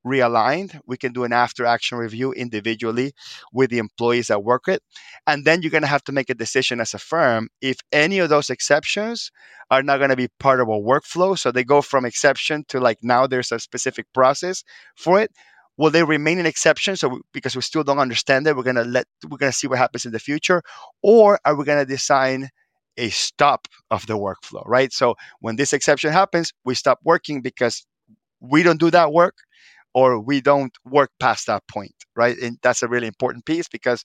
realigned. 0.06 0.81
We 0.86 0.97
can 0.97 1.12
do 1.12 1.24
an 1.24 1.32
after 1.32 1.66
action 1.66 1.98
review 1.98 2.32
individually 2.32 3.12
with 3.52 3.70
the 3.70 3.78
employees 3.78 4.28
that 4.28 4.44
work 4.44 4.69
it. 4.69 4.82
And 5.27 5.44
then 5.44 5.62
you're 5.62 5.70
going 5.70 5.82
to 5.82 5.89
have 5.89 6.05
to 6.05 6.12
make 6.12 6.31
a 6.31 6.35
decision 6.35 6.81
as 6.81 6.94
a 6.94 6.98
firm 6.98 7.48
if 7.60 7.78
any 7.93 8.19
of 8.19 8.28
those 8.28 8.51
exceptions 8.51 9.31
are 9.70 9.82
not 9.82 9.98
going 9.98 10.10
to 10.10 10.16
be 10.16 10.28
part 10.39 10.60
of 10.60 10.69
a 10.69 10.73
workflow. 10.73 11.39
So 11.39 11.51
they 11.51 11.65
go 11.65 11.82
from 11.82 12.05
exception 12.05 12.65
to 12.69 12.81
like 12.81 12.98
now 13.02 13.27
there's 13.27 13.52
a 13.52 13.59
specific 13.59 14.06
process 14.15 14.65
for 14.97 15.20
it. 15.20 15.31
Will 15.79 15.91
they 15.91 16.05
remain 16.05 16.39
an 16.41 16.47
exception? 16.47 16.97
So 16.97 17.21
because 17.33 17.57
we 17.57 17.63
still 17.63 17.85
don't 17.85 18.01
understand 18.01 18.47
it, 18.49 18.57
we're 18.57 18.65
gonna 18.65 18.85
let 18.85 19.07
we're 19.29 19.39
gonna 19.39 19.53
see 19.53 19.69
what 19.69 19.79
happens 19.79 20.07
in 20.07 20.13
the 20.13 20.21
future, 20.21 20.63
or 21.03 21.41
are 21.47 21.57
we 21.57 21.65
gonna 21.65 21.87
design 21.87 22.51
a 22.99 23.11
stop 23.11 23.69
of 23.91 24.07
the 24.07 24.19
workflow, 24.19 24.63
right? 24.67 24.93
So 24.93 25.17
when 25.41 25.57
this 25.57 25.73
exception 25.73 26.13
happens, 26.13 26.53
we 26.65 26.75
stop 26.75 27.01
working 27.05 27.43
because 27.43 27.87
we 28.41 28.63
don't 28.63 28.81
do 28.81 28.91
that 28.91 29.13
work 29.13 29.37
or 29.95 30.21
we 30.21 30.41
don't 30.41 30.73
work 30.85 31.11
past 31.21 31.47
that 31.49 31.65
point, 31.69 31.95
right? 32.17 32.39
And 32.39 32.59
that's 32.63 32.83
a 32.83 32.89
really 32.89 33.09
important 33.09 33.47
piece 33.47 33.69
because 33.69 34.05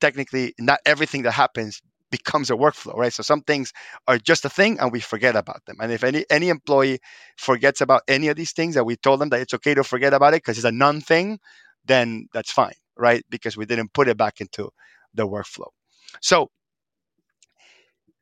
technically 0.00 0.54
not 0.58 0.80
everything 0.86 1.22
that 1.22 1.32
happens 1.32 1.80
becomes 2.12 2.50
a 2.50 2.54
workflow, 2.54 2.96
right? 2.96 3.12
So 3.12 3.24
some 3.24 3.42
things 3.42 3.72
are 4.08 4.18
just 4.18 4.44
a 4.44 4.50
thing 4.50 4.78
and 4.80 4.92
we 4.92 5.00
forget 5.00 5.36
about 5.36 5.66
them. 5.66 5.78
And 5.82 5.90
if 5.92 6.04
any 6.04 6.24
any 6.30 6.50
employee 6.50 7.00
forgets 7.38 7.80
about 7.80 8.02
any 8.08 8.28
of 8.28 8.36
these 8.36 8.52
things 8.52 8.76
that 8.76 8.84
we 8.84 8.96
told 8.96 9.20
them 9.20 9.30
that 9.30 9.40
it's 9.40 9.54
okay 9.54 9.74
to 9.74 9.84
forget 9.84 10.14
about 10.14 10.34
it 10.34 10.44
because 10.44 10.58
it's 10.58 10.66
a 10.66 10.72
non 10.72 11.00
thing, 11.00 11.40
then 11.84 12.28
that's 12.34 12.52
fine, 12.52 12.74
right? 12.96 13.24
Because 13.30 13.56
we 13.56 13.66
didn't 13.66 13.94
put 13.94 14.08
it 14.08 14.16
back 14.16 14.40
into 14.40 14.70
the 15.14 15.26
workflow. 15.26 15.68
So 16.20 16.50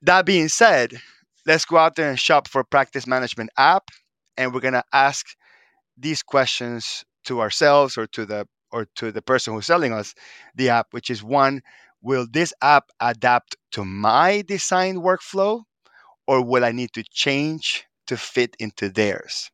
that 0.03 0.27
being 0.27 0.49
said, 0.49 0.95
let's 1.47 1.67
go 1.67 1.77
out 1.77 1.97
there 1.97 2.09
and 2.09 2.19
shop 2.19 2.49
for 2.49 2.65
practice 2.65 3.07
management 3.07 3.51
app 3.59 3.91
and 4.37 4.55
we're 4.55 4.61
to 4.61 4.85
ask 4.93 5.27
these 5.97 6.23
questions 6.23 7.05
to 7.25 7.41
ourselves 7.41 7.99
or 7.99 8.07
to 8.09 8.25
the 8.27 8.47
or 8.73 8.87
to 8.97 9.13
the 9.13 9.23
person 9.23 9.55
who's 9.55 9.67
selling 9.67 9.93
us 9.93 10.15
the 10.55 10.69
app 10.69 10.89
which 10.93 11.11
is 11.11 11.23
one 11.23 11.61
will 12.03 12.27
this 12.31 12.53
app 12.63 12.91
adapt 13.01 13.57
to 13.73 13.85
my 13.85 14.43
design 14.43 14.97
workflow 14.97 15.63
or 16.27 16.45
will 16.45 16.65
I 16.65 16.73
need 16.73 16.93
to 16.95 17.05
change 17.05 17.87
to 18.09 18.17
fit 18.17 18.57
into 18.61 18.89
theirs? 18.91 19.51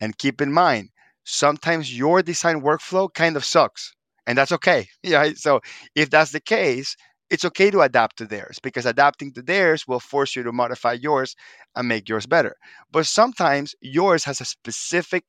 And 0.00 0.16
keep 0.18 0.40
in 0.40 0.52
mind, 0.52 0.90
sometimes 1.24 1.96
your 1.96 2.22
design 2.22 2.60
workflow 2.62 3.12
kind 3.12 3.36
of 3.36 3.44
sucks, 3.44 3.92
and 4.26 4.36
that's 4.38 4.52
okay. 4.52 4.88
Yeah, 5.02 5.30
so 5.36 5.60
if 5.94 6.10
that's 6.10 6.32
the 6.32 6.40
case, 6.40 6.96
it's 7.30 7.44
okay 7.44 7.70
to 7.70 7.80
adapt 7.82 8.18
to 8.18 8.26
theirs 8.26 8.58
because 8.62 8.86
adapting 8.86 9.32
to 9.34 9.42
theirs 9.42 9.86
will 9.86 10.00
force 10.00 10.36
you 10.36 10.42
to 10.44 10.52
modify 10.52 10.92
yours 10.94 11.34
and 11.74 11.88
make 11.88 12.08
yours 12.08 12.26
better. 12.26 12.56
But 12.92 13.06
sometimes 13.06 13.74
yours 13.80 14.24
has 14.24 14.40
a 14.40 14.44
specific 14.44 15.24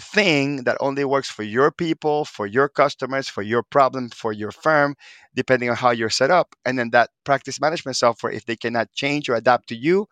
thing 0.00 0.64
that 0.64 0.76
only 0.80 1.04
works 1.04 1.30
for 1.30 1.42
your 1.42 1.70
people, 1.70 2.24
for 2.24 2.46
your 2.46 2.68
customers, 2.68 3.28
for 3.28 3.42
your 3.42 3.62
problem, 3.62 4.10
for 4.10 4.32
your 4.32 4.52
firm, 4.52 4.94
depending 5.34 5.70
on 5.70 5.76
how 5.76 5.90
you're 5.90 6.10
set 6.10 6.30
up. 6.30 6.54
And 6.64 6.78
then 6.78 6.90
that 6.90 7.10
practice 7.24 7.60
management 7.60 7.96
software, 7.96 8.32
if 8.32 8.44
they 8.44 8.56
cannot 8.56 8.92
change 8.92 9.28
or 9.28 9.34
adapt 9.34 9.68
to 9.68 9.76
you, 9.76 10.06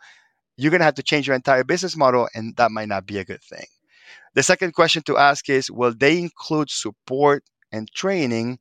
you're 0.56 0.70
going 0.70 0.80
to 0.80 0.86
have 0.86 0.94
to 0.94 1.02
change 1.02 1.26
your 1.26 1.36
entire 1.36 1.64
business 1.64 1.96
model, 1.96 2.28
and 2.34 2.56
that 2.56 2.70
might 2.70 2.88
not 2.88 3.06
be 3.06 3.18
a 3.18 3.24
good 3.24 3.42
thing. 3.42 3.66
The 4.34 4.42
second 4.42 4.72
question 4.72 5.02
to 5.04 5.18
ask 5.18 5.48
is 5.48 5.70
Will 5.70 5.94
they 5.94 6.18
include 6.18 6.70
support 6.70 7.44
and 7.72 7.90
training 7.92 8.58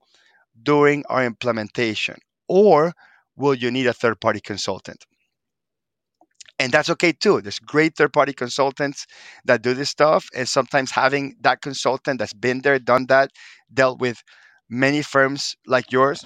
during 0.61 1.03
our 1.09 1.25
implementation? 1.25 2.17
Or 2.47 2.93
will 3.35 3.55
you 3.55 3.71
need 3.71 3.87
a 3.87 3.93
third 3.93 4.19
party 4.21 4.39
consultant? 4.39 5.05
And 6.63 6.71
that's 6.71 6.89
okay 6.89 7.11
too. 7.11 7.41
There's 7.41 7.59
great 7.59 7.97
third 7.97 8.13
party 8.13 8.33
consultants 8.33 9.05
that 9.45 9.61
do 9.61 9.73
this 9.73 9.89
stuff. 9.89 10.29
And 10.35 10.47
sometimes 10.47 10.91
having 10.91 11.35
that 11.41 11.61
consultant 11.61 12.19
that's 12.19 12.33
been 12.33 12.61
there, 12.61 12.79
done 12.79 13.07
that, 13.07 13.31
dealt 13.73 13.99
with 13.99 14.23
many 14.69 15.01
firms 15.01 15.55
like 15.67 15.91
yours 15.91 16.25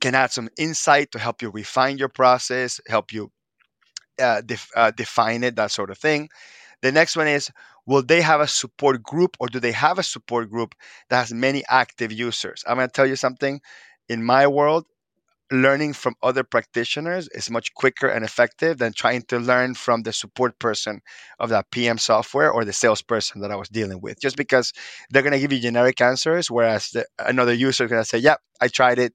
can 0.00 0.14
add 0.14 0.32
some 0.32 0.48
insight 0.58 1.12
to 1.12 1.20
help 1.20 1.42
you 1.42 1.50
refine 1.50 1.98
your 1.98 2.08
process, 2.08 2.80
help 2.88 3.12
you 3.12 3.30
uh, 4.20 4.42
def- 4.42 4.70
uh, 4.76 4.90
define 4.92 5.44
it, 5.44 5.56
that 5.56 5.70
sort 5.70 5.90
of 5.90 5.98
thing. 5.98 6.28
The 6.82 6.92
next 6.92 7.16
one 7.16 7.28
is 7.28 7.50
Will 7.86 8.02
they 8.02 8.22
have 8.22 8.40
a 8.40 8.46
support 8.48 9.02
group 9.02 9.36
or 9.40 9.48
do 9.48 9.60
they 9.60 9.72
have 9.72 9.98
a 9.98 10.04
support 10.04 10.50
group 10.50 10.74
that 11.10 11.18
has 11.18 11.32
many 11.32 11.64
active 11.68 12.12
users? 12.12 12.64
I'm 12.68 12.76
going 12.76 12.88
to 12.88 12.92
tell 12.92 13.06
you 13.06 13.16
something. 13.16 13.60
In 14.08 14.24
my 14.24 14.46
world, 14.46 14.86
learning 15.50 15.92
from 15.92 16.14
other 16.22 16.44
practitioners 16.44 17.28
is 17.34 17.50
much 17.50 17.74
quicker 17.74 18.08
and 18.08 18.24
effective 18.24 18.78
than 18.78 18.92
trying 18.92 19.22
to 19.22 19.38
learn 19.38 19.74
from 19.74 20.02
the 20.02 20.12
support 20.12 20.58
person 20.58 21.00
of 21.38 21.50
that 21.50 21.70
PM 21.70 21.98
software 21.98 22.50
or 22.50 22.64
the 22.64 22.72
salesperson 22.72 23.40
that 23.40 23.50
I 23.50 23.56
was 23.56 23.68
dealing 23.68 24.00
with. 24.00 24.20
Just 24.20 24.36
because 24.36 24.72
they're 25.10 25.22
going 25.22 25.32
to 25.32 25.40
give 25.40 25.52
you 25.52 25.60
generic 25.60 26.00
answers, 26.00 26.50
whereas 26.50 26.90
the, 26.90 27.04
another 27.18 27.52
user 27.52 27.84
is 27.84 27.90
going 27.90 28.02
to 28.02 28.08
say, 28.08 28.18
"Yeah, 28.18 28.36
I 28.60 28.68
tried 28.68 28.98
it." 28.98 29.12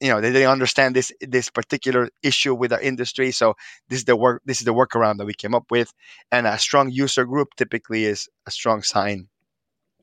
You 0.00 0.08
know, 0.08 0.20
they 0.20 0.32
didn't 0.32 0.48
understand 0.50 0.96
this 0.96 1.12
this 1.20 1.50
particular 1.50 2.08
issue 2.22 2.54
with 2.54 2.72
our 2.72 2.80
industry, 2.80 3.32
so 3.32 3.54
this 3.88 4.00
is 4.00 4.04
the 4.06 4.16
work. 4.16 4.42
This 4.44 4.60
is 4.60 4.64
the 4.64 4.74
workaround 4.74 5.18
that 5.18 5.26
we 5.26 5.34
came 5.34 5.54
up 5.54 5.70
with. 5.70 5.92
And 6.32 6.46
a 6.46 6.58
strong 6.58 6.90
user 6.90 7.24
group 7.24 7.54
typically 7.56 8.04
is 8.04 8.28
a 8.46 8.50
strong 8.50 8.82
sign 8.82 9.28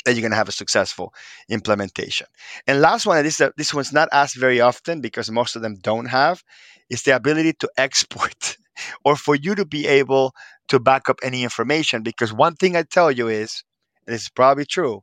that 0.06 0.14
you're 0.14 0.22
going 0.22 0.32
to 0.32 0.38
have 0.38 0.50
a 0.50 0.54
successful 0.54 1.14
implementation. 1.50 2.28
And 2.68 2.82
last 2.82 3.06
one, 3.06 3.24
this 3.24 3.42
uh, 3.42 3.52
this 3.58 3.74
one's 3.74 3.94
not 3.94 4.10
asked 4.12 4.38
very 4.38 4.62
often 4.62 5.02
because 5.02 5.30
most 5.30 5.56
of 5.56 5.62
them 5.62 5.76
don't 5.82 6.08
have, 6.08 6.44
is 6.90 7.04
the 7.04 7.16
ability 7.16 7.54
to 7.60 7.70
export 7.78 8.58
or 9.06 9.16
for 9.16 9.36
you 9.36 9.56
to 9.56 9.66
be 9.66 9.88
able 9.88 10.34
to 10.70 10.80
back 10.80 11.10
up 11.10 11.20
any 11.24 11.44
information. 11.44 12.04
Because 12.04 12.34
one 12.34 12.56
thing 12.56 12.76
I 12.76 12.84
tell 12.84 13.12
you 13.12 13.28
is, 13.28 13.64
and 14.06 14.16
it's 14.16 14.30
probably 14.30 14.66
true, 14.66 15.02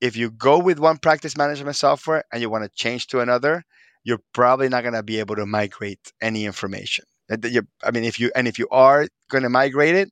if 0.00 0.16
you 0.16 0.30
go 0.30 0.58
with 0.58 0.78
one 0.78 0.98
practice 0.98 1.36
management 1.36 1.76
software 1.76 2.24
and 2.32 2.42
you 2.42 2.50
want 2.50 2.64
to 2.64 2.70
change 2.74 3.06
to 3.08 3.20
another, 3.20 3.62
you're 4.04 4.20
probably 4.32 4.68
not 4.68 4.82
going 4.82 4.94
to 4.94 5.02
be 5.02 5.20
able 5.20 5.36
to 5.36 5.46
migrate 5.46 6.12
any 6.20 6.44
information. 6.44 7.04
I 7.30 7.90
mean, 7.92 8.04
if 8.04 8.20
you 8.20 8.30
and 8.34 8.46
if 8.46 8.58
you 8.58 8.68
are 8.70 9.06
going 9.30 9.44
to 9.44 9.48
migrate 9.48 9.94
it, 9.94 10.10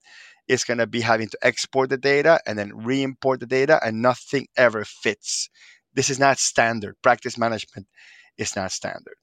it's 0.51 0.64
going 0.64 0.78
to 0.78 0.86
be 0.86 1.01
having 1.01 1.28
to 1.28 1.39
export 1.43 1.90
the 1.90 1.97
data 1.97 2.40
and 2.44 2.59
then 2.59 2.72
re-import 2.74 3.39
the 3.39 3.47
data, 3.47 3.78
and 3.85 4.02
nothing 4.02 4.48
ever 4.56 4.85
fits. 4.85 5.48
This 5.94 6.10
is 6.10 6.18
not 6.18 6.39
standard. 6.39 6.97
Practice 7.02 7.39
management 7.39 7.86
is 8.36 8.56
not 8.56 8.72
standard. 8.72 9.14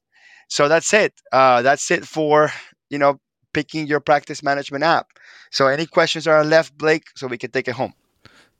So 0.48 0.68
that's 0.68 0.92
it. 0.94 1.12
Uh, 1.30 1.60
that's 1.60 1.90
it 1.90 2.06
for 2.06 2.50
you 2.88 2.98
know 2.98 3.20
picking 3.52 3.86
your 3.86 4.00
practice 4.00 4.42
management 4.42 4.84
app. 4.84 5.08
So 5.50 5.66
any 5.66 5.84
questions 5.84 6.26
are 6.26 6.44
left, 6.44 6.76
Blake, 6.78 7.04
so 7.14 7.26
we 7.26 7.36
can 7.36 7.50
take 7.50 7.68
it 7.68 7.74
home. 7.74 7.92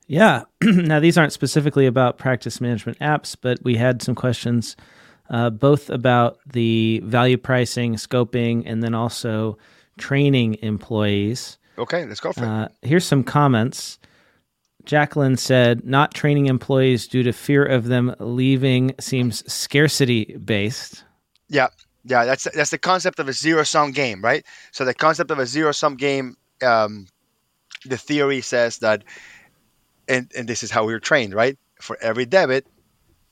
Yeah. 0.06 0.44
now 0.62 1.00
these 1.00 1.16
aren't 1.16 1.32
specifically 1.32 1.86
about 1.86 2.18
practice 2.18 2.60
management 2.60 2.98
apps, 2.98 3.36
but 3.40 3.58
we 3.62 3.76
had 3.76 4.02
some 4.02 4.14
questions 4.14 4.76
uh, 5.30 5.50
both 5.50 5.90
about 5.90 6.38
the 6.50 7.00
value 7.04 7.36
pricing, 7.36 7.94
scoping, 7.94 8.62
and 8.66 8.82
then 8.82 8.94
also 8.94 9.58
training 9.98 10.58
employees. 10.62 11.57
Okay, 11.78 12.04
let's 12.04 12.20
go 12.20 12.32
for 12.32 12.44
it. 12.44 12.48
Uh, 12.48 12.68
here's 12.82 13.04
some 13.04 13.22
comments. 13.22 13.98
Jacqueline 14.84 15.36
said, 15.36 15.84
not 15.84 16.14
training 16.14 16.46
employees 16.46 17.06
due 17.06 17.22
to 17.22 17.32
fear 17.32 17.64
of 17.64 17.86
them 17.86 18.14
leaving 18.18 18.94
seems 18.98 19.50
scarcity 19.50 20.36
based. 20.38 21.04
Yeah, 21.48 21.68
yeah, 22.04 22.24
that's 22.24 22.48
that's 22.54 22.70
the 22.70 22.78
concept 22.78 23.18
of 23.18 23.28
a 23.28 23.32
zero 23.32 23.64
sum 23.64 23.92
game, 23.92 24.22
right? 24.22 24.44
So 24.72 24.84
the 24.84 24.94
concept 24.94 25.30
of 25.30 25.38
a 25.38 25.46
zero 25.46 25.72
sum 25.72 25.96
game, 25.96 26.36
um, 26.62 27.06
the 27.84 27.98
theory 27.98 28.40
says 28.40 28.78
that, 28.78 29.04
and 30.08 30.32
and 30.36 30.48
this 30.48 30.62
is 30.62 30.70
how 30.70 30.84
we 30.84 30.94
are 30.94 31.00
trained, 31.00 31.34
right? 31.34 31.58
For 31.80 31.98
every 32.00 32.24
debit, 32.24 32.66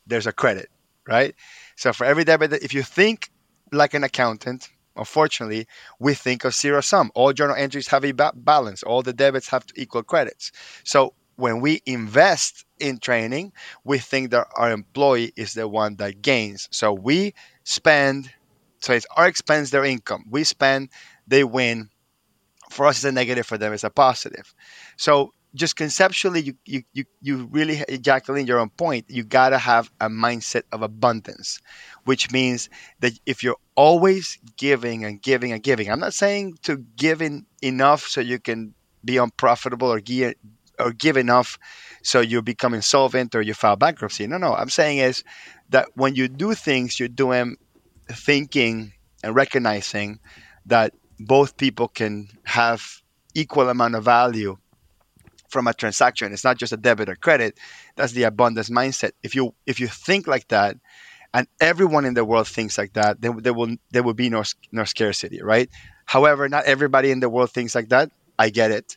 there's 0.06 0.26
a 0.26 0.32
credit, 0.32 0.68
right? 1.08 1.34
So 1.76 1.92
for 1.92 2.04
every 2.04 2.24
debit, 2.24 2.52
if 2.52 2.74
you 2.74 2.82
think 2.82 3.30
like 3.72 3.94
an 3.94 4.04
accountant, 4.04 4.68
unfortunately, 4.96 5.66
we 5.98 6.14
think 6.14 6.44
of 6.44 6.54
zero 6.54 6.80
sum. 6.80 7.10
All 7.14 7.32
journal 7.32 7.56
entries 7.56 7.88
have 7.88 8.04
a 8.04 8.12
ba- 8.12 8.32
balance. 8.34 8.82
All 8.82 9.02
the 9.02 9.12
debits 9.12 9.48
have 9.48 9.66
to 9.66 9.80
equal 9.80 10.02
credits. 10.02 10.52
So 10.84 11.14
when 11.36 11.60
we 11.60 11.82
invest 11.86 12.64
in 12.80 12.98
training, 12.98 13.52
we 13.84 13.98
think 13.98 14.30
that 14.30 14.46
our 14.56 14.70
employee 14.70 15.32
is 15.36 15.54
the 15.54 15.68
one 15.68 15.96
that 15.96 16.22
gains. 16.22 16.68
So 16.72 16.92
we 16.92 17.34
spend, 17.64 18.30
so 18.80 18.92
it's 18.92 19.06
our 19.16 19.26
expense, 19.28 19.70
their 19.70 19.84
income. 19.84 20.24
We 20.30 20.44
spend, 20.44 20.90
they 21.26 21.44
win. 21.44 21.90
For 22.70 22.86
us, 22.86 22.98
it's 22.98 23.04
a 23.04 23.12
negative. 23.12 23.46
For 23.46 23.58
them, 23.58 23.72
it's 23.72 23.84
a 23.84 23.90
positive. 23.90 24.54
So 24.96 25.32
just 25.54 25.76
conceptually, 25.76 26.40
you 26.42 26.54
you 26.66 26.82
you, 26.92 27.04
you 27.22 27.48
really, 27.50 27.82
Jacqueline, 28.00 28.46
you're 28.46 28.60
on 28.60 28.70
point. 28.70 29.06
You 29.08 29.24
gotta 29.24 29.58
have 29.58 29.90
a 30.00 30.08
mindset 30.08 30.62
of 30.72 30.82
abundance, 30.82 31.60
which 32.04 32.30
means 32.30 32.68
that 33.00 33.12
if 33.26 33.42
you're 33.42 33.56
always 33.74 34.38
giving 34.56 35.04
and 35.04 35.20
giving 35.22 35.52
and 35.52 35.62
giving, 35.62 35.90
I'm 35.90 36.00
not 36.00 36.14
saying 36.14 36.58
to 36.62 36.78
give 36.96 37.22
in 37.22 37.46
enough 37.62 38.02
so 38.02 38.20
you 38.20 38.38
can 38.38 38.74
be 39.04 39.16
unprofitable 39.16 39.90
or 39.90 40.00
give 40.00 40.34
or 40.78 40.92
give 40.92 41.16
enough 41.16 41.58
so 42.02 42.20
you 42.20 42.42
become 42.42 42.74
insolvent 42.74 43.34
or 43.34 43.40
you 43.40 43.54
file 43.54 43.76
bankruptcy. 43.76 44.26
No, 44.26 44.36
no. 44.36 44.54
I'm 44.54 44.68
saying 44.68 44.98
is 44.98 45.24
that 45.70 45.88
when 45.94 46.14
you 46.14 46.28
do 46.28 46.54
things, 46.54 47.00
you're 47.00 47.08
doing 47.08 47.56
thinking 48.08 48.92
and 49.24 49.34
recognizing 49.34 50.20
that 50.66 50.92
both 51.18 51.56
people 51.56 51.88
can 51.88 52.28
have 52.44 52.82
equal 53.34 53.68
amount 53.70 53.94
of 53.94 54.04
value 54.04 54.56
from 55.50 55.66
a 55.66 55.74
transaction. 55.74 56.32
It's 56.32 56.44
not 56.44 56.58
just 56.58 56.72
a 56.72 56.76
debit 56.76 57.08
or 57.08 57.16
credit. 57.16 57.58
That's 57.96 58.12
the 58.12 58.24
abundance 58.24 58.70
mindset. 58.70 59.12
If 59.22 59.34
you 59.34 59.54
if 59.66 59.80
you 59.80 59.86
think 59.88 60.26
like 60.26 60.48
that, 60.48 60.76
and 61.34 61.46
everyone 61.60 62.04
in 62.04 62.14
the 62.14 62.24
world 62.24 62.48
thinks 62.48 62.78
like 62.78 62.94
that, 62.94 63.20
then 63.20 63.42
there 63.42 63.54
will 63.54 63.76
there 63.90 64.02
will 64.02 64.14
be 64.14 64.30
no 64.30 64.42
no 64.72 64.84
scarcity, 64.84 65.42
right? 65.42 65.68
However, 66.06 66.48
not 66.48 66.64
everybody 66.64 67.10
in 67.10 67.20
the 67.20 67.28
world 67.28 67.50
thinks 67.52 67.74
like 67.74 67.88
that. 67.90 68.10
I 68.38 68.50
get 68.50 68.70
it, 68.70 68.96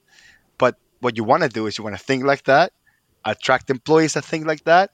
but 0.57 0.75
what 0.99 1.17
you 1.17 1.23
want 1.23 1.43
to 1.43 1.49
do 1.49 1.67
is 1.67 1.77
you 1.77 1.83
want 1.83 1.97
to 1.97 2.03
think 2.03 2.23
like 2.23 2.43
that, 2.43 2.73
attract 3.25 3.69
employees 3.69 4.13
that 4.13 4.25
think 4.25 4.45
like 4.45 4.63
that, 4.65 4.91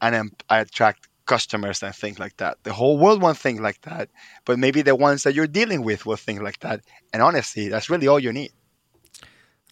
and 0.00 0.14
then 0.14 0.30
attract 0.48 1.08
customers 1.26 1.80
that 1.80 1.94
think 1.94 2.18
like 2.18 2.36
that. 2.38 2.56
The 2.62 2.72
whole 2.72 2.98
world 2.98 3.20
won't 3.20 3.36
think 3.36 3.60
like 3.60 3.80
that, 3.82 4.08
but 4.44 4.58
maybe 4.58 4.82
the 4.82 4.96
ones 4.96 5.24
that 5.24 5.34
you're 5.34 5.46
dealing 5.46 5.82
with 5.82 6.06
will 6.06 6.16
think 6.16 6.40
like 6.40 6.60
that. 6.60 6.80
And 7.12 7.22
honestly, 7.22 7.68
that's 7.68 7.90
really 7.90 8.08
all 8.08 8.20
you 8.20 8.32
need. 8.32 8.52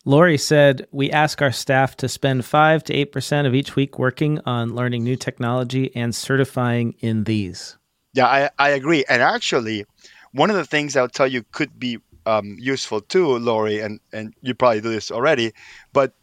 Lori 0.04 0.36
said, 0.36 0.86
We 0.92 1.10
ask 1.10 1.40
our 1.40 1.52
staff 1.52 1.96
to 1.96 2.08
spend 2.08 2.44
5 2.44 2.84
to 2.84 3.06
8% 3.06 3.46
of 3.46 3.54
each 3.54 3.74
week 3.74 3.98
working 3.98 4.38
on 4.44 4.74
learning 4.74 5.02
new 5.02 5.16
technology 5.16 5.94
and 5.96 6.14
certifying 6.14 6.94
in 7.00 7.24
these. 7.24 7.78
Yeah, 8.12 8.26
I, 8.26 8.50
I 8.58 8.70
agree. 8.70 9.04
And 9.08 9.22
actually, 9.22 9.86
one 10.32 10.50
of 10.50 10.56
the 10.56 10.66
things 10.66 10.96
I'll 10.96 11.08
tell 11.08 11.26
you 11.26 11.44
could 11.52 11.78
be 11.78 11.98
um, 12.26 12.56
useful 12.60 13.00
too, 13.00 13.38
Lori, 13.38 13.80
and, 13.80 13.98
and 14.12 14.34
you 14.42 14.54
probably 14.54 14.80
do 14.80 14.90
this 14.90 15.10
already, 15.10 15.52
but 15.92 16.14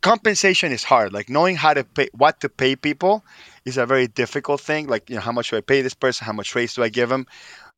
compensation 0.00 0.72
is 0.72 0.84
hard. 0.84 1.12
Like 1.12 1.28
knowing 1.28 1.56
how 1.56 1.74
to 1.74 1.84
pay, 1.84 2.08
what 2.12 2.40
to 2.40 2.48
pay 2.48 2.76
people 2.76 3.24
is 3.64 3.76
a 3.76 3.86
very 3.86 4.06
difficult 4.06 4.60
thing. 4.60 4.86
Like, 4.86 5.08
you 5.10 5.16
know, 5.16 5.22
how 5.22 5.32
much 5.32 5.50
do 5.50 5.56
I 5.56 5.60
pay 5.60 5.82
this 5.82 5.94
person? 5.94 6.24
How 6.24 6.32
much 6.32 6.54
raise 6.54 6.74
do 6.74 6.82
I 6.82 6.88
give 6.88 7.08
them? 7.08 7.26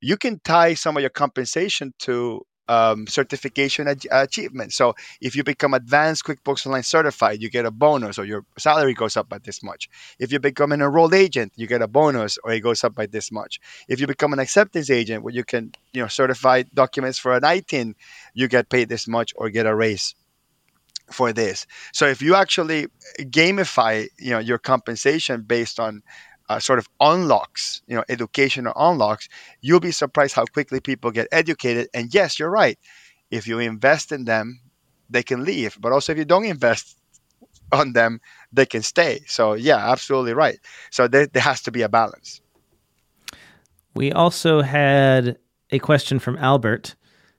You 0.00 0.16
can 0.16 0.40
tie 0.40 0.74
some 0.74 0.96
of 0.96 1.00
your 1.00 1.10
compensation 1.10 1.94
to 2.00 2.44
um, 2.68 3.06
certification 3.06 3.88
ach- 3.88 4.06
achievement. 4.10 4.72
So 4.72 4.94
if 5.20 5.34
you 5.36 5.44
become 5.44 5.74
advanced 5.74 6.24
QuickBooks 6.24 6.66
Online 6.66 6.82
certified, 6.82 7.42
you 7.42 7.50
get 7.50 7.66
a 7.66 7.70
bonus 7.70 8.18
or 8.18 8.24
your 8.24 8.44
salary 8.58 8.94
goes 8.94 9.16
up 9.16 9.28
by 9.28 9.38
this 9.38 9.62
much. 9.62 9.88
If 10.18 10.32
you 10.32 10.38
become 10.40 10.72
an 10.72 10.82
enrolled 10.82 11.14
agent, 11.14 11.52
you 11.56 11.66
get 11.66 11.82
a 11.82 11.88
bonus 11.88 12.38
or 12.44 12.52
it 12.52 12.60
goes 12.60 12.84
up 12.84 12.94
by 12.94 13.06
this 13.06 13.32
much. 13.32 13.60
If 13.88 14.00
you 14.00 14.06
become 14.06 14.32
an 14.32 14.38
acceptance 14.38 14.90
agent 14.90 15.24
where 15.24 15.34
you 15.34 15.44
can, 15.44 15.72
you 15.92 16.02
know, 16.02 16.08
certify 16.08 16.62
documents 16.74 17.18
for 17.18 17.34
an 17.34 17.42
ITIN, 17.42 17.94
you 18.34 18.48
get 18.48 18.68
paid 18.68 18.88
this 18.88 19.08
much 19.08 19.32
or 19.36 19.50
get 19.50 19.66
a 19.66 19.74
raise 19.74 20.14
for 21.10 21.32
this. 21.32 21.66
So 21.92 22.06
if 22.06 22.22
you 22.22 22.34
actually 22.34 22.86
gamify, 23.18 24.06
you 24.18 24.30
know, 24.30 24.38
your 24.38 24.58
compensation 24.58 25.42
based 25.42 25.78
on 25.78 26.02
uh, 26.48 26.58
sort 26.58 26.78
of 26.78 26.88
unlocks, 27.00 27.82
you 27.86 27.96
know, 27.96 28.04
educational 28.08 28.72
unlocks, 28.76 29.28
you'll 29.60 29.80
be 29.80 29.92
surprised 29.92 30.34
how 30.34 30.44
quickly 30.44 30.80
people 30.80 31.10
get 31.10 31.28
educated. 31.32 31.88
And 31.94 32.12
yes, 32.12 32.38
you're 32.38 32.50
right. 32.50 32.78
If 33.30 33.46
you 33.46 33.58
invest 33.58 34.12
in 34.12 34.24
them, 34.24 34.60
they 35.08 35.22
can 35.22 35.44
leave. 35.44 35.76
But 35.80 35.92
also, 35.92 36.12
if 36.12 36.18
you 36.18 36.24
don't 36.24 36.44
invest 36.44 36.96
on 37.72 37.92
them, 37.92 38.20
they 38.52 38.66
can 38.66 38.82
stay. 38.82 39.20
So, 39.26 39.54
yeah, 39.54 39.90
absolutely 39.90 40.34
right. 40.34 40.58
So, 40.90 41.08
there, 41.08 41.26
there 41.26 41.42
has 41.42 41.62
to 41.62 41.70
be 41.70 41.82
a 41.82 41.88
balance. 41.88 42.40
We 43.94 44.12
also 44.12 44.62
had 44.62 45.38
a 45.70 45.78
question 45.78 46.18
from 46.18 46.36
Albert. 46.38 46.94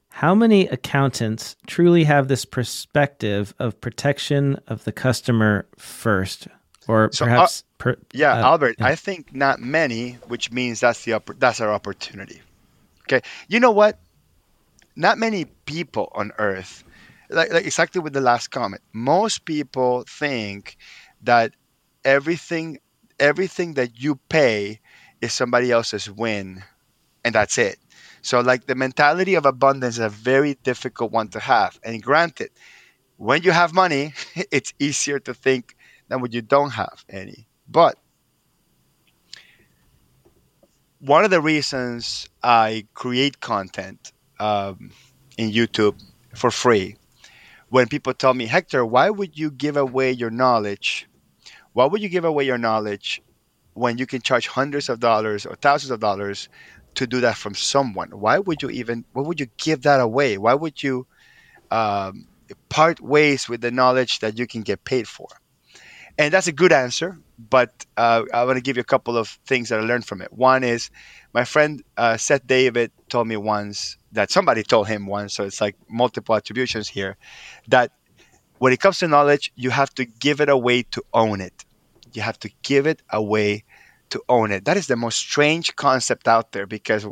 How 0.09 0.35
many 0.35 0.67
accountants 0.67 1.55
truly 1.65 2.03
have 2.03 2.27
this 2.27 2.45
perspective 2.45 3.53
of 3.57 3.81
protection 3.81 4.59
of 4.67 4.83
the 4.83 4.91
customer 4.91 5.67
first? 5.77 6.47
Or 6.87 7.09
so, 7.11 7.25
uh, 7.25 7.27
perhaps 7.27 7.63
Per, 7.77 7.97
yeah, 8.13 8.33
uh, 8.33 8.51
Albert, 8.51 8.75
yeah. 8.79 8.87
I 8.87 8.95
think 8.95 9.35
not 9.35 9.59
many, 9.59 10.13
which 10.27 10.51
means 10.51 10.79
that's 10.79 11.03
the 11.03 11.21
that's 11.37 11.59
our 11.59 11.71
opportunity. 11.71 12.41
Okay, 13.03 13.21
you 13.47 13.59
know 13.59 13.71
what? 13.71 13.99
Not 14.95 15.17
many 15.17 15.45
people 15.65 16.11
on 16.13 16.31
Earth, 16.37 16.83
like, 17.29 17.51
like 17.51 17.65
exactly 17.65 17.99
with 17.99 18.13
the 18.13 18.21
last 18.21 18.51
comment. 18.51 18.81
Most 18.93 19.45
people 19.45 20.05
think 20.07 20.77
that 21.23 21.53
everything 22.05 22.79
everything 23.19 23.73
that 23.73 23.99
you 24.01 24.15
pay 24.29 24.79
is 25.21 25.33
somebody 25.33 25.71
else's 25.71 26.09
win, 26.09 26.63
and 27.23 27.35
that's 27.35 27.57
it. 27.57 27.77
So, 28.21 28.39
like 28.39 28.67
the 28.67 28.75
mentality 28.75 29.35
of 29.35 29.45
abundance 29.45 29.95
is 29.95 29.99
a 29.99 30.09
very 30.09 30.55
difficult 30.63 31.11
one 31.11 31.27
to 31.29 31.39
have. 31.39 31.79
And 31.83 32.01
granted, 32.01 32.51
when 33.17 33.43
you 33.43 33.51
have 33.51 33.73
money, 33.73 34.13
it's 34.51 34.73
easier 34.79 35.19
to 35.19 35.33
think 35.33 35.75
than 36.09 36.21
when 36.21 36.31
you 36.31 36.41
don't 36.41 36.71
have 36.71 37.05
any. 37.09 37.47
But 37.67 37.97
one 40.99 41.25
of 41.25 41.31
the 41.31 41.41
reasons 41.41 42.29
I 42.41 42.87
create 42.93 43.41
content 43.41 44.13
um, 44.39 44.91
in 45.37 45.51
YouTube 45.51 46.01
for 46.33 46.49
free, 46.49 46.95
when 47.69 47.87
people 47.87 48.13
tell 48.13 48.33
me, 48.33 48.45
Hector, 48.45 48.85
why 48.85 49.09
would 49.09 49.37
you 49.37 49.51
give 49.51 49.75
away 49.77 50.11
your 50.11 50.29
knowledge? 50.29 51.07
Why 51.73 51.85
would 51.85 52.01
you 52.01 52.09
give 52.09 52.25
away 52.25 52.45
your 52.45 52.57
knowledge 52.57 53.21
when 53.73 53.97
you 53.97 54.05
can 54.05 54.21
charge 54.21 54.47
hundreds 54.47 54.89
of 54.89 54.99
dollars 54.99 55.45
or 55.45 55.55
thousands 55.55 55.91
of 55.91 55.99
dollars 55.99 56.47
to 56.95 57.07
do 57.07 57.19
that 57.21 57.35
from 57.35 57.55
someone? 57.55 58.09
Why 58.11 58.39
would 58.39 58.61
you 58.61 58.69
even? 58.69 59.05
Why 59.13 59.23
would 59.23 59.39
you 59.39 59.47
give 59.57 59.81
that 59.83 59.99
away? 59.99 60.37
Why 60.37 60.53
would 60.53 60.81
you 60.83 61.07
um, 61.71 62.27
part 62.69 63.01
ways 63.01 63.49
with 63.49 63.61
the 63.61 63.71
knowledge 63.71 64.19
that 64.19 64.37
you 64.37 64.47
can 64.47 64.61
get 64.61 64.85
paid 64.85 65.07
for? 65.07 65.27
And 66.17 66.33
that's 66.33 66.47
a 66.47 66.51
good 66.51 66.71
answer 66.71 67.17
but 67.49 67.85
uh, 67.97 68.23
I 68.33 68.43
want 68.45 68.57
to 68.57 68.61
give 68.61 68.77
you 68.77 68.81
a 68.81 68.85
couple 68.85 69.17
of 69.17 69.27
things 69.45 69.69
that 69.69 69.79
I 69.79 69.83
learned 69.83 70.05
from 70.05 70.21
it. 70.21 70.31
One 70.31 70.63
is 70.63 70.89
my 71.33 71.43
friend 71.43 71.83
uh, 71.97 72.17
Seth 72.17 72.45
David 72.45 72.91
told 73.09 73.27
me 73.27 73.37
once 73.37 73.97
that 74.11 74.31
somebody 74.31 74.63
told 74.63 74.87
him 74.87 75.07
once. 75.07 75.33
So 75.33 75.43
it's 75.43 75.59
like 75.61 75.75
multiple 75.89 76.35
attributions 76.35 76.87
here. 76.87 77.17
That 77.67 77.91
when 78.59 78.73
it 78.73 78.79
comes 78.79 78.99
to 78.99 79.07
knowledge, 79.07 79.51
you 79.55 79.71
have 79.71 79.93
to 79.95 80.05
give 80.05 80.41
it 80.41 80.49
away 80.49 80.83
to 80.91 81.03
own 81.13 81.41
it. 81.41 81.65
You 82.13 82.21
have 82.21 82.39
to 82.39 82.51
give 82.61 82.87
it 82.87 83.01
away 83.09 83.63
to 84.11 84.21
own 84.29 84.51
it. 84.51 84.65
That 84.65 84.77
is 84.77 84.87
the 84.87 84.95
most 84.95 85.17
strange 85.17 85.75
concept 85.75 86.27
out 86.27 86.51
there 86.51 86.67
because 86.67 87.05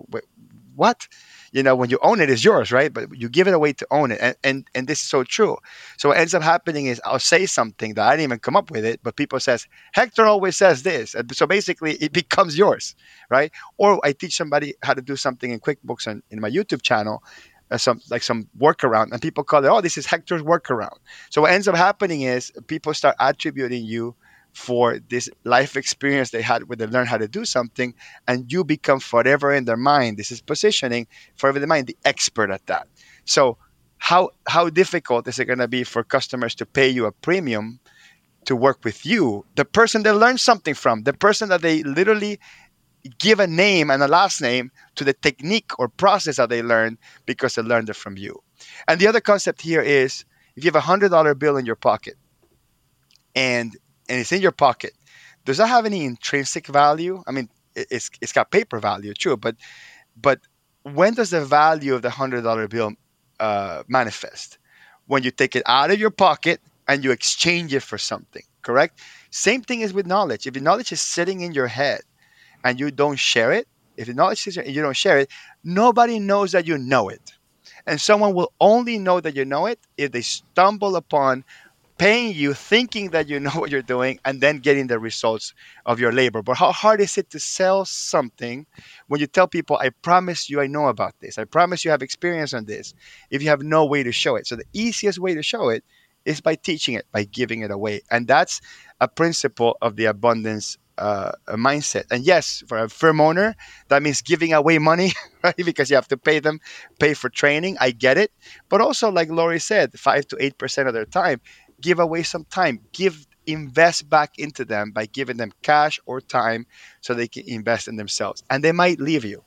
what? 0.75 1.07
You 1.51 1.63
know, 1.63 1.75
when 1.75 1.89
you 1.89 1.99
own 2.01 2.21
it, 2.21 2.29
it's 2.29 2.43
yours, 2.43 2.71
right? 2.71 2.93
But 2.93 3.15
you 3.15 3.27
give 3.29 3.47
it 3.47 3.53
away 3.53 3.73
to 3.73 3.87
own 3.91 4.11
it. 4.11 4.19
And, 4.21 4.35
and, 4.43 4.67
and 4.73 4.87
this 4.87 5.01
is 5.01 5.09
so 5.09 5.23
true. 5.23 5.57
So 5.97 6.09
what 6.09 6.17
ends 6.17 6.33
up 6.33 6.41
happening 6.41 6.85
is 6.85 7.01
I'll 7.03 7.19
say 7.19 7.45
something 7.45 7.93
that 7.95 8.07
I 8.07 8.11
didn't 8.11 8.23
even 8.23 8.39
come 8.39 8.55
up 8.55 8.71
with 8.71 8.85
it, 8.85 9.01
but 9.03 9.15
people 9.15 9.39
says, 9.39 9.67
Hector 9.91 10.25
always 10.25 10.55
says 10.55 10.83
this. 10.83 11.13
And 11.13 11.33
so 11.35 11.45
basically 11.45 11.93
it 11.95 12.13
becomes 12.13 12.57
yours, 12.57 12.95
right? 13.29 13.51
Or 13.77 13.99
I 14.05 14.13
teach 14.13 14.35
somebody 14.35 14.75
how 14.83 14.93
to 14.93 15.01
do 15.01 15.15
something 15.15 15.51
in 15.51 15.59
QuickBooks 15.59 16.07
and 16.07 16.23
in 16.31 16.39
my 16.39 16.49
YouTube 16.49 16.81
channel, 16.81 17.23
uh, 17.69 17.77
some 17.77 18.01
like 18.09 18.23
some 18.23 18.47
workaround, 18.59 19.11
and 19.11 19.21
people 19.21 19.43
call 19.43 19.63
it, 19.63 19.69
oh, 19.69 19.81
this 19.81 19.97
is 19.97 20.05
Hector's 20.05 20.41
workaround. 20.41 20.97
So 21.29 21.41
what 21.41 21.51
ends 21.51 21.67
up 21.67 21.75
happening 21.75 22.21
is 22.21 22.51
people 22.67 22.93
start 22.93 23.15
attributing 23.19 23.85
you 23.85 24.15
for 24.53 24.99
this 25.09 25.29
life 25.43 25.77
experience 25.77 26.31
they 26.31 26.41
had 26.41 26.67
where 26.67 26.75
they 26.75 26.87
learn 26.87 27.07
how 27.07 27.17
to 27.17 27.27
do 27.27 27.45
something, 27.45 27.93
and 28.27 28.51
you 28.51 28.63
become 28.63 28.99
forever 28.99 29.53
in 29.53 29.65
their 29.65 29.77
mind. 29.77 30.17
This 30.17 30.31
is 30.31 30.41
positioning 30.41 31.07
forever 31.35 31.57
in 31.57 31.61
the 31.61 31.67
mind, 31.67 31.87
the 31.87 31.97
expert 32.05 32.51
at 32.51 32.65
that. 32.67 32.87
So 33.25 33.57
how 33.97 34.31
how 34.47 34.69
difficult 34.69 35.27
is 35.27 35.39
it 35.39 35.45
going 35.45 35.59
to 35.59 35.67
be 35.67 35.83
for 35.83 36.03
customers 36.03 36.55
to 36.55 36.65
pay 36.65 36.89
you 36.89 37.05
a 37.05 37.11
premium 37.11 37.79
to 38.45 38.55
work 38.55 38.79
with 38.83 39.05
you, 39.05 39.45
the 39.55 39.65
person 39.65 40.03
they 40.03 40.11
learn 40.11 40.37
something 40.37 40.73
from, 40.73 41.03
the 41.03 41.13
person 41.13 41.49
that 41.49 41.61
they 41.61 41.83
literally 41.83 42.39
give 43.19 43.39
a 43.39 43.47
name 43.47 43.89
and 43.89 44.01
a 44.03 44.07
last 44.07 44.41
name 44.41 44.71
to 44.95 45.03
the 45.03 45.13
technique 45.13 45.71
or 45.79 45.87
process 45.87 46.37
that 46.37 46.49
they 46.49 46.61
learned 46.61 46.97
because 47.25 47.55
they 47.55 47.61
learned 47.61 47.89
it 47.89 47.95
from 47.95 48.17
you. 48.17 48.41
And 48.87 48.99
the 48.99 49.07
other 49.07 49.21
concept 49.21 49.61
here 49.61 49.81
is 49.81 50.25
if 50.55 50.63
you 50.63 50.69
have 50.69 50.75
a 50.75 50.81
hundred 50.81 51.09
dollar 51.09 51.33
bill 51.35 51.57
in 51.57 51.65
your 51.65 51.75
pocket 51.75 52.15
and 53.35 53.75
and 54.11 54.19
it's 54.21 54.33
in 54.33 54.41
your 54.41 54.51
pocket, 54.51 54.93
does 55.45 55.57
that 55.57 55.67
have 55.67 55.85
any 55.87 56.05
intrinsic 56.05 56.67
value? 56.67 57.23
I 57.27 57.31
mean, 57.31 57.49
it's 57.75 58.11
it's 58.21 58.33
got 58.33 58.51
paper 58.51 58.79
value 58.79 59.13
too, 59.15 59.37
but 59.37 59.55
but 60.21 60.39
when 60.83 61.13
does 61.15 61.31
the 61.31 61.45
value 61.45 61.95
of 61.95 62.01
the 62.03 62.09
hundred 62.11 62.43
dollar 62.43 62.67
bill 62.67 62.93
uh, 63.39 63.83
manifest? 63.87 64.59
When 65.07 65.23
you 65.23 65.31
take 65.31 65.55
it 65.55 65.63
out 65.67 65.91
of 65.91 65.99
your 65.99 66.11
pocket 66.11 66.61
and 66.87 67.03
you 67.03 67.11
exchange 67.11 67.73
it 67.73 67.81
for 67.83 67.97
something, 67.97 68.43
correct? 68.63 69.01
Same 69.31 69.61
thing 69.61 69.81
is 69.81 69.93
with 69.93 70.07
knowledge. 70.07 70.47
If 70.47 70.55
your 70.55 70.63
knowledge 70.63 70.91
is 70.91 71.01
sitting 71.01 71.41
in 71.41 71.53
your 71.53 71.67
head 71.67 72.01
and 72.63 72.79
you 72.79 72.91
don't 72.91 73.19
share 73.19 73.51
it, 73.51 73.67
if 73.97 74.07
the 74.07 74.13
knowledge 74.13 74.47
is 74.47 74.57
and 74.57 74.67
you 74.67 74.81
don't 74.81 74.97
share 74.97 75.19
it, 75.19 75.29
nobody 75.63 76.19
knows 76.19 76.51
that 76.53 76.67
you 76.67 76.77
know 76.77 77.09
it. 77.09 77.33
And 77.87 78.01
someone 78.01 78.33
will 78.33 78.53
only 78.59 78.99
know 78.99 79.21
that 79.21 79.35
you 79.35 79.45
know 79.45 79.65
it 79.67 79.79
if 79.97 80.11
they 80.11 80.21
stumble 80.21 80.95
upon 80.95 81.43
paying 82.01 82.33
you 82.33 82.51
thinking 82.51 83.11
that 83.11 83.29
you 83.29 83.39
know 83.39 83.51
what 83.61 83.69
you're 83.69 83.83
doing 83.83 84.17
and 84.25 84.41
then 84.41 84.57
getting 84.57 84.87
the 84.87 84.97
results 84.97 85.53
of 85.85 85.99
your 85.99 86.11
labor. 86.11 86.41
But 86.41 86.57
how 86.57 86.71
hard 86.71 86.99
is 86.99 87.15
it 87.15 87.29
to 87.29 87.39
sell 87.39 87.85
something 87.85 88.65
when 89.07 89.21
you 89.21 89.27
tell 89.27 89.47
people, 89.47 89.77
I 89.79 89.89
promise 90.01 90.49
you 90.49 90.59
I 90.59 90.65
know 90.65 90.87
about 90.87 91.13
this, 91.19 91.37
I 91.37 91.43
promise 91.43 91.85
you 91.85 91.91
have 91.91 92.01
experience 92.01 92.55
on 92.55 92.65
this, 92.65 92.95
if 93.29 93.43
you 93.43 93.49
have 93.49 93.61
no 93.61 93.85
way 93.85 94.01
to 94.01 94.11
show 94.11 94.35
it? 94.35 94.47
So 94.47 94.55
the 94.55 94.65
easiest 94.73 95.19
way 95.19 95.35
to 95.35 95.43
show 95.43 95.69
it 95.69 95.83
is 96.25 96.41
by 96.41 96.55
teaching 96.55 96.95
it, 96.95 97.05
by 97.11 97.23
giving 97.23 97.61
it 97.61 97.69
away. 97.69 98.01
And 98.09 98.27
that's 98.27 98.61
a 98.99 99.07
principle 99.07 99.77
of 99.79 99.95
the 99.95 100.05
abundance 100.05 100.79
uh, 100.97 101.31
mindset. 101.49 102.05
And 102.11 102.23
yes, 102.23 102.63
for 102.67 102.77
a 102.77 102.89
firm 102.89 103.21
owner, 103.21 103.55
that 103.87 104.03
means 104.03 104.21
giving 104.21 104.53
away 104.53 104.77
money, 104.77 105.13
right? 105.43 105.55
Because 105.57 105.89
you 105.89 105.95
have 105.95 106.07
to 106.09 106.17
pay 106.17 106.39
them, 106.39 106.59
pay 106.99 107.13
for 107.13 107.29
training. 107.29 107.77
I 107.79 107.91
get 107.91 108.17
it. 108.17 108.31
But 108.69 108.81
also, 108.81 109.09
like 109.11 109.29
Lori 109.29 109.59
said, 109.59 109.93
five 109.99 110.27
to 110.27 110.37
eight 110.39 110.57
percent 110.57 110.87
of 110.87 110.93
their 110.93 111.05
time, 111.05 111.41
give 111.81 111.99
away 111.99 112.23
some 112.23 112.45
time. 112.45 112.81
Give 112.93 113.27
invest 113.47 114.09
back 114.09 114.37
into 114.37 114.63
them 114.63 114.91
by 114.91 115.07
giving 115.07 115.37
them 115.37 115.51
cash 115.63 115.99
or 116.05 116.21
time 116.21 116.67
so 117.01 117.13
they 117.13 117.27
can 117.27 117.43
invest 117.47 117.87
in 117.87 117.95
themselves. 117.95 118.43
And 118.49 118.63
they 118.63 118.71
might 118.71 118.99
leave 118.99 119.25
you 119.25 119.43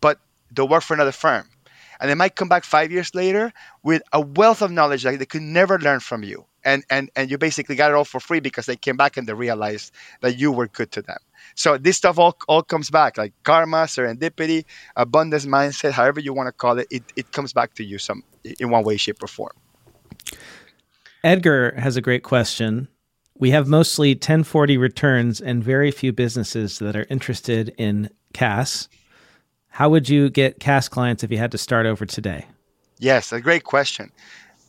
but 0.00 0.20
they'll 0.52 0.68
work 0.68 0.82
for 0.82 0.94
another 0.94 1.12
firm. 1.12 1.48
And 2.00 2.10
they 2.10 2.14
might 2.14 2.36
come 2.36 2.48
back 2.48 2.64
five 2.64 2.92
years 2.92 3.14
later 3.14 3.52
with 3.82 4.02
a 4.12 4.20
wealth 4.20 4.60
of 4.62 4.70
knowledge 4.70 5.02
that 5.04 5.18
they 5.18 5.26
could 5.26 5.42
never 5.42 5.78
learn 5.78 6.00
from 6.00 6.22
you. 6.22 6.46
And 6.64 6.84
and 6.90 7.10
and 7.16 7.30
you 7.30 7.38
basically 7.38 7.76
got 7.76 7.90
it 7.90 7.94
all 7.94 8.04
for 8.04 8.20
free 8.20 8.40
because 8.40 8.66
they 8.66 8.76
came 8.76 8.96
back 8.96 9.16
and 9.16 9.26
they 9.26 9.32
realized 9.32 9.92
that 10.20 10.38
you 10.38 10.52
were 10.52 10.66
good 10.68 10.92
to 10.92 11.02
them. 11.02 11.18
So 11.54 11.78
this 11.78 11.96
stuff 11.96 12.18
all, 12.18 12.36
all 12.48 12.62
comes 12.62 12.90
back 12.90 13.16
like 13.16 13.32
karma 13.44 13.84
serendipity 13.86 14.64
abundance 14.96 15.46
mindset 15.46 15.92
however 15.92 16.20
you 16.20 16.34
want 16.34 16.48
to 16.48 16.52
call 16.52 16.78
it, 16.78 16.88
it 16.90 17.04
it 17.16 17.32
comes 17.32 17.52
back 17.52 17.74
to 17.74 17.84
you 17.84 17.98
some 17.98 18.24
in 18.60 18.70
one 18.70 18.84
way 18.84 18.96
shape 18.96 19.22
or 19.22 19.28
form 19.28 19.52
Edgar 21.26 21.74
has 21.76 21.96
a 21.96 22.00
great 22.00 22.22
question. 22.22 22.86
We 23.34 23.50
have 23.50 23.66
mostly 23.66 24.10
1040 24.10 24.78
returns 24.78 25.40
and 25.40 25.62
very 25.62 25.90
few 25.90 26.12
businesses 26.12 26.78
that 26.78 26.94
are 26.94 27.04
interested 27.10 27.74
in 27.76 28.10
CAS. 28.32 28.88
How 29.70 29.88
would 29.88 30.08
you 30.08 30.30
get 30.30 30.60
CAS 30.60 30.88
clients 30.88 31.24
if 31.24 31.32
you 31.32 31.38
had 31.38 31.50
to 31.50 31.58
start 31.58 31.84
over 31.84 32.06
today? 32.06 32.46
Yes, 33.00 33.32
a 33.32 33.40
great 33.40 33.64
question. 33.64 34.12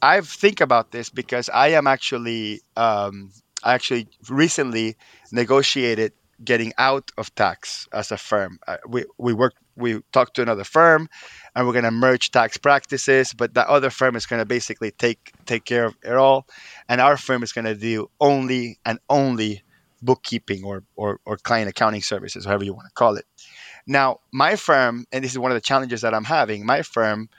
I 0.01 0.19
think 0.21 0.59
about 0.59 0.89
this 0.89 1.11
because 1.11 1.47
I 1.53 1.67
am 1.67 1.85
actually, 1.85 2.61
um, 2.75 3.29
I 3.63 3.75
actually 3.75 4.07
recently 4.27 4.97
negotiated 5.31 6.11
getting 6.43 6.73
out 6.79 7.11
of 7.19 7.33
tax 7.35 7.87
as 7.93 8.11
a 8.11 8.17
firm. 8.17 8.57
Uh, 8.67 8.77
we 8.87 9.05
we 9.19 9.31
worked 9.31 9.59
we 9.77 10.01
talk 10.11 10.33
to 10.33 10.41
another 10.41 10.63
firm 10.63 11.07
and 11.55 11.65
we're 11.65 11.73
going 11.73 11.85
to 11.85 11.91
merge 11.91 12.31
tax 12.31 12.57
practices 12.57 13.33
but 13.33 13.53
that 13.53 13.67
other 13.67 13.89
firm 13.89 14.15
is 14.15 14.25
going 14.25 14.39
to 14.39 14.45
basically 14.45 14.91
take 14.91 15.31
take 15.45 15.65
care 15.65 15.85
of 15.85 15.95
it 16.03 16.13
all 16.13 16.45
and 16.89 16.99
our 16.99 17.17
firm 17.17 17.43
is 17.43 17.51
going 17.51 17.65
to 17.65 17.75
do 17.75 18.09
only 18.19 18.79
and 18.85 18.99
only 19.09 19.61
bookkeeping 20.01 20.63
or, 20.63 20.83
or 20.95 21.19
or 21.25 21.37
client 21.37 21.69
accounting 21.69 22.01
services 22.01 22.45
however 22.45 22.63
you 22.63 22.73
want 22.73 22.87
to 22.87 22.93
call 22.93 23.15
it 23.15 23.25
now 23.85 24.19
my 24.31 24.55
firm 24.55 25.05
and 25.11 25.23
this 25.23 25.31
is 25.31 25.39
one 25.39 25.51
of 25.51 25.55
the 25.55 25.61
challenges 25.61 26.01
that 26.01 26.13
i'm 26.13 26.23
having 26.23 26.65
my 26.65 26.81
firm 26.81 27.29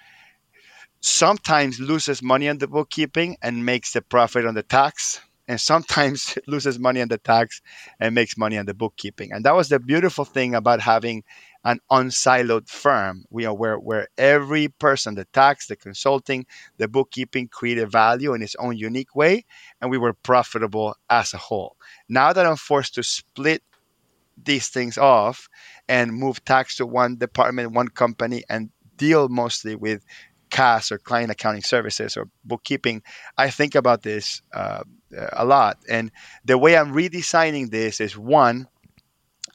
sometimes 1.01 1.79
loses 1.79 2.23
money 2.23 2.49
on 2.49 2.59
the 2.59 2.67
bookkeeping 2.67 3.37
and 3.43 3.65
makes 3.65 3.93
the 3.93 4.03
profit 4.03 4.45
on 4.45 4.55
the 4.55 4.63
tax 4.63 5.21
and 5.49 5.61
sometimes 5.61 6.37
loses 6.47 6.79
money 6.79 7.01
on 7.01 7.09
the 7.09 7.19
tax 7.19 7.61
and 7.99 8.15
makes 8.15 8.37
money 8.37 8.59
on 8.59 8.67
the 8.67 8.75
bookkeeping. 8.75 9.33
And 9.33 9.45
that 9.45 9.55
was 9.55 9.71
the 9.71 9.81
beautiful 9.81 10.25
thing 10.25 10.55
about 10.55 10.81
having 10.81 11.25
an 11.65 11.81
unsiloed 11.91 12.69
firm, 12.69 13.25
where, 13.31 13.53
where 13.53 14.09
every 14.17 14.69
person, 14.69 15.15
the 15.15 15.25
tax, 15.27 15.67
the 15.67 15.77
consulting, 15.77 16.47
the 16.77 16.89
bookkeeping 16.89 17.49
created 17.49 17.91
value 17.91 18.33
in 18.33 18.43
its 18.43 18.57
own 18.59 18.77
unique 18.77 19.15
way, 19.15 19.45
and 19.81 19.91
we 19.91 19.99
were 19.99 20.15
profitable 20.15 20.95
as 21.11 21.35
a 21.35 21.39
whole. 21.39 21.77
Now 22.09 22.33
that 22.33 22.47
I'm 22.47 22.57
forced 22.57 22.95
to 22.95 23.03
split 23.03 23.63
these 24.43 24.69
things 24.69 24.97
off 24.97 25.49
and 25.89 26.13
move 26.13 26.45
tax 26.45 26.77
to 26.77 26.87
one 26.87 27.17
department, 27.17 27.73
one 27.73 27.89
company, 27.89 28.45
and 28.49 28.71
deal 28.97 29.29
mostly 29.29 29.75
with 29.75 30.05
CAS 30.51 30.93
or 30.93 30.99
client 30.99 31.31
accounting 31.31 31.63
services 31.63 32.17
or 32.17 32.29
bookkeeping, 32.45 33.03
I 33.37 33.51
think 33.51 33.75
about 33.75 34.03
this 34.03 34.43
uh, 34.55 34.83
a 35.33 35.45
lot. 35.45 35.79
And 35.89 36.11
the 36.45 36.57
way 36.59 36.77
I'm 36.77 36.93
redesigning 36.93 37.71
this 37.71 38.01
is 38.01 38.17
one, 38.17 38.67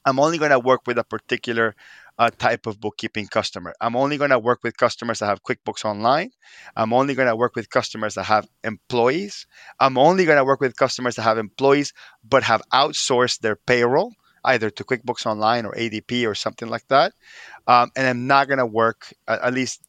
I'm 0.05 0.19
only 0.19 0.37
going 0.37 0.51
to 0.51 0.59
work 0.59 0.81
with 0.85 0.97
a 0.97 1.03
particular 1.03 1.75
uh, 2.19 2.29
type 2.37 2.67
of 2.67 2.79
bookkeeping 2.79 3.27
customer. 3.27 3.73
I'm 3.81 3.95
only 3.95 4.17
going 4.17 4.29
to 4.29 4.39
work 4.39 4.63
with 4.63 4.77
customers 4.77 5.19
that 5.19 5.27
have 5.27 5.43
QuickBooks 5.43 5.85
Online. 5.85 6.31
I'm 6.75 6.93
only 6.93 7.15
going 7.15 7.27
to 7.27 7.35
work 7.35 7.55
with 7.55 7.69
customers 7.69 8.15
that 8.15 8.25
have 8.25 8.47
employees. 8.63 9.47
I'm 9.79 9.97
only 9.97 10.25
going 10.25 10.37
to 10.37 10.45
work 10.45 10.61
with 10.61 10.75
customers 10.75 11.15
that 11.15 11.23
have 11.23 11.37
employees 11.37 11.93
but 12.27 12.43
have 12.43 12.61
outsourced 12.71 13.39
their 13.39 13.55
payroll 13.55 14.13
either 14.45 14.69
to 14.69 14.83
QuickBooks 14.83 15.25
Online 15.25 15.65
or 15.65 15.73
ADP 15.73 16.27
or 16.27 16.35
something 16.35 16.67
like 16.67 16.87
that. 16.89 17.13
Um, 17.67 17.91
and 17.95 18.05
I'm 18.07 18.27
not 18.27 18.47
going 18.47 18.59
to 18.59 18.65
work, 18.65 19.13
at 19.27 19.53
least 19.53 19.81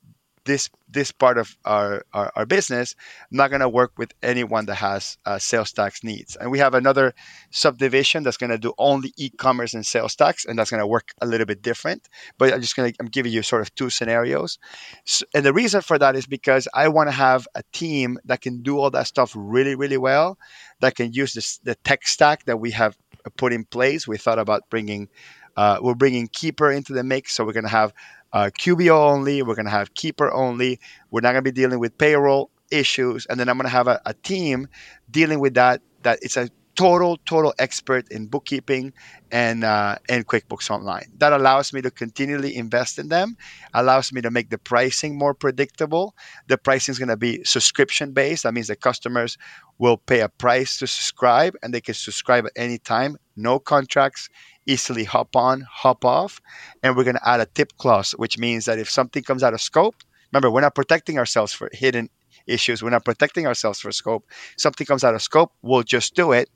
this 0.45 0.71
this 0.89 1.11
part 1.11 1.39
of 1.39 1.57
our, 1.65 2.05
our, 2.13 2.33
our 2.37 2.47
business, 2.47 2.95
I'm 3.31 3.37
not 3.37 3.51
going 3.51 3.61
to 3.61 3.69
work 3.69 3.99
with 3.99 4.13
anyone 4.23 4.67
that 4.67 4.77
has 4.77 5.19
uh, 5.27 5.39
sales 5.39 5.73
tax 5.73 6.05
needs. 6.05 6.37
And 6.37 6.51
we 6.51 6.61
have 6.61 6.75
another 6.75 7.15
subdivision 7.51 8.23
that's 8.23 8.37
going 8.37 8.51
to 8.51 8.59
do 8.59 8.73
only 8.79 9.13
e-commerce 9.17 9.75
and 9.75 9.85
sales 9.85 10.15
tax, 10.15 10.45
and 10.45 10.57
that's 10.57 10.71
going 10.71 10.81
to 10.81 10.87
work 10.87 11.13
a 11.21 11.27
little 11.27 11.47
bit 11.47 11.63
different. 11.63 12.09
But 12.39 12.53
I'm 12.53 12.61
just 12.61 12.77
going 12.77 12.93
to 12.93 12.97
I'm 13.01 13.07
giving 13.07 13.33
you 13.33 13.43
sort 13.43 13.63
of 13.63 13.75
two 13.75 13.91
scenarios. 13.91 14.59
So, 15.05 15.27
and 15.35 15.45
the 15.45 15.53
reason 15.53 15.81
for 15.81 15.99
that 15.99 16.17
is 16.17 16.27
because 16.27 16.69
I 16.73 16.89
want 16.89 17.09
to 17.09 17.15
have 17.17 17.49
a 17.55 17.63
team 17.73 18.19
that 18.25 18.41
can 18.41 18.63
do 18.63 18.79
all 18.79 18.91
that 18.91 19.07
stuff 19.07 19.33
really, 19.35 19.75
really 19.75 19.99
well, 19.99 20.39
that 20.81 20.95
can 20.95 21.13
use 21.13 21.33
this, 21.33 21.59
the 21.59 21.75
tech 21.77 22.07
stack 22.07 22.45
that 22.45 22.59
we 22.59 22.71
have 22.71 22.97
put 23.37 23.53
in 23.53 23.65
place. 23.65 24.07
We 24.07 24.19
thought 24.19 24.39
about 24.39 24.69
bringing 24.71 25.09
uh, 25.57 25.79
we're 25.81 25.95
bringing 25.95 26.27
Keeper 26.29 26.71
into 26.71 26.93
the 26.93 27.05
mix, 27.05 27.33
so 27.35 27.45
we're 27.45 27.53
going 27.53 27.65
to 27.65 27.71
have 27.71 27.93
uh, 28.35 28.51
QBO 28.59 29.13
only. 29.13 29.43
We're 29.43 29.55
going 29.55 29.65
to 29.65 29.71
have 29.71 29.95
Keeper 29.95 30.31
only. 30.33 30.79
We're 31.11 31.23
not 31.23 31.33
going 31.33 31.45
to 31.45 31.51
be 31.51 31.53
dealing 31.53 31.79
with 31.79 31.97
payroll 31.97 32.51
issues, 32.71 33.27
and 33.27 33.41
then 33.41 33.49
I'm 33.49 33.57
going 33.57 33.65
to 33.65 33.71
have 33.71 33.89
a, 33.89 34.03
a 34.05 34.13
team 34.13 34.69
dealing 35.11 35.41
with 35.41 35.55
that. 35.55 35.81
That 36.03 36.19
it's 36.21 36.37
a 36.37 36.51
total 36.75 37.17
total 37.25 37.55
expert 37.61 38.05
in 38.11 38.27
bookkeeping 38.27 38.93
and 39.31 39.63
uh, 39.65 39.97
and 40.09 40.27
QuickBooks 40.27 40.71
Online. 40.71 41.07
That 41.19 41.33
allows 41.33 41.73
me 41.73 41.81
to 41.83 41.91
continually 41.91 42.57
invest 42.57 42.99
in 42.99 43.09
them, 43.09 43.37
allows 43.73 44.13
me 44.13 44.21
to 44.23 44.31
make 44.31 44.51
the 44.51 44.59
pricing 44.59 45.17
more 45.17 45.35
predictable. 45.35 46.15
The 46.49 46.59
pricing 46.59 46.93
is 46.93 46.99
going 46.99 47.09
to 47.09 47.17
be 47.17 47.43
subscription 47.45 48.13
based. 48.13 48.43
That 48.43 48.53
means 48.55 48.67
the 48.67 48.77
customers 48.77 49.39
will 49.79 49.97
pay 49.97 50.21
a 50.21 50.29
price 50.29 50.79
to 50.79 50.87
subscribe, 50.89 51.55
and 51.63 51.73
they 51.73 51.81
can 51.81 51.95
subscribe 51.95 52.47
at 52.47 52.53
any 52.57 52.79
time. 52.79 53.17
No 53.37 53.59
contracts, 53.59 54.29
easily 54.67 55.05
hop 55.05 55.37
on, 55.37 55.63
hop 55.71 56.05
off, 56.05 56.41
and 56.83 56.97
we're 56.97 57.05
going 57.05 57.17
to 57.17 57.29
add 57.29 57.41
a 57.41 57.47
tip 57.47 57.77
clause, 57.79 58.13
which 58.13 58.39
means 58.39 58.65
that 58.67 58.79
if 58.79 58.91
something 58.91 59.23
comes 59.23 59.43
out 59.43 59.55
of 59.55 59.61
scope, 59.61 59.97
remember 60.33 60.51
we're 60.51 60.61
not 60.61 60.75
protecting 60.75 61.19
ourselves 61.19 61.53
for 61.53 61.69
hidden 61.73 62.09
issues. 62.47 62.83
We're 62.83 62.91
not 62.91 63.05
protecting 63.05 63.47
ourselves 63.47 63.81
for 63.81 63.91
scope. 63.93 64.25
Something 64.57 64.87
comes 64.87 65.05
out 65.05 65.15
of 65.15 65.23
scope, 65.23 65.53
we'll 65.63 65.83
just 65.83 66.15
do 66.15 66.33
it, 66.33 66.51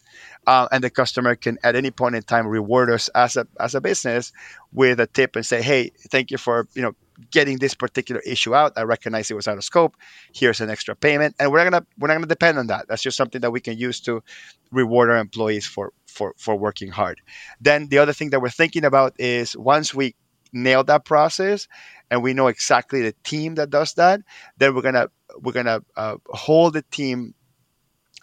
uh, 0.47 0.69
and 0.71 0.83
the 0.85 0.91
customer 0.91 1.35
can 1.35 1.59
at 1.63 1.77
any 1.77 1.91
point 1.91 2.15
in 2.15 2.23
time 2.23 2.47
reward 2.47 2.91
us 2.91 3.09
as 3.15 3.37
a 3.37 3.47
as 3.61 3.75
a 3.75 3.81
business 3.81 4.33
with 4.73 5.01
a 5.01 5.07
tip 5.07 5.37
and 5.37 5.47
say, 5.47 5.63
"Hey, 5.63 5.93
thank 6.11 6.31
you 6.31 6.39
for 6.39 6.69
you 6.75 6.83
know 6.83 6.95
getting 7.31 7.59
this 7.59 7.74
particular 7.74 8.20
issue 8.24 8.55
out. 8.55 8.73
I 8.77 8.82
recognize 8.82 9.31
it 9.31 9.35
was 9.35 9.49
out 9.49 9.59
of 9.59 9.65
scope. 9.65 9.97
Here's 10.32 10.61
an 10.61 10.70
extra 10.70 10.95
payment, 10.95 11.35
and 11.39 11.51
we're 11.51 11.62
not 11.65 11.70
gonna 11.70 11.86
we're 11.99 12.09
not 12.09 12.15
gonna 12.15 12.27
depend 12.27 12.59
on 12.59 12.69
that. 12.69 12.86
That's 12.89 13.03
just 13.03 13.16
something 13.16 13.40
that 13.40 13.51
we 13.51 13.61
can 13.61 13.77
use 13.78 14.01
to 14.03 14.23
reward 14.70 15.11
our 15.11 15.19
employees 15.19 15.66
for 15.66 15.93
for 16.07 16.35
for 16.39 16.57
working 16.57 16.90
hard. 16.90 17.20
Then 17.61 17.89
the 17.89 17.99
other 17.99 18.12
thing 18.12 18.31
that 18.31 18.43
we're 18.43 18.51
thinking 18.51 18.85
about 18.85 19.15
is 19.19 19.57
once 19.57 19.95
we 19.95 20.15
nail 20.53 20.85
that 20.85 21.05
process 21.05 21.69
and 22.11 22.23
we 22.23 22.32
know 22.32 22.47
exactly 22.47 23.03
the 23.03 23.15
team 23.24 23.57
that 23.57 23.70
does 23.70 23.95
that, 23.95 24.20
then 24.57 24.74
we're 24.74 24.82
gonna 24.82 25.09
we're 25.40 25.53
gonna 25.53 25.82
uh, 25.97 26.16
hold 26.28 26.74
the 26.74 26.82
team 26.90 27.35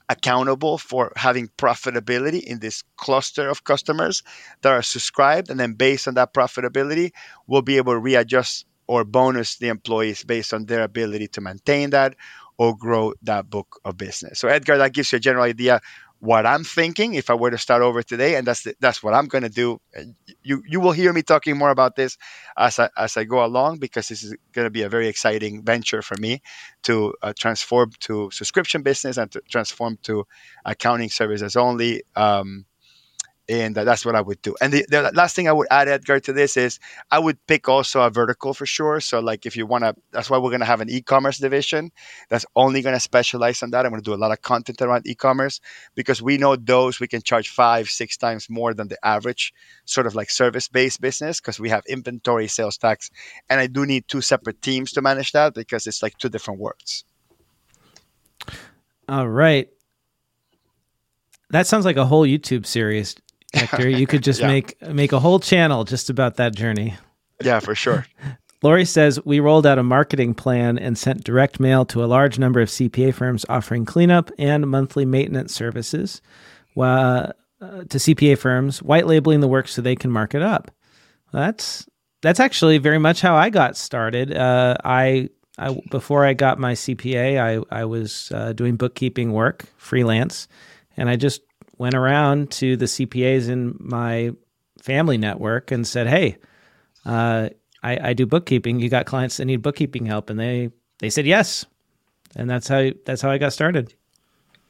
accountable 0.10 0.78
for 0.78 1.12
having 1.16 1.50
profitability 1.58 2.44
in 2.44 2.60
this 2.60 2.84
cluster 2.96 3.50
of 3.50 3.64
customers 3.64 4.22
that 4.62 4.72
are 4.72 4.84
subscribed 4.84 5.50
and 5.50 5.60
then 5.60 5.74
based 5.74 6.08
on 6.08 6.14
that 6.14 6.32
profitability 6.32 7.12
we'll 7.48 7.64
be 7.64 7.78
able 7.78 7.94
to 7.94 8.00
readjust 8.00 8.68
or 8.88 9.04
bonus 9.04 9.58
the 9.58 9.68
employees 9.68 10.24
based 10.24 10.54
on 10.54 10.66
their 10.66 10.84
ability 10.84 11.28
to 11.28 11.42
maintain 11.42 11.90
that 11.90 12.16
or 12.58 12.76
grow 12.76 13.14
that 13.22 13.50
book 13.50 13.80
of 13.86 13.98
business 13.98 14.40
so 14.40 14.48
edgar 14.48 14.78
that 14.78 14.94
gives 14.94 15.12
you 15.12 15.18
a 15.18 15.20
general 15.20 15.44
idea 15.44 15.82
what 16.20 16.46
I'm 16.46 16.64
thinking 16.64 17.14
if 17.14 17.30
I 17.30 17.34
were 17.34 17.52
to 17.52 17.58
start 17.58 17.82
over 17.82 18.02
today, 18.02 18.36
and 18.36 18.48
that's 18.48 18.64
the, 18.64 18.76
that's 18.80 19.04
what 19.04 19.14
I'm 19.14 19.28
going 19.28 19.44
to 19.44 19.50
do. 19.50 19.80
You 20.44 20.64
you 20.68 20.80
will 20.80 20.92
hear 20.92 21.14
me 21.14 21.22
talking 21.22 21.58
more 21.58 21.70
about 21.70 21.96
this 21.96 22.18
as 22.58 22.80
I, 22.80 22.90
as 22.98 23.18
I 23.18 23.26
go 23.26 23.46
along 23.46 23.78
because 23.78 24.08
this 24.08 24.24
is 24.24 24.36
going 24.54 24.66
to 24.66 24.72
be 24.72 24.82
a 24.82 24.90
very 24.90 25.08
exciting 25.08 25.64
venture 25.64 26.02
for 26.02 26.18
me 26.18 26.42
to 26.84 27.14
uh, 27.22 27.34
transform 27.38 27.92
to 28.02 28.30
subscription 28.32 28.82
business 28.82 29.18
and 29.18 29.32
to 29.32 29.42
transform 29.50 29.98
to 30.04 30.26
accounting 30.66 31.10
services 31.10 31.56
only. 31.56 32.04
Um, 32.16 32.66
and 33.48 33.76
that's 33.76 34.06
what 34.06 34.16
I 34.16 34.22
would 34.22 34.42
do. 34.42 34.56
And 34.60 34.74
the, 34.74 34.86
the, 34.90 35.12
last 35.14 35.36
thing 35.36 35.48
I 35.48 35.52
would 35.52 35.68
add, 35.70 35.88
Edgar, 35.88 36.20
to 36.20 36.34
this 36.34 36.58
is 36.58 36.80
I 37.12 37.20
would 37.20 37.38
pick 37.46 37.70
also 37.70 38.02
a 38.02 38.10
vertical 38.10 38.54
for 38.54 38.66
sure. 38.66 39.00
So, 39.00 39.20
like, 39.20 39.46
if 39.46 39.56
you 39.56 39.66
want 39.66 39.84
to, 39.84 39.96
that's 40.12 40.30
why 40.30 40.38
we're 40.38 40.50
going 40.50 40.62
to 40.62 40.66
have 40.66 40.82
an 40.82 40.90
e-commerce 40.90 41.38
division 41.38 41.92
that's 42.30 42.46
only 42.56 42.82
going 42.82 42.96
to 42.96 43.00
specialize 43.00 43.62
on 43.62 43.72
that. 43.72 43.86
I'm 43.86 43.92
going 43.92 44.02
to 44.02 44.10
do 44.10 44.16
a 44.16 44.18
lot 44.18 44.32
of 44.32 44.42
content 44.42 44.82
around 44.82 45.06
e-commerce 45.08 45.60
because 45.94 46.22
we 46.22 46.38
know 46.38 46.56
those 46.56 47.00
we 47.00 47.08
can 47.08 47.22
charge 47.22 47.50
five, 47.50 47.88
six 47.88 48.18
times 48.18 48.50
more 48.50 48.74
than 48.74 48.88
the 48.88 48.98
average 49.06 49.54
sort 49.86 50.08
of 50.08 50.16
like 50.16 50.30
service-based 50.30 51.00
business 51.00 51.40
because 51.40 51.60
we 51.60 51.70
have 51.70 51.84
inventory, 51.88 52.48
sales 52.48 52.78
tax, 52.78 53.12
and 53.50 53.60
I 53.60 53.68
do 53.68 53.86
need 53.86 54.08
two 54.08 54.22
separate 54.22 54.62
teams 54.62 54.92
to 54.94 55.02
manage 55.02 55.34
that 55.34 55.54
because 55.54 55.86
it's 55.86 56.02
like 56.02 56.18
two 56.18 56.30
different 56.30 56.60
worlds. 56.60 57.06
All 59.08 59.28
right. 59.28 59.70
That 61.52 61.68
sounds 61.68 61.86
like 61.86 61.98
a 61.98 62.06
whole 62.06 62.26
YouTube 62.26 62.66
series. 62.66 63.16
Hector. 63.56 63.90
You 63.90 64.08
could 64.08 64.24
just 64.24 64.42
yeah. 64.42 64.48
make 64.48 64.82
make 64.82 65.12
a 65.12 65.20
whole 65.20 65.40
channel 65.40 65.84
just 65.84 66.10
about 66.10 66.36
that 66.36 66.56
journey. 66.56 66.96
Yeah, 67.44 67.60
for 67.60 67.76
sure. 67.76 68.06
Lori 68.64 68.86
says 68.86 69.24
we 69.26 69.40
rolled 69.40 69.68
out 69.68 69.78
a 69.78 69.84
marketing 69.84 70.34
plan 70.34 70.80
and 70.80 70.98
sent 70.98 71.24
direct 71.24 71.60
mail 71.60 71.86
to 71.86 72.04
a 72.04 72.08
large 72.08 72.40
number 72.40 72.62
of 72.62 72.70
CPA 72.70 73.14
firms 73.14 73.46
offering 73.48 73.86
cleanup 73.86 74.32
and 74.40 74.68
monthly 74.68 75.06
maintenance 75.06 75.54
services 75.54 76.22
uh, 76.82 77.32
to 77.62 77.98
CPA 77.98 78.38
firms, 78.38 78.82
white 78.82 79.08
labeling 79.08 79.40
the 79.40 79.48
work 79.48 79.68
so 79.68 79.82
they 79.82 79.96
can 79.96 80.12
mark 80.12 80.34
it 80.34 80.42
up. 80.42 80.72
That's 81.32 81.86
that's 82.22 82.40
actually 82.40 82.78
very 82.80 82.98
much 82.98 83.22
how 83.22 83.36
I 83.36 83.50
got 83.50 83.78
started. 83.78 84.36
Uh, 84.36 84.76
I, 84.84 85.30
I 85.58 85.80
before 85.92 86.26
I 86.26 86.34
got 86.34 86.60
my 86.60 86.74
CPA, 86.74 87.40
I 87.40 87.82
I 87.82 87.86
was 87.86 88.32
uh, 88.34 88.54
doing 88.54 88.78
bookkeeping 88.78 89.32
work 89.32 89.66
freelance, 89.78 90.48
and 90.98 91.10
I 91.10 91.18
just 91.18 91.42
went 91.78 91.96
around 91.96 92.52
to 92.52 92.78
the 92.78 92.86
CPAs 92.86 93.50
in 93.50 93.76
my 93.80 94.32
family 94.82 95.18
network 95.18 95.72
and 95.72 95.86
said, 95.86 96.08
"Hey, 96.08 96.38
uh, 97.06 97.50
I, 97.84 98.10
I, 98.10 98.14
do 98.14 98.26
bookkeeping. 98.26 98.80
You 98.80 98.90
got 98.90 99.06
clients 99.06 99.38
that 99.38 99.46
need 99.46 99.62
bookkeeping 99.62 100.06
help?" 100.06 100.30
And 100.30 100.40
they 100.40 100.70
they 101.00 101.10
said 101.10 101.26
yes, 101.26 101.66
and 102.36 102.50
that's 102.50 102.68
how 102.68 102.92
that's 103.06 103.22
how 103.22 103.32
I 103.32 103.38
got 103.38 103.54
started. 103.54 103.94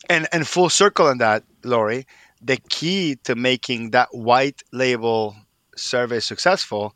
And 0.09 0.27
and 0.31 0.47
full 0.47 0.69
circle 0.69 1.07
on 1.07 1.19
that, 1.19 1.43
Lori. 1.63 2.05
The 2.41 2.57
key 2.69 3.17
to 3.23 3.35
making 3.35 3.91
that 3.91 4.09
white 4.11 4.61
label 4.71 5.35
service 5.75 6.25
successful 6.25 6.95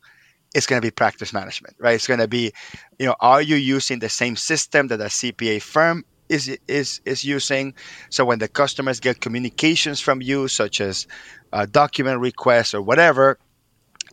is 0.54 0.66
going 0.66 0.80
to 0.80 0.86
be 0.86 0.90
practice 0.90 1.32
management, 1.32 1.76
right? 1.78 1.94
It's 1.94 2.06
going 2.06 2.20
to 2.20 2.28
be, 2.28 2.52
you 2.98 3.06
know, 3.06 3.16
are 3.20 3.42
you 3.42 3.56
using 3.56 4.00
the 4.00 4.08
same 4.08 4.36
system 4.36 4.88
that 4.88 5.00
a 5.00 5.04
CPA 5.04 5.62
firm 5.62 6.04
is 6.30 6.56
is 6.68 7.00
is 7.04 7.24
using. 7.24 7.74
So 8.08 8.24
when 8.24 8.38
the 8.38 8.48
customers 8.48 9.00
get 9.00 9.20
communications 9.20 10.00
from 10.00 10.22
you, 10.22 10.48
such 10.48 10.80
as 10.80 11.06
uh, 11.52 11.66
document 11.66 12.20
requests 12.20 12.72
or 12.72 12.80
whatever, 12.80 13.38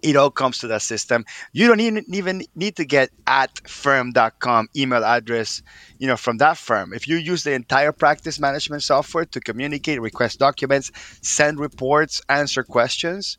it 0.03 0.15
all 0.15 0.31
comes 0.31 0.59
to 0.59 0.67
that 0.67 0.81
system. 0.81 1.25
You 1.53 1.67
don't 1.67 1.79
even, 1.79 2.03
even 2.13 2.43
need 2.55 2.75
to 2.75 2.85
get 2.85 3.09
at 3.25 3.67
firm.com 3.67 4.69
email 4.75 5.03
address, 5.03 5.61
you 5.97 6.07
know, 6.07 6.17
from 6.17 6.37
that 6.37 6.57
firm. 6.57 6.93
If 6.93 7.07
you 7.07 7.17
use 7.17 7.43
the 7.43 7.53
entire 7.53 7.91
practice 7.91 8.39
management 8.39 8.83
software 8.83 9.25
to 9.25 9.39
communicate, 9.39 10.01
request 10.01 10.39
documents, 10.39 10.91
send 11.21 11.59
reports, 11.59 12.21
answer 12.29 12.63
questions, 12.63 13.37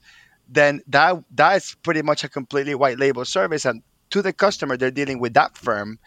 then 0.48 0.80
that 0.88 1.22
that's 1.30 1.74
pretty 1.74 2.02
much 2.02 2.24
a 2.24 2.28
completely 2.28 2.74
white 2.74 2.98
label 2.98 3.24
service. 3.24 3.64
And 3.64 3.82
to 4.10 4.22
the 4.22 4.32
customer, 4.32 4.76
they're 4.76 4.90
dealing 4.90 5.20
with 5.20 5.34
that 5.34 5.56
firm 5.56 5.98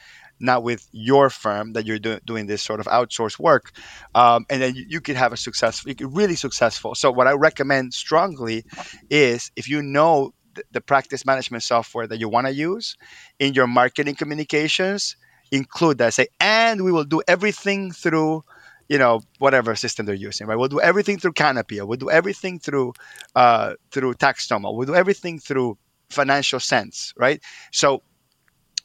not 0.41 0.63
with 0.63 0.87
your 0.91 1.29
firm 1.29 1.73
that 1.73 1.85
you're 1.85 1.99
do- 1.99 2.19
doing 2.25 2.47
this 2.47 2.61
sort 2.61 2.79
of 2.79 2.85
outsourced 2.87 3.39
work. 3.39 3.71
Um, 4.15 4.45
and 4.49 4.61
then 4.61 4.75
you, 4.75 4.85
you 4.87 5.01
could 5.01 5.15
have 5.15 5.33
a 5.33 5.37
successful, 5.37 5.93
really 6.01 6.35
successful. 6.35 6.95
So 6.95 7.11
what 7.11 7.27
I 7.27 7.33
recommend 7.33 7.93
strongly 7.93 8.65
is 9.09 9.51
if 9.55 9.69
you 9.69 9.81
know 9.81 10.33
th- 10.55 10.67
the 10.71 10.81
practice 10.81 11.25
management 11.25 11.63
software 11.63 12.07
that 12.07 12.19
you 12.19 12.29
want 12.29 12.47
to 12.47 12.53
use 12.53 12.95
in 13.39 13.53
your 13.53 13.67
marketing 13.67 14.15
communications, 14.15 15.15
include 15.51 15.97
that. 15.99 16.13
Say, 16.13 16.27
and 16.39 16.83
we 16.83 16.91
will 16.91 17.03
do 17.03 17.21
everything 17.27 17.91
through 17.91 18.43
you 18.89 18.97
know 18.97 19.21
whatever 19.39 19.73
system 19.73 20.05
they're 20.05 20.13
using 20.15 20.47
right 20.47 20.57
we'll 20.57 20.67
do 20.67 20.81
everything 20.81 21.17
through 21.17 21.31
canopy 21.31 21.79
we'll 21.79 21.97
do 21.97 22.09
everything 22.09 22.59
through 22.59 22.91
uh, 23.35 23.73
through 23.91 24.13
TaxDome 24.15 24.63
we'll 24.63 24.85
do 24.85 24.95
everything 24.95 25.39
through 25.39 25.77
Financial 26.09 26.59
Cents 26.59 27.13
right 27.15 27.41
so 27.71 28.03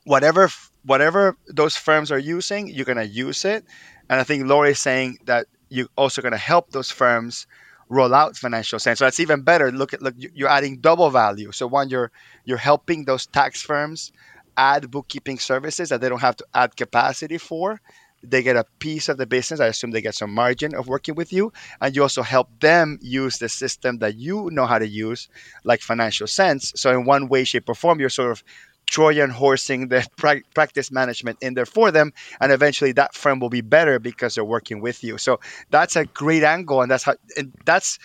whatever 0.04 0.48
whatever 0.86 1.36
those 1.48 1.76
firms 1.76 2.10
are 2.10 2.18
using, 2.18 2.68
you're 2.68 2.84
gonna 2.86 3.04
use 3.04 3.44
it. 3.44 3.64
And 4.08 4.20
I 4.20 4.24
think 4.24 4.46
Lori 4.46 4.70
is 4.70 4.80
saying 4.80 5.18
that 5.26 5.46
you're 5.68 5.88
also 5.96 6.22
gonna 6.22 6.36
help 6.38 6.70
those 6.70 6.90
firms 6.90 7.46
roll 7.88 8.14
out 8.14 8.36
Financial 8.36 8.78
Cents. 8.78 8.98
So 8.98 9.04
that's 9.04 9.20
even 9.20 9.42
better. 9.42 9.70
Look 9.70 9.94
at 9.94 10.02
look, 10.02 10.14
you're 10.16 10.48
adding 10.48 10.78
double 10.78 11.10
value. 11.10 11.52
So 11.52 11.66
one, 11.66 11.88
you're 11.88 12.10
you're 12.44 12.58
helping 12.58 13.04
those 13.04 13.26
tax 13.26 13.62
firms 13.62 14.12
add 14.56 14.90
bookkeeping 14.90 15.38
services 15.38 15.90
that 15.90 16.00
they 16.00 16.08
don't 16.08 16.20
have 16.20 16.36
to 16.36 16.46
add 16.54 16.76
capacity 16.76 17.38
for. 17.38 17.80
They 18.22 18.42
get 18.42 18.56
a 18.56 18.64
piece 18.80 19.08
of 19.08 19.18
the 19.18 19.26
business. 19.26 19.60
I 19.60 19.66
assume 19.66 19.90
they 19.90 20.00
get 20.00 20.14
some 20.14 20.32
margin 20.32 20.74
of 20.74 20.88
working 20.88 21.14
with 21.14 21.32
you, 21.32 21.52
and 21.80 21.94
you 21.94 22.02
also 22.02 22.22
help 22.22 22.48
them 22.60 22.98
use 23.00 23.38
the 23.38 23.48
system 23.48 23.98
that 23.98 24.16
you 24.16 24.48
know 24.50 24.66
how 24.66 24.78
to 24.78 24.88
use, 24.88 25.28
like 25.64 25.80
Financial 25.80 26.26
Cents. 26.26 26.72
So 26.74 26.90
in 26.90 27.04
one 27.04 27.28
way, 27.28 27.44
shape, 27.44 27.68
or 27.68 27.74
form, 27.74 28.00
you're 28.00 28.08
sort 28.08 28.32
of 28.32 28.42
Trojan 28.86 29.30
horsing 29.30 29.88
the 29.88 30.06
pra- 30.16 30.42
practice 30.54 30.90
management 30.90 31.38
in 31.40 31.54
there 31.54 31.66
for 31.66 31.90
them, 31.90 32.12
and 32.40 32.52
eventually 32.52 32.92
that 32.92 33.14
firm 33.14 33.40
will 33.40 33.50
be 33.50 33.60
better 33.60 33.98
because 33.98 34.34
they're 34.34 34.44
working 34.44 34.80
with 34.80 35.02
you. 35.02 35.18
So 35.18 35.40
that's 35.70 35.96
a 35.96 36.04
great 36.06 36.42
angle, 36.42 36.82
and 36.82 36.90
that's 36.90 37.04
how 37.04 37.14
and 37.36 37.52
that's 37.64 37.98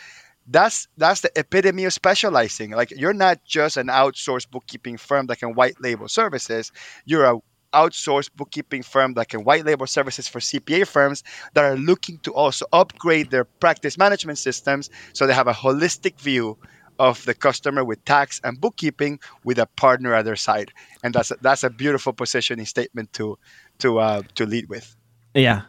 that's 0.47 0.87
that's 0.97 1.21
the 1.21 1.31
epitome 1.35 1.85
of 1.85 1.93
specializing. 1.93 2.71
Like 2.71 2.91
you're 2.91 3.13
not 3.13 3.43
just 3.45 3.77
an 3.77 3.87
outsourced 3.87 4.49
bookkeeping 4.49 4.97
firm 4.97 5.27
that 5.27 5.39
can 5.39 5.53
white 5.53 5.79
label 5.79 6.07
services. 6.07 6.71
You're 7.05 7.25
a 7.25 7.39
outsourced 7.73 8.29
bookkeeping 8.35 8.83
firm 8.83 9.13
that 9.13 9.29
can 9.29 9.43
white 9.43 9.65
label 9.65 9.87
services 9.87 10.27
for 10.27 10.39
CPA 10.39 10.85
firms 10.85 11.23
that 11.53 11.63
are 11.63 11.77
looking 11.77 12.17
to 12.19 12.33
also 12.33 12.65
upgrade 12.73 13.31
their 13.31 13.45
practice 13.45 13.97
management 13.97 14.37
systems 14.37 14.89
so 15.13 15.25
they 15.25 15.33
have 15.33 15.47
a 15.47 15.53
holistic 15.53 16.19
view 16.19 16.57
of 16.99 17.23
the 17.25 17.33
customer 17.33 17.83
with 17.83 18.03
tax 18.05 18.39
and 18.43 18.59
bookkeeping 18.59 19.19
with 19.43 19.59
a 19.59 19.65
partner 19.65 20.13
at 20.13 20.25
their 20.25 20.35
side, 20.35 20.71
and 21.03 21.13
that's 21.13 21.31
a, 21.31 21.37
that's 21.41 21.63
a 21.63 21.69
beautiful 21.69 22.13
positioning 22.13 22.65
statement 22.65 23.13
to 23.13 23.37
to 23.79 23.99
uh, 23.99 24.21
to 24.35 24.45
lead 24.45 24.69
with. 24.69 24.95
Yeah, 25.33 25.61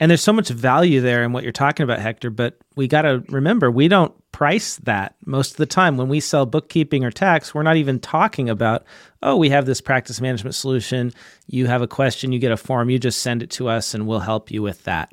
And 0.00 0.10
there's 0.10 0.22
so 0.22 0.32
much 0.32 0.48
value 0.48 1.02
there 1.02 1.22
in 1.22 1.32
what 1.32 1.42
you're 1.42 1.52
talking 1.52 1.84
about, 1.84 2.00
Hector. 2.00 2.30
But 2.30 2.56
we 2.74 2.88
got 2.88 3.02
to 3.02 3.22
remember, 3.28 3.70
we 3.70 3.86
don't 3.86 4.14
price 4.32 4.76
that 4.76 5.14
most 5.26 5.52
of 5.52 5.56
the 5.58 5.66
time. 5.66 5.98
When 5.98 6.08
we 6.08 6.20
sell 6.20 6.46
bookkeeping 6.46 7.04
or 7.04 7.10
tax, 7.10 7.54
we're 7.54 7.62
not 7.62 7.76
even 7.76 8.00
talking 8.00 8.48
about, 8.48 8.84
oh, 9.22 9.36
we 9.36 9.50
have 9.50 9.66
this 9.66 9.82
practice 9.82 10.18
management 10.18 10.54
solution. 10.54 11.12
You 11.46 11.66
have 11.66 11.82
a 11.82 11.86
question, 11.86 12.32
you 12.32 12.38
get 12.38 12.50
a 12.50 12.56
form, 12.56 12.88
you 12.88 12.98
just 12.98 13.20
send 13.20 13.42
it 13.42 13.50
to 13.50 13.68
us 13.68 13.92
and 13.92 14.06
we'll 14.06 14.20
help 14.20 14.50
you 14.50 14.62
with 14.62 14.84
that. 14.84 15.12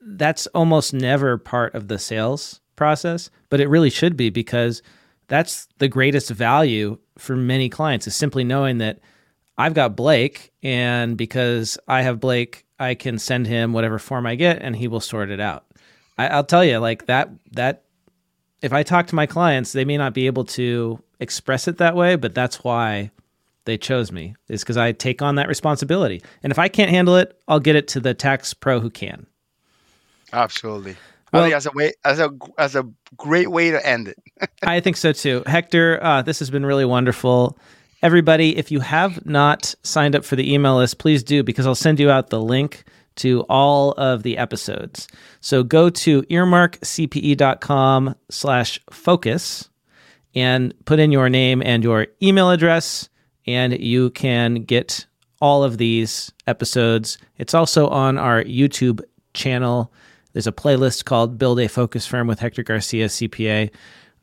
That's 0.00 0.48
almost 0.48 0.92
never 0.92 1.38
part 1.38 1.76
of 1.76 1.86
the 1.86 1.98
sales 1.98 2.60
process, 2.80 3.28
but 3.50 3.60
it 3.60 3.68
really 3.68 3.90
should 3.90 4.16
be 4.16 4.30
because 4.30 4.82
that's 5.28 5.68
the 5.76 5.86
greatest 5.86 6.30
value 6.30 6.96
for 7.18 7.36
many 7.36 7.68
clients 7.68 8.06
is 8.06 8.16
simply 8.16 8.42
knowing 8.42 8.78
that 8.78 9.00
I've 9.58 9.74
got 9.74 9.94
Blake, 9.94 10.50
and 10.62 11.18
because 11.18 11.76
I 11.86 12.00
have 12.00 12.20
Blake, 12.20 12.64
I 12.78 12.94
can 12.94 13.18
send 13.18 13.46
him 13.46 13.74
whatever 13.74 13.98
form 13.98 14.26
I 14.26 14.34
get, 14.34 14.62
and 14.62 14.74
he 14.74 14.88
will 14.88 15.02
sort 15.02 15.28
it 15.28 15.40
out. 15.40 15.66
I, 16.16 16.34
will 16.34 16.44
tell 16.44 16.64
you, 16.64 16.78
like 16.78 17.04
that. 17.04 17.28
That 17.52 17.84
if 18.62 18.72
I 18.72 18.82
talk 18.82 19.08
to 19.08 19.14
my 19.14 19.26
clients, 19.26 19.72
they 19.72 19.84
may 19.84 19.98
not 19.98 20.14
be 20.14 20.26
able 20.26 20.46
to 20.56 21.02
express 21.20 21.68
it 21.68 21.76
that 21.76 21.94
way, 21.94 22.16
but 22.16 22.34
that's 22.34 22.64
why 22.64 23.10
they 23.66 23.76
chose 23.76 24.10
me 24.10 24.34
is 24.48 24.62
because 24.62 24.78
I 24.78 24.92
take 24.92 25.20
on 25.20 25.34
that 25.34 25.48
responsibility. 25.48 26.22
And 26.42 26.50
if 26.50 26.58
I 26.58 26.68
can't 26.68 26.90
handle 26.90 27.16
it, 27.16 27.38
I'll 27.46 27.60
get 27.60 27.76
it 27.76 27.88
to 27.88 28.00
the 28.00 28.14
tax 28.14 28.54
pro 28.54 28.80
who 28.80 28.88
can. 28.88 29.26
Absolutely. 30.32 30.96
Well, 31.32 31.42
I 31.42 31.46
think 31.46 31.56
as 31.56 31.66
a 31.66 31.70
way 31.72 31.92
as 32.04 32.18
a 32.18 32.30
as 32.58 32.76
a 32.76 32.86
great 33.16 33.50
way 33.50 33.70
to 33.70 33.86
end 33.86 34.08
it. 34.08 34.18
I 34.62 34.80
think 34.80 34.96
so 34.96 35.12
too, 35.12 35.42
Hector. 35.46 36.02
Uh, 36.02 36.22
this 36.22 36.38
has 36.38 36.50
been 36.50 36.66
really 36.66 36.84
wonderful. 36.84 37.58
Everybody, 38.02 38.56
if 38.56 38.70
you 38.70 38.80
have 38.80 39.26
not 39.26 39.74
signed 39.82 40.16
up 40.16 40.24
for 40.24 40.34
the 40.34 40.52
email 40.52 40.76
list, 40.76 40.98
please 40.98 41.22
do 41.22 41.42
because 41.42 41.66
I'll 41.66 41.74
send 41.74 42.00
you 42.00 42.10
out 42.10 42.30
the 42.30 42.40
link 42.40 42.84
to 43.16 43.42
all 43.42 43.92
of 43.92 44.22
the 44.22 44.38
episodes. 44.38 45.06
So 45.40 45.62
go 45.62 45.90
to 45.90 46.22
earmarkcpe.com 46.22 48.14
slash 48.30 48.80
focus 48.90 49.68
and 50.34 50.72
put 50.86 50.98
in 50.98 51.12
your 51.12 51.28
name 51.28 51.62
and 51.62 51.84
your 51.84 52.06
email 52.22 52.50
address, 52.50 53.08
and 53.46 53.78
you 53.78 54.10
can 54.10 54.62
get 54.62 55.06
all 55.40 55.64
of 55.64 55.78
these 55.78 56.32
episodes. 56.46 57.18
It's 57.38 57.54
also 57.54 57.88
on 57.88 58.16
our 58.16 58.42
YouTube 58.44 59.02
channel. 59.34 59.92
There's 60.32 60.46
a 60.46 60.52
playlist 60.52 61.04
called 61.04 61.38
Build 61.38 61.60
a 61.60 61.68
Focus 61.68 62.06
Firm 62.06 62.26
with 62.26 62.40
Hector 62.40 62.62
Garcia, 62.62 63.06
CPA. 63.06 63.70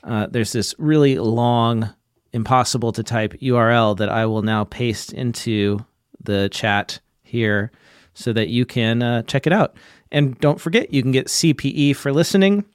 Uh, 0.03 0.27
there's 0.27 0.53
this 0.53 0.73
really 0.77 1.17
long 1.17 1.93
impossible 2.33 2.91
to 2.93 3.03
type 3.03 3.33
URL 3.41 3.97
that 3.97 4.09
I 4.09 4.25
will 4.25 4.41
now 4.41 4.63
paste 4.63 5.13
into 5.13 5.79
the 6.23 6.49
chat 6.49 6.99
here 7.23 7.71
so 8.13 8.33
that 8.33 8.49
you 8.49 8.65
can 8.65 9.01
uh, 9.03 9.23
check 9.23 9.47
it 9.47 9.53
out. 9.53 9.75
And 10.11 10.39
don't 10.39 10.59
forget, 10.59 10.93
you 10.93 11.01
can 11.01 11.11
get 11.11 11.27
CPE 11.27 11.95
for 11.95 12.13
listening. 12.13 12.65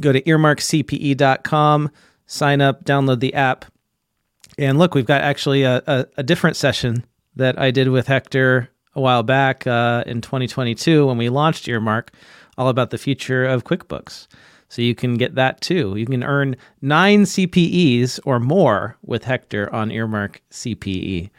Go 0.00 0.12
to 0.12 0.20
earmarkcpe.com, 0.22 1.90
sign 2.26 2.60
up, 2.60 2.84
download 2.84 3.20
the 3.20 3.34
app. 3.34 3.64
And 4.58 4.78
look, 4.78 4.94
we've 4.94 5.06
got 5.06 5.22
actually 5.22 5.62
a, 5.62 5.82
a, 5.86 6.06
a 6.18 6.22
different 6.22 6.56
session 6.56 7.04
that 7.36 7.58
I 7.58 7.70
did 7.70 7.88
with 7.88 8.08
Hector 8.08 8.68
a 8.94 9.00
while 9.00 9.22
back 9.22 9.66
uh, 9.66 10.02
in 10.06 10.20
2022 10.20 11.06
when 11.06 11.16
we 11.16 11.28
launched 11.28 11.68
Earmark, 11.68 12.10
all 12.58 12.68
about 12.68 12.90
the 12.90 12.98
future 12.98 13.46
of 13.46 13.64
QuickBooks. 13.64 14.26
So 14.68 14.82
you 14.82 14.94
can 14.94 15.16
get 15.16 15.34
that 15.36 15.60
too. 15.62 15.96
You 15.96 16.04
can 16.04 16.22
earn 16.22 16.56
nine 16.82 17.22
CPEs 17.22 18.20
or 18.26 18.38
more 18.38 18.98
with 19.02 19.24
Hector 19.24 19.72
on 19.72 19.90
Earmark 19.90 20.42
CPE. 20.50 21.30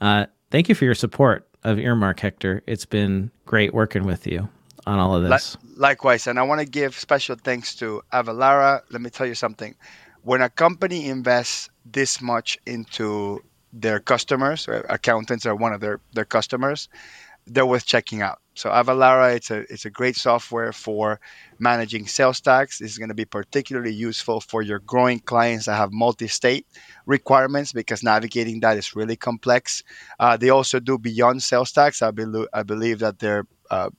Uh, 0.00 0.26
thank 0.50 0.68
you 0.68 0.74
for 0.74 0.84
your 0.84 0.94
support 0.94 1.48
of 1.64 1.78
Earmark, 1.80 2.20
Hector. 2.20 2.62
It's 2.66 2.84
been 2.84 3.32
great 3.44 3.74
working 3.74 4.04
with 4.04 4.26
you 4.26 4.48
on 4.86 5.00
all 5.00 5.16
of 5.16 5.22
this. 5.24 5.56
Likewise. 5.76 6.28
And 6.28 6.38
I 6.38 6.42
want 6.42 6.60
to 6.60 6.66
give 6.66 6.96
special 6.96 7.34
thanks 7.34 7.74
to 7.76 8.02
Avalara. 8.12 8.82
Let 8.90 9.00
me 9.00 9.10
tell 9.10 9.26
you 9.26 9.34
something. 9.34 9.74
When 10.22 10.42
a 10.42 10.48
company 10.48 11.08
invests 11.08 11.68
this 11.84 12.20
much 12.20 12.58
into 12.66 13.42
their 13.72 13.98
customers, 13.98 14.68
accountants 14.88 15.44
are 15.44 15.56
one 15.56 15.72
of 15.72 15.80
their, 15.80 16.00
their 16.14 16.24
customers, 16.24 16.88
they're 17.46 17.66
worth 17.66 17.86
checking 17.86 18.22
out. 18.22 18.38
So 18.54 18.70
Avalara, 18.70 19.36
it's 19.36 19.50
a 19.50 19.58
it's 19.72 19.84
a 19.84 19.90
great 19.90 20.16
software 20.16 20.72
for 20.72 21.20
managing 21.58 22.06
sales 22.06 22.40
tax. 22.40 22.78
This 22.78 22.92
is 22.92 22.98
going 22.98 23.10
to 23.10 23.14
be 23.14 23.26
particularly 23.26 23.92
useful 23.92 24.40
for 24.40 24.62
your 24.62 24.78
growing 24.80 25.20
clients 25.20 25.66
that 25.66 25.76
have 25.76 25.92
multi-state 25.92 26.66
requirements 27.04 27.72
because 27.72 28.02
navigating 28.02 28.60
that 28.60 28.78
is 28.78 28.96
really 28.96 29.16
complex. 29.16 29.82
Uh, 30.18 30.36
they 30.36 30.48
also 30.48 30.80
do 30.80 30.96
beyond 30.98 31.42
sales 31.42 31.70
tax. 31.70 32.00
I, 32.00 32.10
be- 32.10 32.46
I 32.54 32.62
believe 32.62 32.98
that 33.00 33.18
they're 33.18 33.46
uh, 33.70 33.90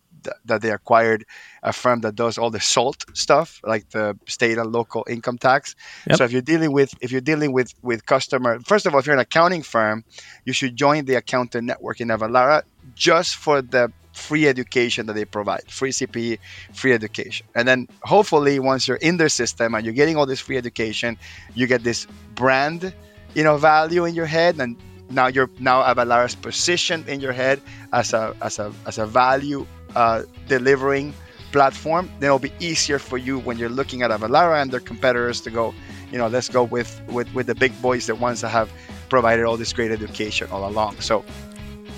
that 0.46 0.62
they 0.62 0.72
acquired 0.72 1.26
a 1.64 1.72
firm 1.72 2.02
that 2.02 2.16
does 2.16 2.38
all 2.38 2.50
the 2.50 2.60
SALT 2.60 3.06
stuff, 3.14 3.62
like 3.64 3.90
the 3.92 4.18
state 4.28 4.58
and 4.58 4.72
local 4.72 5.06
income 5.08 5.38
tax. 5.38 5.76
Yep. 6.08 6.18
So 6.18 6.24
if 6.24 6.32
you're 6.32 6.42
dealing 6.42 6.72
with 6.72 6.94
if 7.02 7.12
you're 7.12 7.22
dealing 7.22 7.54
with 7.54 7.74
with 7.84 8.06
customer, 8.06 8.60
first 8.62 8.86
of 8.86 8.94
all, 8.94 9.00
if 9.00 9.06
you're 9.06 9.16
an 9.16 9.22
accounting 9.22 9.62
firm, 9.62 10.04
you 10.46 10.54
should 10.54 10.76
join 10.76 11.06
the 11.06 11.16
accountant 11.16 11.68
network 11.68 12.02
in 12.02 12.08
Avalara 12.08 12.64
just 12.96 13.36
for 13.36 13.62
the 13.62 13.92
free 14.14 14.48
education 14.48 15.06
that 15.06 15.14
they 15.14 15.26
provide, 15.26 15.62
free 15.70 15.92
CPE, 15.92 16.40
free 16.74 16.94
education. 16.94 17.46
And 17.56 17.68
then 17.68 17.88
hopefully 18.04 18.60
once 18.60 18.88
you're 18.88 18.98
in 18.98 19.18
their 19.18 19.30
system 19.30 19.76
and 19.76 19.86
you're 19.86 19.94
getting 19.94 20.18
all 20.18 20.26
this 20.26 20.40
free 20.40 20.58
education, 20.58 21.18
you 21.54 21.68
get 21.68 21.84
this 21.84 22.08
brand, 22.34 22.94
you 23.36 23.44
know, 23.44 23.58
value 23.58 24.06
in 24.06 24.16
your 24.16 24.26
head 24.26 24.60
and 24.60 24.76
now 25.10 25.28
you're 25.28 25.50
now 25.60 25.84
Avalara's 25.84 26.36
positioned 26.36 27.08
in 27.08 27.22
your 27.22 27.32
head 27.32 27.62
as 27.94 28.14
a 28.14 28.36
as 28.42 28.60
a 28.60 28.74
as 28.86 28.98
a 28.98 29.06
value 29.06 29.66
uh, 29.96 30.24
delivering 30.48 31.14
platform, 31.52 32.10
then 32.20 32.28
it'll 32.28 32.40
be 32.40 32.52
easier 32.60 33.00
for 33.00 33.18
you 33.18 33.40
when 33.40 33.58
you're 33.58 33.70
looking 33.70 34.02
at 34.02 34.12
Avalara 34.12 34.62
and 34.62 34.72
their 34.72 34.80
competitors 34.80 35.40
to 35.42 35.50
go, 35.50 35.74
you 36.12 36.18
know, 36.18 36.28
let's 36.28 36.50
go 36.50 36.64
with 36.64 37.02
with 37.08 37.34
with 37.34 37.48
the 37.48 37.56
big 37.56 37.80
boys, 37.82 38.08
the 38.08 38.16
ones 38.16 38.42
that 38.42 38.50
have 38.50 38.72
provided 39.10 39.46
all 39.46 39.58
this 39.58 39.72
great 39.72 39.92
education 39.92 40.50
all 40.52 40.68
along. 40.68 41.00
So, 41.00 41.24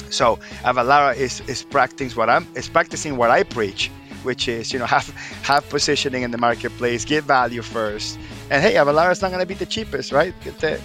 so 0.09 0.37
Avalara 0.63 1.15
is 1.15 1.41
is 1.47 1.63
practicing 1.63 2.17
what 2.17 2.29
I'm 2.29 2.47
is 2.55 2.69
practicing 2.69 3.17
what 3.17 3.29
I 3.29 3.43
preach, 3.43 3.89
which 4.23 4.47
is 4.47 4.73
you 4.73 4.79
know 4.79 4.85
have 4.97 5.09
have 5.43 5.67
positioning 5.69 6.23
in 6.23 6.31
the 6.31 6.37
marketplace, 6.37 7.05
give 7.05 7.25
value 7.25 7.61
first, 7.61 8.19
and 8.49 8.61
hey, 8.61 8.75
Avalara 8.75 9.11
is 9.11 9.21
not 9.21 9.29
going 9.29 9.41
to 9.41 9.45
be 9.45 9.53
the 9.53 9.65
cheapest, 9.65 10.11
right? 10.11 10.33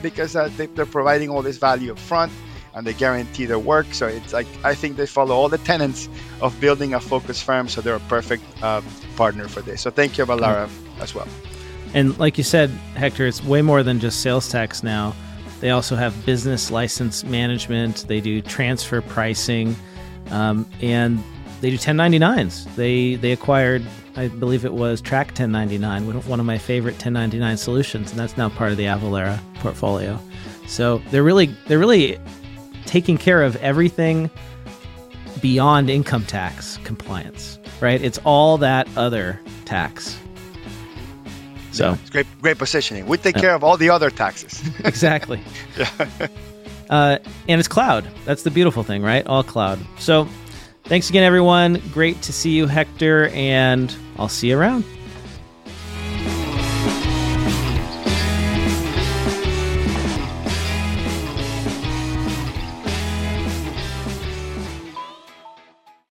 Because 0.03 0.37
uh, 0.37 0.51
they, 0.57 0.67
they're 0.67 0.87
providing 0.87 1.31
all 1.31 1.43
this 1.43 1.59
value 1.59 1.93
up 1.93 1.99
front 1.99 2.33
and 2.75 2.87
they 2.87 2.93
guarantee 2.93 3.47
their 3.47 3.59
work. 3.59 3.87
So 3.93 4.07
it's 4.07 4.33
like 4.33 4.47
I 4.65 4.75
think 4.75 4.97
they 4.97 5.07
follow 5.07 5.35
all 5.35 5.49
the 5.49 5.59
tenets 5.59 6.09
of 6.41 6.59
building 6.61 6.95
a 6.95 7.01
focus 7.01 7.43
firm. 7.43 7.69
So 7.69 7.81
they're 7.81 7.95
a 7.95 8.01
perfect 8.01 8.45
uh, 8.63 8.83
partner 9.17 9.49
for 9.49 9.63
this. 9.63 9.81
So 9.81 9.91
thank 9.91 10.19
you, 10.19 10.27
Avalara, 10.27 10.67
mm-hmm. 10.67 11.03
as 11.03 11.15
well. 11.15 11.29
And 11.95 12.19
like 12.19 12.37
you 12.37 12.45
said, 12.45 12.71
Hector, 12.97 13.27
it's 13.27 13.43
way 13.45 13.63
more 13.63 13.85
than 13.85 14.01
just 14.01 14.21
sales 14.21 14.49
tax 14.49 14.83
now. 14.83 15.15
They 15.65 15.70
also 15.70 15.97
have 15.97 16.27
business 16.27 16.70
license 16.70 17.24
management. 17.24 18.05
They 18.07 18.20
do 18.20 18.43
transfer 18.43 19.01
pricing, 19.01 19.74
um, 20.31 20.69
and 20.82 21.24
they 21.62 21.70
do 21.70 21.78
1099s. 21.78 22.74
They 22.74 23.15
they 23.15 23.32
acquired, 23.32 23.82
I 24.15 24.28
believe 24.28 24.66
it 24.66 24.74
was 24.74 25.01
Track 25.01 25.28
1099, 25.28 26.23
one 26.28 26.39
of 26.39 26.45
my 26.45 26.59
favorite 26.59 26.97
1099 26.97 27.57
solutions, 27.57 28.11
and 28.11 28.20
that's 28.20 28.36
now 28.36 28.51
part 28.51 28.73
of 28.73 28.77
the 28.77 28.85
Avalara 28.85 29.41
portfolio. 29.61 30.20
So 30.66 30.99
they're 31.11 31.23
really 31.23 31.47
they're 31.66 31.78
really 31.78 32.19
taking 32.85 33.16
care 33.16 33.43
of 33.43 33.57
everything 33.57 34.31
beyond 35.41 35.89
income 35.89 36.27
tax 36.27 36.77
compliance, 36.85 37.59
right? 37.81 38.03
It's 38.03 38.19
all 38.24 38.59
that 38.59 38.86
other 38.99 39.41
tax. 39.65 40.19
So 41.75 41.89
yeah, 41.89 41.95
it's 42.01 42.11
great, 42.11 42.27
great 42.41 42.59
positioning. 42.59 43.07
We 43.07 43.19
take 43.19 43.35
yeah. 43.35 43.43
care 43.43 43.55
of 43.55 43.65
all 43.65 43.77
the 43.77 43.91
other 43.91 44.11
taxes. 44.11 44.63
exactly. 44.85 45.41
yeah. 45.77 46.29
Uh, 46.89 47.19
and 47.49 47.59
it's 47.59 47.69
cloud. 47.69 48.09
That's 48.25 48.43
the 48.43 48.51
beautiful 48.51 48.85
thing, 48.85 49.03
right? 49.03 49.27
All 49.27 49.43
cloud. 49.43 49.79
So, 49.99 50.29
thanks 50.85 51.11
again, 51.11 51.25
everyone. 51.25 51.83
Great 51.93 52.21
to 52.23 52.33
see 52.33 52.51
you, 52.51 52.67
Hector, 52.67 53.29
and 53.29 53.95
I'll 54.19 54.29
see 54.29 54.51
you 54.51 54.59
around. 54.59 54.85